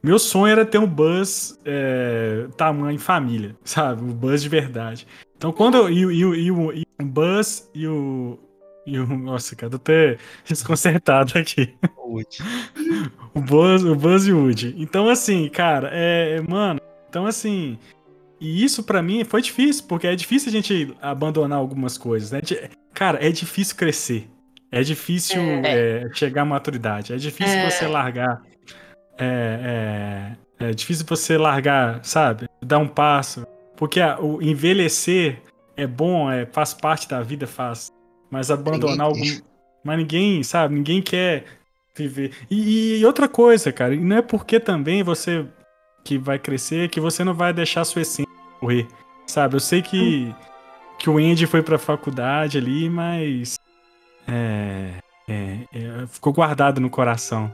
meu 0.04 0.20
sonho 0.20 0.52
era 0.52 0.66
ter 0.66 0.78
um 0.78 0.88
Buzz 0.88 1.60
é, 1.66 2.48
tamanho 2.58 3.00
família, 3.00 3.56
sabe? 3.64 4.04
Um 4.04 4.14
Buzz 4.14 4.42
de 4.44 4.50
verdade. 4.50 5.08
Então 5.36 5.52
quando 5.52 5.78
eu, 5.78 5.90
e, 5.90 6.04
e, 6.04 6.24
e, 6.24 6.48
e 6.50 7.04
o 7.04 7.06
Buzz 7.06 7.70
e 7.74 7.88
o 7.88 8.38
e 8.88 8.98
o, 9.00 9.06
nossa, 9.18 9.56
cara, 9.56 9.70
tô 9.70 9.76
até 9.78 10.18
desconcertado 10.48 11.38
aqui. 11.38 11.76
O 13.34 13.42
Buzz, 13.42 13.84
o 13.84 13.96
Buzz 13.96 14.26
e 14.26 14.32
o 14.32 14.40
Woody. 14.44 14.74
Então, 14.78 15.10
assim, 15.10 15.50
cara, 15.50 15.90
é, 15.94 16.38
é- 16.38 16.42
Mano, 16.42 16.80
então 17.10 17.26
assim. 17.26 17.78
E 18.40 18.64
isso 18.64 18.84
pra 18.84 19.02
mim 19.02 19.24
foi 19.24 19.42
difícil, 19.42 19.86
porque 19.88 20.06
é 20.08 20.16
difícil 20.16 20.50
a 20.50 20.52
gente 20.52 20.96
abandonar 21.02 21.58
algumas 21.58 21.98
coisas, 21.98 22.32
né? 22.32 22.40
De- 22.42 22.70
Cara, 22.94 23.18
é 23.26 23.32
difícil 23.32 23.76
crescer. 23.76 24.30
É 24.72 24.82
difícil 24.84 25.40
É. 25.42 26.04
é, 26.04 26.14
chegar 26.14 26.42
à 26.44 26.46
maturidade. 26.46 27.14
É 27.14 27.18
difícil 27.18 27.54
É. 27.58 27.70
você 27.70 27.88
largar. 27.88 28.42
É, 29.18 30.36
é, 30.60 30.68
é 30.70 30.72
difícil 30.72 31.06
você 31.08 31.38
largar, 31.38 32.04
sabe? 32.04 32.48
Dar 32.64 32.78
um 32.80 32.88
passo. 32.88 33.46
Porque 33.76 34.00
a- 34.00 34.20
o 34.20 34.42
envelhecer 34.42 35.42
é 35.76 35.86
bom, 35.88 36.32
é, 36.32 36.46
faz 36.46 36.74
parte 36.74 37.08
da 37.10 37.22
vida, 37.22 37.46
faz. 37.48 37.92
Mas 38.30 38.52
abandonar 38.52 39.08
Ninguém 39.10 39.30
algum. 39.32 39.42
Mas 39.84 39.98
ninguém, 39.98 40.44
sabe? 40.44 40.76
Ninguém 40.76 41.02
quer 41.02 41.46
viver. 41.96 42.32
E, 42.50 42.98
e 43.00 43.06
outra 43.06 43.28
coisa, 43.28 43.72
cara, 43.72 43.96
e 43.96 44.00
não 44.00 44.18
é 44.18 44.22
porque 44.22 44.60
também 44.60 45.04
você 45.04 45.46
que 46.04 46.18
vai 46.18 46.40
crescer 46.40 46.90
que 46.90 47.02
você 47.02 47.24
não 47.24 47.34
vai 47.34 47.52
deixar 47.54 47.84
sua 47.84 48.02
essência 48.02 48.32
morrer. 48.62 48.88
Sabe? 49.26 49.56
Eu 49.56 49.60
sei 49.60 49.82
que, 49.82 50.34
que 50.98 51.10
o 51.10 51.18
Andy 51.18 51.46
foi 51.46 51.62
pra 51.62 51.78
faculdade 51.78 52.58
ali, 52.58 52.90
mas. 52.90 53.56
É, 54.28 54.94
é, 55.28 55.58
é, 55.74 56.08
ficou 56.08 56.32
guardado 56.34 56.80
no 56.80 56.90
coração. 56.90 57.54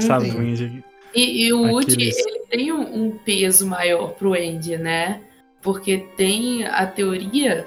Sabe, 0.00 0.30
Sim. 0.30 0.36
o 0.36 0.40
Andy. 0.40 0.84
E, 1.14 1.46
e 1.46 1.52
o 1.52 1.62
Woody, 1.62 1.94
Aqueles- 1.94 2.18
ele 2.18 2.38
tem 2.50 2.72
um, 2.72 3.06
um 3.06 3.10
peso 3.18 3.66
maior 3.66 4.12
pro 4.12 4.34
Andy, 4.34 4.76
né? 4.76 5.22
Porque 5.62 5.98
tem 6.16 6.66
a 6.66 6.86
teoria 6.86 7.66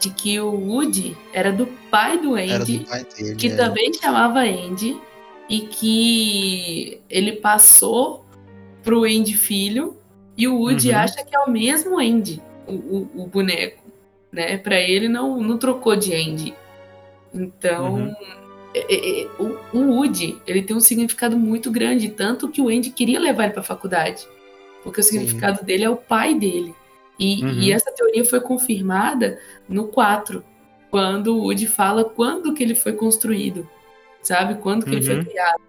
de 0.00 0.10
que 0.10 0.40
o 0.40 0.50
Woody 0.52 1.16
era 1.32 1.52
do 1.52 1.66
pai 1.90 2.18
do 2.18 2.34
Andy, 2.34 2.78
do 2.78 2.86
pai 2.86 3.04
dele. 3.04 3.36
que 3.36 3.48
é. 3.48 3.56
também 3.56 3.92
chamava 3.92 4.40
Andy, 4.40 4.96
e 5.48 5.60
que 5.60 7.00
ele 7.08 7.32
passou 7.32 8.24
pro 8.82 9.04
Andy 9.04 9.34
filho, 9.36 9.96
e 10.36 10.48
o 10.48 10.56
Woody 10.58 10.88
Uhum. 10.90 10.96
acha 10.96 11.22
que 11.24 11.36
é 11.36 11.38
o 11.40 11.50
mesmo 11.50 11.98
Andy, 12.00 12.40
o, 12.66 12.72
o, 12.72 13.10
o 13.22 13.26
boneco, 13.26 13.82
né? 14.32 14.56
Pra 14.56 14.80
ele 14.80 15.06
não, 15.08 15.40
não 15.42 15.58
trocou 15.58 15.94
de 15.94 16.14
Andy. 16.14 16.54
Então, 17.34 17.94
Uhum. 17.96 18.14
é- 18.74 19.22
é- 19.22 19.28
o, 19.38 19.56
o 19.76 19.78
Woody, 19.96 20.38
ele 20.46 20.62
tem 20.62 20.74
um 20.74 20.80
significado 20.80 21.36
muito 21.36 21.70
grande, 21.70 22.08
tanto 22.08 22.48
que 22.48 22.62
o 22.62 22.68
Andy 22.68 22.90
queria 22.90 23.20
levar 23.20 23.44
ele 23.44 23.52
pra 23.52 23.62
faculdade, 23.62 24.26
porque 24.82 25.00
o 25.00 25.04
Sim. 25.04 25.10
significado 25.18 25.62
dele 25.64 25.84
é 25.84 25.90
o 25.90 25.96
pai 25.96 26.34
dele. 26.34 26.74
E, 27.20 27.44
Uhum. 27.44 27.50
e 27.60 27.70
essa 27.72 27.92
teoria 27.92 28.24
foi 28.24 28.40
confirmada 28.40 29.38
no 29.68 29.88
4, 29.88 30.42
quando 30.90 31.36
o 31.36 31.42
Woody 31.42 31.66
fala 31.66 32.02
quando 32.02 32.54
que 32.54 32.62
ele 32.64 32.74
foi 32.74 32.94
construído, 32.94 33.68
sabe? 34.22 34.54
Quando 34.54 34.86
que 34.86 34.92
ele 34.92 35.02
foi 35.02 35.16
Uhum. 35.16 35.24
criado. 35.24 35.60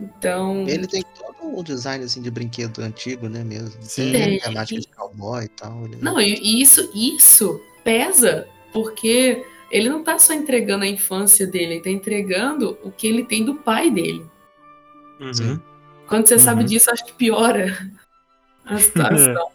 Então, 0.00 0.66
Ele 0.66 0.86
tem 0.86 1.04
todo 1.14 1.58
um 1.58 1.62
design 1.62 2.02
assim 2.04 2.20
de 2.22 2.30
brinquedo 2.30 2.80
antigo, 2.80 3.28
né 3.28 3.44
mesmo? 3.44 3.80
Sim. 3.82 4.10
Tem 4.10 4.22
Tem. 4.30 4.38
temática 4.40 4.80
de 4.80 4.88
cowboy 4.88 5.44
e 5.44 5.48
tal. 5.48 5.84
ele- 5.84 5.98
não, 6.00 6.20
e, 6.20 6.60
isso, 6.60 6.90
isso 6.94 7.60
pesa, 7.84 8.48
porque 8.72 9.44
ele 9.70 9.88
não 9.88 10.02
tá 10.02 10.18
só 10.18 10.32
entregando 10.32 10.84
a 10.84 10.88
infância 10.88 11.46
dele, 11.46 11.74
ele 11.74 11.82
tá 11.82 11.90
entregando 11.90 12.76
o 12.82 12.90
que 12.90 13.06
ele 13.06 13.24
tem 13.24 13.44
do 13.44 13.56
pai 13.56 13.90
dele. 13.90 14.24
Sim. 15.32 15.60
Quando 16.08 16.26
você 16.26 16.38
sabe 16.38 16.62
Uhum. 16.62 16.66
disso, 16.66 16.90
acho 16.90 17.04
que 17.04 17.12
piora 17.12 17.88
a 18.64 18.76
situação. 19.38 19.48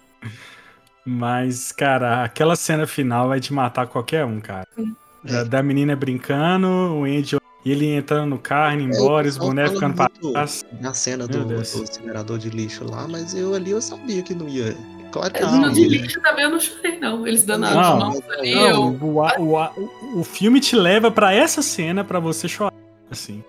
Mas, 1.10 1.72
cara, 1.72 2.24
aquela 2.26 2.55
cena 2.58 2.86
final 2.86 3.30
vai 3.30 3.39
te 3.39 3.53
matar 3.53 3.88
qualquer 3.88 4.26
um, 4.26 4.41
cara. 4.41 4.68
Da, 5.24 5.38
É. 5.39 5.45
da 5.45 5.64
menina 5.64 5.95
brincando, 5.95 6.68
o 6.68 7.05
Andy 7.05 7.38
e 7.66 7.72
ele 7.72 7.86
entrando 7.95 8.30
no 8.30 8.38
carro, 8.38 8.80
indo 8.80 8.93
É, 8.93 8.97
embora, 8.99 9.26
os 9.28 9.38
bonecos 9.38 9.74
ficando 9.74 9.95
pra 9.95 10.10
trás. 10.10 10.66
Na 10.82 10.93
cena 10.93 11.26
do, 11.26 11.45
do 11.45 11.55
incinerador 11.62 12.38
de 12.38 12.49
lixo 12.49 12.84
lá, 12.89 13.08
mas 13.08 13.34
eu 13.34 13.53
ali 13.55 13.72
eu 13.72 13.82
sabia 13.82 14.22
que 14.22 14.36
não 14.36 14.49
ia. 14.49 14.76
Claro 15.12 15.34
que 15.34 15.39
no 15.41 15.51
não. 15.62 15.72
de 15.72 15.88
lixo 15.88 16.22
também 16.22 16.43
eu 16.43 16.51
não 16.51 16.60
chorei, 16.60 16.99
não. 16.99 17.26
Eles 17.26 17.43
dando 17.45 17.62
Não, 17.62 17.99
mãos 17.99 18.20
ali, 18.38 18.53
não, 18.53 18.68
eu. 18.68 18.99
O- 19.39 20.20
o 20.20 20.24
filme 20.26 20.60
te 20.60 20.76
leva 20.76 21.10
pra 21.10 21.34
essa 21.34 21.62
cena 21.62 22.03
pra 22.03 22.20
você 22.20 22.49
chorar. 22.49 22.74
Assim, 23.10 23.41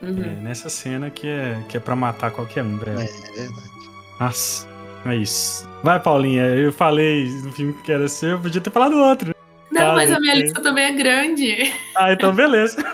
Uhum. 0.00 0.22
é 0.22 0.40
nessa 0.42 0.68
cena 0.68 1.10
que 1.10 1.26
é, 1.26 1.60
que 1.68 1.76
é 1.76 1.80
pra 1.80 1.96
matar 1.96 2.30
qualquer 2.30 2.62
um, 2.62 2.78
velho. 2.78 3.00
É, 3.00 3.04
é 3.04 3.08
verdade. 3.08 3.70
Nossa, 4.20 4.66
é 5.06 5.16
isso. 5.16 5.68
Vai, 5.82 6.00
Paulinha, 6.00 6.44
eu 6.46 6.72
falei 6.72 7.28
no 7.42 7.52
filme 7.52 7.74
que 7.82 7.92
era 7.92 8.08
seu, 8.08 8.30
eu 8.30 8.40
podia 8.40 8.60
ter 8.60 8.70
falado 8.70 8.96
outro. 8.96 9.34
Não, 9.70 9.80
Tá, 9.80 9.92
mas 9.94 10.12
a 10.12 10.20
minha 10.20 10.34
lista 10.34 10.60
também 10.60 10.84
é 10.84 10.92
grande. 10.92 11.72
Ah, 11.96 12.12
então 12.12 12.34
beleza. 12.34 12.76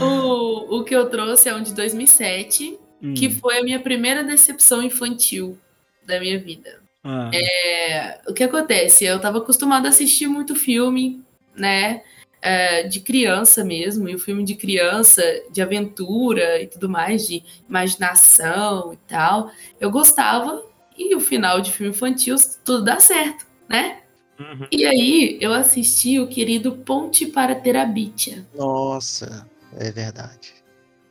O, 0.00 0.78
o 0.78 0.84
que 0.84 0.94
eu 0.94 1.08
trouxe 1.08 1.48
é 1.48 1.54
um 1.54 1.62
de 1.62 1.74
2007, 1.74 2.78
Hum, 3.02 3.14
que 3.14 3.30
foi 3.30 3.58
a 3.58 3.62
minha 3.62 3.78
primeira 3.78 4.24
decepção 4.24 4.82
infantil 4.82 5.56
da 6.04 6.18
minha 6.18 6.38
vida. 6.38 6.80
ah, 7.04 7.30
É, 7.32 8.18
o 8.28 8.34
que 8.34 8.42
acontece? 8.42 9.04
Eu 9.04 9.20
tava 9.20 9.38
acostumada 9.38 9.86
a 9.86 9.90
assistir 9.90 10.26
muito 10.26 10.54
filme, 10.56 11.22
né? 11.56 12.02
É, 12.40 12.82
de 12.84 13.00
criança 13.00 13.64
mesmo, 13.64 14.08
e 14.08 14.14
o 14.14 14.18
filme 14.18 14.44
de 14.44 14.54
criança, 14.54 15.22
de 15.50 15.60
aventura 15.60 16.60
e 16.62 16.66
tudo 16.66 16.88
mais, 16.88 17.26
de 17.26 17.42
imaginação 17.68 18.92
e 18.92 18.96
tal. 19.08 19.50
Eu 19.80 19.90
gostava, 19.90 20.62
e 20.96 21.14
o 21.14 21.20
final 21.20 21.60
de 21.60 21.72
filme 21.72 21.92
infantil, 21.92 22.36
tudo 22.64 22.84
dá 22.84 23.00
certo, 23.00 23.46
né? 23.68 24.00
uhum. 24.38 24.66
E 24.70 24.86
aí 24.86 25.38
eu 25.40 25.52
assisti 25.52 26.18
o 26.20 26.28
querido 26.28 26.72
Ponte 26.76 27.26
para 27.26 27.54
Terabitia. 27.54 28.46
Nossa, 28.54 29.46
é 29.76 29.90
verdade. 29.90 30.54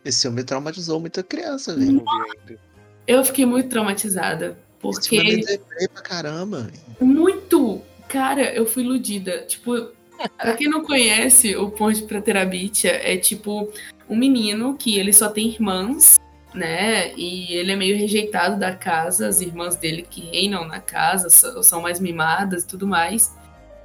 Esse 0.05 0.21
filme 0.21 0.43
traumatizou 0.43 0.99
muita 0.99 1.21
criança, 1.23 1.71
Eu 1.71 1.79
velho. 1.79 2.03
ainda. 2.07 2.59
Eu 3.05 3.23
fiquei 3.23 3.45
muito 3.45 3.69
traumatizada, 3.69 4.57
Esse 4.83 5.09
filme 5.09 5.43
é 5.45 5.57
porque 5.57 5.87
pra 5.89 6.01
caramba. 6.01 6.69
muito, 7.01 7.81
cara, 8.07 8.53
eu 8.53 8.65
fui 8.65 8.83
iludida. 8.83 9.39
Tipo, 9.45 9.91
pra 10.37 10.53
quem 10.53 10.69
não 10.69 10.83
conhece, 10.83 11.55
o 11.55 11.69
Ponte 11.69 12.03
para 12.03 12.21
Terabitia 12.21 12.91
é 12.91 13.17
tipo 13.17 13.71
um 14.09 14.15
menino 14.15 14.75
que 14.75 14.97
ele 14.97 15.13
só 15.13 15.29
tem 15.29 15.49
irmãs, 15.49 16.19
né? 16.53 17.13
E 17.15 17.53
ele 17.53 17.71
é 17.71 17.75
meio 17.75 17.97
rejeitado 17.97 18.59
da 18.59 18.75
casa, 18.75 19.27
as 19.27 19.41
irmãs 19.41 19.75
dele 19.75 20.05
que 20.09 20.21
reinam 20.21 20.65
na 20.67 20.79
casa 20.79 21.29
são 21.29 21.81
mais 21.81 21.99
mimadas 21.99 22.63
e 22.63 22.67
tudo 22.67 22.87
mais. 22.87 23.35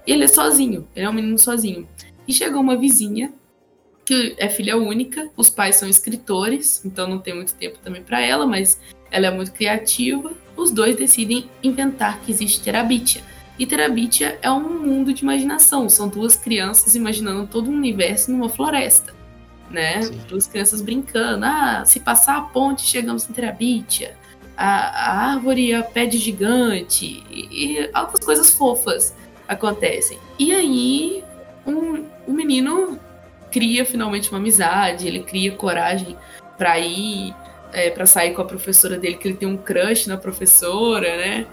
E 0.07 0.13
ele 0.13 0.25
é 0.25 0.29
sozinho, 0.29 0.89
ele 0.95 1.07
é 1.07 1.09
um 1.09 1.13
menino 1.13 1.39
sozinho. 1.39 1.89
E 2.27 2.33
chegou 2.33 2.61
uma 2.61 2.77
vizinha 2.77 3.33
que 4.05 4.35
é 4.37 4.49
filha 4.49 4.77
única, 4.77 5.31
os 5.37 5.49
pais 5.49 5.77
são 5.77 5.89
escritores, 5.89 6.85
então 6.85 7.09
não 7.09 7.19
tem 7.19 7.35
muito 7.35 7.55
tempo 7.55 7.79
também 7.79 8.03
pra 8.03 8.21
ela, 8.21 8.47
mas 8.47 8.81
ela 9.11 9.27
é 9.27 9.31
muito 9.31 9.53
criativa. 9.53 10.33
Os 10.57 10.71
dois 10.71 10.97
decidem 10.97 11.49
inventar 11.63 12.21
que 12.21 12.33
existe 12.33 12.61
Terabitia. 12.61 13.23
E 13.59 13.67
Terabitia 13.67 14.39
é 14.43 14.51
um 14.51 14.87
mundo 14.87 15.13
de 15.13 15.23
imaginação, 15.23 15.89
são 15.89 16.09
duas 16.09 16.35
crianças 16.37 16.95
imaginando 16.95 17.47
todo 17.47 17.71
um 17.71 17.75
universo 17.75 18.31
numa 18.31 18.49
floresta, 18.49 19.15
né? 19.71 20.03
Sim. 20.03 20.21
Duas 20.29 20.47
crianças 20.47 20.81
brincando, 20.81 21.45
ah, 21.45 21.85
se 21.85 22.01
passar 22.01 22.39
a 22.39 22.43
ponte 22.43 22.83
chegamos 22.83 23.29
em 23.29 23.33
Terabitia. 23.33 24.17
A, 24.57 24.67
a 24.67 25.33
árvore 25.33 25.73
é 25.73 25.77
a 25.77 25.83
pé 25.83 26.07
de 26.07 26.19
gigante 26.19 27.23
e, 27.31 27.77
e 27.79 27.91
outras 27.95 28.25
coisas 28.25 28.51
fofas 28.51 29.15
acontecem. 29.47 30.19
E 30.39 30.53
aí 30.53 31.25
um, 31.67 32.05
o 32.27 32.33
menino 32.33 32.99
cria 33.51 33.85
finalmente 33.85 34.31
uma 34.31 34.39
amizade, 34.39 35.07
ele 35.07 35.21
cria 35.21 35.53
coragem 35.53 36.17
pra 36.57 36.79
ir, 36.79 37.35
é, 37.73 37.91
para 37.91 38.07
sair 38.07 38.33
com 38.35 38.43
a 38.43 38.45
professora 38.45 38.99
dele, 38.99 39.17
que 39.17 39.29
ele 39.29 39.37
tem 39.37 39.49
um 39.49 39.57
crush 39.57 40.07
na 40.07 40.17
professora, 40.17 41.17
né? 41.17 41.47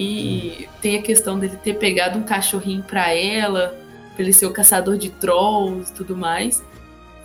E 0.00 0.68
tem 0.80 0.96
a 0.98 1.02
questão 1.02 1.38
dele 1.38 1.56
ter 1.56 1.74
pegado 1.74 2.18
um 2.18 2.22
cachorrinho 2.22 2.82
pra 2.82 3.12
ela, 3.12 3.76
pra 4.14 4.22
ele 4.22 4.32
ser 4.32 4.46
o 4.46 4.52
caçador 4.52 4.96
de 4.96 5.10
trolls 5.10 5.90
e 5.90 5.94
tudo 5.94 6.16
mais. 6.16 6.62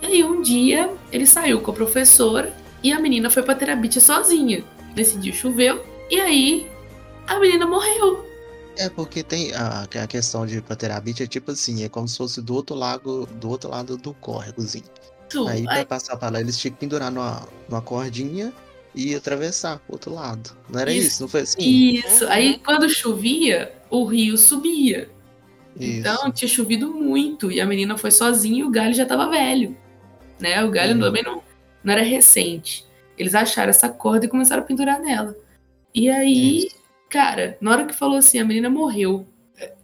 E 0.02 0.06
aí 0.06 0.24
um 0.24 0.42
dia 0.42 0.90
ele 1.12 1.26
saiu 1.26 1.60
com 1.60 1.70
a 1.70 1.74
professora 1.74 2.52
e 2.82 2.92
a 2.92 2.98
menina 2.98 3.30
foi 3.30 3.42
pra 3.42 3.54
terapia 3.54 4.00
sozinha. 4.00 4.64
Nesse 4.96 5.16
dia 5.18 5.32
choveu 5.32 5.84
e 6.10 6.20
aí 6.20 6.66
a 7.26 7.38
menina 7.38 7.66
morreu. 7.66 8.24
É 8.76 8.88
porque 8.88 9.22
tem 9.22 9.52
a, 9.54 9.82
a 10.02 10.06
questão 10.08 10.44
de 10.44 10.60
Paterabit 10.60 11.22
é 11.22 11.26
tipo 11.28 11.52
assim, 11.52 11.84
é 11.84 11.88
como 11.88 12.08
se 12.08 12.16
fosse 12.18 12.42
do 12.42 12.54
outro 12.54 12.74
lado, 12.74 13.26
do 13.40 13.48
outro 13.48 13.70
lado 13.70 13.96
do 13.96 14.12
córregozinho. 14.14 14.84
Aí 15.48 15.62
pra 15.62 15.74
Aí- 15.74 15.84
passar 15.84 16.16
pra 16.16 16.28
lá, 16.28 16.40
eles 16.40 16.58
tinham 16.58 16.74
que 16.74 16.80
pendurar 16.80 17.10
numa, 17.10 17.46
numa 17.68 17.80
cordinha 17.80 18.52
e 18.94 19.14
atravessar 19.14 19.78
pro 19.80 19.94
outro 19.94 20.12
lado. 20.14 20.50
Não 20.68 20.80
era 20.80 20.92
Isso. 20.92 21.06
isso? 21.08 21.22
Não 21.22 21.28
foi 21.28 21.40
assim? 21.42 21.60
Isso. 21.60 22.26
Aí 22.28 22.58
quando 22.64 22.88
chovia, 22.88 23.72
o 23.90 24.04
rio 24.04 24.36
subia. 24.38 25.10
Isso. 25.78 25.98
Então 26.00 26.30
tinha 26.30 26.48
chovido 26.48 26.92
muito 26.94 27.50
e 27.50 27.60
a 27.60 27.66
menina 27.66 27.96
foi 27.98 28.10
sozinha 28.10 28.60
e 28.60 28.64
o 28.64 28.70
galho 28.70 28.94
já 28.94 29.04
tava 29.04 29.28
velho. 29.28 29.76
Né? 30.40 30.62
O 30.64 30.70
galho 30.70 30.94
Uhum. 30.94 31.00
também 31.00 31.22
não, 31.22 31.42
não 31.82 31.92
era 31.92 32.02
recente. 32.02 32.84
Eles 33.18 33.34
acharam 33.34 33.70
essa 33.70 33.88
corda 33.88 34.26
e 34.26 34.28
começaram 34.28 34.62
a 34.62 34.66
pendurar 34.66 35.00
nela. 35.00 35.36
E 35.94 36.08
aí, 36.10 36.68
cara, 37.08 37.56
na 37.60 37.70
hora 37.70 37.84
que 37.86 37.94
falou 37.94 38.16
assim, 38.18 38.38
a 38.38 38.44
menina 38.44 38.68
morreu. 38.70 39.26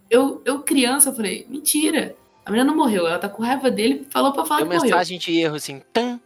Eu, 0.08 0.42
eu 0.44 0.60
criança, 0.60 1.10
eu 1.10 1.14
falei, 1.14 1.46
mentira. 1.48 2.16
A 2.44 2.50
menina 2.50 2.68
não 2.68 2.76
morreu, 2.76 3.06
ela 3.06 3.18
tá 3.18 3.28
com 3.28 3.42
raiva 3.44 3.70
dele, 3.70 4.04
falou 4.10 4.32
pra 4.32 4.44
falar 4.44 4.60
Deu 4.62 4.68
que 4.70 4.74
morreu. 4.74 4.90
mensagem 4.90 5.18
de 5.20 5.36
erro 5.38 5.54
assim, 5.54 5.80
tan, 5.92 6.18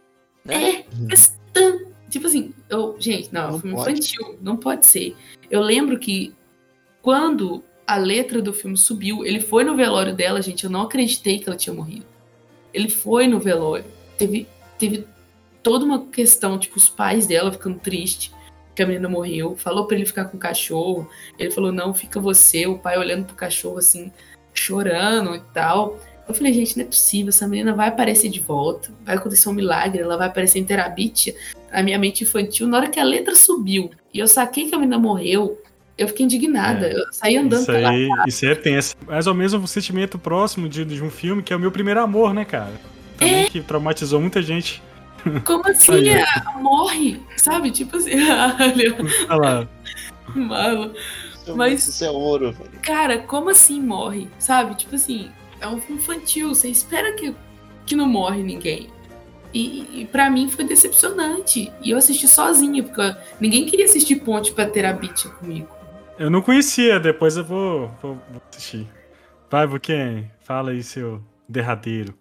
né? 0.43 0.69
É, 0.79 0.85
mas 1.07 1.37
tan- 1.53 1.79
tipo 2.09 2.27
assim, 2.27 2.53
eu, 2.69 2.95
gente, 2.99 3.33
não, 3.33 3.41
é 3.41 3.47
um 3.47 3.51
Não 3.51 3.59
filme 3.59 3.75
pode. 3.75 3.91
infantil, 3.91 4.39
não 4.41 4.57
pode 4.57 4.85
ser. 4.85 5.15
Eu 5.49 5.61
lembro 5.61 5.97
que 5.99 6.33
quando 7.01 7.63
a 7.85 7.97
letra 7.97 8.41
do 8.41 8.53
filme 8.53 8.77
subiu, 8.77 9.25
ele 9.25 9.39
foi 9.39 9.63
no 9.63 9.75
velório 9.75 10.15
dela, 10.15 10.41
gente, 10.41 10.63
eu 10.63 10.69
não 10.69 10.81
acreditei 10.81 11.39
que 11.39 11.47
ela 11.47 11.57
tinha 11.57 11.73
morrido. 11.73 12.05
Ele 12.73 12.89
foi 12.89 13.27
no 13.27 13.39
velório. 13.39 13.85
Teve, 14.17 14.47
teve 14.77 15.05
toda 15.61 15.85
uma 15.85 16.05
questão, 16.07 16.57
tipo, 16.57 16.77
os 16.77 16.89
pais 16.89 17.27
dela 17.27 17.51
ficando 17.51 17.79
tristes. 17.79 18.33
que 18.75 18.83
a 18.83 18.85
menina 18.87 19.07
morreu, 19.07 19.55
falou 19.55 19.85
para 19.85 19.95
ele 19.95 20.05
ficar 20.05 20.25
com 20.25 20.35
o 20.35 20.39
cachorro. 20.39 21.09
Ele 21.39 21.49
falou: 21.51 21.71
"Não, 21.71 21.93
fica 21.93 22.19
você". 22.19 22.67
O 22.67 22.77
pai 22.77 22.97
olhando 22.97 23.25
pro 23.25 23.35
cachorro 23.35 23.77
assim, 23.77 24.11
chorando 24.53 25.35
e 25.35 25.39
tal. 25.53 25.97
Eu 26.27 26.33
falei, 26.33 26.51
gente, 26.53 26.75
não 26.77 26.83
é 26.83 26.87
possível, 26.87 27.29
essa 27.29 27.47
menina 27.47 27.73
vai 27.73 27.87
aparecer 27.87 28.29
de 28.29 28.39
volta, 28.39 28.91
vai 29.05 29.15
acontecer 29.15 29.47
um 29.47 29.53
milagre, 29.53 30.01
ela 30.01 30.17
vai 30.17 30.27
aparecer 30.27 30.57
em 30.59 30.65
terabit. 30.65 31.35
A 31.75 31.83
minha 31.83 31.99
mente 31.99 32.23
infantil, 32.23 32.67
na 32.67 32.77
hora 32.77 32.89
que 32.89 32.99
a 32.99 33.03
letra 33.03 33.35
subiu 33.35 33.91
e 34.13 34.19
eu 34.19 34.27
saquei 34.27 34.69
que 34.69 34.73
a 34.73 34.77
menina 34.77 34.97
morreu, 34.97 35.61
eu 35.97 36.07
fiquei 36.07 36.25
indignada. 36.25 36.87
É. 36.87 36.95
Eu 36.95 37.03
saí 37.11 37.35
andando 37.35 37.63
isso 37.63 37.71
pela 37.71 37.89
aí, 37.89 38.07
Isso 38.25 38.45
aí 38.45 38.51
é 38.51 38.55
tenso. 38.55 38.95
Mais 39.05 39.27
ou 39.27 39.33
menos 39.33 39.53
um 39.53 39.67
sentimento 39.67 40.17
próximo 40.17 40.69
de, 40.69 40.85
de 40.85 41.03
um 41.03 41.09
filme 41.09 41.43
que 41.43 41.51
é 41.51 41.55
o 41.55 41.59
meu 41.59 41.71
primeiro 41.71 41.99
amor, 42.01 42.33
né, 42.33 42.45
cara? 42.45 42.71
Também 43.17 43.43
é. 43.43 43.49
que 43.49 43.61
traumatizou 43.61 44.21
muita 44.21 44.41
gente. 44.41 44.81
Como 45.43 45.67
assim? 45.69 46.09
Aí, 46.09 46.23
morre, 46.61 47.19
sabe? 47.35 47.71
Tipo 47.71 47.97
assim. 47.97 48.11
Olha 49.29 49.35
lá. 49.35 49.69
Malo. 50.33 50.93
Mas. 51.55 51.87
Isso 51.87 52.05
é 52.05 52.09
ouro, 52.09 52.53
velho. 52.53 52.71
Cara, 52.81 53.19
como 53.19 53.49
assim 53.49 53.81
morre? 53.81 54.29
Sabe? 54.39 54.75
Tipo 54.75 54.95
assim, 54.95 55.29
é 55.59 55.67
um 55.67 55.81
infantil. 55.89 56.49
Você 56.49 56.69
espera 56.69 57.13
que, 57.13 57.35
que 57.85 57.95
não 57.95 58.07
morre 58.07 58.41
ninguém. 58.43 58.89
E, 59.53 60.01
e 60.01 60.05
para 60.05 60.29
mim 60.29 60.49
foi 60.49 60.65
decepcionante. 60.65 61.71
E 61.81 61.91
eu 61.91 61.97
assisti 61.97 62.27
sozinha, 62.27 62.83
porque 62.83 63.15
ninguém 63.39 63.65
queria 63.65 63.85
assistir 63.85 64.17
Ponte 64.17 64.51
pra 64.51 64.65
ter 64.65 64.85
a 64.85 64.93
Beach 64.93 65.29
comigo. 65.29 65.67
Eu 66.17 66.29
não 66.29 66.41
conhecia, 66.41 66.99
depois 66.99 67.35
eu 67.35 67.43
vou, 67.43 67.87
vou, 68.01 68.15
vou 68.29 68.41
assistir. 68.49 68.87
Vai, 69.49 69.67
Buquem, 69.67 70.31
fala 70.41 70.71
aí 70.71 70.81
seu 70.83 71.21
derradeiro. 71.47 72.13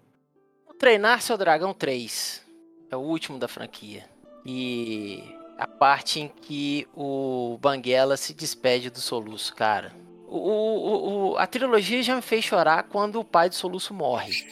Treinar 0.78 1.22
Seu 1.22 1.38
Dragão 1.38 1.72
3 1.72 2.44
é 2.90 2.96
o 2.96 3.00
último 3.00 3.38
da 3.38 3.48
franquia. 3.48 4.04
E 4.44 5.22
a 5.56 5.66
parte 5.66 6.20
em 6.20 6.28
que 6.28 6.86
o 6.94 7.58
Banguela 7.60 8.16
se 8.16 8.34
despede 8.34 8.90
do 8.90 9.00
Soluço, 9.00 9.54
cara. 9.54 9.92
O, 10.26 10.38
o, 10.38 11.30
o, 11.32 11.36
a 11.38 11.46
trilogia 11.46 12.02
já 12.02 12.16
me 12.16 12.22
fez 12.22 12.44
chorar 12.44 12.82
quando 12.84 13.20
o 13.20 13.24
pai 13.24 13.48
do 13.48 13.54
Soluço 13.54 13.94
morre, 13.94 14.46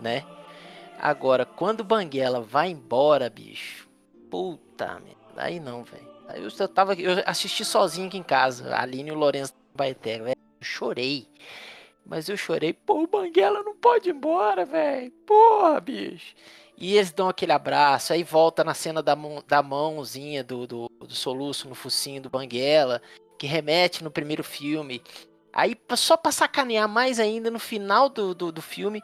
né? 0.00 0.24
Agora, 0.98 1.44
quando 1.44 1.80
o 1.80 1.84
Banguela 1.84 2.40
vai 2.40 2.70
embora, 2.70 3.28
bicho, 3.28 3.88
puta 4.30 5.00
merda, 5.00 5.16
aí 5.36 5.60
não, 5.60 5.84
velho. 5.84 6.08
Eu, 6.34 6.48
eu 6.58 6.68
tava, 6.68 6.94
eu 6.94 7.22
assisti 7.26 7.64
sozinho 7.64 8.08
aqui 8.08 8.16
em 8.16 8.22
casa, 8.22 8.74
a 8.74 8.82
Aline 8.82 9.10
e 9.10 9.12
o 9.12 9.16
Lourenço 9.16 9.52
Baeté, 9.74 10.18
velho. 10.18 10.36
Chorei. 10.60 11.28
Mas 12.06 12.28
eu 12.28 12.36
chorei, 12.36 12.72
pô, 12.72 13.02
o 13.02 13.06
Banguela 13.06 13.62
não 13.62 13.76
pode 13.76 14.08
ir 14.08 14.14
embora, 14.14 14.64
velho. 14.64 15.10
Porra, 15.26 15.80
bicho. 15.80 16.34
E 16.76 16.96
eles 16.96 17.12
dão 17.12 17.28
aquele 17.28 17.52
abraço, 17.52 18.12
aí 18.12 18.24
volta 18.24 18.64
na 18.64 18.74
cena 18.74 19.02
da, 19.02 19.14
mão, 19.14 19.42
da 19.46 19.62
mãozinha 19.62 20.42
do, 20.42 20.66
do, 20.66 20.90
do 21.00 21.14
soluço 21.14 21.68
no 21.68 21.74
focinho 21.74 22.20
do 22.20 22.30
Banguela, 22.30 23.00
que 23.38 23.46
remete 23.46 24.02
no 24.02 24.10
primeiro 24.10 24.42
filme. 24.42 25.00
Aí, 25.52 25.76
só 25.94 26.16
pra 26.16 26.32
sacanear 26.32 26.88
mais 26.88 27.20
ainda, 27.20 27.48
no 27.48 27.60
final 27.60 28.08
do, 28.08 28.34
do, 28.34 28.50
do 28.50 28.60
filme, 28.60 29.00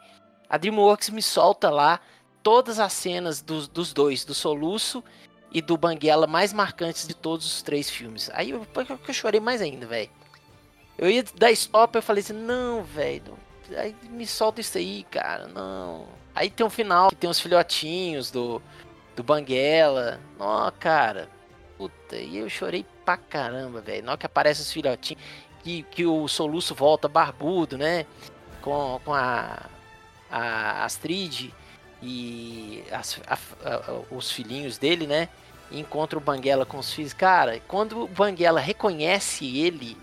a 0.51 0.57
DreamWorks 0.57 1.09
me 1.09 1.21
solta 1.21 1.69
lá 1.69 2.01
todas 2.43 2.77
as 2.77 2.91
cenas 2.91 3.41
dos, 3.41 3.69
dos 3.69 3.93
dois, 3.93 4.25
do 4.25 4.33
soluço 4.33 5.01
e 5.49 5.61
do 5.61 5.77
Banguela 5.77 6.27
mais 6.27 6.51
marcantes 6.51 7.07
de 7.07 7.13
todos 7.13 7.45
os 7.45 7.61
três 7.61 7.89
filmes. 7.89 8.29
Aí 8.33 8.49
eu, 8.49 8.67
eu 9.07 9.13
chorei 9.13 9.39
mais 9.39 9.61
ainda, 9.61 9.87
velho. 9.87 10.09
Eu 10.97 11.09
ia 11.09 11.23
dar 11.35 11.51
stop, 11.53 11.95
eu 11.95 12.01
falei 12.01 12.21
assim, 12.21 12.33
não, 12.33 12.83
velho. 12.83 13.39
Aí 13.77 13.95
me 14.09 14.27
solta 14.27 14.59
isso 14.59 14.77
aí, 14.77 15.03
cara, 15.09 15.47
não. 15.47 16.05
Aí 16.35 16.49
tem 16.49 16.65
um 16.65 16.69
final 16.69 17.09
que 17.11 17.15
tem 17.15 17.29
os 17.29 17.39
filhotinhos 17.39 18.29
do, 18.29 18.61
do 19.15 19.23
Banguela. 19.23 20.19
Ó, 20.37 20.69
cara. 20.71 21.29
Puta, 21.77 22.17
e 22.17 22.37
eu 22.37 22.49
chorei 22.49 22.85
pra 23.05 23.15
caramba, 23.15 23.79
velho. 23.79 24.03
Na 24.03 24.11
hora 24.11 24.19
que 24.19 24.25
aparece 24.25 24.61
os 24.61 24.71
filhotinhos, 24.73 25.23
que, 25.63 25.83
que 25.83 26.05
o 26.05 26.27
soluço 26.27 26.75
volta 26.75 27.07
barbudo, 27.07 27.77
né? 27.77 28.05
Com, 28.61 28.99
com 29.03 29.13
a, 29.13 29.69
a 30.31 30.85
Astrid 30.85 31.53
e 32.01 32.83
as, 32.91 33.19
a, 33.27 33.35
a, 33.35 34.01
os 34.09 34.31
filhinhos 34.31 34.77
dele, 34.77 35.05
né? 35.05 35.29
E 35.69 35.79
encontra 35.79 36.17
o 36.17 36.21
Banguela 36.21 36.65
com 36.65 36.77
os 36.77 36.91
filhos. 36.91 37.13
Cara, 37.13 37.59
quando 37.67 38.03
o 38.03 38.07
Banguela 38.07 38.59
reconhece 38.59 39.57
ele, 39.57 39.97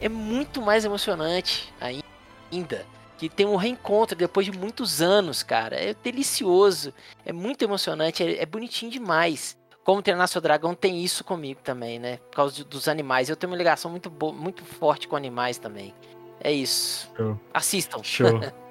é 0.00 0.08
muito 0.08 0.60
mais 0.62 0.84
emocionante 0.84 1.72
ainda 1.80 2.84
que 3.22 3.28
tem 3.28 3.46
um 3.46 3.54
reencontro 3.54 4.16
depois 4.16 4.46
de 4.46 4.50
muitos 4.50 5.00
anos, 5.00 5.44
cara. 5.44 5.76
É 5.76 5.94
delicioso, 5.94 6.92
é 7.24 7.32
muito 7.32 7.62
emocionante, 7.62 8.20
é, 8.20 8.42
é 8.42 8.46
bonitinho 8.46 8.90
demais. 8.90 9.56
Como 9.84 10.02
treinar 10.02 10.26
seu 10.26 10.40
dragão 10.40 10.74
tem 10.74 11.04
isso 11.04 11.22
comigo 11.22 11.60
também, 11.62 12.00
né? 12.00 12.16
Por 12.16 12.36
causa 12.36 12.54
de, 12.56 12.64
dos 12.64 12.88
animais. 12.88 13.28
Eu 13.28 13.36
tenho 13.36 13.52
uma 13.52 13.56
ligação 13.56 13.90
muito, 13.90 14.10
muito 14.32 14.64
forte 14.64 15.06
com 15.06 15.14
animais 15.14 15.56
também. 15.56 15.94
É 16.40 16.50
isso. 16.52 17.08
Show. 17.16 17.40
Assistam. 17.54 18.02
Show. 18.02 18.40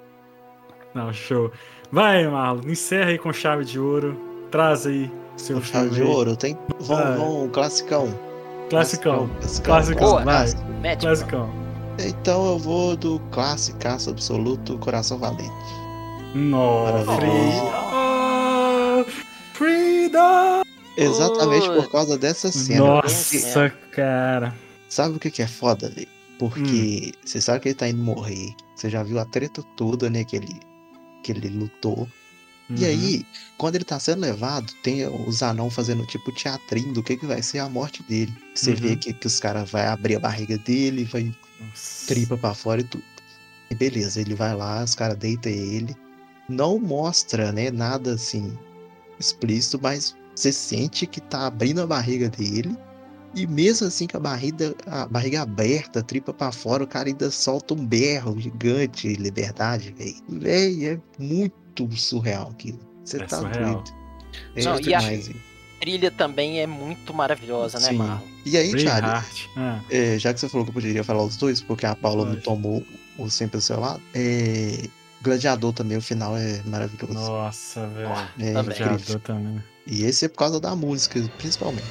Não, 0.94 1.14
show. 1.14 1.52
Vai, 1.92 2.28
Marlon, 2.28 2.62
encerra 2.68 3.10
aí 3.10 3.18
com 3.18 3.32
chave 3.34 3.66
de 3.66 3.80
ouro. 3.80 4.20
Traz 4.50 4.86
aí 4.86 5.12
seu 5.38 5.58
com 5.58 5.64
chave 5.64 5.90
de 5.90 6.04
ouro. 6.04 6.36
Tem. 6.36 6.58
Vamos, 6.80 7.18
vamos, 7.18 7.52
classicão. 7.52 8.08
Classicão. 8.70 9.30
Classicão. 9.40 9.74
Classicão. 9.74 10.10
Boa, 10.10 10.24
vai. 10.24 10.48
Classicão. 10.98 11.50
Então 12.00 12.46
eu 12.46 12.58
vou 12.58 12.96
do 12.96 13.20
classicaço 13.32 14.10
absoluto 14.10 14.78
Coração 14.80 15.18
Valente. 15.18 15.52
Nossa, 16.34 17.04
Freedom! 19.54 20.62
Exatamente 20.98 21.68
por 21.70 21.92
causa 21.92 22.18
dessa 22.18 22.52
cena. 22.52 22.80
Nossa, 22.80 23.70
cara. 23.92 24.54
Sabe 24.90 25.16
o 25.18 25.20
que, 25.20 25.30
que 25.30 25.42
é 25.42 25.48
foda, 25.48 25.90
velho? 25.90 26.08
Porque 26.40 27.12
hum. 27.14 27.20
você 27.24 27.40
sabe 27.40 27.60
que 27.60 27.70
ele 27.70 27.76
tá 27.76 27.88
indo 27.88 28.02
morrer. 28.02 28.54
Você 28.76 28.90
já 28.90 29.04
viu 29.04 29.20
a 29.20 29.26
treta 29.26 29.62
toda, 29.76 30.10
né? 30.10 30.24
Que 30.24 30.38
ele, 30.38 30.60
que 31.22 31.32
ele 31.32 31.50
lutou. 31.50 32.08
Uhum. 32.70 32.78
E 32.78 32.86
aí, 32.86 33.26
quando 33.58 33.76
ele 33.76 33.84
tá 33.84 34.00
sendo 34.00 34.22
levado, 34.22 34.72
tem 34.84 35.06
os 35.08 35.44
anão 35.44 35.70
fazendo 35.70 36.06
tipo 36.06 36.32
teatrinho 36.32 36.94
do 36.94 37.04
que, 37.04 37.18
que 37.18 37.26
vai 37.26 37.42
ser 37.42 37.60
a 37.60 37.70
morte 37.70 38.04
dele. 38.04 38.34
Você 38.56 38.72
uhum. 38.72 38.78
vê 38.78 38.96
que, 38.96 39.14
que 39.14 39.28
os 39.28 39.40
caras 39.40 39.70
vão 39.70 39.82
abrir 39.82 40.16
a 40.16 40.20
barriga 40.20 40.58
dele, 40.58 41.04
vai 41.04 41.34
Nossa. 41.60 42.08
tripa 42.08 42.38
para 42.38 42.54
fora 42.54 42.82
e 42.82 42.84
tudo. 42.84 43.04
E 43.70 43.76
beleza, 43.76 44.20
ele 44.20 44.36
vai 44.36 44.56
lá, 44.56 44.84
os 44.84 44.96
caras 44.96 45.18
deitam 45.18 45.52
ele. 45.52 45.96
Não 46.50 46.78
mostra, 46.78 47.52
né, 47.52 47.72
nada 47.72 48.14
assim 48.14 48.58
explícito, 49.18 49.80
mas 49.82 50.16
você 50.36 50.52
sente 50.52 51.06
que 51.06 51.22
tá 51.22 51.48
abrindo 51.48 51.82
a 51.82 51.88
barriga 51.88 52.30
dele. 52.30 52.76
E 53.34 53.48
mesmo 53.48 53.88
assim 53.88 54.08
com 54.08 54.18
a 54.18 54.20
barriga, 54.20 54.76
a 54.88 55.06
barriga 55.06 55.42
aberta, 55.42 56.04
tripa 56.04 56.34
para 56.34 56.52
fora, 56.52 56.84
o 56.84 56.88
cara 56.88 57.08
ainda 57.08 57.32
solta 57.32 57.74
um 57.74 57.86
berro 57.86 58.40
gigante, 58.40 59.14
liberdade, 59.16 59.94
velho. 59.98 60.16
Véi, 60.28 60.86
é 60.88 61.00
muito 61.18 61.90
surreal 61.96 62.50
aquilo. 62.52 62.80
Você 63.06 63.18
é 63.18 63.26
tá 63.26 63.38
surreal. 63.38 63.76
doido. 63.76 63.94
É 64.56 64.64
Não, 64.64 64.80
e 64.80 64.94
a 64.94 65.02
trilha 65.80 66.12
também 66.12 66.60
é 66.60 66.68
muito 66.68 67.14
maravilhosa, 67.14 67.80
né, 67.80 67.86
Sim. 67.88 67.98
né, 67.98 68.06
Marlon? 68.06 68.28
E 68.46 68.58
aí, 68.58 68.76
Thiago, 68.76 69.08
ah. 69.56 69.80
é, 69.90 70.20
já 70.20 70.34
que 70.34 70.40
você 70.40 70.50
falou 70.50 70.66
que 70.66 70.70
eu 70.70 70.74
poderia 70.74 71.04
falar 71.04 71.24
os 71.24 71.38
dois, 71.38 71.62
porque 71.62 71.86
a 71.86 71.96
Paula 71.96 72.26
não 72.26 72.40
tomou 72.40 72.84
o 73.18 73.30
sempre 73.30 73.58
do 73.58 73.62
seu 73.62 73.80
lado, 73.80 74.02
é... 74.14 74.88
Gladiador 75.24 75.72
também, 75.72 75.98
o 75.98 76.02
final 76.02 76.36
é 76.36 76.62
maravilhoso. 76.66 77.14
Nossa, 77.14 77.86
velho. 77.88 78.10
É 78.40 78.52
Gladiador 78.54 79.20
também. 79.20 79.64
E 79.86 80.04
esse 80.04 80.26
é 80.26 80.28
por 80.28 80.38
causa 80.38 80.60
da 80.60 80.76
música, 80.76 81.22
principalmente. 81.38 81.86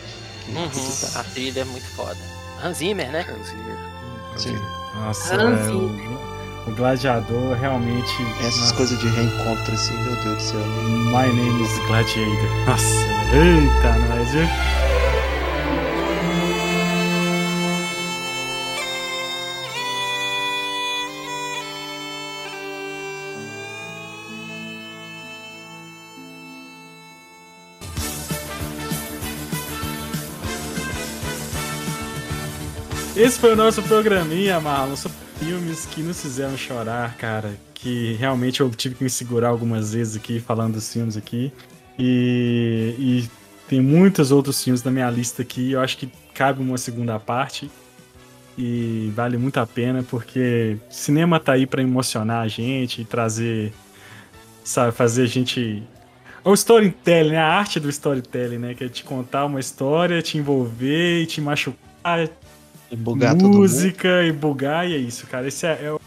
Uhum, 0.56 1.20
a 1.20 1.24
trilha 1.24 1.60
é 1.60 1.64
muito 1.64 1.86
foda. 1.96 2.16
Hans 2.62 2.78
Zimmer, 2.78 3.10
né? 3.10 3.26
Hans 3.28 3.48
Zimmer. 3.48 3.76
Sim. 4.36 4.58
Nossa, 4.94 5.34
Hans 5.34 5.64
Zimmer. 5.66 6.18
O 6.66 6.72
gladiador 6.72 7.56
realmente. 7.56 8.12
Essas 8.40 8.60
nossa. 8.60 8.74
coisas 8.74 8.98
de 8.98 9.08
reencontro, 9.08 9.74
assim, 9.74 9.94
meu 10.02 10.16
Deus 10.22 10.36
do 10.36 10.42
céu. 10.42 10.60
My 10.60 11.32
name 11.32 11.62
is 11.62 11.78
Gladiator. 11.86 12.66
Nossa, 12.66 13.06
eita, 13.32 13.98
nós, 14.08 14.30
viu? 14.30 14.46
Esse 33.16 33.38
foi 33.38 33.52
o 33.52 33.56
nosso 33.56 33.82
programinha, 33.82 34.60
Marlon 34.60 34.94
filmes 35.40 35.86
que 35.86 36.02
nos 36.02 36.20
fizeram 36.20 36.56
chorar, 36.56 37.16
cara. 37.16 37.52
Que 37.74 38.14
realmente 38.14 38.60
eu 38.60 38.70
tive 38.70 38.94
que 38.94 39.02
me 39.02 39.10
segurar 39.10 39.48
algumas 39.48 39.94
vezes 39.94 40.16
aqui 40.16 40.38
falando 40.38 40.74
dos 40.74 40.92
filmes 40.92 41.16
aqui. 41.16 41.52
E, 41.98 42.94
e 42.98 43.30
tem 43.68 43.80
muitos 43.80 44.30
outros 44.30 44.62
filmes 44.62 44.82
na 44.84 44.90
minha 44.90 45.10
lista 45.10 45.42
aqui. 45.42 45.72
Eu 45.72 45.80
acho 45.80 45.96
que 45.98 46.10
cabe 46.34 46.62
uma 46.62 46.78
segunda 46.78 47.18
parte. 47.18 47.70
E 48.56 49.10
vale 49.14 49.38
muito 49.38 49.58
a 49.58 49.66
pena, 49.66 50.02
porque 50.02 50.76
cinema 50.90 51.40
tá 51.40 51.52
aí 51.52 51.66
para 51.66 51.82
emocionar 51.82 52.42
a 52.42 52.48
gente, 52.48 53.04
trazer, 53.04 53.72
sabe, 54.62 54.92
fazer 54.92 55.22
a 55.22 55.26
gente 55.26 55.82
o 56.44 56.54
storytelling, 56.54 57.30
né? 57.30 57.38
a 57.38 57.46
arte 57.46 57.78
do 57.78 57.88
storytelling, 57.88 58.58
né? 58.58 58.74
Que 58.74 58.84
é 58.84 58.88
te 58.88 59.04
contar 59.04 59.46
uma 59.46 59.60
história, 59.60 60.20
te 60.22 60.38
envolver 60.38 61.26
te 61.26 61.40
machucar. 61.40 62.28
E 62.90 62.96
bugar 62.96 63.34
todo 63.34 63.44
mundo. 63.44 63.58
música 63.58 64.22
e 64.24 64.32
bugar, 64.32 64.88
e 64.88 64.94
é 64.94 64.98
isso, 64.98 65.26
cara. 65.26 65.46
Esse 65.46 65.66
é, 65.66 65.78
é, 65.84 65.92
o- 65.92 66.00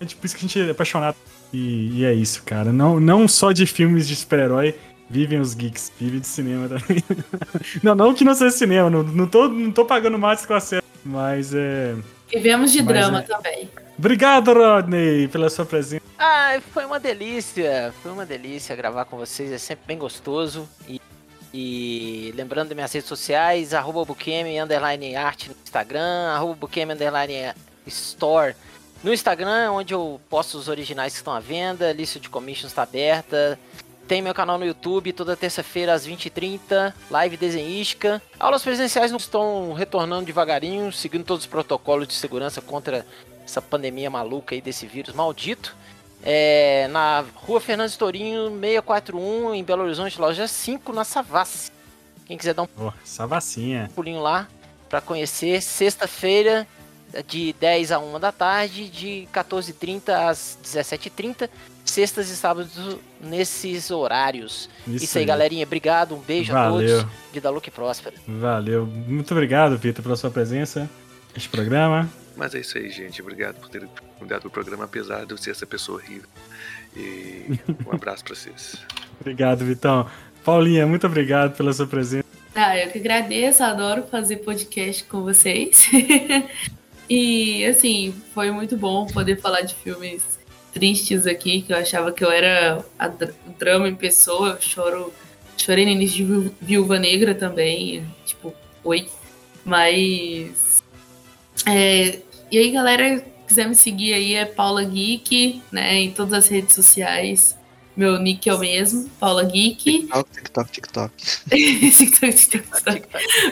é 0.00 0.04
por 0.04 0.24
isso 0.26 0.34
que 0.36 0.44
a 0.44 0.48
gente 0.48 0.60
é 0.60 0.70
apaixonado. 0.70 1.16
E, 1.52 2.00
e 2.00 2.04
é 2.04 2.12
isso, 2.12 2.42
cara. 2.42 2.72
Não, 2.72 2.98
não 2.98 3.28
só 3.28 3.52
de 3.52 3.66
filmes 3.66 4.08
de 4.08 4.16
super-herói 4.16 4.74
vivem 5.08 5.38
os 5.38 5.54
geeks, 5.54 5.92
vivem 6.00 6.18
de 6.18 6.26
cinema 6.26 6.68
também. 6.68 7.02
não, 7.82 7.94
não 7.94 8.14
que 8.14 8.24
não 8.24 8.34
seja 8.34 8.50
cinema, 8.50 8.90
não, 8.90 9.02
não, 9.04 9.26
tô, 9.26 9.48
não 9.48 9.70
tô 9.70 9.84
pagando 9.84 10.18
mais 10.18 10.44
com 10.44 10.54
a 10.54 10.60
série, 10.60 10.82
mas 11.04 11.54
é. 11.54 11.94
Vivemos 12.32 12.72
de 12.72 12.78
Mas 12.82 12.86
drama 12.88 13.18
é- 13.20 13.22
também. 13.22 13.68
Obrigado, 13.96 14.52
Rodney, 14.52 15.28
pela 15.28 15.48
sua 15.48 15.64
presença. 15.64 16.02
Ah, 16.18 16.58
foi 16.72 16.84
uma 16.84 16.98
delícia. 16.98 17.94
Foi 18.02 18.10
uma 18.10 18.26
delícia 18.26 18.74
gravar 18.74 19.04
com 19.04 19.16
vocês. 19.16 19.52
É 19.52 19.58
sempre 19.58 19.84
bem 19.86 19.96
gostoso. 19.98 20.68
E, 20.88 21.00
e 21.56 22.32
lembrando 22.34 22.70
das 22.70 22.74
minhas 22.74 22.92
redes 22.92 23.08
sociais, 23.08 23.72
arroba 23.72 24.04
Bukemi, 24.04 24.60
underline 24.60 25.14
no 25.14 25.54
Instagram, 25.62 26.32
arroba 26.34 26.54
Bukemi, 26.54 26.94
underline 26.94 27.54
store 27.86 28.56
no 29.04 29.14
Instagram, 29.14 29.70
onde 29.70 29.94
eu 29.94 30.20
posto 30.28 30.58
os 30.58 30.66
originais 30.66 31.12
que 31.12 31.18
estão 31.18 31.32
à 31.32 31.38
venda, 31.38 31.92
lista 31.92 32.18
de 32.18 32.28
commissions 32.28 32.72
está 32.72 32.82
aberta. 32.82 33.56
Tem 34.08 34.20
meu 34.20 34.34
canal 34.34 34.58
no 34.58 34.66
YouTube, 34.66 35.12
toda 35.12 35.36
terça-feira 35.36 35.94
às 35.94 36.04
20h30, 36.04 36.92
live 37.08 37.36
desenhística. 37.36 38.20
Aulas 38.40 38.64
presenciais 38.64 39.12
não 39.12 39.18
estão 39.18 39.74
retornando 39.74 40.26
devagarinho, 40.26 40.92
seguindo 40.92 41.24
todos 41.24 41.44
os 41.44 41.48
protocolos 41.48 42.08
de 42.08 42.14
segurança 42.14 42.60
contra 42.60 43.06
essa 43.44 43.62
pandemia 43.62 44.10
maluca 44.10 44.56
aí 44.56 44.60
desse 44.60 44.88
vírus 44.88 45.14
maldito. 45.14 45.76
É, 46.26 46.88
na 46.88 47.22
rua 47.34 47.60
Fernandes 47.60 47.98
Tourinho, 47.98 48.48
641, 48.58 49.54
em 49.54 49.62
Belo 49.62 49.82
Horizonte, 49.82 50.18
loja 50.18 50.48
5, 50.48 50.90
na 50.92 51.04
Savassi. 51.04 51.70
Quem 52.24 52.38
quiser 52.38 52.54
dar 52.54 52.62
um 52.62 52.66
Pô, 52.66 52.90
essa 53.04 53.26
vacinha. 53.26 53.90
pulinho 53.94 54.22
lá 54.22 54.48
para 54.88 55.02
conhecer, 55.02 55.60
sexta-feira, 55.60 56.66
de 57.28 57.52
10 57.60 57.92
a 57.92 57.98
1 57.98 58.18
da 58.18 58.32
tarde, 58.32 58.88
de 58.88 59.28
14h30 59.34 60.08
às 60.28 60.58
17h30, 60.64 61.50
sextas 61.84 62.30
e 62.30 62.36
sábados 62.36 62.72
nesses 63.20 63.90
horários. 63.90 64.70
Isso, 64.86 65.18
aí, 65.18 65.24
galerinha. 65.26 65.64
Obrigado, 65.66 66.14
um 66.14 66.20
beijo 66.20 66.56
a 66.56 66.70
Valeu, 66.70 67.00
todos. 67.00 67.12
Vida 67.32 67.50
louca 67.50 67.68
e 67.68 67.72
próspera. 67.72 68.16
valeu. 68.26 68.86
Muito 68.86 69.30
obrigado, 69.32 69.76
Vitor, 69.76 70.02
pela 70.02 70.16
sua 70.16 70.30
presença 70.30 70.88
neste 71.34 71.50
programa. 71.50 72.08
Mas 72.36 72.54
é 72.54 72.60
isso 72.60 72.76
aí, 72.78 72.90
gente. 72.90 73.20
Obrigado 73.22 73.56
por 73.60 73.68
terem 73.68 73.88
convidado 74.18 74.42
pro 74.42 74.50
programa, 74.50 74.84
apesar 74.84 75.24
de 75.24 75.32
eu 75.32 75.36
ser 75.38 75.50
essa 75.52 75.66
pessoa 75.66 75.98
horrível. 75.98 76.28
E 76.96 77.46
um 77.86 77.92
abraço 77.94 78.24
pra 78.24 78.34
vocês. 78.34 78.76
Obrigado, 79.20 79.64
Vitão. 79.64 80.08
Paulinha, 80.44 80.86
muito 80.86 81.06
obrigado 81.06 81.56
pela 81.56 81.72
sua 81.72 81.86
presença. 81.86 82.24
Ah, 82.54 82.78
eu 82.78 82.90
que 82.90 82.98
agradeço, 82.98 83.62
adoro 83.64 84.04
fazer 84.10 84.36
podcast 84.38 85.04
com 85.04 85.22
vocês. 85.22 85.88
e, 87.08 87.64
assim, 87.66 88.14
foi 88.32 88.50
muito 88.50 88.76
bom 88.76 89.06
poder 89.06 89.40
falar 89.40 89.62
de 89.62 89.74
filmes 89.74 90.38
tristes 90.72 91.26
aqui, 91.26 91.62
que 91.62 91.72
eu 91.72 91.76
achava 91.76 92.12
que 92.12 92.24
eu 92.24 92.30
era 92.30 92.84
a 92.98 93.08
dra- 93.08 93.32
o 93.46 93.50
drama 93.58 93.88
em 93.88 93.94
pessoa. 93.94 94.50
Eu 94.50 94.60
choro, 94.60 95.12
chorei 95.56 95.84
no 95.84 95.92
início 95.92 96.16
de 96.16 96.24
Viú- 96.24 96.54
Viúva 96.60 96.98
Negra 96.98 97.34
também, 97.34 98.04
tipo, 98.24 98.54
oi. 98.82 99.08
Mas. 99.64 100.73
É, 101.66 102.20
e 102.50 102.58
aí, 102.58 102.70
galera, 102.70 103.24
quiser 103.46 103.68
me 103.68 103.74
seguir 103.74 104.14
aí 104.14 104.34
é 104.34 104.44
Paula 104.44 104.84
Geek, 104.84 105.62
né, 105.70 105.94
em 105.96 106.10
todas 106.10 106.32
as 106.44 106.48
redes 106.48 106.74
sociais. 106.74 107.56
Meu 107.96 108.18
nick 108.18 108.48
é 108.48 108.54
o 108.54 108.58
mesmo, 108.58 109.08
Paula 109.20 109.44
Geek. 109.44 110.08
TikTok, 110.08 110.30
TikTok, 110.32 110.72
TikTok. 110.72 111.14
TikTok, 111.96 112.34
TikTok. 112.34 113.02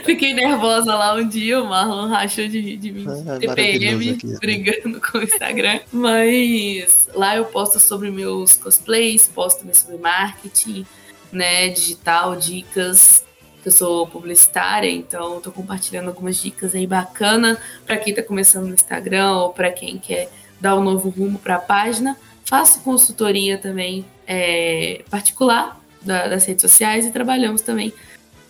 Fiquei 0.04 0.34
nervosa 0.34 0.96
lá 0.96 1.14
um 1.14 1.28
dia, 1.28 1.62
o 1.62 1.68
Marlon 1.68 2.08
rachou 2.08 2.48
de, 2.48 2.76
de 2.76 2.90
mim. 2.90 3.06
Ah, 3.06 3.38
TPM, 3.38 3.84
maravilhoso 3.84 4.14
aqui. 4.14 4.40
brigando 4.40 5.00
com 5.00 5.18
o 5.18 5.22
Instagram. 5.22 5.78
Mas 5.92 7.08
lá 7.14 7.36
eu 7.36 7.44
posto 7.44 7.78
sobre 7.78 8.10
meus 8.10 8.56
cosplays, 8.56 9.28
posto 9.28 9.60
também 9.60 9.74
sobre 9.74 9.98
marketing, 9.98 10.84
né, 11.30 11.68
digital, 11.68 12.34
dicas. 12.34 13.22
Eu 13.64 13.70
sou 13.70 14.06
publicitária, 14.06 14.90
então 14.90 15.40
tô 15.40 15.52
compartilhando 15.52 16.08
algumas 16.08 16.36
dicas 16.42 16.74
aí 16.74 16.86
bacana 16.86 17.56
para 17.86 17.96
quem 17.96 18.12
tá 18.14 18.22
começando 18.22 18.66
no 18.66 18.74
Instagram 18.74 19.32
ou 19.32 19.52
para 19.52 19.70
quem 19.70 19.98
quer 19.98 20.28
dar 20.60 20.76
um 20.76 20.82
novo 20.82 21.08
rumo 21.10 21.38
para 21.38 21.56
a 21.56 21.60
página. 21.60 22.16
Faço 22.44 22.80
consultoria 22.80 23.56
também 23.58 24.04
é, 24.26 25.04
particular 25.10 25.80
da- 26.02 26.26
das 26.28 26.44
redes 26.44 26.62
sociais 26.62 27.06
e 27.06 27.10
trabalhamos 27.12 27.62
também 27.62 27.92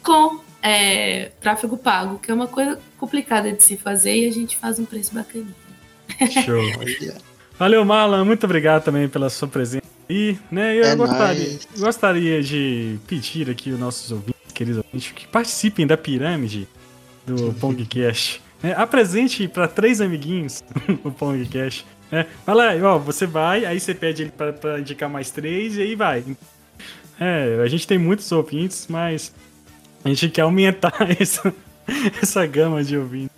com 0.02 0.40
é, 0.62 1.32
tráfego 1.40 1.76
pago, 1.76 2.18
que 2.18 2.30
é 2.30 2.34
uma 2.34 2.46
coisa 2.46 2.78
complicada 2.98 3.50
de 3.52 3.62
se 3.62 3.76
fazer 3.76 4.16
e 4.16 4.28
a 4.28 4.32
gente 4.32 4.56
faz 4.56 4.78
um 4.78 4.84
preço 4.84 5.12
bacaninha. 5.14 5.54
Show. 6.44 6.62
Valeu, 7.58 7.84
Marlon. 7.84 8.24
Muito 8.24 8.44
obrigado 8.44 8.82
também 8.84 9.08
pela 9.08 9.28
sua 9.28 9.46
presença. 9.48 9.82
E, 10.08 10.36
né, 10.50 10.76
eu 10.76 10.84
É 10.84 10.96
gostaria, 10.96 11.58
gostaria 11.78 12.42
de 12.42 12.98
pedir 13.06 13.48
aqui 13.50 13.70
os 13.70 13.78
nossos 13.78 14.10
ouvintes, 14.10 14.34
queridos 14.64 14.84
ouvintes, 14.84 15.12
que 15.12 15.26
participem 15.26 15.86
da 15.86 15.96
pirâmide 15.96 16.68
do 17.26 17.52
Pongcast. 17.54 18.40
Né? 18.62 18.74
Apresente 18.76 19.46
para 19.48 19.66
três 19.68 20.00
amiguinhos 20.00 20.62
o 21.04 21.10
Pongcast. 21.10 21.86
Né? 22.10 22.26
Vai 22.46 22.54
lá, 22.54 22.94
ó, 22.94 22.98
você 22.98 23.26
vai, 23.26 23.64
aí 23.64 23.80
você 23.80 23.94
pede 23.94 24.22
ele 24.22 24.32
pra 24.32 24.78
indicar 24.78 25.08
mais 25.08 25.30
três 25.30 25.76
e 25.76 25.82
aí 25.82 25.94
vai. 25.94 26.24
É, 27.18 27.60
a 27.62 27.66
gente 27.66 27.86
tem 27.86 27.98
muitos 27.98 28.30
ouvintes, 28.32 28.86
mas 28.88 29.32
a 30.04 30.08
gente 30.08 30.28
quer 30.28 30.42
aumentar 30.42 30.94
essa, 31.20 31.54
essa 32.20 32.46
gama 32.46 32.82
de 32.82 32.96
ouvintes. 32.96 33.36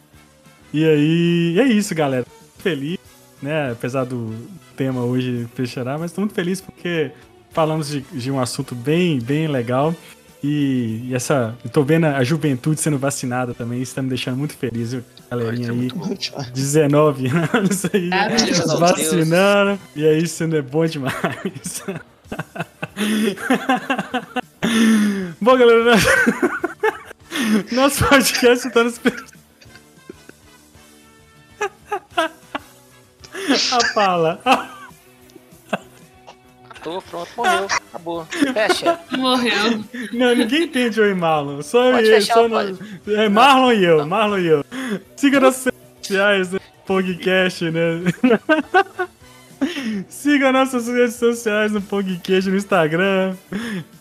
E 0.73 0.85
aí, 0.85 1.59
é 1.59 1.65
isso, 1.65 1.95
galera. 1.95 2.27
Feliz 2.59 2.99
né? 3.45 3.73
Apesar 3.73 4.05
do 4.05 4.35
tema 4.75 5.05
hoje 5.05 5.47
fechará, 5.55 5.99
mas 5.99 6.11
tô 6.11 6.23
muito 6.23 6.35
feliz 6.35 6.61
porque 6.61 7.13
falamos 7.51 7.89
de, 7.89 8.01
de 8.01 8.31
um 8.31 8.41
assunto 8.41 8.75
bem, 8.75 9.21
bem 9.21 9.47
legal. 9.47 9.95
E, 10.47 11.07
e 11.09 11.15
essa. 11.15 11.57
Eu 11.65 11.71
tô 11.71 11.83
vendo 11.83 12.05
a 12.05 12.23
juventude 12.23 12.79
sendo 12.79 12.99
vacinada 12.99 13.55
também, 13.55 13.81
isso 13.81 13.95
tá 13.95 14.03
me 14.03 14.11
deixando 14.11 14.37
muito 14.37 14.55
feliz, 14.55 14.93
viu? 14.93 15.03
Galerinha 15.31 15.73
aí, 15.73 15.89
tá 15.89 15.97
muito 15.97 16.53
19 16.53 17.29
anos 17.29 17.87
aí, 17.87 18.11
Ah, 18.13 18.25
a 18.25 18.29
Deus. 18.29 18.79
vacinando. 18.79 19.81
E 19.97 20.07
aí, 20.07 20.23
isso 20.23 20.45
é 20.45 20.61
bom 20.61 20.85
demais. 20.85 21.83
bom, 25.41 25.57
galera, 25.57 25.97
nosso 27.73 28.07
podcast 28.07 28.71
tá 28.71 28.85
nos. 28.85 29.01
A 33.73 33.95
Paula. 33.95 34.41
Tô, 36.85 37.01
pronto, 37.03 37.29
morreu. 37.37 37.67
Acabou. 37.89 38.27
Fecha. 38.27 39.01
Morreu. 39.17 39.85
Não, 40.13 40.35
ninguém 40.35 40.65
entende 40.65 41.01
eu 41.01 41.11
e 41.11 41.15
Marlon. 41.15 41.63
Só 41.63 41.85
eu 41.87 41.93
Pode 41.95 42.05
e 42.05 42.11
ele. 42.11 42.21
fechar, 42.21 42.35
Só 42.35 42.49
pode. 42.49 42.73
nós- 42.73 42.79
É 43.19 43.29
Marlon 43.29 43.73
e 43.73 43.85
eu, 43.85 44.07
Marlon 44.07 44.39
e 44.39 44.47
eu. 44.47 44.65
Siga 45.17 45.41
nossas 45.41 45.65
redes 45.67 45.81
sociais, 46.03 46.51
né? 46.53 46.61
Podcast, 46.87 47.65
né? 47.73 48.01
Siga 50.09 50.53
nossas 50.53 50.87
redes 50.89 51.15
sociais 51.17 51.73
no 51.73 51.81
Pongcast, 51.81 52.51
no 52.51 52.57
Instagram, 52.57 53.35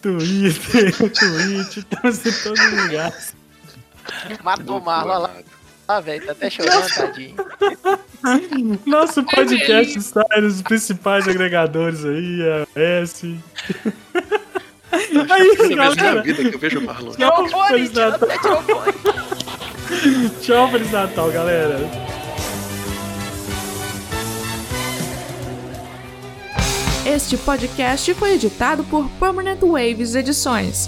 Twitter, 0.02 0.92
Twitch, 0.98 1.78
estamos 1.78 2.26
em 2.26 2.44
todos 2.44 2.60
os 2.60 2.84
lugares. 2.84 3.36
Matou 4.44 4.80
o 4.80 4.84
Marlon 4.84 5.20
lá, 5.20 5.32
lá, 5.88 6.00
velho. 6.00 6.26
Tá 6.26 6.32
até 6.32 6.50
chorando, 6.50 6.88
tadinho. 6.96 7.36
Nosso 8.86 9.24
podcast 9.24 9.98
está 9.98 10.24
nos 10.42 10.62
principais 10.62 11.28
agregadores 11.28 12.06
aí, 12.06 12.40
a 12.42 12.80
S. 12.80 13.38
Aí, 14.92 15.14
na 15.76 15.94
galera. 15.96 16.22
vida 16.22 16.50
que 16.50 16.56
eu 16.56 16.60
vejo 16.60 16.80
o 16.80 16.84
Marlon. 16.84 17.14
Fone, 17.14 17.68
Feliz 17.68 17.92
Natal. 17.94 18.30
Tchau, 20.42 20.72
Feliz 20.72 20.92
Natal, 20.92 21.32
galera. 21.32 21.80
Este 27.06 27.36
podcast 27.38 28.14
foi 28.14 28.34
editado 28.36 28.84
por 28.86 29.10
Permanent 29.20 29.60
Waves 29.60 30.16
Edições. 30.16 30.88